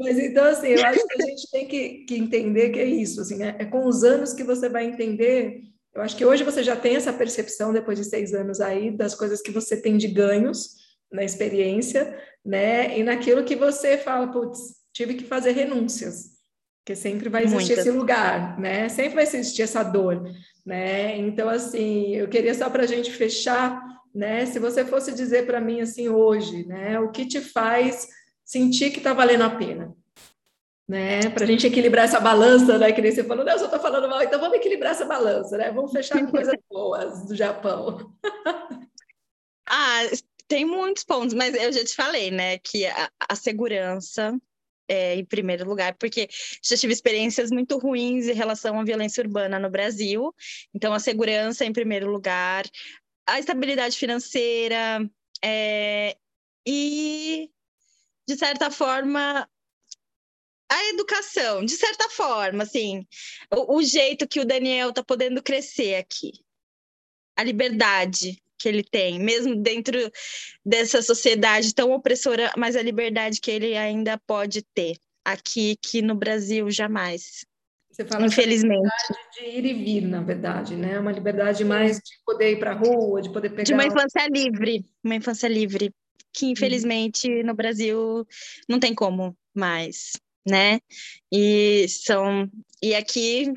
mas 0.00 0.18
então, 0.18 0.44
assim, 0.44 0.68
eu 0.68 0.84
acho 0.84 1.06
que 1.06 1.22
a 1.22 1.26
gente 1.26 1.50
tem 1.50 1.68
que, 1.68 2.04
que 2.06 2.16
entender 2.16 2.70
que 2.70 2.80
é 2.80 2.84
isso. 2.84 3.20
Assim, 3.20 3.42
é, 3.42 3.56
é 3.58 3.64
com 3.64 3.86
os 3.86 4.02
anos 4.02 4.32
que 4.32 4.42
você 4.42 4.68
vai 4.68 4.84
entender 4.84 5.62
eu 5.94 6.02
acho 6.02 6.16
que 6.16 6.24
hoje 6.24 6.42
você 6.42 6.62
já 6.62 6.74
tem 6.74 6.96
essa 6.96 7.12
percepção, 7.12 7.72
depois 7.72 7.98
de 7.98 8.04
seis 8.04 8.34
anos 8.34 8.60
aí, 8.60 8.90
das 8.90 9.14
coisas 9.14 9.40
que 9.40 9.52
você 9.52 9.80
tem 9.80 9.96
de 9.96 10.08
ganhos 10.08 10.74
na 11.10 11.22
experiência, 11.22 12.18
né? 12.44 12.98
E 12.98 13.02
naquilo 13.04 13.44
que 13.44 13.54
você 13.54 13.96
fala, 13.96 14.30
putz, 14.30 14.58
tive 14.92 15.14
que 15.14 15.24
fazer 15.24 15.52
renúncias, 15.52 16.34
Porque 16.80 16.96
sempre 16.96 17.28
vai 17.28 17.44
existir 17.44 17.68
Muitas. 17.68 17.86
esse 17.86 17.90
lugar, 17.90 18.58
né? 18.60 18.88
Sempre 18.88 19.14
vai 19.14 19.24
existir 19.24 19.62
essa 19.62 19.82
dor, 19.82 20.28
né? 20.66 21.16
Então, 21.16 21.48
assim, 21.48 22.16
eu 22.16 22.28
queria 22.28 22.54
só 22.54 22.68
para 22.68 22.82
a 22.82 22.86
gente 22.86 23.10
fechar, 23.12 23.80
né? 24.14 24.46
Se 24.46 24.58
você 24.58 24.84
fosse 24.84 25.12
dizer 25.12 25.46
para 25.46 25.60
mim 25.60 25.80
assim 25.80 26.08
hoje, 26.08 26.66
né? 26.66 26.98
O 26.98 27.10
que 27.10 27.24
te 27.24 27.40
faz 27.40 28.08
sentir 28.44 28.90
que 28.90 28.98
está 28.98 29.12
valendo 29.12 29.44
a 29.44 29.50
pena? 29.50 29.94
Né? 30.86 31.30
Para 31.30 31.44
a 31.44 31.46
gente 31.46 31.66
equilibrar 31.66 32.04
essa 32.04 32.20
balança, 32.20 32.76
né? 32.78 32.92
Que 32.92 33.00
nem 33.00 33.10
você 33.10 33.24
falou, 33.24 33.44
não, 33.44 33.52
eu 33.52 33.58
só 33.58 33.64
estou 33.64 33.80
falando 33.80 34.08
mal, 34.08 34.22
então 34.22 34.38
vamos 34.38 34.56
equilibrar 34.56 34.92
essa 34.92 35.06
balança, 35.06 35.56
né? 35.56 35.70
Vamos 35.72 35.92
fechar 35.92 36.20
com 36.20 36.30
coisas 36.30 36.54
boas 36.70 37.26
do 37.26 37.34
Japão. 37.34 38.14
ah, 39.66 40.00
tem 40.46 40.64
muitos 40.64 41.04
pontos, 41.04 41.34
mas 41.34 41.54
eu 41.54 41.72
já 41.72 41.84
te 41.84 41.94
falei, 41.94 42.30
né? 42.30 42.58
Que 42.58 42.86
a, 42.86 43.10
a 43.30 43.34
segurança 43.34 44.38
é, 44.88 45.14
em 45.14 45.24
primeiro 45.24 45.66
lugar, 45.66 45.94
porque 45.94 46.28
já 46.62 46.76
tive 46.76 46.92
experiências 46.92 47.50
muito 47.50 47.78
ruins 47.78 48.26
em 48.26 48.34
relação 48.34 48.78
à 48.78 48.84
violência 48.84 49.22
urbana 49.22 49.58
no 49.58 49.70
Brasil. 49.70 50.34
Então, 50.74 50.92
a 50.92 51.00
segurança 51.00 51.64
em 51.64 51.72
primeiro 51.72 52.10
lugar, 52.10 52.64
a 53.26 53.38
estabilidade 53.38 53.96
financeira 53.96 55.08
é, 55.42 56.16
e, 56.66 57.50
de 58.28 58.36
certa 58.36 58.70
forma, 58.70 59.48
a 60.74 60.88
educação, 60.88 61.64
de 61.64 61.72
certa 61.72 62.08
forma, 62.08 62.64
assim, 62.64 63.06
o, 63.50 63.76
o 63.76 63.82
jeito 63.82 64.26
que 64.26 64.40
o 64.40 64.44
Daniel 64.44 64.90
está 64.90 65.04
podendo 65.04 65.42
crescer 65.42 65.94
aqui, 65.96 66.32
a 67.36 67.44
liberdade, 67.44 68.42
que 68.58 68.68
ele 68.68 68.82
tem, 68.82 69.18
mesmo 69.18 69.54
dentro 69.56 69.98
dessa 70.64 71.02
sociedade 71.02 71.74
tão 71.74 71.92
opressora, 71.92 72.52
mas 72.56 72.76
a 72.76 72.82
liberdade 72.82 73.40
que 73.40 73.50
ele 73.50 73.76
ainda 73.76 74.18
pode 74.26 74.62
ter 74.74 74.96
aqui, 75.24 75.76
que 75.80 76.02
no 76.02 76.14
Brasil 76.14 76.70
jamais. 76.70 77.44
Você 77.90 78.04
fala 78.04 78.26
infelizmente 78.26 78.90
de 79.38 79.44
ir 79.46 79.64
e 79.66 79.74
vir, 79.74 80.00
na 80.02 80.20
verdade, 80.20 80.74
né? 80.74 80.98
Uma 80.98 81.12
liberdade 81.12 81.64
mais 81.64 81.98
de 81.98 82.16
poder 82.26 82.52
ir 82.52 82.58
para 82.58 82.72
a 82.72 82.74
rua, 82.74 83.22
de 83.22 83.32
poder 83.32 83.50
pegar. 83.50 83.62
De 83.62 83.72
uma 83.72 83.86
infância 83.86 84.26
livre, 84.28 84.84
uma 85.02 85.14
infância 85.14 85.46
livre, 85.46 85.94
que 86.32 86.46
infelizmente 86.46 87.28
uhum. 87.28 87.46
no 87.46 87.54
Brasil 87.54 88.26
não 88.68 88.80
tem 88.80 88.92
como 88.92 89.36
mais, 89.54 90.12
né? 90.46 90.80
E 91.32 91.86
são 91.88 92.48
e 92.82 92.94
aqui 92.94 93.52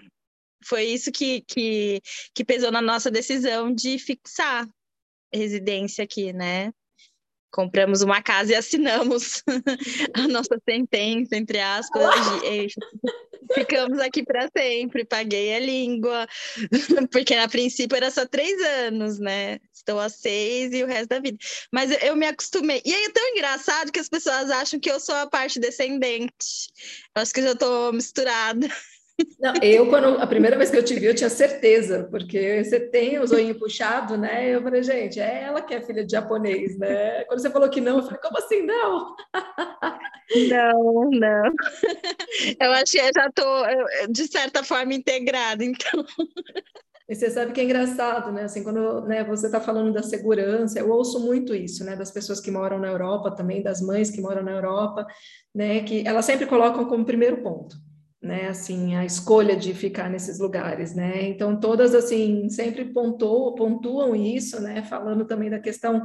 foi 0.66 0.84
isso 0.84 1.12
que, 1.12 1.42
que, 1.42 2.02
que 2.34 2.44
pesou 2.44 2.72
na 2.72 2.82
nossa 2.82 3.10
decisão 3.10 3.74
de 3.74 3.98
fixar 3.98 4.68
residência 5.34 6.04
aqui, 6.04 6.34
né? 6.34 6.72
Compramos 7.52 8.02
uma 8.02 8.22
casa 8.22 8.52
e 8.52 8.56
assinamos 8.56 9.44
a 10.14 10.28
nossa 10.28 10.60
sentença, 10.68 11.36
entre 11.36 11.60
aspas. 11.60 12.04
Ficamos 13.54 14.00
aqui 14.00 14.24
para 14.24 14.50
sempre, 14.56 15.06
paguei 15.06 15.56
a 15.56 15.60
língua, 15.60 16.28
porque 17.12 17.34
a 17.34 17.48
princípio 17.48 17.96
era 17.96 18.12
só 18.12 18.26
três 18.26 18.62
anos, 18.86 19.20
né? 19.20 19.60
Estou 19.88 20.02
a 20.02 20.10
seis 20.10 20.74
e 20.74 20.84
o 20.84 20.88
resto 20.88 21.08
da 21.08 21.20
vida. 21.20 21.38
Mas 21.72 21.90
eu 22.04 22.14
me 22.14 22.28
acostumei. 22.28 22.82
E 22.84 22.94
aí 22.94 23.06
é 23.06 23.10
tão 23.10 23.26
engraçado 23.30 23.90
que 23.90 24.00
as 24.00 24.10
pessoas 24.10 24.52
acham 24.52 24.78
que 24.82 24.92
eu 24.92 25.00
sou 25.00 25.16
a 25.16 25.28
parte 25.28 25.62
descendente. 25.62 26.68
Eu 27.16 27.22
acho 27.22 27.34
que 27.34 27.40
eu 27.40 27.46
já 27.46 27.52
estou 27.54 27.94
misturada. 27.94 28.68
Não, 29.40 29.54
eu, 29.64 29.90
quando 29.90 30.22
a 30.22 30.28
primeira 30.28 30.58
vez 30.58 30.70
que 30.70 30.78
eu 30.78 30.84
te 30.84 30.94
vi, 30.94 31.06
eu 31.06 31.16
tinha 31.16 31.30
certeza, 31.30 32.08
porque 32.12 32.64
você 32.64 32.80
tem 32.80 33.18
o 33.18 33.26
zoinho 33.26 33.58
puxado, 33.58 34.16
né? 34.16 34.54
Eu 34.54 34.62
falei, 34.62 34.84
gente, 34.84 35.20
é 35.20 35.44
ela 35.44 35.62
que 35.62 35.74
é 35.74 35.82
filha 35.82 36.06
de 36.06 36.12
japonês, 36.12 36.78
né? 36.78 37.24
Quando 37.24 37.40
você 37.40 37.50
falou 37.50 37.70
que 37.70 37.82
não, 37.82 37.98
eu 37.98 38.04
falei, 38.04 38.20
como 38.20 38.38
assim 38.38 38.62
não? 38.62 39.16
Não, 40.50 41.10
não. 41.12 41.54
Eu 42.60 42.72
acho 42.74 42.92
que 42.92 43.00
eu 43.00 43.12
já 43.16 43.28
estou, 43.28 43.66
de 44.10 44.28
certa 44.28 44.64
forma, 44.64 44.94
integrada, 44.94 45.64
então. 45.64 46.06
E 47.10 47.16
você 47.16 47.30
sabe 47.30 47.54
que 47.54 47.62
é 47.62 47.64
engraçado, 47.64 48.32
né? 48.32 48.44
Assim, 48.44 48.64
quando 48.64 49.02
né, 49.02 49.24
você 49.24 49.46
está 49.46 49.62
falando 49.62 49.94
da 49.94 50.04
segurança, 50.04 50.80
eu 50.80 50.92
ouço 50.92 51.20
muito 51.20 51.56
isso, 51.56 51.84
né? 51.86 51.96
Das 51.96 52.12
pessoas 52.12 52.40
que 52.40 52.52
moram 52.52 52.80
na 52.80 52.88
Europa 52.88 53.32
também, 53.32 53.64
das 53.64 53.82
mães 53.82 54.10
que 54.10 54.22
moram 54.22 54.44
na 54.44 54.52
Europa, 54.52 55.08
né? 55.56 55.84
Que 55.84 56.06
elas 56.06 56.26
sempre 56.26 56.46
colocam 56.46 56.86
como 56.86 57.06
primeiro 57.06 57.42
ponto 57.42 57.78
né, 58.22 58.48
assim, 58.48 58.96
a 58.96 59.06
escolha 59.06 59.56
de 59.56 59.74
ficar 59.74 60.10
nesses 60.10 60.40
lugares, 60.40 60.94
né, 60.96 61.30
então 61.30 61.60
todas, 61.60 61.94
assim, 61.94 62.50
sempre 62.50 62.86
pontuam, 62.86 63.54
pontuam 63.54 64.16
isso, 64.16 64.60
né, 64.60 64.84
falando 64.84 65.26
também 65.26 65.50
da 65.50 65.60
questão 65.60 66.04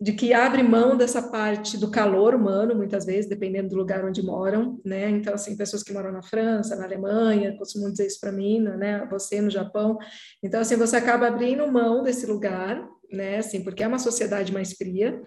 de 0.00 0.12
que 0.12 0.32
abre 0.32 0.62
mão 0.62 0.96
dessa 0.96 1.20
parte 1.30 1.76
do 1.76 1.90
calor 1.90 2.34
humano, 2.34 2.74
muitas 2.74 3.04
vezes, 3.04 3.28
dependendo 3.28 3.68
do 3.68 3.76
lugar 3.76 4.02
onde 4.04 4.22
moram, 4.22 4.80
né, 4.82 5.10
então, 5.10 5.34
assim, 5.34 5.56
pessoas 5.56 5.82
que 5.82 5.92
moram 5.92 6.10
na 6.10 6.22
França, 6.22 6.74
na 6.74 6.84
Alemanha, 6.84 7.56
costumam 7.58 7.90
dizer 7.90 8.06
isso 8.06 8.18
para 8.18 8.32
mim, 8.32 8.60
né, 8.60 9.06
você 9.10 9.42
no 9.42 9.50
Japão, 9.50 9.98
então, 10.42 10.60
assim, 10.60 10.76
você 10.76 10.96
acaba 10.96 11.26
abrindo 11.26 11.70
mão 11.70 12.02
desse 12.02 12.24
lugar, 12.24 12.82
né, 13.12 13.38
assim, 13.38 13.62
porque 13.62 13.82
é 13.82 13.88
uma 13.88 13.98
sociedade 13.98 14.52
mais 14.52 14.72
fria, 14.72 15.20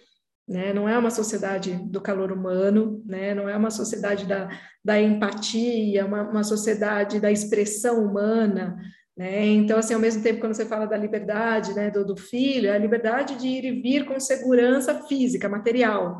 né? 0.47 0.73
Não 0.73 0.89
é 0.89 0.97
uma 0.97 1.09
sociedade 1.09 1.73
do 1.89 2.01
calor 2.01 2.31
humano, 2.31 3.01
né? 3.05 3.33
Não 3.33 3.47
é 3.47 3.55
uma 3.55 3.71
sociedade 3.71 4.25
da, 4.25 4.49
da 4.83 5.01
empatia, 5.01 6.05
uma, 6.05 6.23
uma 6.29 6.43
sociedade 6.43 7.19
da 7.19 7.31
expressão 7.31 8.03
humana, 8.03 8.77
né? 9.15 9.45
Então, 9.45 9.77
assim, 9.77 9.93
ao 9.93 9.99
mesmo 9.99 10.23
tempo, 10.23 10.39
quando 10.39 10.55
você 10.55 10.65
fala 10.65 10.87
da 10.87 10.97
liberdade, 10.97 11.73
né, 11.73 11.91
do, 11.91 12.03
do 12.03 12.15
filho, 12.15 12.69
é 12.69 12.75
a 12.75 12.79
liberdade 12.79 13.35
de 13.35 13.47
ir 13.47 13.65
e 13.65 13.81
vir 13.81 14.05
com 14.05 14.19
segurança 14.19 15.03
física, 15.07 15.47
material, 15.47 16.19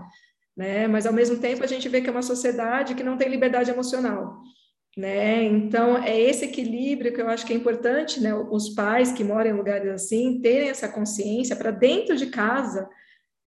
né? 0.55 0.87
Mas, 0.87 1.05
ao 1.07 1.13
mesmo 1.13 1.37
tempo, 1.37 1.63
a 1.63 1.67
gente 1.67 1.89
vê 1.89 2.01
que 2.01 2.09
é 2.09 2.11
uma 2.11 2.21
sociedade 2.21 2.93
que 2.93 3.03
não 3.03 3.17
tem 3.17 3.29
liberdade 3.29 3.71
emocional, 3.71 4.37
né? 4.95 5.43
Então, 5.43 5.97
é 5.97 6.19
esse 6.19 6.45
equilíbrio 6.45 7.13
que 7.13 7.21
eu 7.21 7.29
acho 7.29 7.45
que 7.45 7.53
é 7.53 7.55
importante, 7.55 8.21
né? 8.21 8.33
Os 8.35 8.69
pais 8.69 9.11
que 9.11 9.23
moram 9.23 9.49
em 9.49 9.57
lugares 9.57 9.89
assim 9.91 10.39
terem 10.39 10.69
essa 10.69 10.87
consciência 10.87 11.55
para 11.55 11.71
dentro 11.71 12.15
de 12.15 12.27
casa 12.27 12.87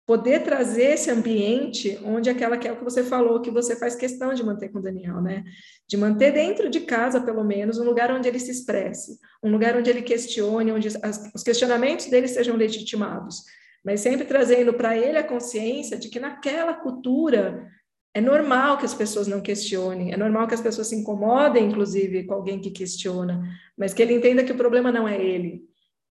poder 0.07 0.41
trazer 0.41 0.93
esse 0.93 1.11
ambiente 1.11 1.99
onde 2.01 2.29
aquela 2.29 2.57
que 2.57 2.65
é 2.65 2.71
o 2.71 2.77
que 2.77 2.83
você 2.83 3.03
falou, 3.03 3.41
que 3.41 3.51
você 3.51 3.75
faz 3.75 3.93
questão 3.93 4.33
de 4.33 4.41
manter 4.41 4.69
com 4.69 4.79
o 4.79 4.81
Daniel, 4.81 5.21
né? 5.21 5.43
De 5.85 5.97
manter 5.97 6.31
dentro 6.31 6.69
de 6.69 6.79
casa, 6.79 7.19
pelo 7.19 7.43
menos, 7.43 7.77
um 7.77 7.83
lugar 7.83 8.09
onde 8.09 8.25
ele 8.25 8.39
se 8.39 8.49
expresse, 8.49 9.19
um 9.43 9.51
lugar 9.51 9.75
onde 9.75 9.89
ele 9.89 10.01
questione, 10.01 10.71
onde 10.71 10.87
as, 11.03 11.29
os 11.35 11.43
questionamentos 11.43 12.05
dele 12.05 12.29
sejam 12.29 12.55
legitimados, 12.55 13.43
mas 13.83 13.99
sempre 13.99 14.25
trazendo 14.25 14.73
para 14.73 14.97
ele 14.97 15.17
a 15.17 15.27
consciência 15.27 15.97
de 15.97 16.07
que 16.07 16.21
naquela 16.21 16.73
cultura 16.73 17.67
é 18.13 18.21
normal 18.21 18.77
que 18.77 18.85
as 18.85 18.93
pessoas 18.93 19.27
não 19.27 19.41
questionem, 19.41 20.13
é 20.13 20.17
normal 20.17 20.47
que 20.47 20.53
as 20.53 20.61
pessoas 20.61 20.87
se 20.87 20.95
incomodem, 20.95 21.65
inclusive, 21.65 22.23
com 22.23 22.33
alguém 22.33 22.61
que 22.61 22.71
questiona, 22.71 23.43
mas 23.77 23.93
que 23.93 24.01
ele 24.01 24.13
entenda 24.13 24.41
que 24.41 24.53
o 24.53 24.57
problema 24.57 24.89
não 24.89 25.05
é 25.05 25.21
ele, 25.21 25.65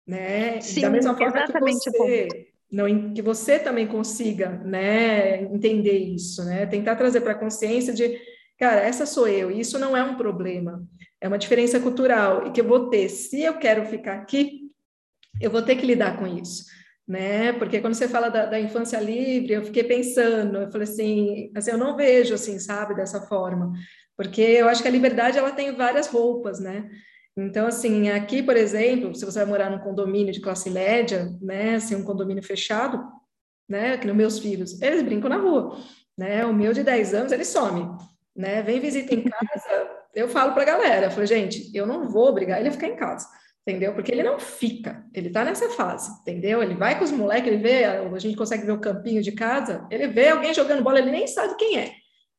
né? 0.05 0.59
Sim, 0.59 0.81
da 0.81 0.89
mesma 0.89 1.15
forma 1.15 1.45
que 1.47 1.53
você 1.53 2.44
não, 2.71 3.13
que 3.13 3.21
você 3.21 3.59
também 3.59 3.87
consiga, 3.87 4.49
né, 4.49 5.43
entender 5.43 5.97
isso, 5.97 6.43
né, 6.43 6.65
tentar 6.65 6.95
trazer 6.95 7.21
para 7.21 7.31
a 7.33 7.39
consciência 7.39 7.93
de, 7.93 8.19
cara, 8.57 8.81
essa 8.81 9.05
sou 9.05 9.27
eu, 9.27 9.51
e 9.51 9.59
isso 9.59 9.77
não 9.77 9.95
é 9.95 10.03
um 10.03 10.15
problema, 10.15 10.85
é 11.21 11.27
uma 11.27 11.37
diferença 11.37 11.79
cultural, 11.79 12.47
e 12.47 12.51
que 12.51 12.61
eu 12.61 12.67
vou 12.67 12.89
ter, 12.89 13.09
se 13.09 13.41
eu 13.41 13.57
quero 13.57 13.85
ficar 13.85 14.15
aqui, 14.15 14.71
eu 15.39 15.51
vou 15.51 15.61
ter 15.61 15.75
que 15.75 15.85
lidar 15.85 16.17
com 16.17 16.25
isso, 16.25 16.65
né, 17.07 17.53
porque 17.53 17.79
quando 17.79 17.93
você 17.93 18.07
fala 18.07 18.29
da, 18.29 18.45
da 18.45 18.59
infância 18.59 18.99
livre, 18.99 19.53
eu 19.53 19.63
fiquei 19.63 19.83
pensando, 19.83 20.57
eu 20.57 20.71
falei 20.71 20.87
assim, 20.87 21.51
assim, 21.55 21.71
eu 21.71 21.77
não 21.77 21.95
vejo 21.95 22.33
assim, 22.33 22.57
sabe, 22.59 22.95
dessa 22.95 23.21
forma, 23.21 23.71
porque 24.17 24.41
eu 24.41 24.67
acho 24.67 24.81
que 24.81 24.87
a 24.87 24.91
liberdade, 24.91 25.37
ela 25.37 25.51
tem 25.51 25.75
várias 25.75 26.07
roupas, 26.07 26.59
né, 26.59 26.89
então, 27.37 27.67
assim, 27.67 28.09
aqui, 28.09 28.41
por 28.41 28.55
exemplo, 28.55 29.13
se 29.13 29.25
você 29.25 29.39
vai 29.39 29.47
morar 29.47 29.69
num 29.69 29.79
condomínio 29.79 30.31
de 30.31 30.39
classe 30.39 30.69
média, 30.69 31.35
né, 31.41 31.75
assim, 31.75 31.95
um 31.95 32.03
condomínio 32.03 32.41
fechado, 32.41 33.03
né, 33.67 33.97
que 33.97 34.07
nos 34.07 34.15
meus 34.15 34.39
filhos, 34.39 34.81
eles 34.81 35.01
brincam 35.03 35.29
na 35.29 35.37
rua, 35.37 35.77
né, 36.17 36.45
o 36.45 36.53
meu 36.53 36.71
de 36.71 36.81
10 36.81 37.13
anos, 37.13 37.31
ele 37.33 37.43
some, 37.43 37.97
né, 38.33 38.61
vem 38.61 38.79
visita 38.79 39.13
em 39.13 39.21
casa, 39.23 39.89
eu 40.13 40.29
falo 40.29 40.53
pra 40.53 40.63
galera, 40.63 41.07
eu 41.07 41.11
falo, 41.11 41.25
gente, 41.25 41.69
eu 41.75 41.85
não 41.85 42.07
vou 42.07 42.29
obrigar 42.29 42.61
ele 42.61 42.71
ficar 42.71 42.87
em 42.87 42.95
casa, 42.95 43.27
entendeu? 43.67 43.93
Porque 43.93 44.13
ele 44.13 44.23
não 44.23 44.39
fica, 44.39 45.03
ele 45.13 45.29
tá 45.29 45.43
nessa 45.43 45.69
fase, 45.71 46.09
entendeu? 46.21 46.63
Ele 46.63 46.75
vai 46.75 46.97
com 46.97 47.03
os 47.03 47.11
moleques, 47.11 47.51
ele 47.51 47.61
vê, 47.61 47.83
a 47.83 48.17
gente 48.19 48.37
consegue 48.37 48.65
ver 48.65 48.71
o 48.71 48.79
campinho 48.79 49.21
de 49.21 49.33
casa, 49.33 49.85
ele 49.91 50.07
vê 50.07 50.29
alguém 50.29 50.53
jogando 50.53 50.83
bola, 50.83 50.99
ele 50.99 51.11
nem 51.11 51.27
sabe 51.27 51.57
quem 51.57 51.79
é, 51.79 51.91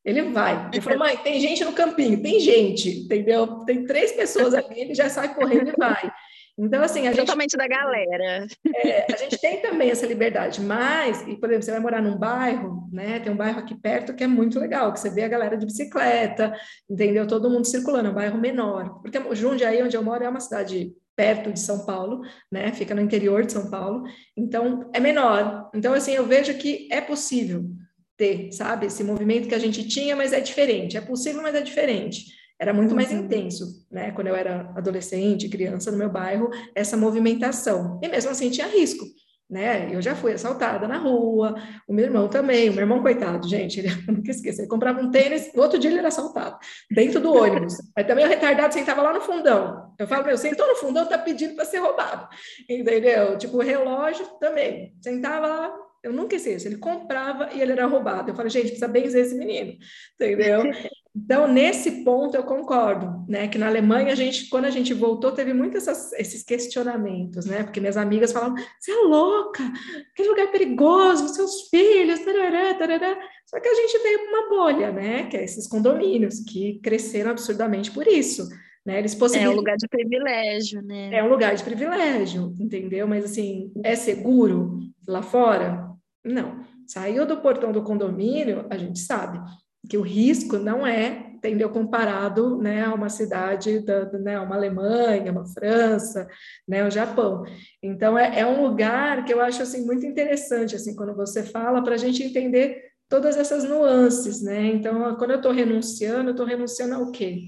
ele 0.07 0.21
vai. 0.31 0.69
Ele 0.71 0.81
falou, 0.81 0.99
mãe, 0.99 1.17
tem 1.17 1.37
gente 1.41 1.65
no 1.65 1.73
campinho, 1.73 2.21
tem 2.21 2.39
gente, 2.39 3.01
entendeu? 3.01 3.65
Tem 3.65 3.83
três 3.83 4.13
pessoas 4.13 4.53
ali, 4.53 4.79
ele 4.79 4.95
já 4.95 5.09
sai 5.09 5.35
correndo 5.35 5.69
e 5.69 5.75
vai. 5.77 6.09
Então, 6.57 6.81
assim, 6.81 7.01
a 7.01 7.11
gente... 7.11 7.25
Totalmente 7.25 7.57
da 7.57 7.67
galera. 7.67 8.47
É, 8.73 9.13
a 9.13 9.17
gente 9.17 9.37
tem 9.37 9.61
também 9.61 9.91
essa 9.91 10.07
liberdade, 10.07 10.61
mas, 10.61 11.21
e, 11.27 11.35
por 11.35 11.49
exemplo, 11.49 11.65
você 11.65 11.71
vai 11.71 11.81
morar 11.81 12.01
num 12.01 12.17
bairro, 12.17 12.89
né? 12.89 13.19
Tem 13.19 13.33
um 13.33 13.35
bairro 13.35 13.59
aqui 13.59 13.75
perto 13.75 14.15
que 14.15 14.23
é 14.23 14.27
muito 14.27 14.57
legal, 14.57 14.93
que 14.93 14.99
você 15.01 15.09
vê 15.09 15.23
a 15.23 15.27
galera 15.27 15.57
de 15.57 15.65
bicicleta, 15.65 16.55
entendeu? 16.89 17.27
Todo 17.27 17.49
mundo 17.49 17.67
circulando, 17.67 18.07
é 18.07 18.11
um 18.11 18.15
bairro 18.15 18.39
menor. 18.39 19.01
Porque 19.01 19.19
Jundiaí, 19.35 19.83
onde 19.83 19.97
eu 19.97 20.01
moro, 20.01 20.23
é 20.23 20.29
uma 20.29 20.39
cidade 20.39 20.93
perto 21.17 21.51
de 21.51 21.59
São 21.59 21.85
Paulo, 21.85 22.21
né? 22.49 22.71
Fica 22.71 22.95
no 22.95 23.01
interior 23.01 23.45
de 23.45 23.51
São 23.51 23.69
Paulo, 23.69 24.05
então 24.37 24.89
é 24.93 25.01
menor. 25.01 25.69
Então, 25.75 25.93
assim, 25.93 26.13
eu 26.13 26.25
vejo 26.25 26.57
que 26.57 26.87
é 26.89 27.01
possível 27.01 27.65
ter, 28.17 28.51
sabe? 28.51 28.87
Esse 28.87 29.03
movimento 29.03 29.47
que 29.47 29.55
a 29.55 29.59
gente 29.59 29.87
tinha, 29.87 30.15
mas 30.15 30.33
é 30.33 30.39
diferente. 30.39 30.97
É 30.97 31.01
possível, 31.01 31.41
mas 31.41 31.55
é 31.55 31.61
diferente. 31.61 32.25
Era 32.59 32.73
muito 32.73 32.95
mais 32.95 33.11
uhum. 33.11 33.19
intenso, 33.19 33.85
né? 33.91 34.11
Quando 34.11 34.27
eu 34.27 34.35
era 34.35 34.73
adolescente, 34.75 35.47
criança 35.47 35.91
no 35.91 35.97
meu 35.97 36.09
bairro, 36.09 36.49
essa 36.73 36.97
movimentação. 36.97 37.99
E 38.01 38.07
mesmo 38.07 38.31
assim 38.31 38.49
tinha 38.49 38.65
risco, 38.67 39.05
né? 39.47 39.93
Eu 39.93 40.01
já 40.01 40.15
fui 40.15 40.33
assaltada 40.33 40.87
na 40.87 40.97
rua, 40.97 41.55
o 41.87 41.93
meu 41.93 42.05
irmão 42.05 42.27
também, 42.27 42.69
o 42.69 42.73
meu 42.73 42.81
irmão, 42.81 43.01
coitado, 43.03 43.47
gente, 43.47 43.79
ele 43.79 43.89
nunca 44.07 44.31
esqueci, 44.31 44.61
ele 44.61 44.67
comprava 44.67 44.99
um 44.99 45.11
tênis, 45.11 45.53
no 45.53 45.61
outro 45.61 45.77
dia 45.77 45.91
ele 45.91 45.99
era 45.99 46.07
assaltado, 46.07 46.57
dentro 46.89 47.21
do 47.21 47.31
ônibus. 47.31 47.75
Aí 47.95 48.03
também 48.03 48.25
o 48.25 48.27
retardado 48.27 48.73
sentava 48.73 49.03
lá 49.03 49.13
no 49.13 49.21
fundão. 49.21 49.93
Eu 49.99 50.07
falo, 50.07 50.25
meu, 50.25 50.37
sentou 50.37 50.67
no 50.67 50.75
fundão, 50.75 51.05
tá 51.05 51.17
pedindo 51.19 51.55
para 51.55 51.63
ser 51.63 51.77
roubado, 51.77 52.27
entendeu? 52.67 53.37
Tipo, 53.37 53.57
o 53.57 53.61
relógio 53.61 54.25
também, 54.39 54.95
sentava 54.99 55.47
lá, 55.47 55.73
eu 56.03 56.13
nunca 56.13 56.35
esqueço, 56.35 56.67
ele 56.67 56.77
comprava 56.77 57.49
e 57.53 57.61
ele 57.61 57.71
era 57.71 57.85
roubado. 57.85 58.31
Eu 58.31 58.35
falei, 58.35 58.49
gente, 58.49 58.67
precisa 58.67 58.87
benzer 58.87 59.25
esse 59.25 59.35
menino, 59.35 59.77
entendeu? 60.15 60.63
Então, 61.17 61.47
nesse 61.47 62.03
ponto 62.03 62.37
eu 62.37 62.43
concordo, 62.43 63.25
né? 63.27 63.47
Que 63.47 63.57
na 63.57 63.65
Alemanha 63.65 64.11
a 64.11 64.15
gente, 64.15 64.47
quando 64.49 64.65
a 64.65 64.69
gente 64.69 64.93
voltou, 64.93 65.31
teve 65.31 65.51
muitos 65.51 65.87
esses 66.13 66.43
questionamentos, 66.43 67.47
né? 67.47 67.63
Porque 67.63 67.79
minhas 67.79 67.97
amigas 67.97 68.31
falavam, 68.31 68.55
você 68.79 68.91
é 68.91 69.01
louca, 69.01 69.63
aquele 70.11 70.29
lugar 70.29 70.43
é 70.43 70.51
perigoso, 70.51 71.27
seus 71.29 71.69
filhos, 71.69 72.19
tarará, 72.19 72.75
tarará. 72.75 73.17
Só 73.47 73.59
que 73.59 73.67
a 73.67 73.73
gente 73.73 73.97
veio 74.03 74.19
para 74.19 74.29
uma 74.29 74.49
bolha, 74.49 74.91
né? 74.91 75.23
Que 75.27 75.37
é 75.37 75.43
esses 75.43 75.67
condomínios 75.67 76.39
que 76.41 76.79
cresceram 76.83 77.31
absurdamente 77.31 77.89
por 77.89 78.05
isso. 78.05 78.47
Né? 78.85 78.99
Eles 78.99 79.15
possibilitam... 79.15 79.51
É 79.51 79.55
um 79.55 79.57
lugar 79.57 79.75
de 79.75 79.87
privilégio, 79.87 80.81
né? 80.83 81.09
É 81.13 81.23
um 81.23 81.29
lugar 81.29 81.55
de 81.55 81.63
privilégio, 81.63 82.55
entendeu? 82.59 83.07
Mas 83.07 83.25
assim, 83.25 83.71
é 83.83 83.95
seguro 83.95 84.79
lá 85.07 85.21
fora? 85.21 85.86
Não. 86.27 86.65
Saiu 86.85 87.25
do 87.25 87.37
portão 87.37 87.71
do 87.71 87.83
condomínio, 87.83 88.65
a 88.69 88.77
gente 88.77 88.99
sabe 88.99 89.39
que 89.89 89.97
o 89.97 90.01
risco 90.01 90.57
não 90.57 90.85
é, 90.85 91.31
entendeu, 91.35 91.69
comparado, 91.69 92.57
né, 92.57 92.83
a 92.83 92.93
uma 92.93 93.09
cidade, 93.09 93.79
da, 93.79 94.05
né, 94.13 94.39
uma 94.39 94.55
Alemanha, 94.55 95.31
uma 95.31 95.45
França, 95.45 96.27
né, 96.67 96.85
o 96.85 96.91
Japão. 96.91 97.43
Então, 97.81 98.17
é, 98.17 98.39
é 98.39 98.45
um 98.45 98.67
lugar 98.67 99.23
que 99.23 99.33
eu 99.33 99.41
acho, 99.41 99.61
assim, 99.61 99.85
muito 99.85 100.05
interessante, 100.05 100.75
assim, 100.75 100.95
quando 100.95 101.15
você 101.15 101.43
fala, 101.43 101.83
para 101.83 101.95
a 101.95 101.97
gente 101.97 102.23
entender 102.23 102.81
todas 103.09 103.37
essas 103.37 103.63
nuances, 103.63 104.41
né? 104.41 104.65
Então, 104.67 105.15
quando 105.15 105.31
eu 105.31 105.37
estou 105.37 105.51
renunciando, 105.51 106.29
eu 106.29 106.31
estou 106.31 106.45
renunciando 106.45 106.95
ao 106.95 107.11
quê? 107.11 107.41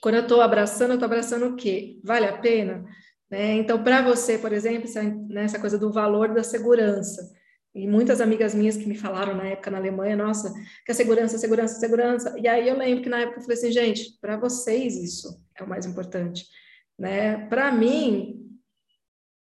Quando 0.00 0.14
eu 0.14 0.22
estou 0.22 0.40
abraçando, 0.40 0.90
eu 0.90 0.94
estou 0.94 1.06
abraçando 1.06 1.46
o 1.48 1.56
quê? 1.56 1.98
Vale 2.02 2.26
a 2.26 2.38
pena? 2.38 2.82
Né? 3.30 3.54
Então, 3.56 3.82
para 3.82 4.02
você, 4.02 4.38
por 4.38 4.52
exemplo, 4.52 4.84
essa, 4.84 5.02
né, 5.02 5.44
essa 5.44 5.58
coisa 5.58 5.78
do 5.78 5.92
valor 5.92 6.32
da 6.32 6.42
segurança, 6.42 7.30
e 7.74 7.86
muitas 7.86 8.20
amigas 8.20 8.54
minhas 8.54 8.76
que 8.76 8.86
me 8.86 8.96
falaram 8.96 9.34
na 9.34 9.44
época 9.44 9.70
na 9.70 9.78
Alemanha, 9.78 10.16
nossa, 10.16 10.52
que 10.84 10.90
a 10.90 10.94
segurança, 10.94 11.38
segurança, 11.38 11.78
segurança. 11.78 12.36
E 12.38 12.48
aí 12.48 12.68
eu 12.68 12.76
lembro 12.76 13.02
que 13.02 13.08
na 13.08 13.20
época 13.20 13.38
eu 13.38 13.42
falei 13.42 13.56
assim, 13.56 13.70
gente, 13.70 14.18
para 14.20 14.36
vocês 14.36 14.96
isso 14.96 15.40
é 15.56 15.62
o 15.62 15.68
mais 15.68 15.86
importante, 15.86 16.46
né? 16.98 17.46
Para 17.46 17.70
mim, 17.70 18.58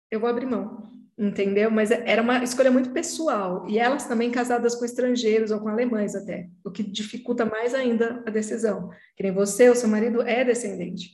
eu 0.09 0.21
vou 0.21 0.29
abrir 0.29 0.47
mão, 0.47 0.89
entendeu? 1.19 1.69
Mas 1.69 1.91
era 1.91 2.23
uma 2.23 2.45
escolha 2.45 2.71
muito 2.71 2.91
pessoal. 2.91 3.69
E 3.69 3.79
elas 3.79 4.07
também 4.07 4.31
casadas 4.31 4.77
com 4.77 4.85
estrangeiros 4.85 5.51
ou 5.51 5.59
com 5.59 5.69
alemães 5.69 6.15
até, 6.15 6.49
o 6.65 6.71
que 6.71 6.85
dificulta 6.85 7.45
mais 7.45 7.75
ainda 7.75 8.23
a 8.25 8.31
decisão. 8.31 8.91
Que 9.17 9.25
nem 9.25 9.33
você, 9.33 9.69
o 9.69 9.75
seu 9.75 9.89
marido 9.89 10.23
é 10.23 10.45
descendente. 10.45 11.11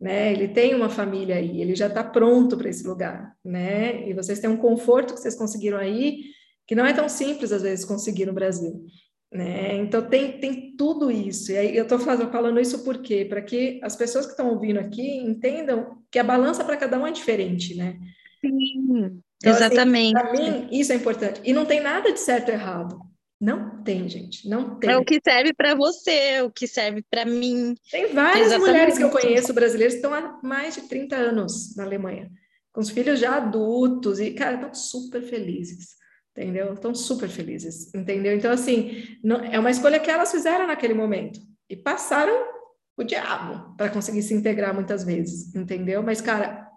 Né? 0.00 0.32
Ele 0.32 0.48
tem 0.48 0.74
uma 0.74 0.88
família 0.88 1.36
aí, 1.36 1.60
ele 1.60 1.74
já 1.74 1.86
está 1.86 2.04
pronto 2.04 2.56
para 2.56 2.68
esse 2.68 2.86
lugar, 2.86 3.34
né? 3.44 4.06
E 4.08 4.12
vocês 4.12 4.38
têm 4.38 4.48
um 4.48 4.56
conforto 4.56 5.14
que 5.14 5.20
vocês 5.20 5.34
conseguiram 5.34 5.78
aí, 5.78 6.35
que 6.66 6.74
não 6.74 6.84
é 6.84 6.92
tão 6.92 7.08
simples 7.08 7.52
às 7.52 7.62
vezes 7.62 7.84
conseguir 7.84 8.26
no 8.26 8.32
Brasil. 8.32 8.84
Né? 9.32 9.76
Então 9.76 10.02
tem, 10.08 10.38
tem 10.38 10.74
tudo 10.76 11.10
isso. 11.10 11.52
E 11.52 11.58
aí 11.58 11.76
eu 11.76 11.84
estou 11.84 11.98
falando 11.98 12.60
isso 12.60 12.84
por 12.84 12.98
quê? 12.98 13.24
Para 13.24 13.42
que 13.42 13.80
as 13.82 13.96
pessoas 13.96 14.24
que 14.24 14.32
estão 14.32 14.50
ouvindo 14.50 14.78
aqui 14.78 15.18
entendam 15.18 15.98
que 16.10 16.18
a 16.18 16.24
balança 16.24 16.64
para 16.64 16.76
cada 16.76 16.98
um 16.98 17.06
é 17.06 17.12
diferente, 17.12 17.74
né? 17.74 17.98
Sim, 18.40 19.20
então, 19.36 19.52
assim, 19.52 19.64
exatamente. 19.64 20.16
Assim, 20.16 20.36
para 20.36 20.50
mim, 20.50 20.68
isso 20.70 20.92
é 20.92 20.96
importante. 20.96 21.40
E 21.44 21.52
não 21.52 21.66
tem 21.66 21.80
nada 21.80 22.12
de 22.12 22.20
certo 22.20 22.48
ou 22.48 22.54
errado. 22.54 22.98
Não 23.38 23.82
tem, 23.82 24.08
gente, 24.08 24.48
não 24.48 24.78
tem. 24.78 24.88
É 24.88 24.96
o 24.96 25.04
que 25.04 25.20
serve 25.22 25.52
para 25.52 25.74
você, 25.74 26.40
o 26.40 26.50
que 26.50 26.66
serve 26.66 27.04
para 27.10 27.26
mim. 27.26 27.74
Tem 27.90 28.14
várias 28.14 28.46
Exatamente. 28.46 28.70
mulheres 28.70 28.96
que 28.96 29.04
eu 29.04 29.10
conheço 29.10 29.52
brasileiras 29.52 29.94
que 29.94 29.98
estão 29.98 30.14
há 30.14 30.40
mais 30.42 30.74
de 30.74 30.82
30 30.82 31.14
anos 31.16 31.76
na 31.76 31.84
Alemanha, 31.84 32.30
com 32.72 32.80
os 32.80 32.88
filhos 32.88 33.20
já 33.20 33.36
adultos 33.36 34.20
e, 34.20 34.30
cara, 34.30 34.54
estão 34.54 34.72
super 34.72 35.22
felizes 35.22 35.96
entendeu? 36.36 36.74
Estão 36.74 36.94
super 36.94 37.28
felizes, 37.28 37.92
entendeu? 37.94 38.36
Então, 38.36 38.52
assim, 38.52 39.18
não, 39.24 39.36
é 39.36 39.58
uma 39.58 39.70
escolha 39.70 39.98
que 39.98 40.10
elas 40.10 40.30
fizeram 40.30 40.66
naquele 40.66 40.92
momento 40.92 41.40
e 41.68 41.74
passaram 41.74 42.46
o 42.96 43.02
diabo 43.02 43.74
para 43.76 43.88
conseguir 43.88 44.22
se 44.22 44.34
integrar 44.34 44.74
muitas 44.74 45.02
vezes, 45.02 45.54
entendeu? 45.54 46.02
Mas, 46.02 46.20
cara, 46.20 46.70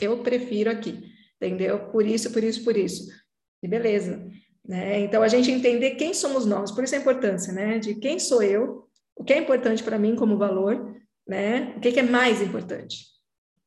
eu 0.00 0.22
prefiro 0.22 0.70
aqui, 0.70 1.12
entendeu? 1.36 1.90
Por 1.90 2.06
isso, 2.06 2.32
por 2.32 2.42
isso, 2.42 2.64
por 2.64 2.76
isso. 2.76 3.10
E 3.62 3.68
beleza, 3.68 4.26
né? 4.66 5.00
Então, 5.00 5.22
a 5.22 5.28
gente 5.28 5.50
entender 5.50 5.92
quem 5.92 6.14
somos 6.14 6.46
nós, 6.46 6.70
por 6.70 6.82
isso 6.82 6.94
a 6.94 6.98
importância, 6.98 7.52
né? 7.52 7.78
De 7.78 7.94
quem 7.94 8.18
sou 8.18 8.42
eu, 8.42 8.86
o 9.14 9.22
que 9.22 9.32
é 9.32 9.38
importante 9.38 9.82
para 9.82 9.98
mim 9.98 10.16
como 10.16 10.38
valor, 10.38 10.96
né? 11.26 11.74
O 11.76 11.80
que, 11.80 11.92
que 11.92 12.00
é 12.00 12.02
mais 12.02 12.40
importante? 12.40 13.06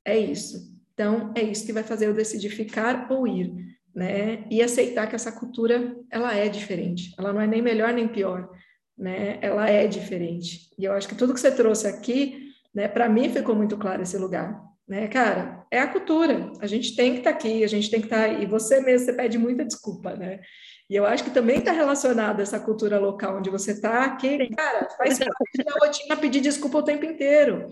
É 0.04 0.18
isso. 0.18 0.74
Então, 0.94 1.34
é 1.36 1.44
isso 1.44 1.66
que 1.66 1.74
vai 1.74 1.84
fazer 1.84 2.08
eu 2.08 2.14
decidir 2.14 2.50
ficar 2.50 3.12
ou 3.12 3.28
ir 3.28 3.54
né? 3.96 4.44
E 4.52 4.62
aceitar 4.62 5.08
que 5.08 5.16
essa 5.16 5.32
cultura 5.32 5.96
ela 6.12 6.36
é 6.36 6.50
diferente, 6.50 7.16
ela 7.18 7.32
não 7.32 7.40
é 7.40 7.48
nem 7.48 7.62
melhor 7.62 7.94
nem 7.94 8.08
pior, 8.08 8.50
né? 8.98 9.40
Ela 9.42 9.70
é 9.70 9.88
diferente. 9.88 10.70
E 10.78 10.84
eu 10.84 10.92
acho 10.92 11.08
que 11.08 11.16
tudo 11.16 11.34
que 11.34 11.40
você 11.40 11.52
trouxe 11.52 11.88
aqui, 11.88 12.52
né? 12.74 12.90
Para 12.90 13.08
mim 13.08 13.30
ficou 13.30 13.56
muito 13.56 13.78
claro 13.78 14.02
esse 14.02 14.18
lugar, 14.18 14.62
né? 14.86 15.08
Cara, 15.08 15.66
é 15.72 15.80
a 15.80 15.88
cultura. 15.88 16.52
A 16.60 16.68
gente 16.68 16.94
tem 16.96 17.14
que 17.14 17.20
estar 17.20 17.32
tá 17.32 17.38
aqui, 17.38 17.64
a 17.64 17.68
gente 17.68 17.90
tem 17.90 18.02
que 18.02 18.08
estar. 18.08 18.28
Tá... 18.28 18.34
E 18.34 18.46
você 18.46 18.82
mesmo 18.82 19.06
você 19.06 19.14
pede 19.14 19.38
muita 19.38 19.64
desculpa, 19.64 20.14
né? 20.14 20.42
E 20.90 20.96
eu 20.96 21.06
acho 21.06 21.24
que 21.24 21.32
também 21.32 21.60
está 21.60 21.72
relacionado 21.72 22.42
a 22.42 22.44
essa 22.44 22.60
cultura 22.60 23.00
local 23.00 23.38
onde 23.38 23.50
você 23.50 23.72
está, 23.72 24.16
que, 24.18 24.50
cara, 24.56 24.88
faz 24.98 25.18
parte 25.18 25.64
da 25.64 25.72
rotina 25.82 26.18
pedir 26.18 26.42
desculpa 26.42 26.78
o 26.78 26.84
tempo 26.84 27.06
inteiro. 27.06 27.70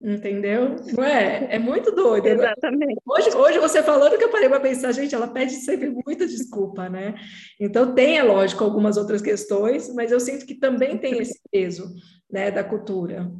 Entendeu? 0.00 0.76
Não 0.94 1.02
é? 1.02 1.58
Muito 1.58 1.90
doido. 1.90 2.26
Exatamente. 2.26 3.00
Hoje, 3.06 3.34
hoje 3.34 3.58
você 3.58 3.82
falando 3.82 4.18
que 4.18 4.24
eu 4.24 4.30
parei 4.30 4.48
para 4.48 4.60
pensar, 4.60 4.92
gente, 4.92 5.14
ela 5.14 5.28
pede 5.28 5.52
sempre 5.52 5.88
muita 5.88 6.26
desculpa, 6.26 6.88
né? 6.90 7.14
Então 7.58 7.94
tem, 7.94 8.18
é 8.18 8.22
lógico, 8.22 8.64
algumas 8.64 8.96
outras 8.98 9.22
questões, 9.22 9.92
mas 9.94 10.12
eu 10.12 10.20
sinto 10.20 10.44
que 10.44 10.54
também 10.54 10.98
tem 10.98 11.18
esse 11.18 11.40
peso, 11.50 11.94
né, 12.30 12.50
da 12.50 12.62
cultura. 12.62 13.30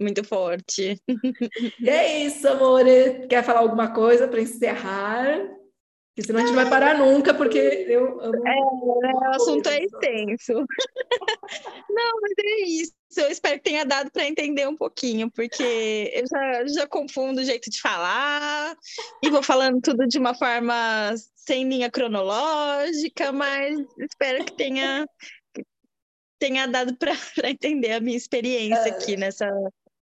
Muito 0.00 0.24
forte. 0.24 0.96
E 1.80 1.90
é 1.90 2.24
isso, 2.24 2.48
amor. 2.48 2.84
Quer 3.28 3.44
falar 3.44 3.60
alguma 3.60 3.92
coisa 3.92 4.26
para 4.28 4.40
encerrar? 4.40 5.59
Porque 6.10 6.26
senão 6.26 6.40
a 6.40 6.42
gente 6.42 6.54
não 6.54 6.62
vai 6.62 6.70
parar 6.70 6.98
nunca, 6.98 7.32
porque 7.32 7.58
eu 7.58 8.20
amo. 8.20 8.46
É, 8.46 9.28
o 9.28 9.34
assunto 9.34 9.68
é 9.68 9.84
extenso. 9.84 10.52
não, 11.88 12.20
mas 12.20 12.32
é 12.38 12.60
isso. 12.66 12.92
Eu 13.16 13.30
espero 13.30 13.56
que 13.56 13.64
tenha 13.64 13.84
dado 13.84 14.10
para 14.10 14.26
entender 14.26 14.68
um 14.68 14.76
pouquinho, 14.76 15.30
porque 15.30 16.12
eu 16.12 16.24
já, 16.26 16.66
já 16.66 16.86
confundo 16.86 17.40
o 17.40 17.44
jeito 17.44 17.70
de 17.70 17.80
falar 17.80 18.76
e 19.22 19.30
vou 19.30 19.42
falando 19.42 19.80
tudo 19.80 20.06
de 20.06 20.18
uma 20.18 20.34
forma 20.34 21.14
sem 21.36 21.68
linha 21.68 21.90
cronológica, 21.90 23.32
mas 23.32 23.76
espero 23.98 24.44
que 24.44 24.52
tenha, 24.52 25.06
tenha 26.38 26.66
dado 26.66 26.96
para 26.96 27.12
entender 27.50 27.92
a 27.92 28.00
minha 28.00 28.16
experiência 28.16 28.92
aqui 28.92 29.16
nessa 29.16 29.48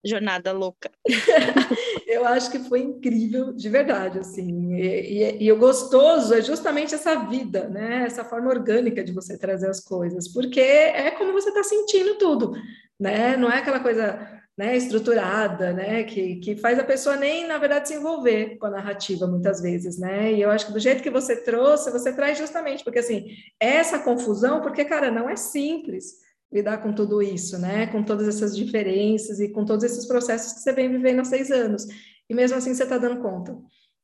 jornada 0.03 0.51
louca. 0.51 0.89
eu 2.09 2.25
acho 2.25 2.49
que 2.49 2.59
foi 2.59 2.81
incrível, 2.81 3.53
de 3.53 3.69
verdade, 3.69 4.19
assim. 4.19 4.73
E, 4.73 5.37
e, 5.39 5.43
e, 5.43 5.51
o 5.51 5.57
gostoso 5.57 6.33
é 6.33 6.41
justamente 6.41 6.95
essa 6.95 7.15
vida, 7.15 7.69
né? 7.69 8.03
Essa 8.05 8.25
forma 8.25 8.49
orgânica 8.49 9.03
de 9.03 9.11
você 9.11 9.37
trazer 9.37 9.69
as 9.69 9.79
coisas, 9.79 10.27
porque 10.27 10.59
é 10.59 11.11
como 11.11 11.33
você 11.33 11.49
está 11.49 11.63
sentindo 11.63 12.17
tudo, 12.17 12.53
né? 12.99 13.37
Não 13.37 13.51
é 13.51 13.59
aquela 13.59 13.79
coisa 13.79 14.39
né, 14.57 14.75
estruturada, 14.75 15.71
né, 15.71 16.03
que, 16.03 16.35
que 16.35 16.53
faz 16.57 16.77
a 16.77 16.83
pessoa 16.83 17.15
nem, 17.15 17.47
na 17.47 17.57
verdade, 17.57 17.87
se 17.87 17.93
envolver 17.93 18.57
com 18.57 18.65
a 18.65 18.69
narrativa, 18.69 19.25
muitas 19.25 19.61
vezes, 19.61 19.97
né, 19.97 20.33
e 20.33 20.41
eu 20.41 20.51
acho 20.51 20.65
que 20.65 20.73
do 20.73 20.79
jeito 20.81 21.01
que 21.01 21.09
você 21.09 21.37
trouxe, 21.37 21.89
você 21.89 22.11
traz 22.11 22.37
justamente, 22.37 22.83
porque, 22.83 22.99
assim, 22.99 23.27
essa 23.57 23.99
confusão, 23.99 24.59
porque, 24.59 24.83
cara, 24.83 25.09
não 25.09 25.29
é 25.29 25.37
simples, 25.37 26.17
lidar 26.51 26.79
com 26.79 26.93
tudo 26.93 27.21
isso, 27.21 27.57
né? 27.59 27.87
Com 27.87 28.03
todas 28.03 28.27
essas 28.27 28.55
diferenças 28.55 29.39
e 29.39 29.49
com 29.49 29.63
todos 29.63 29.83
esses 29.83 30.05
processos 30.05 30.53
que 30.53 30.59
você 30.59 30.73
vem 30.73 30.89
vivendo 30.89 31.19
há 31.19 31.23
seis 31.23 31.51
anos. 31.51 31.85
E 32.29 32.33
mesmo 32.33 32.57
assim 32.57 32.73
você 32.73 32.83
está 32.83 32.97
dando 32.97 33.21
conta. 33.21 33.57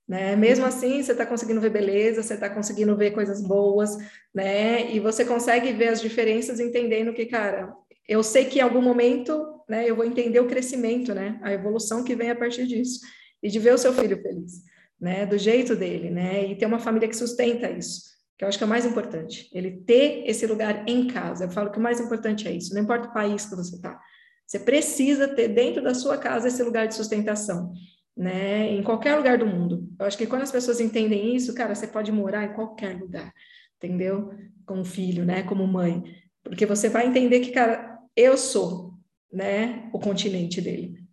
Né? 0.07 0.35
Mesmo 0.35 0.65
assim, 0.65 1.01
você 1.01 1.13
está 1.13 1.25
conseguindo 1.25 1.59
ver 1.59 1.71
beleza, 1.71 2.21
você 2.21 2.35
está 2.35 2.47
conseguindo 2.47 2.95
ver 2.95 3.11
coisas 3.11 3.41
boas, 3.41 3.97
né? 4.33 4.91
E 4.93 4.99
você 4.99 5.25
consegue 5.25 5.73
ver 5.73 5.87
as 5.87 5.99
diferenças 5.99 6.59
entendendo 6.59 7.11
que, 7.11 7.25
cara, 7.25 7.73
eu 8.07 8.21
sei 8.21 8.45
que 8.45 8.59
em 8.59 8.61
algum 8.61 8.83
momento, 8.83 9.63
né, 9.67 9.89
eu 9.89 9.95
vou 9.95 10.05
entender 10.05 10.39
o 10.39 10.47
crescimento, 10.47 11.15
né? 11.15 11.39
A 11.41 11.51
evolução 11.53 12.03
que 12.03 12.15
vem 12.15 12.29
a 12.29 12.35
partir 12.35 12.67
disso. 12.67 12.99
E 13.41 13.49
de 13.49 13.57
ver 13.57 13.73
o 13.73 13.77
seu 13.79 13.93
filho 13.93 14.21
feliz, 14.21 14.61
né? 15.01 15.25
Do 15.25 15.39
jeito 15.39 15.75
dele, 15.75 16.11
né? 16.11 16.45
E 16.45 16.55
ter 16.55 16.67
uma 16.67 16.79
família 16.79 17.07
que 17.09 17.17
sustenta 17.17 17.69
isso 17.71 18.14
que 18.37 18.43
eu 18.43 18.47
acho 18.47 18.57
que 18.57 18.63
é 18.63 18.67
o 18.67 18.69
mais 18.69 18.85
importante, 18.85 19.49
ele 19.53 19.71
ter 19.85 20.23
esse 20.27 20.45
lugar 20.45 20.87
em 20.87 21.07
casa. 21.07 21.45
Eu 21.45 21.51
falo 21.51 21.71
que 21.71 21.79
o 21.79 21.81
mais 21.81 21.99
importante 21.99 22.47
é 22.47 22.51
isso, 22.51 22.73
não 22.73 22.81
importa 22.81 23.07
o 23.07 23.13
país 23.13 23.45
que 23.45 23.55
você 23.55 23.75
está, 23.75 23.99
Você 24.45 24.59
precisa 24.59 25.27
ter 25.27 25.47
dentro 25.47 25.81
da 25.81 25.93
sua 25.93 26.17
casa 26.17 26.47
esse 26.47 26.61
lugar 26.61 26.87
de 26.87 26.95
sustentação, 26.95 27.73
né? 28.15 28.69
Em 28.69 28.83
qualquer 28.83 29.15
lugar 29.15 29.37
do 29.37 29.45
mundo. 29.45 29.89
Eu 29.99 30.05
acho 30.05 30.17
que 30.17 30.27
quando 30.27 30.43
as 30.43 30.51
pessoas 30.51 30.79
entendem 30.79 31.35
isso, 31.35 31.55
cara, 31.55 31.73
você 31.73 31.87
pode 31.87 32.11
morar 32.11 32.43
em 32.43 32.53
qualquer 32.53 32.99
lugar, 32.99 33.33
entendeu? 33.77 34.33
Como 34.65 34.85
filho, 34.85 35.25
né? 35.25 35.43
Como 35.43 35.65
mãe. 35.65 36.03
Porque 36.43 36.65
você 36.65 36.89
vai 36.89 37.07
entender 37.07 37.39
que, 37.39 37.51
cara, 37.51 37.99
eu 38.15 38.37
sou, 38.37 38.93
né? 39.31 39.89
O 39.93 39.99
continente 39.99 40.61
dele. 40.61 41.03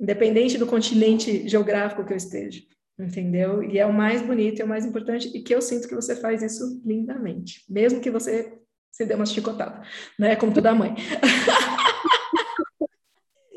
Independente 0.00 0.58
do 0.58 0.66
continente 0.66 1.48
geográfico 1.48 2.04
que 2.04 2.12
eu 2.12 2.16
esteja 2.16 2.60
entendeu? 2.98 3.62
E 3.62 3.78
é 3.78 3.86
o 3.86 3.92
mais 3.92 4.22
bonito, 4.22 4.60
é 4.60 4.64
o 4.64 4.68
mais 4.68 4.84
importante, 4.84 5.28
e 5.34 5.42
que 5.42 5.54
eu 5.54 5.60
sinto 5.60 5.88
que 5.88 5.94
você 5.94 6.16
faz 6.16 6.42
isso 6.42 6.80
lindamente, 6.84 7.64
mesmo 7.68 8.00
que 8.00 8.10
você 8.10 8.58
se 8.90 9.04
dê 9.04 9.14
uma 9.14 9.26
chicotada, 9.26 9.82
né? 10.18 10.36
Como 10.36 10.54
toda 10.54 10.74
mãe. 10.74 10.94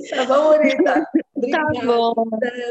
tá 0.10 0.26
bom, 0.26 0.60
Rita? 0.62 1.06
Obrigada. 1.38 1.74
Tá 1.74 1.86
bom. 1.86 2.14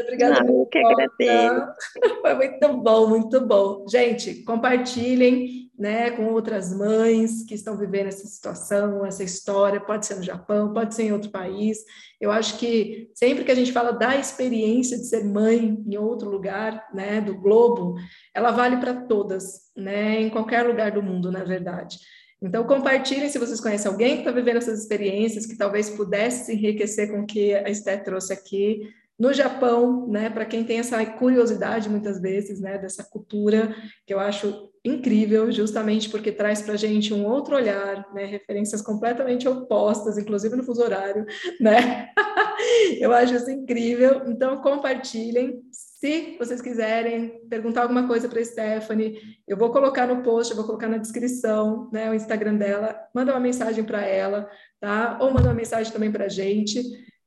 Obrigada. 0.01 0.43
Não, 0.43 0.59
eu 0.59 0.65
que 0.65 0.77
agradeço. 0.77 1.67
Foi 2.21 2.33
muito 2.35 2.77
bom, 2.77 3.07
muito 3.07 3.41
bom. 3.41 3.85
Gente, 3.89 4.43
compartilhem 4.43 5.67
né, 5.77 6.09
com 6.11 6.25
outras 6.25 6.75
mães 6.75 7.43
que 7.43 7.53
estão 7.53 7.77
vivendo 7.77 8.07
essa 8.07 8.25
situação, 8.25 9.05
essa 9.05 9.23
história, 9.23 9.79
pode 9.79 10.07
ser 10.07 10.15
no 10.15 10.23
Japão, 10.23 10.73
pode 10.73 10.95
ser 10.95 11.03
em 11.03 11.11
outro 11.11 11.29
país. 11.29 11.77
Eu 12.19 12.31
acho 12.31 12.57
que 12.57 13.11
sempre 13.13 13.43
que 13.43 13.51
a 13.51 13.55
gente 13.55 13.71
fala 13.71 13.91
da 13.91 14.17
experiência 14.17 14.97
de 14.97 15.05
ser 15.05 15.23
mãe 15.23 15.77
em 15.85 15.97
outro 15.97 16.29
lugar, 16.29 16.87
né, 16.93 17.21
do 17.21 17.37
globo, 17.37 17.95
ela 18.33 18.49
vale 18.49 18.77
para 18.77 19.05
todas, 19.05 19.71
né, 19.75 20.19
em 20.21 20.29
qualquer 20.29 20.63
lugar 20.63 20.91
do 20.91 21.03
mundo, 21.03 21.31
na 21.31 21.43
verdade. 21.43 21.99
Então, 22.41 22.65
compartilhem 22.65 23.29
se 23.29 23.39
vocês 23.39 23.59
conhecem 23.59 23.89
alguém 23.89 24.15
que 24.15 24.19
está 24.19 24.31
vivendo 24.31 24.57
essas 24.57 24.79
experiências, 24.79 25.45
que 25.45 25.57
talvez 25.57 25.89
pudesse 25.89 26.45
se 26.45 26.53
enriquecer 26.53 27.11
com 27.11 27.21
o 27.21 27.25
que 27.25 27.53
a 27.53 27.69
Esté 27.69 27.97
trouxe 27.97 28.31
aqui. 28.31 28.93
No 29.17 29.33
Japão, 29.33 30.07
né, 30.07 30.29
para 30.29 30.45
quem 30.45 30.63
tem 30.63 30.77
essa 30.77 31.03
curiosidade 31.03 31.89
muitas 31.89 32.21
vezes, 32.21 32.61
né, 32.61 32.77
dessa 32.77 33.03
cultura, 33.03 33.75
que 34.05 34.13
eu 34.13 34.19
acho 34.19 34.69
incrível, 34.85 35.51
justamente 35.51 36.07
porque 36.09 36.31
traz 36.31 36.61
para 36.61 36.75
a 36.75 36.77
gente 36.77 37.11
um 37.11 37.25
outro 37.25 37.55
olhar, 37.55 38.05
né, 38.13 38.25
referências 38.25 38.81
completamente 38.81 39.47
opostas, 39.47 40.19
inclusive 40.19 40.55
no 40.55 40.63
fuso 40.63 40.83
horário, 40.83 41.25
né? 41.59 42.09
eu 43.01 43.11
acho 43.11 43.33
isso 43.33 43.49
incrível. 43.49 44.21
Então, 44.27 44.61
compartilhem. 44.61 45.63
Se 45.99 46.37
vocês 46.37 46.61
quiserem 46.61 47.41
perguntar 47.49 47.81
alguma 47.81 48.07
coisa 48.07 48.29
para 48.29 48.39
a 48.39 48.45
Stephanie, 48.45 49.19
eu 49.47 49.57
vou 49.57 49.71
colocar 49.71 50.05
no 50.05 50.21
post, 50.21 50.51
eu 50.51 50.55
vou 50.55 50.63
colocar 50.63 50.87
na 50.87 50.99
descrição, 50.99 51.89
né, 51.91 52.07
o 52.11 52.13
Instagram 52.13 52.53
dela. 52.53 52.95
Manda 53.15 53.33
uma 53.33 53.39
mensagem 53.39 53.83
para 53.83 54.05
ela, 54.05 54.47
tá? 54.79 55.17
Ou 55.19 55.33
manda 55.33 55.47
uma 55.47 55.55
mensagem 55.55 55.91
também 55.91 56.11
para 56.11 56.25
a 56.25 56.29
gente. 56.29 56.83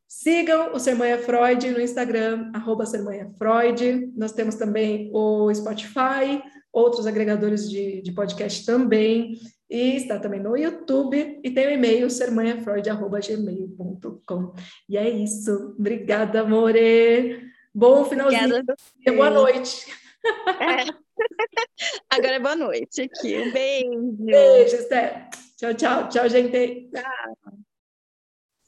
Sigam 0.07 0.73
o 0.73 0.79
Sermanha 0.79 1.19
Freud 1.19 1.69
no 1.69 1.81
Instagram, 1.81 2.53
arroba 2.55 2.87
Sermanha 2.87 3.29
Freud. 3.37 4.13
Nós 4.17 4.31
temos 4.31 4.55
também 4.55 5.11
o 5.13 5.53
Spotify, 5.53 6.41
outros 6.73 7.09
agregadores 7.09 7.69
de, 7.69 8.01
de 8.03 8.13
podcast 8.13 8.65
também. 8.65 9.35
E 9.69 9.97
está 9.97 10.17
também 10.21 10.41
no 10.41 10.57
YouTube 10.57 11.41
e 11.43 11.51
tem 11.51 11.67
o 11.67 11.73
e-mail 11.73 12.09
sermanhafreud.gmail.com. 12.09 14.53
E 14.89 14.97
é 14.97 15.11
isso. 15.11 15.75
Obrigada, 15.77 16.43
amore. 16.43 17.50
Bom 17.75 18.05
finalzinho. 18.05 18.65
Boa 19.17 19.31
noite. 19.31 19.87
É. 20.61 21.11
Agora 22.11 22.35
é 22.35 22.39
boa 22.39 22.57
noite 22.57 23.03
aqui. 23.03 23.39
Um 23.39 23.53
beijo. 23.53 24.17
Beijo, 24.19 24.77
Esther. 24.77 25.29
Tchau, 25.57 25.75
tchau. 25.75 26.09
Tchau, 26.09 26.29
gente. 26.29 26.91
Tchau. 26.93 27.61